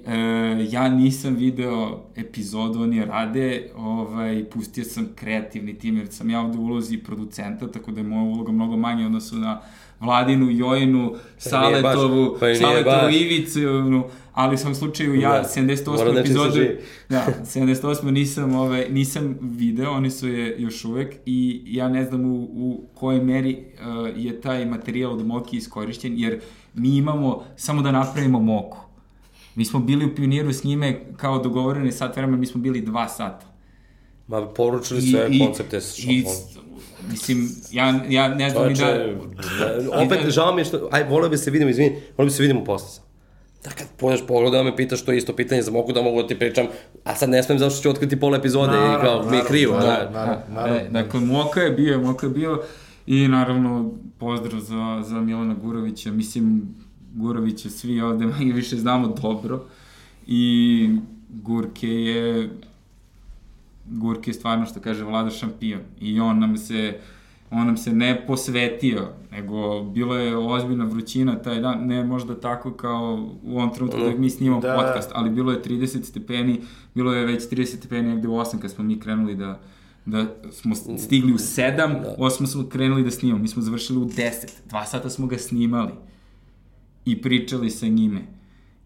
ja 0.70 0.90
nisam 0.90 1.36
video 1.36 2.04
epizodu, 2.16 2.82
oni 2.82 3.06
rade, 3.06 3.70
ovaj, 3.76 4.46
pustio 4.50 4.84
sam 4.84 5.08
kreativni 5.16 5.74
tim, 5.74 5.98
jer 5.98 6.08
sam 6.08 6.30
ja 6.30 6.42
ovde 6.42 6.58
u 6.58 6.62
ulozi 6.62 6.98
producenta, 6.98 7.72
tako 7.72 7.92
da 7.92 8.00
je 8.00 8.08
moja 8.08 8.24
uloga 8.24 8.52
mnogo 8.52 8.78
manja 8.78 9.06
odnosu 9.06 9.36
na 9.36 9.62
Vladinu, 10.00 10.50
Jojinu, 10.52 11.14
Saletovu, 11.38 12.38
pa 12.40 12.56
Saletovu. 12.56 13.12
Ivicu, 13.12 13.60
ali 14.34 14.56
u 14.56 14.58
svom 14.58 14.76
slučaju 14.76 15.16
ja 15.16 15.32
Da. 15.32 15.44
78. 15.56 15.98
Mora 15.98 16.12
da 16.12 16.20
epizodu, 16.20 16.60
da, 17.10 17.26
78. 17.44 18.12
nisam, 18.20 18.56
ovaj, 18.56 18.88
nisam 18.90 19.38
video, 19.42 19.92
oni 19.92 20.12
su 20.12 20.28
je 20.28 20.56
još 20.60 20.86
uvek 20.86 21.16
i 21.26 21.62
ja 21.66 21.90
ne 21.90 22.06
znam 22.06 22.26
u, 22.26 22.44
u 22.44 22.84
kojoj 22.94 23.24
meri 23.24 23.58
uh, 23.58 24.24
je 24.24 24.42
taj 24.42 24.66
materijal 24.66 25.12
od 25.14 25.26
Moki 25.26 25.58
iskorišćen, 25.58 26.14
jer 26.18 26.40
mi 26.74 26.98
imamo 26.98 27.44
samo 27.56 27.82
da 27.82 27.92
napravimo 27.92 28.40
Moku. 28.40 28.91
Mi 29.56 29.66
smo 29.66 29.80
bili 29.80 30.06
u 30.06 30.16
pioniru 30.16 30.54
s 30.54 30.64
njime 30.64 31.00
kao 31.18 31.40
dogovoreni 31.40 31.92
sat 31.92 32.16
vremena, 32.16 32.38
mi 32.38 32.46
smo 32.46 32.62
bili 32.62 32.82
dva 32.82 33.08
sata. 33.08 33.46
Ma, 34.28 34.48
poručili 34.48 35.02
sve 35.02 35.30
koncepte 35.40 35.82
s 35.82 36.00
i, 36.00 36.02
šampon. 36.02 36.64
Mislim, 37.12 37.50
ja, 37.72 38.04
ja 38.10 38.28
ne 38.28 38.50
znam 38.50 38.68
ni 38.68 38.74
da... 38.74 38.80
Čoveče, 38.80 39.16
da, 39.60 40.02
opet, 40.06 40.30
žao 40.30 40.56
mi 40.56 40.62
je 40.62 40.66
što, 40.66 40.90
aj, 40.92 41.04
volio 41.04 41.30
bi 41.30 41.38
se 41.38 41.52
vidimo, 41.52 41.70
izvini, 41.70 41.96
volio 42.18 42.30
bi 42.30 42.36
se 42.36 42.42
vidimo 42.42 42.64
posle 42.64 42.90
sam. 42.90 43.04
Da 43.64 43.70
kad 43.70 43.88
pođeš 43.98 44.28
pogleda 44.28 44.58
da 44.58 44.64
me 44.64 44.76
pitaš 44.76 45.06
to 45.06 45.12
je 45.12 45.18
isto 45.18 45.36
pitanje 45.36 45.62
za 45.62 45.72
mogu 45.72 45.94
da 45.94 46.02
mogu 46.02 46.22
da 46.22 46.28
ti 46.28 46.40
pričam, 46.40 46.66
a 47.04 47.16
sad 47.16 47.30
ne 47.30 47.44
smem 47.44 47.60
zato 47.60 47.72
što 47.72 47.84
ću 47.84 47.90
otkriti 47.90 48.20
pola 48.20 48.38
epizode 48.38 48.78
i 48.78 49.02
kao 49.02 49.30
mi 49.30 49.38
je 49.38 49.44
krivo, 49.44 49.80
naravno, 49.80 50.12
da. 50.12 50.20
naravno, 50.20 50.44
naravno. 50.50 50.80
E, 50.80 50.90
dakle, 50.90 51.20
Moka 51.20 51.62
je 51.62 51.72
bio, 51.72 52.02
Moka 52.02 52.26
je 52.26 52.30
bio 52.30 52.62
i 53.08 53.28
naravno 53.28 53.92
pozdrav 54.20 54.60
za, 54.60 55.04
za 55.08 55.20
Milana 55.20 55.54
Gurovića. 55.54 56.12
Mislim, 56.12 56.76
Gurovića 57.14 57.70
svi 57.70 58.02
ovde 58.02 58.26
manje 58.38 58.54
više 58.54 58.76
znamo 58.76 59.08
dobro 59.08 59.66
i 60.28 60.90
Gurke 61.30 61.90
je 61.90 62.50
Gurke 63.86 64.30
je 64.30 64.34
stvarno 64.34 64.66
što 64.66 64.80
kaže 64.80 65.04
vlada 65.04 65.30
šampion 65.30 65.82
i 66.00 66.20
on 66.20 66.40
nam 66.40 66.58
se 66.58 67.00
on 67.52 67.66
nam 67.68 67.78
se 67.78 67.94
ne 67.94 68.28
posvetio, 68.28 69.08
nego 69.32 69.84
bilo 69.84 70.16
je 70.16 70.38
ozbiljna 70.38 70.86
vrućina 70.86 71.36
taj 71.36 71.60
dan, 71.60 71.88
ne 71.88 72.04
možda 72.04 72.40
tako 72.40 72.72
kao 72.74 73.30
u 73.44 73.58
ovom 73.58 73.74
trenutku 73.74 74.00
da 74.00 74.10
mi 74.10 74.30
snimamo 74.30 74.62
Da. 74.62 74.76
podcast, 74.76 75.12
ali 75.14 75.30
bilo 75.30 75.52
je 75.52 75.62
30 75.64 76.04
stepeni, 76.04 76.62
bilo 76.96 77.14
je 77.14 77.26
već 77.26 77.44
30 77.50 77.66
stepeni 77.66 78.10
negde 78.10 78.28
u 78.28 78.32
8 78.32 78.60
kad 78.60 78.72
smo 78.72 78.84
mi 78.84 79.00
krenuli 79.00 79.36
da 79.36 79.60
da 80.06 80.26
smo 80.52 80.76
stigli 80.76 81.34
u 81.34 81.38
7, 81.38 81.76
da. 81.78 82.16
8 82.18 82.46
smo 82.46 82.70
krenuli 82.70 83.04
da 83.04 83.12
snimamo, 83.12 83.42
mi 83.42 83.48
smo 83.48 83.62
završili 83.62 84.00
u 84.00 84.06
10, 84.06 84.32
dva 84.70 84.86
sata 84.86 85.10
smo 85.10 85.28
ga 85.28 85.38
snimali 85.38 85.92
i 87.06 87.22
pričali 87.22 87.70
sa 87.70 87.88
njime. 87.88 88.22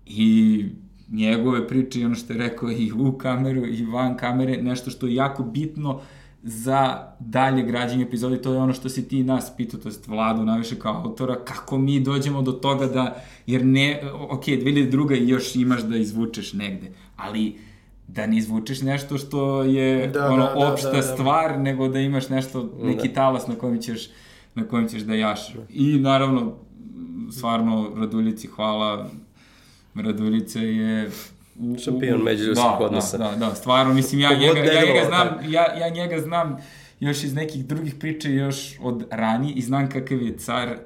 I 0.05 0.65
njegove 1.11 1.67
priče 1.67 1.99
i 1.99 2.05
ono 2.05 2.15
što 2.15 2.33
je 2.33 2.39
rekao 2.39 2.71
i 2.71 2.91
u 2.91 3.11
kameru 3.11 3.65
i 3.65 3.85
van 3.85 4.17
kamere, 4.17 4.61
nešto 4.61 4.91
što 4.91 5.07
je 5.07 5.15
jako 5.15 5.43
bitno 5.43 6.01
za 6.43 7.13
dalje 7.19 7.63
građenje 7.63 8.03
epizode, 8.03 8.41
to 8.41 8.53
je 8.53 8.59
ono 8.59 8.73
što 8.73 8.89
si 8.89 9.07
ti 9.07 9.23
nas 9.23 9.51
pitao, 9.57 9.79
to 9.79 9.89
je 9.89 9.95
Vladu 10.07 10.45
najviše 10.45 10.79
kao 10.79 11.01
autora, 11.05 11.35
kako 11.45 11.77
mi 11.77 11.99
dođemo 11.99 12.41
do 12.41 12.51
toga 12.51 12.87
da, 12.87 13.23
jer 13.47 13.65
ne, 13.65 14.01
ok, 14.29 14.45
2002. 14.45 15.27
još 15.27 15.55
imaš 15.55 15.81
da 15.81 15.97
izvučeš 15.97 16.53
negde, 16.53 16.91
ali 17.15 17.55
da 18.07 18.27
ne 18.27 18.37
izvučeš 18.37 18.81
nešto 18.81 19.17
što 19.17 19.63
je 19.63 20.07
Da, 20.07 20.31
ono 20.31 20.45
da, 20.45 20.53
da, 20.59 20.71
opšta 20.71 20.89
da, 20.91 20.95
da. 20.95 21.01
stvar, 21.01 21.59
nego 21.59 21.87
da 21.87 21.99
imaš 21.99 22.29
nešto, 22.29 22.71
neki 22.83 23.13
talas 23.13 23.47
na 23.47 23.55
kojem 23.55 23.81
ćeš 23.81 24.09
na 24.55 24.63
kojem 24.63 24.87
ćeš 24.87 25.01
da 25.01 25.13
jaš. 25.13 25.55
I 25.69 25.99
naravno, 25.99 26.57
stvarno, 27.31 27.91
Raduljici 27.95 28.47
hvala. 28.47 29.09
Raduljica 29.95 30.59
je... 30.59 31.09
U, 31.59 31.77
Šampion 31.79 32.21
u- 32.21 32.23
međuljudskih 32.23 32.65
da, 32.79 32.85
odnosa. 32.85 33.17
Da, 33.17 33.31
da, 33.31 33.35
da, 33.35 33.55
stvarno, 33.55 33.93
mislim, 33.93 34.21
ja 34.21 34.33
njega, 34.33 34.59
ja 34.59 34.85
njega 34.85 35.05
znam, 35.07 35.27
ja, 35.47 35.77
ja 35.77 35.89
njega 35.89 36.21
znam 36.21 36.57
još 36.99 37.23
iz 37.23 37.33
nekih 37.33 37.65
drugih 37.65 37.95
priča, 37.99 38.29
još 38.29 38.75
od 38.81 39.05
ranije 39.11 39.53
i 39.53 39.61
znam 39.61 39.89
kakav 39.89 40.21
je 40.21 40.37
car, 40.37 40.77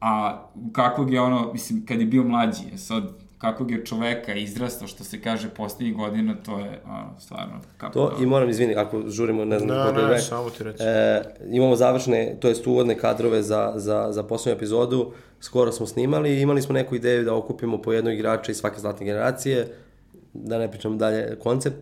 a 0.00 0.42
kakvog 0.72 1.12
je 1.12 1.20
ono, 1.20 1.52
mislim, 1.52 1.86
kad 1.86 2.00
je 2.00 2.06
bio 2.06 2.22
mlađi, 2.22 2.62
je 2.72 2.78
sad, 2.78 3.23
kakvog 3.44 3.70
je 3.70 3.84
čoveka 3.84 4.34
izrastao, 4.34 4.88
što 4.88 5.04
se 5.04 5.20
kaže, 5.20 5.48
poslednjih 5.48 5.96
godina, 5.96 6.34
to 6.44 6.58
je, 6.58 6.80
ono, 6.86 7.20
stvarno, 7.20 7.60
kako 7.76 7.92
To 7.92 8.22
i 8.22 8.26
moram 8.26 8.48
izvini, 8.50 8.74
ako 8.74 9.02
žurimo, 9.08 9.44
ne 9.44 9.58
znam 9.58 9.68
Da, 9.68 9.92
ne, 9.92 10.02
vreme. 10.02 10.18
samo 10.18 10.50
ti 10.50 10.64
reći. 10.64 10.82
E, 10.82 11.22
imamo 11.50 11.76
završne, 11.76 12.36
to 12.40 12.48
jest 12.48 12.66
uvodne 12.66 12.98
kadrove 12.98 13.42
za, 13.42 13.72
za, 13.76 14.08
za 14.10 14.22
poslednju 14.22 14.56
epizodu. 14.56 15.12
Skoro 15.40 15.72
smo 15.72 15.86
snimali 15.86 16.30
i 16.30 16.40
imali 16.40 16.62
smo 16.62 16.72
neku 16.72 16.94
ideju 16.94 17.24
da 17.24 17.34
okupimo 17.34 17.82
po 17.82 17.92
jednog 17.92 18.14
igrača 18.14 18.52
iz 18.52 18.58
svake 18.58 18.80
zlatne 18.80 19.06
generacije, 19.06 19.68
da 20.32 20.58
ne 20.58 20.70
pričam 20.70 20.98
dalje 20.98 21.36
koncept. 21.42 21.76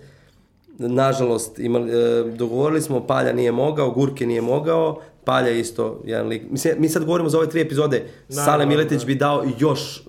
Nažalost, 0.79 1.59
imali, 1.59 1.91
e, 1.91 2.25
dogovorili 2.37 2.81
smo, 2.81 3.07
Palja 3.07 3.33
nije 3.33 3.53
mogao, 3.53 3.91
Gurke 3.91 4.27
nije 4.27 4.41
mogao, 4.41 5.01
Palja 5.25 5.51
isto, 5.51 6.03
jedan 6.05 6.27
lik. 6.27 6.43
Mislim, 6.51 6.75
mi 6.79 6.89
sad 6.89 7.05
govorimo 7.05 7.29
za 7.29 7.39
ove 7.39 7.49
tri 7.49 7.61
epizode. 7.61 7.97
Naravno, 8.29 8.45
Sale 8.53 8.67
Miletić 8.67 9.01
da. 9.01 9.07
bi 9.07 9.15
dao 9.15 9.45
još 9.59 10.03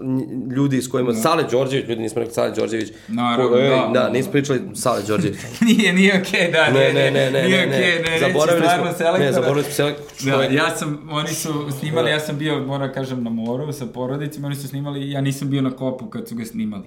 ljudi 0.56 0.82
s 0.82 0.88
kojima... 0.88 1.14
Sale 1.14 1.44
Đorđević, 1.52 1.88
ljudi 1.90 2.02
nismo 2.02 2.20
rekli 2.20 2.34
Sale 2.34 2.52
Đorđević. 2.52 2.92
Naravno, 3.08 3.50
Ko- 3.50 3.58
da. 3.58 3.90
Da, 3.94 4.10
nismo 4.10 4.32
pričali 4.32 4.62
Sale 4.76 5.02
Đorđević. 5.08 5.38
nije, 5.68 5.94
nije 5.94 6.22
okej, 6.22 6.42
okay, 6.42 6.52
da, 6.52 6.80
Ne, 6.80 6.94
ne, 6.94 7.12
ne, 7.12 7.32
ne, 7.32 7.44
nije 7.44 7.68
ne, 7.68 7.78
okej, 7.78 8.04
ne. 8.04 8.12
ne, 8.12 8.20
Zaboravili 8.20 8.68
smo, 8.68 8.86
selektora. 8.98 9.18
ne, 9.26 9.32
zaboravili 9.32 9.64
smo 9.64 9.74
selektora. 9.74 10.38
Da, 10.38 10.44
ja 10.44 10.76
sam, 10.76 11.10
oni 11.12 11.30
su 11.30 11.54
snimali, 11.80 12.12
ja 12.12 12.20
sam 12.20 12.38
bio, 12.38 12.60
moram 12.60 12.88
da 12.88 12.94
kažem, 12.94 13.24
na 13.24 13.30
moru 13.30 13.74
sa 13.74 13.86
porodicima, 13.86 14.48
oni 14.48 14.56
su 14.56 14.68
snimali, 14.68 15.12
ja 15.12 15.22
nisam 15.22 15.50
bio 15.50 15.62
na 15.62 15.72
kopu 15.72 16.06
kad 16.06 16.28
su 16.28 16.36
ga 16.36 16.46
snimali. 16.46 16.84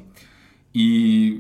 I 0.75 1.39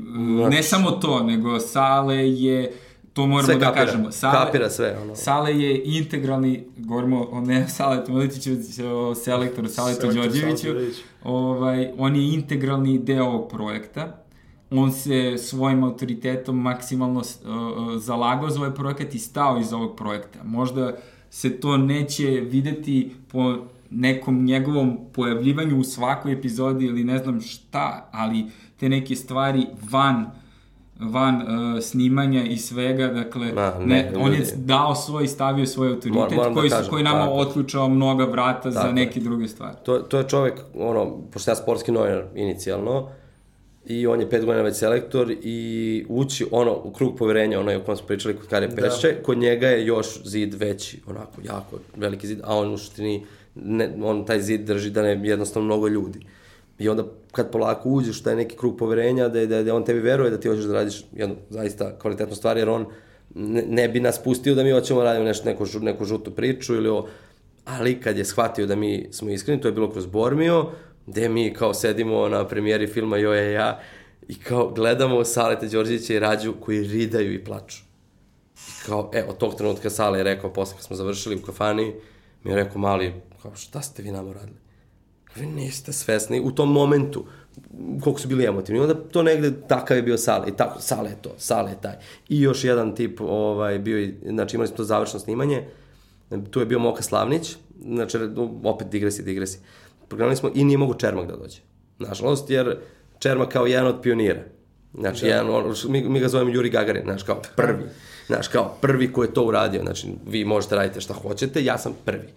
ne 0.50 0.62
samo 0.62 0.90
to, 0.90 1.22
nego 1.22 1.60
Sale 1.60 2.16
je, 2.16 2.72
to 3.16 3.26
moramo 3.26 3.46
Sve 3.46 3.54
da 3.54 3.66
kapira, 3.66 3.86
kažemo, 3.86 4.12
Sale, 4.12 4.44
kapira 4.44 4.70
sve, 4.70 4.98
ono. 5.02 5.16
Sale 5.16 5.60
je 5.60 5.82
integralni, 5.84 6.64
govorimo 6.76 7.28
o 7.30 7.40
ne 7.40 7.68
Sale 7.68 8.04
Miletiću, 8.08 8.50
o 8.86 9.14
selektoru 9.14 9.68
Saletu 9.68 10.00
Selektor 10.00 10.24
Đorđeviću, 10.24 10.68
ovaj, 11.24 11.90
on 11.98 12.16
je 12.16 12.34
integralni 12.34 12.98
deo 12.98 13.24
ovog 13.24 13.50
projekta. 13.50 14.22
On 14.70 14.92
se 14.92 15.38
svojim 15.38 15.84
autoritetom 15.84 16.60
maksimalno 16.60 17.20
uh, 17.20 17.24
uh, 17.24 18.02
zalagao 18.02 18.50
za 18.50 18.60
ovaj 18.60 18.74
projekat 18.74 19.14
i 19.14 19.18
stao 19.18 19.58
iz 19.58 19.72
ovog 19.72 19.96
projekta. 19.96 20.38
Možda 20.44 20.92
se 21.30 21.60
to 21.60 21.76
neće 21.76 22.26
videti 22.26 23.14
po 23.32 23.56
nekom 23.90 24.44
njegovom 24.44 24.98
pojavljivanju 25.12 25.78
u 25.78 25.84
svakoj 25.84 26.32
epizodi 26.32 26.84
ili 26.84 27.04
ne 27.04 27.18
znam 27.18 27.40
šta, 27.40 28.08
ali 28.12 28.46
te 28.76 28.88
neke 28.88 29.16
stvari 29.16 29.66
van 29.90 30.30
van 31.00 31.34
uh, 31.34 31.82
snimanja 31.82 32.44
i 32.44 32.56
svega, 32.56 33.08
dakle, 33.08 33.52
Ma, 33.52 33.74
ne, 33.80 34.10
ne, 34.12 34.18
on 34.18 34.32
je 34.32 34.46
dao 34.56 34.94
svoj 34.94 35.24
i 35.24 35.28
stavio 35.28 35.66
svoj 35.66 35.88
autoritet 35.88 36.36
moram 36.36 36.54
da 36.54 36.60
koji, 36.60 36.70
kažem, 36.70 36.90
koji 36.90 37.04
nama 37.04 37.24
tako. 37.24 37.32
otključao 37.32 37.88
mnoga 37.88 38.24
vrata 38.24 38.70
za 38.70 38.80
Tako 38.80 38.88
je. 38.88 38.94
neke 38.94 39.20
druge 39.20 39.48
stvari. 39.48 39.76
To, 39.84 39.98
to 39.98 40.18
je 40.18 40.28
čovek, 40.28 40.54
ono, 40.74 41.18
pošto 41.32 41.50
ja 41.50 41.54
sportski 41.54 41.92
novinar 41.92 42.24
inicijalno, 42.34 43.08
i 43.86 44.06
on 44.06 44.20
je 44.20 44.30
pet 44.30 44.44
godina 44.44 44.62
već 44.62 44.76
selektor 44.76 45.34
i 45.42 46.04
ući 46.08 46.46
ono 46.50 46.80
u 46.84 46.90
krug 46.90 47.16
poverenja, 47.16 47.60
onaj 47.60 47.76
o 47.76 47.80
kojem 47.80 47.96
smo 47.96 48.06
pričali 48.06 48.36
kod 48.36 48.48
Kare 48.48 48.70
Pešće, 48.76 49.12
da. 49.12 49.22
kod 49.22 49.38
njega 49.38 49.68
je 49.68 49.86
još 49.86 50.22
zid 50.24 50.54
veći, 50.54 51.02
onako 51.06 51.40
jako 51.44 51.78
veliki 51.96 52.26
zid, 52.26 52.40
a 52.44 52.56
on 52.56 52.72
u 52.72 52.78
suštini 52.78 53.26
ne, 53.54 53.92
on 54.02 54.24
taj 54.24 54.40
zid 54.40 54.60
drži 54.60 54.90
da 54.90 55.02
ne 55.02 55.20
jednostavno 55.28 55.66
mnogo 55.66 55.88
ljudi. 55.88 56.20
I 56.78 56.88
onda 56.88 57.04
kad 57.32 57.50
polako 57.50 57.88
uđeš 57.88 58.20
u 58.20 58.24
taj 58.24 58.36
neki 58.36 58.56
krug 58.56 58.76
poverenja, 58.76 59.28
da, 59.28 59.46
da, 59.46 59.62
da 59.62 59.74
on 59.74 59.84
tebi 59.84 60.00
veruje 60.00 60.30
da 60.30 60.40
ti 60.40 60.48
hoćeš 60.48 60.64
da 60.64 60.74
radiš 60.74 61.04
jednu 61.12 61.36
zaista 61.50 61.98
kvalitetnu 61.98 62.36
stvar, 62.36 62.56
jer 62.56 62.68
on 62.68 62.86
ne, 63.34 63.64
ne 63.68 63.88
bi 63.88 64.00
nas 64.00 64.22
pustio 64.22 64.54
da 64.54 64.64
mi 64.64 64.70
hoćemo 64.70 65.00
da 65.00 65.04
radimo 65.04 65.24
nešto, 65.24 65.44
neku, 65.44 65.64
neku 65.80 66.04
žutu 66.04 66.30
priču 66.30 66.74
ili 66.74 66.88
o, 66.88 67.06
ali 67.64 68.00
kad 68.00 68.18
je 68.18 68.24
shvatio 68.24 68.66
da 68.66 68.76
mi 68.76 69.08
smo 69.10 69.30
iskreni, 69.30 69.60
to 69.60 69.68
je 69.68 69.72
bilo 69.72 69.90
kroz 69.90 70.06
Bormio, 70.06 70.66
gde 71.06 71.28
mi 71.28 71.54
kao 71.54 71.74
sedimo 71.74 72.28
na 72.28 72.48
premijeri 72.48 72.86
filma 72.86 73.16
Joja 73.16 73.50
i 73.50 73.52
ja 73.52 73.80
i 74.28 74.34
kao 74.34 74.70
gledamo 74.70 75.24
Saleta 75.24 75.66
Đorđevića 75.66 76.14
i 76.14 76.18
Rađu 76.18 76.54
koji 76.60 76.82
ridaju 76.82 77.34
i 77.34 77.44
plaču. 77.44 77.82
I 78.56 78.86
kao, 78.86 79.10
e, 79.14 79.24
od 79.28 79.36
tog 79.36 79.54
trenutka 79.54 79.90
Sale 79.90 80.18
je 80.18 80.24
rekao, 80.24 80.52
posle 80.52 80.76
kad 80.76 80.84
smo 80.84 80.96
završili 80.96 81.36
u 81.36 81.42
kafani, 81.42 81.94
mi 82.44 82.50
je 82.50 82.56
rekao, 82.56 82.78
mali, 82.78 83.12
kao, 83.42 83.54
šta 83.54 83.82
ste 83.82 84.02
vi 84.02 84.10
nama 84.10 84.32
radili? 84.32 84.58
Vi 85.38 85.46
niste 85.46 85.92
svesni 85.92 86.40
u 86.40 86.50
tom 86.50 86.72
momentu 86.72 87.24
koliko 88.02 88.20
su 88.20 88.28
bili 88.28 88.44
emotivni. 88.44 88.80
Onda 88.80 88.94
to 88.94 89.22
negde 89.22 89.52
takav 89.68 89.96
je 89.96 90.02
bio 90.02 90.16
Sale. 90.18 90.48
I 90.48 90.52
tako, 90.52 90.80
Sale 90.80 91.10
je 91.10 91.16
to, 91.22 91.34
Sale 91.38 91.70
je 91.70 91.80
taj. 91.80 91.94
I 92.28 92.40
još 92.40 92.64
jedan 92.64 92.94
tip, 92.94 93.20
ovaj, 93.20 93.78
bio, 93.78 93.98
i- 93.98 94.14
znači 94.24 94.56
imali 94.56 94.68
smo 94.68 94.76
to 94.76 94.84
završno 94.84 95.20
snimanje, 95.20 95.64
tu 96.50 96.60
je 96.60 96.66
bio 96.66 96.78
Moka 96.78 97.02
Slavnić, 97.02 97.56
znači 97.84 98.18
opet 98.64 98.88
digresi, 98.88 99.22
digresi. 99.22 99.58
Programali 100.08 100.36
smo 100.36 100.50
i 100.54 100.64
nije 100.64 100.78
mogo 100.78 100.94
Čermak 100.94 101.26
da 101.26 101.36
dođe. 101.36 101.58
Nažalost, 101.98 102.50
jer 102.50 102.76
Čermak 103.18 103.48
kao 103.48 103.66
jedan 103.66 103.86
od 103.86 103.96
pionira. 104.02 104.40
Znači, 104.94 105.22
da. 105.22 105.28
jedan, 105.28 105.50
on, 105.50 105.74
mi, 105.88 106.08
mi 106.08 106.20
ga 106.20 106.28
zovemo 106.28 106.50
Juri 106.50 106.70
Gagarin, 106.70 107.02
znaš, 107.04 107.22
kao 107.22 107.42
prvi. 107.56 107.82
Znaš, 108.26 108.48
kao 108.48 108.76
prvi 108.80 109.12
ko 109.12 109.22
je 109.22 109.34
to 109.34 109.44
uradio. 109.44 109.82
Znači, 109.82 110.08
vi 110.26 110.44
možete 110.44 110.76
raditi 110.76 111.00
šta 111.00 111.14
hoćete, 111.14 111.64
ja 111.64 111.78
sam 111.78 111.92
prvi. 112.04 112.28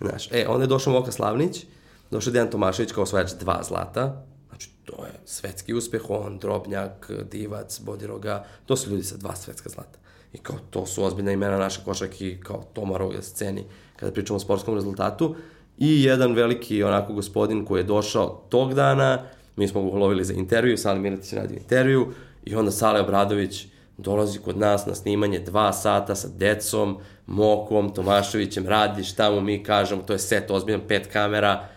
Znaš, 0.00 0.32
e, 0.32 0.46
onda 0.48 0.62
je 0.64 0.68
došao 0.68 0.92
Moka 0.92 1.12
Slavnić, 1.12 1.64
došao 2.10 2.32
Dejan 2.32 2.50
Tomašević 2.50 2.92
kao 2.92 3.02
osvajač 3.02 3.30
dva 3.40 3.62
zlata, 3.62 4.24
znači, 4.48 4.70
to 4.84 5.04
je 5.04 5.12
svetski 5.24 5.74
uspeh, 5.74 6.02
on, 6.08 6.38
Drobnjak, 6.38 7.10
Divac, 7.30 7.80
Bodiroga, 7.80 8.44
to 8.66 8.76
su 8.76 8.90
ljudi 8.90 9.02
sa 9.02 9.16
dva 9.16 9.36
svetska 9.36 9.68
zlata. 9.68 9.98
I 10.32 10.38
kao, 10.38 10.56
to 10.70 10.86
su 10.86 11.04
ozbiljna 11.04 11.32
imena 11.32 11.58
naše 11.58 11.80
košarke, 11.84 12.38
kao 12.40 12.62
Tomarov 12.72 13.14
je 13.14 13.22
sceni, 13.22 13.64
kada 13.96 14.12
pričamo 14.12 14.36
o 14.36 14.40
sportskom 14.40 14.74
rezultatu. 14.74 15.36
I 15.78 16.02
jedan 16.04 16.32
veliki, 16.32 16.82
onako, 16.82 17.12
gospodin 17.12 17.64
koji 17.64 17.80
je 17.80 17.84
došao 17.84 18.42
tog 18.48 18.74
dana, 18.74 19.22
mi 19.56 19.68
smo 19.68 19.82
ga 19.82 19.88
ulovili 19.88 20.24
za 20.24 20.32
intervju, 20.32 20.76
Sale 20.76 20.98
Miletić 20.98 21.32
je 21.32 21.38
radio 21.38 21.56
intervju, 21.56 22.12
i 22.44 22.54
onda 22.54 22.70
Sale 22.70 23.00
Obradović 23.00 23.66
dolazi 23.96 24.38
kod 24.38 24.58
nas 24.58 24.86
na 24.86 24.94
snimanje 24.94 25.38
dva 25.38 25.72
sata 25.72 26.14
sa 26.14 26.28
decom, 26.28 26.98
Mokom, 27.26 27.94
Tomaševićem, 27.94 28.68
radi 28.68 29.04
šta 29.04 29.30
mu 29.30 29.40
mi 29.40 29.62
kažemo, 29.64 30.02
to 30.02 30.12
je 30.12 30.18
set 30.18 30.50
ozbiljan, 30.50 30.80
pet 30.88 31.06
kamera. 31.12 31.68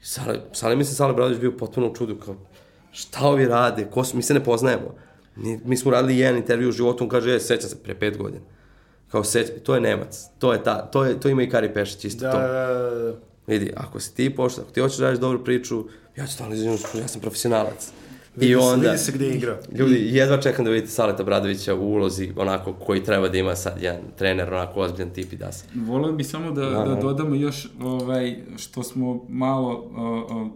Sale, 0.00 0.40
Sale 0.52 0.76
mislim, 0.76 0.94
Sale 0.94 1.12
Obradović 1.12 1.40
bio 1.40 1.52
potpuno 1.52 1.86
u 1.86 1.94
čudu, 1.94 2.16
kao, 2.16 2.36
šta 2.92 3.20
ovi 3.26 3.46
rade, 3.46 3.86
ko 3.90 4.04
su, 4.04 4.16
mi 4.16 4.22
se 4.22 4.34
ne 4.34 4.44
poznajemo. 4.44 4.94
Mi, 5.36 5.60
mi 5.64 5.76
smo 5.76 5.90
radili 5.90 6.18
jedan 6.18 6.36
intervju 6.36 6.68
u 6.68 6.72
životu, 6.72 7.04
on 7.04 7.10
kaže, 7.10 7.30
je, 7.30 7.40
seća 7.40 7.68
se, 7.68 7.82
pre 7.82 7.94
pet 7.94 8.18
godina. 8.18 8.44
Kao 9.08 9.24
seć, 9.24 9.48
to 9.62 9.74
je 9.74 9.80
Nemac, 9.80 10.24
to 10.38 10.52
je 10.52 10.62
ta, 10.62 10.90
to, 10.90 11.04
je, 11.04 11.20
to 11.20 11.28
ima 11.28 11.42
i 11.42 11.50
Kari 11.50 11.74
Pešić 11.74 12.04
isto 12.04 12.24
Da, 12.24 12.32
to. 12.32 12.38
da, 12.38 12.46
da, 12.46 13.04
da. 13.04 13.18
Vidi, 13.46 13.72
ako 13.76 14.00
si 14.00 14.14
ti 14.14 14.34
pošta, 14.34 14.62
ako 14.62 14.70
ti 14.70 14.80
hoćeš 14.80 14.98
da 14.98 15.04
radiš 15.04 15.20
dobru 15.20 15.44
priču, 15.44 15.84
ja 16.16 16.26
ću 16.26 16.32
stalno 16.32 16.54
izvinuti, 16.54 16.98
ja 16.98 17.08
sam 17.08 17.20
profesionalac. 17.20 17.90
Vidi 18.36 18.52
I 18.52 18.54
se- 18.54 18.58
onda, 18.58 18.86
Vidi 18.86 18.98
se 18.98 19.12
gde 19.12 19.28
igra. 19.28 19.58
ljudi, 19.72 20.08
jedva 20.10 20.36
čekam 20.36 20.64
da 20.64 20.70
vidite 20.70 20.92
Saleta 20.92 21.24
Bradovića 21.24 21.74
u 21.74 21.92
ulozi 21.92 22.32
onako 22.36 22.72
koji 22.72 23.04
treba 23.04 23.28
da 23.28 23.38
ima 23.38 23.56
sad 23.56 23.82
jedan 23.82 24.00
trener, 24.18 24.54
onako 24.54 24.80
ozbiljan 24.80 25.10
tip 25.10 25.32
i 25.32 25.36
da 25.36 25.52
se. 25.52 25.64
Volio 25.76 26.12
bi 26.12 26.24
samo 26.24 26.50
da, 26.50 26.60
da, 26.62 26.84
da. 26.84 26.94
dodamo 26.94 27.34
još 27.34 27.68
ovaj, 27.82 28.36
što 28.56 28.82
smo 28.82 29.24
malo, 29.28 29.84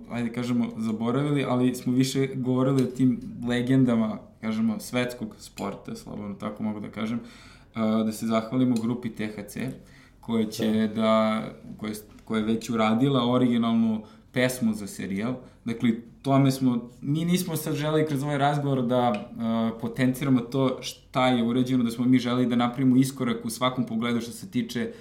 uh, 0.09 0.17
ajde 0.17 0.33
kažemo, 0.33 0.67
zaboravili, 0.79 1.45
ali 1.49 1.75
smo 1.75 1.93
više 1.93 2.29
govorili 2.35 2.83
o 2.83 2.87
tim 2.87 3.21
legendama, 3.49 4.19
kažemo, 4.41 4.81
svetskog 4.81 5.37
sporta, 5.39 5.97
slobodno 5.97 6.35
tako 6.35 6.63
mogu 6.63 6.81
da 6.81 6.89
kažem, 6.89 7.21
uh, 7.75 7.81
da 8.07 8.13
se 8.13 8.27
zahvalimo 8.27 8.77
grupi 8.77 9.11
THC, 9.11 9.57
koja 10.21 10.47
će 10.47 10.67
da, 10.67 10.87
da 10.95 11.43
koja, 11.77 11.93
koja 12.25 12.39
je 12.39 12.45
već 12.45 12.71
uradila 12.71 13.31
originalnu 13.31 14.03
pesmu 14.33 14.75
za 14.75 14.87
serijal. 14.87 15.35
Dakle, 15.65 15.91
tome 16.23 16.51
smo, 16.51 16.91
mi 17.01 17.25
nismo 17.25 17.57
sad 17.57 17.75
želeli 17.75 18.07
kroz 18.07 18.23
ovaj 18.23 18.39
razgovor 18.39 18.87
da 18.87 19.11
uh, 19.11 19.81
potenciramo 19.81 20.41
to 20.41 20.79
šta 20.83 21.29
je 21.29 21.45
uređeno, 21.45 21.85
da 21.85 21.91
smo 21.91 22.05
mi 22.05 22.19
želeli 22.19 22.47
da 22.47 22.57
napravimo 22.57 22.97
iskorak 22.97 23.45
u 23.45 23.51
svakom 23.51 23.87
pogledu 23.87 24.21
što 24.21 24.33
se 24.33 24.51
tiče 24.51 24.93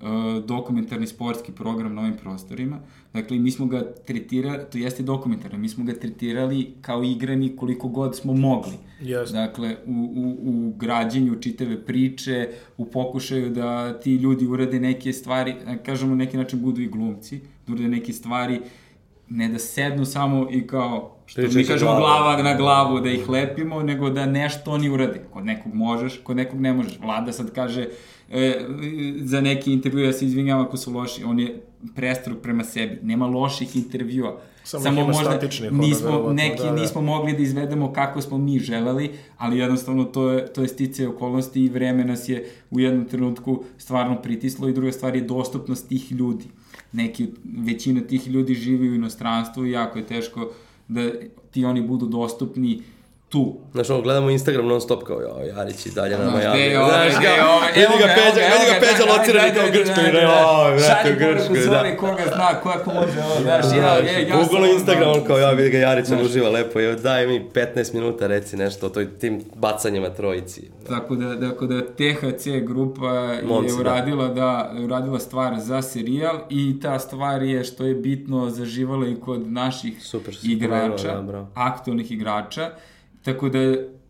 uh, 0.00 0.08
dokumentarni 0.44 1.06
sportski 1.06 1.52
program 1.52 1.94
na 1.94 2.00
ovim 2.00 2.16
prostorima. 2.16 2.78
Dakle, 3.12 3.38
mi 3.38 3.50
smo 3.50 3.66
ga 3.66 3.92
tretirali, 4.06 4.58
to 4.72 4.78
jeste 4.78 5.02
dokumentarno, 5.02 5.58
mi 5.58 5.68
smo 5.68 5.84
ga 5.84 5.92
tretirali 5.92 6.72
kao 6.80 7.02
igrani 7.02 7.56
koliko 7.56 7.88
god 7.88 8.16
smo 8.16 8.34
mogli. 8.34 8.74
Jeste. 9.00 9.36
Dakle, 9.36 9.76
u, 9.86 9.92
u, 9.92 10.50
u 10.50 10.74
građenju 10.76 11.40
čitave 11.40 11.84
priče, 11.84 12.48
u 12.76 12.84
pokušaju 12.84 13.50
da 13.50 14.00
ti 14.00 14.14
ljudi 14.14 14.46
urade 14.46 14.80
neke 14.80 15.12
stvari, 15.12 15.54
kažemo 15.86 16.14
neki 16.14 16.36
način 16.36 16.62
budu 16.62 16.80
i 16.80 16.88
glumci, 16.88 17.40
da 17.66 17.72
urade 17.72 17.88
neke 17.88 18.12
stvari, 18.12 18.60
ne 19.30 19.48
da 19.48 19.58
sednu 19.58 20.04
samo 20.04 20.46
i 20.50 20.66
kao, 20.66 21.16
što 21.26 21.40
Pričaju 21.40 21.62
mi 21.62 21.66
kažemo 21.66 21.90
glavom. 21.90 22.02
glava 22.02 22.42
na 22.42 22.54
glavu 22.54 23.00
da 23.00 23.10
ih 23.10 23.28
lepimo, 23.28 23.82
nego 23.82 24.10
da 24.10 24.26
nešto 24.26 24.70
oni 24.70 24.90
urade. 24.90 25.24
Kod 25.30 25.44
nekog 25.44 25.74
možeš, 25.74 26.20
kod 26.22 26.36
nekog 26.36 26.60
ne 26.60 26.72
možeš. 26.72 26.98
Vlada 27.02 27.32
sad 27.32 27.54
kaže 27.54 27.88
e, 28.30 28.60
za 29.20 29.40
neki 29.40 29.72
intervju, 29.72 30.04
ja 30.04 30.12
se 30.12 30.24
izvinjam 30.24 30.60
ako 30.60 30.76
su 30.76 30.92
loši, 30.92 31.24
on 31.24 31.40
je 31.40 31.62
prestrog 31.94 32.38
prema 32.42 32.64
sebi. 32.64 32.98
Nema 33.02 33.26
loših 33.26 33.76
intervjua. 33.76 34.40
Samo 34.64 35.14
statičnih, 35.14 35.72
ono, 35.72 35.82
nismo, 35.82 36.06
verovatno, 36.06 36.32
neki 36.32 36.62
da, 36.62 36.70
da. 36.70 36.80
nismo 36.80 37.00
mogli 37.00 37.32
da 37.32 37.42
izvedemo 37.42 37.92
kako 37.92 38.20
smo 38.20 38.38
mi 38.38 38.58
želeli, 38.58 39.10
ali 39.36 39.58
jednostavno 39.58 40.04
to 40.04 40.30
je, 40.30 40.52
to 40.52 40.62
je 40.62 40.68
stice 40.68 41.08
okolnosti 41.08 41.64
i 41.64 41.68
vreme 41.68 42.04
nas 42.04 42.28
je 42.28 42.50
u 42.70 42.80
jednom 42.80 43.04
trenutku 43.04 43.64
stvarno 43.78 44.22
pritislo 44.22 44.68
i 44.68 44.72
druga 44.72 44.92
stvar 44.92 45.16
je 45.16 45.22
dostupnost 45.22 45.88
tih 45.88 46.12
ljudi. 46.12 46.44
Neki, 46.92 47.26
većina 47.44 48.00
tih 48.00 48.28
ljudi 48.28 48.54
živi 48.54 48.90
u 48.90 48.94
inostranstvu 48.94 49.66
i 49.66 49.70
jako 49.70 49.98
je 49.98 50.06
teško 50.06 50.52
da 50.88 51.10
ti 51.50 51.64
oni 51.64 51.82
budu 51.82 52.06
dostupni 52.06 52.82
tu. 53.30 53.56
Znaš, 53.72 53.90
ono, 53.90 54.00
gledamo 54.00 54.30
Instagram 54.30 54.66
non 54.66 54.80
stop 54.80 55.02
kao, 55.04 55.20
jo, 55.20 55.36
Jarić 55.56 55.86
i 55.86 55.90
dalje 55.90 56.18
nama 56.18 56.30
Znaš, 56.30 56.42
je 56.44 56.80
ovaj, 56.80 57.10
gde 57.18 57.28
je 57.28 57.44
ovaj, 57.44 57.72
vidi 57.74 57.98
ga 57.98 58.08
Peđa, 58.14 58.40
vidi 58.46 58.66
ga 58.72 58.76
Peđa 58.80 59.12
locirani 59.12 59.48
ajde, 59.48 59.60
kao 59.60 59.68
Grčkoj, 59.72 60.02
ne, 60.02 60.08
ajde. 60.08 60.26
oj, 60.26 60.76
u 60.76 61.18
poruku 61.18 61.52
Grčkoj, 61.52 61.66
da. 61.66 61.96
koga 61.96 62.22
zna, 62.34 62.48
kako 62.62 62.94
može, 62.94 63.20
ovo, 63.24 63.40
znaš, 63.42 63.64
ja, 63.76 63.94
je, 63.94 64.28
ja 64.28 64.36
sam... 64.36 64.48
Google 64.48 64.72
Instagram, 64.72 65.08
on 65.10 65.24
kao, 65.24 65.38
ja 65.38 65.50
vidi 65.50 65.70
ga 65.70 65.78
Jarić, 65.78 66.10
on 66.10 66.16
Znaš. 66.16 66.30
uživa 66.30 66.50
lepo, 66.50 66.80
evo, 66.80 66.94
daj 66.94 67.26
mi 67.26 67.44
15 67.54 67.94
minuta, 67.94 68.26
reci 68.26 68.56
nešto 68.56 68.86
o 68.86 68.88
toj, 68.88 69.18
tim 69.18 69.44
bacanjima 69.54 70.08
trojici. 70.08 70.62
Tako 70.88 71.16
da, 71.16 71.40
tako 71.48 71.66
da 71.66 71.80
THC 71.80 72.46
grupa 72.62 73.08
je 73.08 73.42
da. 73.42 73.80
uradila, 73.80 74.28
da. 74.28 74.72
uradila 74.84 75.18
stvar 75.18 75.54
za 75.58 75.82
serijal 75.82 76.38
i 76.48 76.80
ta 76.82 76.98
stvar 76.98 77.42
je 77.42 77.64
što 77.64 77.84
je 77.84 77.94
bitno 77.94 78.50
zaživala 78.50 79.06
i 79.06 79.16
kod 79.24 79.52
naših 79.52 79.94
igrača, 80.42 81.20
da, 81.20 81.46
aktualnih 81.54 82.12
igrača, 82.12 82.70
tako 83.22 83.48
da 83.48 83.58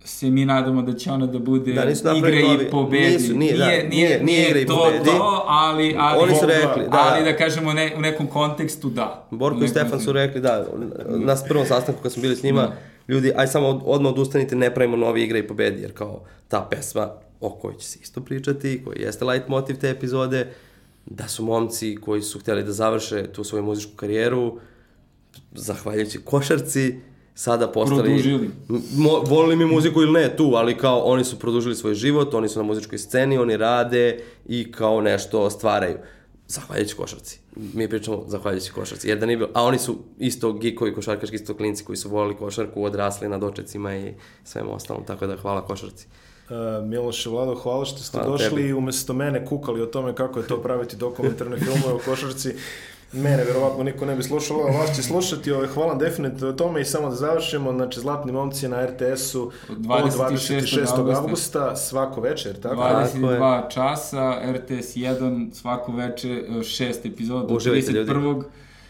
se 0.04 0.30
mi 0.30 0.44
nadamo 0.44 0.82
da 0.82 0.92
će 0.94 1.10
ona 1.10 1.26
da 1.26 1.38
bude 1.38 1.72
Da, 1.72 1.84
nisu 1.84 2.16
igre 2.16 2.42
novi- 2.42 2.64
i 2.66 2.70
pobedi. 2.70 3.04
nisu, 3.06 3.34
nije, 3.34 3.56
da, 3.56 3.66
nije, 3.66 3.88
nije- 3.88 4.22
nije 4.22 4.48
igre 4.48 4.62
i 4.62 4.66
to 4.66 4.76
pobedi. 4.76 5.04
to, 5.06 5.44
ali, 5.46 5.94
ali, 5.98 6.22
Oni 6.22 6.34
su 6.34 6.46
rekli, 6.46 6.82
da, 6.84 6.98
ali 7.02 7.24
da. 7.24 7.30
da 7.30 7.36
kažemo 7.36 7.72
ne, 7.72 7.94
u 7.96 8.00
nekom 8.00 8.26
kontekstu 8.26 8.90
da. 8.90 9.26
Borko 9.30 9.64
i 9.64 9.68
Stefan 9.68 10.00
su 10.00 10.12
rekli, 10.12 10.40
da, 10.40 10.66
na 11.08 11.36
prvom 11.48 11.66
sastanku 11.66 12.02
kad 12.02 12.12
smo 12.12 12.22
bili 12.22 12.36
s 12.36 12.42
njima, 12.42 12.72
ljudi, 13.08 13.32
aj 13.36 13.46
samo 13.46 13.68
od, 13.68 13.80
odmah 13.84 14.12
odustanite, 14.12 14.56
ne 14.56 14.74
pravimo 14.74 14.96
nove 14.96 15.22
igre 15.22 15.38
i 15.38 15.46
pobedi, 15.46 15.82
jer 15.82 15.92
kao 15.92 16.20
ta 16.48 16.68
pesma 16.70 17.10
o 17.40 17.50
kojoj 17.50 17.76
će 17.76 17.86
se 17.86 17.98
isto 18.02 18.20
pričati, 18.20 18.82
koji 18.84 18.98
jeste 18.98 19.24
light 19.24 19.48
motiv 19.48 19.76
te 19.76 19.90
epizode, 19.90 20.46
da 21.06 21.28
su 21.28 21.44
momci 21.44 21.96
koji 21.96 22.22
su 22.22 22.38
htjeli 22.38 22.64
da 22.64 22.72
završe 22.72 23.26
tu 23.26 23.44
svoju 23.44 23.62
muzičku 23.64 23.92
karijeru, 23.96 24.58
zahvaljujući 25.52 26.18
košarci, 26.18 27.00
sada 27.40 27.68
postali... 27.68 28.02
Produžili. 28.02 28.50
Mo, 28.96 29.22
volili 29.26 29.56
mi 29.56 29.64
muziku 29.64 30.02
ili 30.02 30.12
ne 30.12 30.36
tu, 30.36 30.52
ali 30.54 30.76
kao 30.76 30.98
oni 30.98 31.24
su 31.24 31.38
produžili 31.38 31.74
svoj 31.74 31.94
život, 31.94 32.34
oni 32.34 32.48
su 32.48 32.58
na 32.58 32.62
muzičkoj 32.62 32.98
sceni, 32.98 33.38
oni 33.38 33.56
rade 33.56 34.20
i 34.46 34.72
kao 34.72 35.00
nešto 35.00 35.50
stvaraju. 35.50 35.96
Zahvaljujući 36.48 36.96
košarci. 36.96 37.40
Mi 37.56 37.88
pričamo 37.88 38.24
zahvaljujući 38.26 38.72
košarci. 38.72 39.08
Jer 39.08 39.18
da 39.18 39.26
nije 39.26 39.36
bilo, 39.36 39.50
a 39.54 39.62
oni 39.62 39.78
su 39.78 39.96
isto 40.18 40.52
gikovi 40.52 40.94
košarkaški, 40.94 41.36
isto 41.36 41.56
klinci 41.56 41.84
koji 41.84 41.96
su 41.96 42.08
volili 42.08 42.36
košarku, 42.36 42.84
odrasli 42.84 43.28
na 43.28 43.38
dočecima 43.38 43.96
i 43.96 44.14
svemu 44.44 44.74
ostalom, 44.74 45.04
tako 45.06 45.26
da 45.26 45.36
hvala 45.36 45.64
košarci. 45.64 46.06
Uh, 46.50 46.86
Miloš 46.88 47.26
i 47.26 47.28
Vlado, 47.28 47.54
hvala 47.54 47.84
što 47.84 47.98
ste 47.98 48.18
Hvala 48.18 48.30
došli 48.30 48.48
tebi. 48.48 48.68
i 48.68 48.72
umesto 48.72 49.12
mene 49.12 49.46
kukali 49.46 49.82
o 49.82 49.86
tome 49.86 50.14
kako 50.14 50.40
je 50.40 50.46
to 50.46 50.62
praviti 50.62 50.96
dokumentarne 50.96 51.56
filmove 51.58 51.94
o 51.94 52.00
košarci. 52.04 52.54
Mene 53.12 53.44
verovatno 53.44 53.84
niko 53.84 54.06
ne 54.06 54.16
bi 54.16 54.22
slušao, 54.22 54.58
a 54.58 54.78
vas 54.78 54.96
će 54.96 55.02
slušati. 55.02 55.52
Ovaj, 55.52 55.66
hvala 55.66 55.94
definitivno 55.94 56.48
o 56.48 56.52
tome 56.52 56.80
i 56.80 56.84
samo 56.84 57.08
da 57.08 57.14
završimo. 57.14 57.72
Znači, 57.72 58.00
Zlatni 58.00 58.32
momci 58.32 58.68
na 58.68 58.86
RTS-u 58.86 59.42
od 59.68 59.78
26. 59.78 60.60
26. 60.60 60.78
avgusta. 60.88 61.18
avgusta 61.18 61.76
svako 61.76 62.20
večer, 62.20 62.60
tako? 62.60 62.74
22 62.74 63.70
časa, 63.70 64.34
RTS 64.46 64.96
1, 64.96 65.52
svako 65.52 65.92
veče, 65.92 66.28
e, 66.50 66.62
šest 66.62 67.06
epizoda, 67.06 67.52
ljudi. 67.54 67.82
31. 67.82 68.42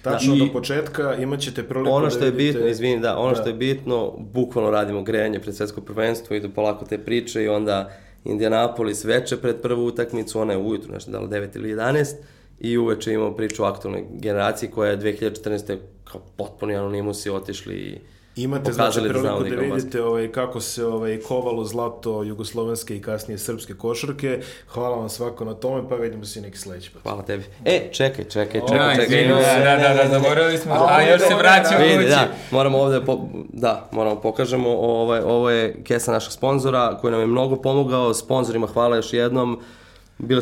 Tačno 0.03 0.35
I- 0.35 0.39
do 0.39 0.53
početka 0.53 1.15
imat 1.15 1.41
ćete 1.41 1.63
priliku 1.63 1.91
Ono 1.91 2.05
da 2.05 2.11
što 2.11 2.25
je 2.25 2.31
vidite... 2.31 2.53
bitno, 2.53 2.71
izvini, 2.71 3.01
da, 3.01 3.19
ono 3.19 3.29
Da. 3.29 3.35
što 3.35 3.49
je 3.49 3.55
bitno, 3.55 4.13
bukvalno 4.19 4.71
radimo 4.71 5.03
grejanje 5.03 5.41
pred 5.41 5.57
svetsko 5.57 5.81
prvenstvo, 5.81 6.37
idu 6.37 6.51
polako 6.51 6.85
te 6.85 6.99
priče 6.99 7.43
i 7.43 7.49
onda 7.49 7.91
Indianapolis 8.25 9.05
veče 9.05 9.37
pred 9.37 9.57
prvu 9.57 9.87
utakmicu, 9.87 10.41
ona 10.41 10.53
je 10.53 10.59
ujutru, 10.59 10.93
nešto 10.93 11.11
da 11.11 11.21
li 11.21 11.29
9 11.29 11.57
ili 11.57 11.71
11, 11.71 12.15
i 12.61 12.79
uveče 12.79 13.13
imamo 13.13 13.35
priču 13.37 13.63
o 13.63 13.67
aktualnoj 13.67 14.05
generaciji 14.11 14.71
koja 14.71 14.91
je 14.91 14.99
2014. 14.99 15.79
kao 16.05 16.21
potpuni 16.37 16.77
anonimusi 16.77 17.31
otišli 17.31 17.75
i 17.75 17.99
Imate 18.37 18.73
znači 18.73 19.01
da 19.01 19.09
priliku 19.09 19.27
da 19.45 19.57
da 19.57 19.75
vidite 19.75 20.03
ovaj, 20.03 20.33
kako 20.33 20.61
se 20.61 20.87
ovaj, 20.87 21.21
kovalo 21.29 21.65
zlato 21.65 22.23
jugoslovenske 22.23 22.97
i 22.97 23.03
kasnije 23.03 23.39
srpske 23.39 23.75
košarke. 23.75 24.41
Hvala 24.69 24.97
vam 24.97 25.09
svako 25.09 25.45
na 25.45 25.55
tome, 25.55 25.89
pa 25.89 25.95
vidimo 25.95 26.25
se 26.25 26.39
i 26.39 26.43
neki 26.43 26.59
sledeći 26.59 26.91
put. 26.91 27.03
Hvala 27.03 27.23
tebi. 27.23 27.45
E, 27.65 27.89
čekaj, 27.93 28.25
čekaj, 28.25 28.61
Da, 28.61 28.67
čekaj, 28.69 28.95
čekaj. 28.95 29.05
izvini, 29.05 29.29
da, 29.65 29.77
da, 29.77 29.95
da, 29.95 30.09
zaboravili 30.11 30.59
smo, 30.59 30.75
a 30.89 31.03
još 31.03 31.21
se 31.21 31.35
vraća 31.35 31.77
Vidi, 31.77 31.97
kući. 31.97 32.09
da, 32.09 32.29
moramo 32.51 32.79
ovde, 32.79 33.01
po, 33.01 33.21
da, 33.49 33.89
moramo 33.93 34.21
pokažemo, 34.21 34.71
ovaj, 34.71 35.21
ovo 35.21 35.51
je 35.51 35.83
kesa 35.85 36.13
našeg 36.13 36.33
sponzora 36.33 36.99
koji 37.01 37.11
nam 37.11 37.21
je 37.21 37.27
mnogo 37.27 37.57
pomogao, 37.57 38.15
sponzorima 38.15 38.67
hvala 38.67 38.97
još 38.97 39.13
jednom, 39.13 39.61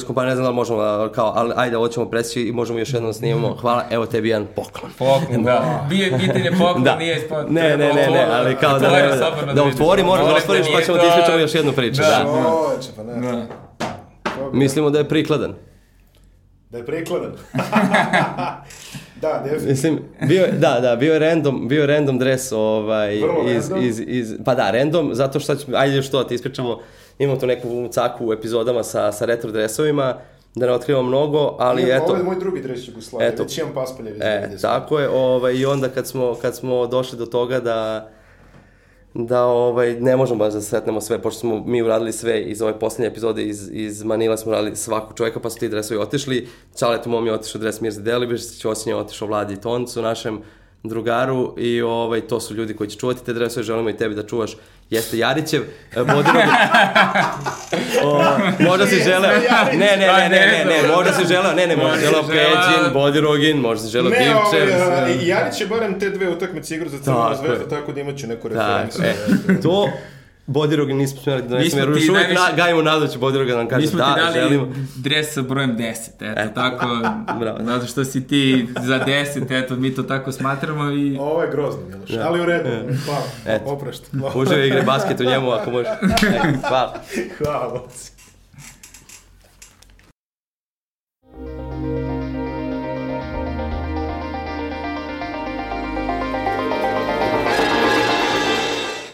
Su 0.01 0.07
kompanije, 0.07 0.29
ne 0.29 0.35
znam 0.35 0.45
da 0.45 0.51
li 0.51 0.57
možemo, 0.57 0.83
da, 0.83 1.13
kao, 1.13 1.33
ali 1.37 1.53
ajde, 1.57 1.77
ovo 1.77 1.89
ćemo 1.89 2.07
presći 2.07 2.43
i 2.43 2.53
možemo 2.53 2.79
još 2.79 2.93
jednom 2.93 3.09
da 3.09 3.13
snimamo. 3.13 3.57
Hvala, 3.61 3.85
evo 3.91 4.07
tebi 4.07 4.29
jedan 4.29 4.47
poklon. 4.57 4.93
Poklon, 4.99 5.43
da. 5.45 5.87
Bio 5.89 6.05
je 6.05 6.19
pitanje 6.19 6.51
poklon, 6.59 6.85
Da. 6.85 6.97
nije 6.97 7.17
ispod... 7.17 7.53
Ne, 7.53 7.63
ne, 7.63 7.77
ne, 7.77 8.09
ne, 8.11 8.27
ali 8.33 8.57
kao 8.57 8.79
da, 8.79 8.89
da, 8.89 9.17
da, 9.47 9.53
da 9.53 9.65
otvori, 9.65 10.03
moraš 10.03 10.27
da 10.27 10.35
otvoriš 10.35 10.67
pa 10.75 10.81
ćemo 10.81 10.99
ti 10.99 11.05
ispričamo 11.09 11.39
još 11.39 11.55
jednu 11.55 11.73
priču, 11.73 12.03
da. 12.03 12.23
Čoveče, 12.25 12.89
pa 12.97 13.03
ne. 13.03 13.33
Da. 13.33 13.47
Mislimo 14.53 14.91
da 14.91 14.99
je 14.99 15.09
prikladan. 15.09 15.55
Da 16.71 16.79
je 16.79 16.87
prikladan. 16.87 17.33
da, 19.23 19.41
definitivno. 19.45 19.71
Mislim, 19.71 19.99
bio 20.29 20.43
je, 20.43 20.53
da, 20.53 20.81
da, 20.81 20.97
bio 20.97 21.13
je 21.13 21.19
random, 21.19 21.69
bio 21.69 21.81
je 21.81 21.87
random 21.87 22.19
dres, 22.19 22.53
ovaj, 22.53 23.17
Vrlo 23.17 23.51
iz, 23.51 23.71
random. 23.71 23.89
iz, 23.89 24.01
iz, 24.07 24.35
pa 24.45 24.55
da, 24.55 24.71
random, 24.71 25.11
zato 25.15 25.41
što, 25.41 25.55
ćemo, 25.55 25.77
ajde 25.77 25.97
još 25.97 26.11
to, 26.11 26.23
da 26.23 26.29
ti 26.29 26.35
ispričamo, 26.35 26.79
imamo 27.19 27.41
tu 27.41 27.47
neku 27.47 27.89
caku 27.91 28.27
u 28.27 28.33
epizodama 28.33 28.83
sa, 28.83 29.13
sa 29.13 29.25
retro 29.25 29.51
dresovima, 29.51 30.15
da 30.55 30.67
ne 30.67 30.73
otkrivamo 30.73 31.09
mnogo, 31.09 31.57
ali 31.59 31.83
Imam, 31.83 31.97
eto, 31.97 32.05
Ovo 32.05 32.17
je 32.17 32.23
moj 32.23 32.37
drugi 32.39 32.63
dres 32.63 32.89
Jugoslavije, 32.89 33.29
Eto. 33.29 33.43
već 33.43 33.59
imam 33.59 33.75
paspaljevi 33.75 34.17
iz 34.17 34.23
E, 34.23 34.49
90. 34.53 34.63
tako 34.63 34.99
je, 34.99 35.09
ovaj, 35.09 35.55
i 35.55 35.67
onda 35.67 35.89
kad 35.89 36.07
smo, 36.07 36.35
kad 36.43 36.57
smo 36.57 36.87
došli 36.87 37.19
do 37.19 37.27
toga 37.27 37.61
da 37.61 38.11
da 39.15 39.45
ovaj, 39.45 40.01
ne 40.01 40.17
možemo 40.17 40.39
baš 40.39 40.55
da 40.55 40.61
sretnemo 40.61 41.01
sve, 41.01 41.23
pošto 41.23 41.41
smo 41.41 41.65
mi 41.67 41.83
uradili 41.83 42.13
sve 42.13 42.43
iz 42.43 42.63
ove 42.63 42.79
poslednje 42.79 43.09
epizode 43.09 43.45
iz, 43.45 43.71
iz 43.73 44.05
Manila 44.05 44.37
smo 44.37 44.51
uradili 44.53 44.77
svakog 44.77 45.17
čoveka, 45.17 45.41
pa 45.41 45.51
su 45.51 45.59
ti 45.59 45.69
dresovi 45.69 46.01
otišli. 46.01 46.49
Čaletu 46.79 47.11
mom 47.11 47.27
je 47.27 47.33
otišao 47.33 47.61
dres 47.61 47.81
Mirza 47.81 48.01
Delibiš, 48.01 48.59
Ćosin 48.59 48.91
je 48.91 48.97
otišao 48.97 49.29
Vladi 49.29 49.61
Toncu, 49.61 50.03
našem 50.03 50.41
drugaru 50.83 51.55
i 51.59 51.83
ovaj, 51.83 52.21
to 52.21 52.41
su 52.41 52.55
ljudi 52.55 52.77
koji 52.77 52.91
će 52.91 52.99
čuvati 52.99 53.25
te 53.25 53.33
dresove, 53.33 53.65
želimo 53.65 53.91
i 53.91 53.97
tebi 53.97 54.15
da 54.15 54.23
čuvaš. 54.23 54.57
Jeste 54.91 55.19
Jarićev, 55.19 55.63
e, 55.93 55.97
Bodirog... 55.97 56.43
o, 58.05 58.23
možda 58.61 58.87
si 58.87 58.97
želeo... 58.97 59.31
Ne, 59.73 59.79
ne, 59.79 59.97
ne, 59.97 60.29
ne, 60.29 60.29
ne, 60.29 60.83
ne, 60.83 60.89
možda 60.89 61.13
si 61.13 61.25
želeo, 61.27 61.53
ne, 61.53 61.67
ne, 61.67 61.77
možda 61.77 61.95
si 61.95 62.01
želeo 62.01 62.23
Možda 62.23 62.33
si 62.33 62.39
želeo- 62.39 62.75
Peđin, 62.79 62.93
Bodirogin, 62.93 63.57
možda 63.59 63.85
si 63.85 63.91
želeo 63.91 64.11
Ne, 64.11 64.19
Divčev. 64.19 64.83
ovaj, 64.83 65.13
i 65.13 65.27
Jarić 65.27 65.61
je 65.61 65.67
barem 65.67 66.01
te 66.01 66.11
dve 66.11 66.29
utakmice 66.29 66.75
igrao 66.75 66.89
za 66.91 66.99
Crvenu 66.99 67.21
Tako 67.21 67.35
zvezdu, 67.37 67.65
je. 67.65 67.69
tako 67.71 67.93
da 67.93 68.01
imaću 68.01 68.27
neku 68.27 68.49
Tako, 68.49 68.61
referenciju. 68.61 69.05
e, 69.49 69.61
to 69.61 69.89
Bodirog 70.49 70.91
nismo 70.91 71.21
smjeli 71.21 71.43
da 71.43 71.47
Mi 71.47 71.51
donesemo, 71.51 71.71
smo 71.73 71.81
jer 71.81 71.99
još 71.99 72.09
uvijek 72.09 72.27
najviše- 72.29 72.51
na, 72.51 72.57
gajimo 72.57 72.83
nadu 72.83 73.01
da 73.01 73.09
će 73.09 73.19
Bodiroga 73.19 73.51
da 73.51 73.59
nam 73.59 73.69
kaže 73.69 73.81
Mi 73.81 73.87
smo 73.87 73.99
da, 73.99 74.15
ti 74.15 74.21
dali 74.21 74.33
želimo. 74.35 74.69
dres 74.97 75.27
sa 75.29 75.43
brojem 75.43 75.71
10, 75.73 75.85
eto, 76.23 76.41
Eto. 76.41 76.51
tako, 76.55 76.87
Bravo. 77.41 77.59
zato 77.61 77.87
što 77.87 78.05
si 78.05 78.27
ti 78.27 78.69
za 78.79 78.99
10, 78.99 79.25
eto, 79.55 79.77
mi 79.77 79.95
to 79.95 80.03
tako 80.05 80.33
smatramo 80.33 80.91
i... 80.91 81.17
Ovo 81.19 81.43
je 81.43 81.51
grozno, 81.51 81.81
Miloš, 81.85 82.11
ali 82.21 82.41
u 82.41 82.47
redu, 82.47 82.69
hvala, 82.99 83.23
Eto. 83.47 83.65
oprašta. 83.67 84.07
Uživaj 84.35 84.67
igre 84.67 84.83
basket 84.83 85.21
u 85.21 85.25
njemu 85.25 85.51
ako 85.51 85.71
možeš. 85.71 85.89
E, 86.23 86.39
hvala. 86.69 86.95
Hvala. 87.39 87.83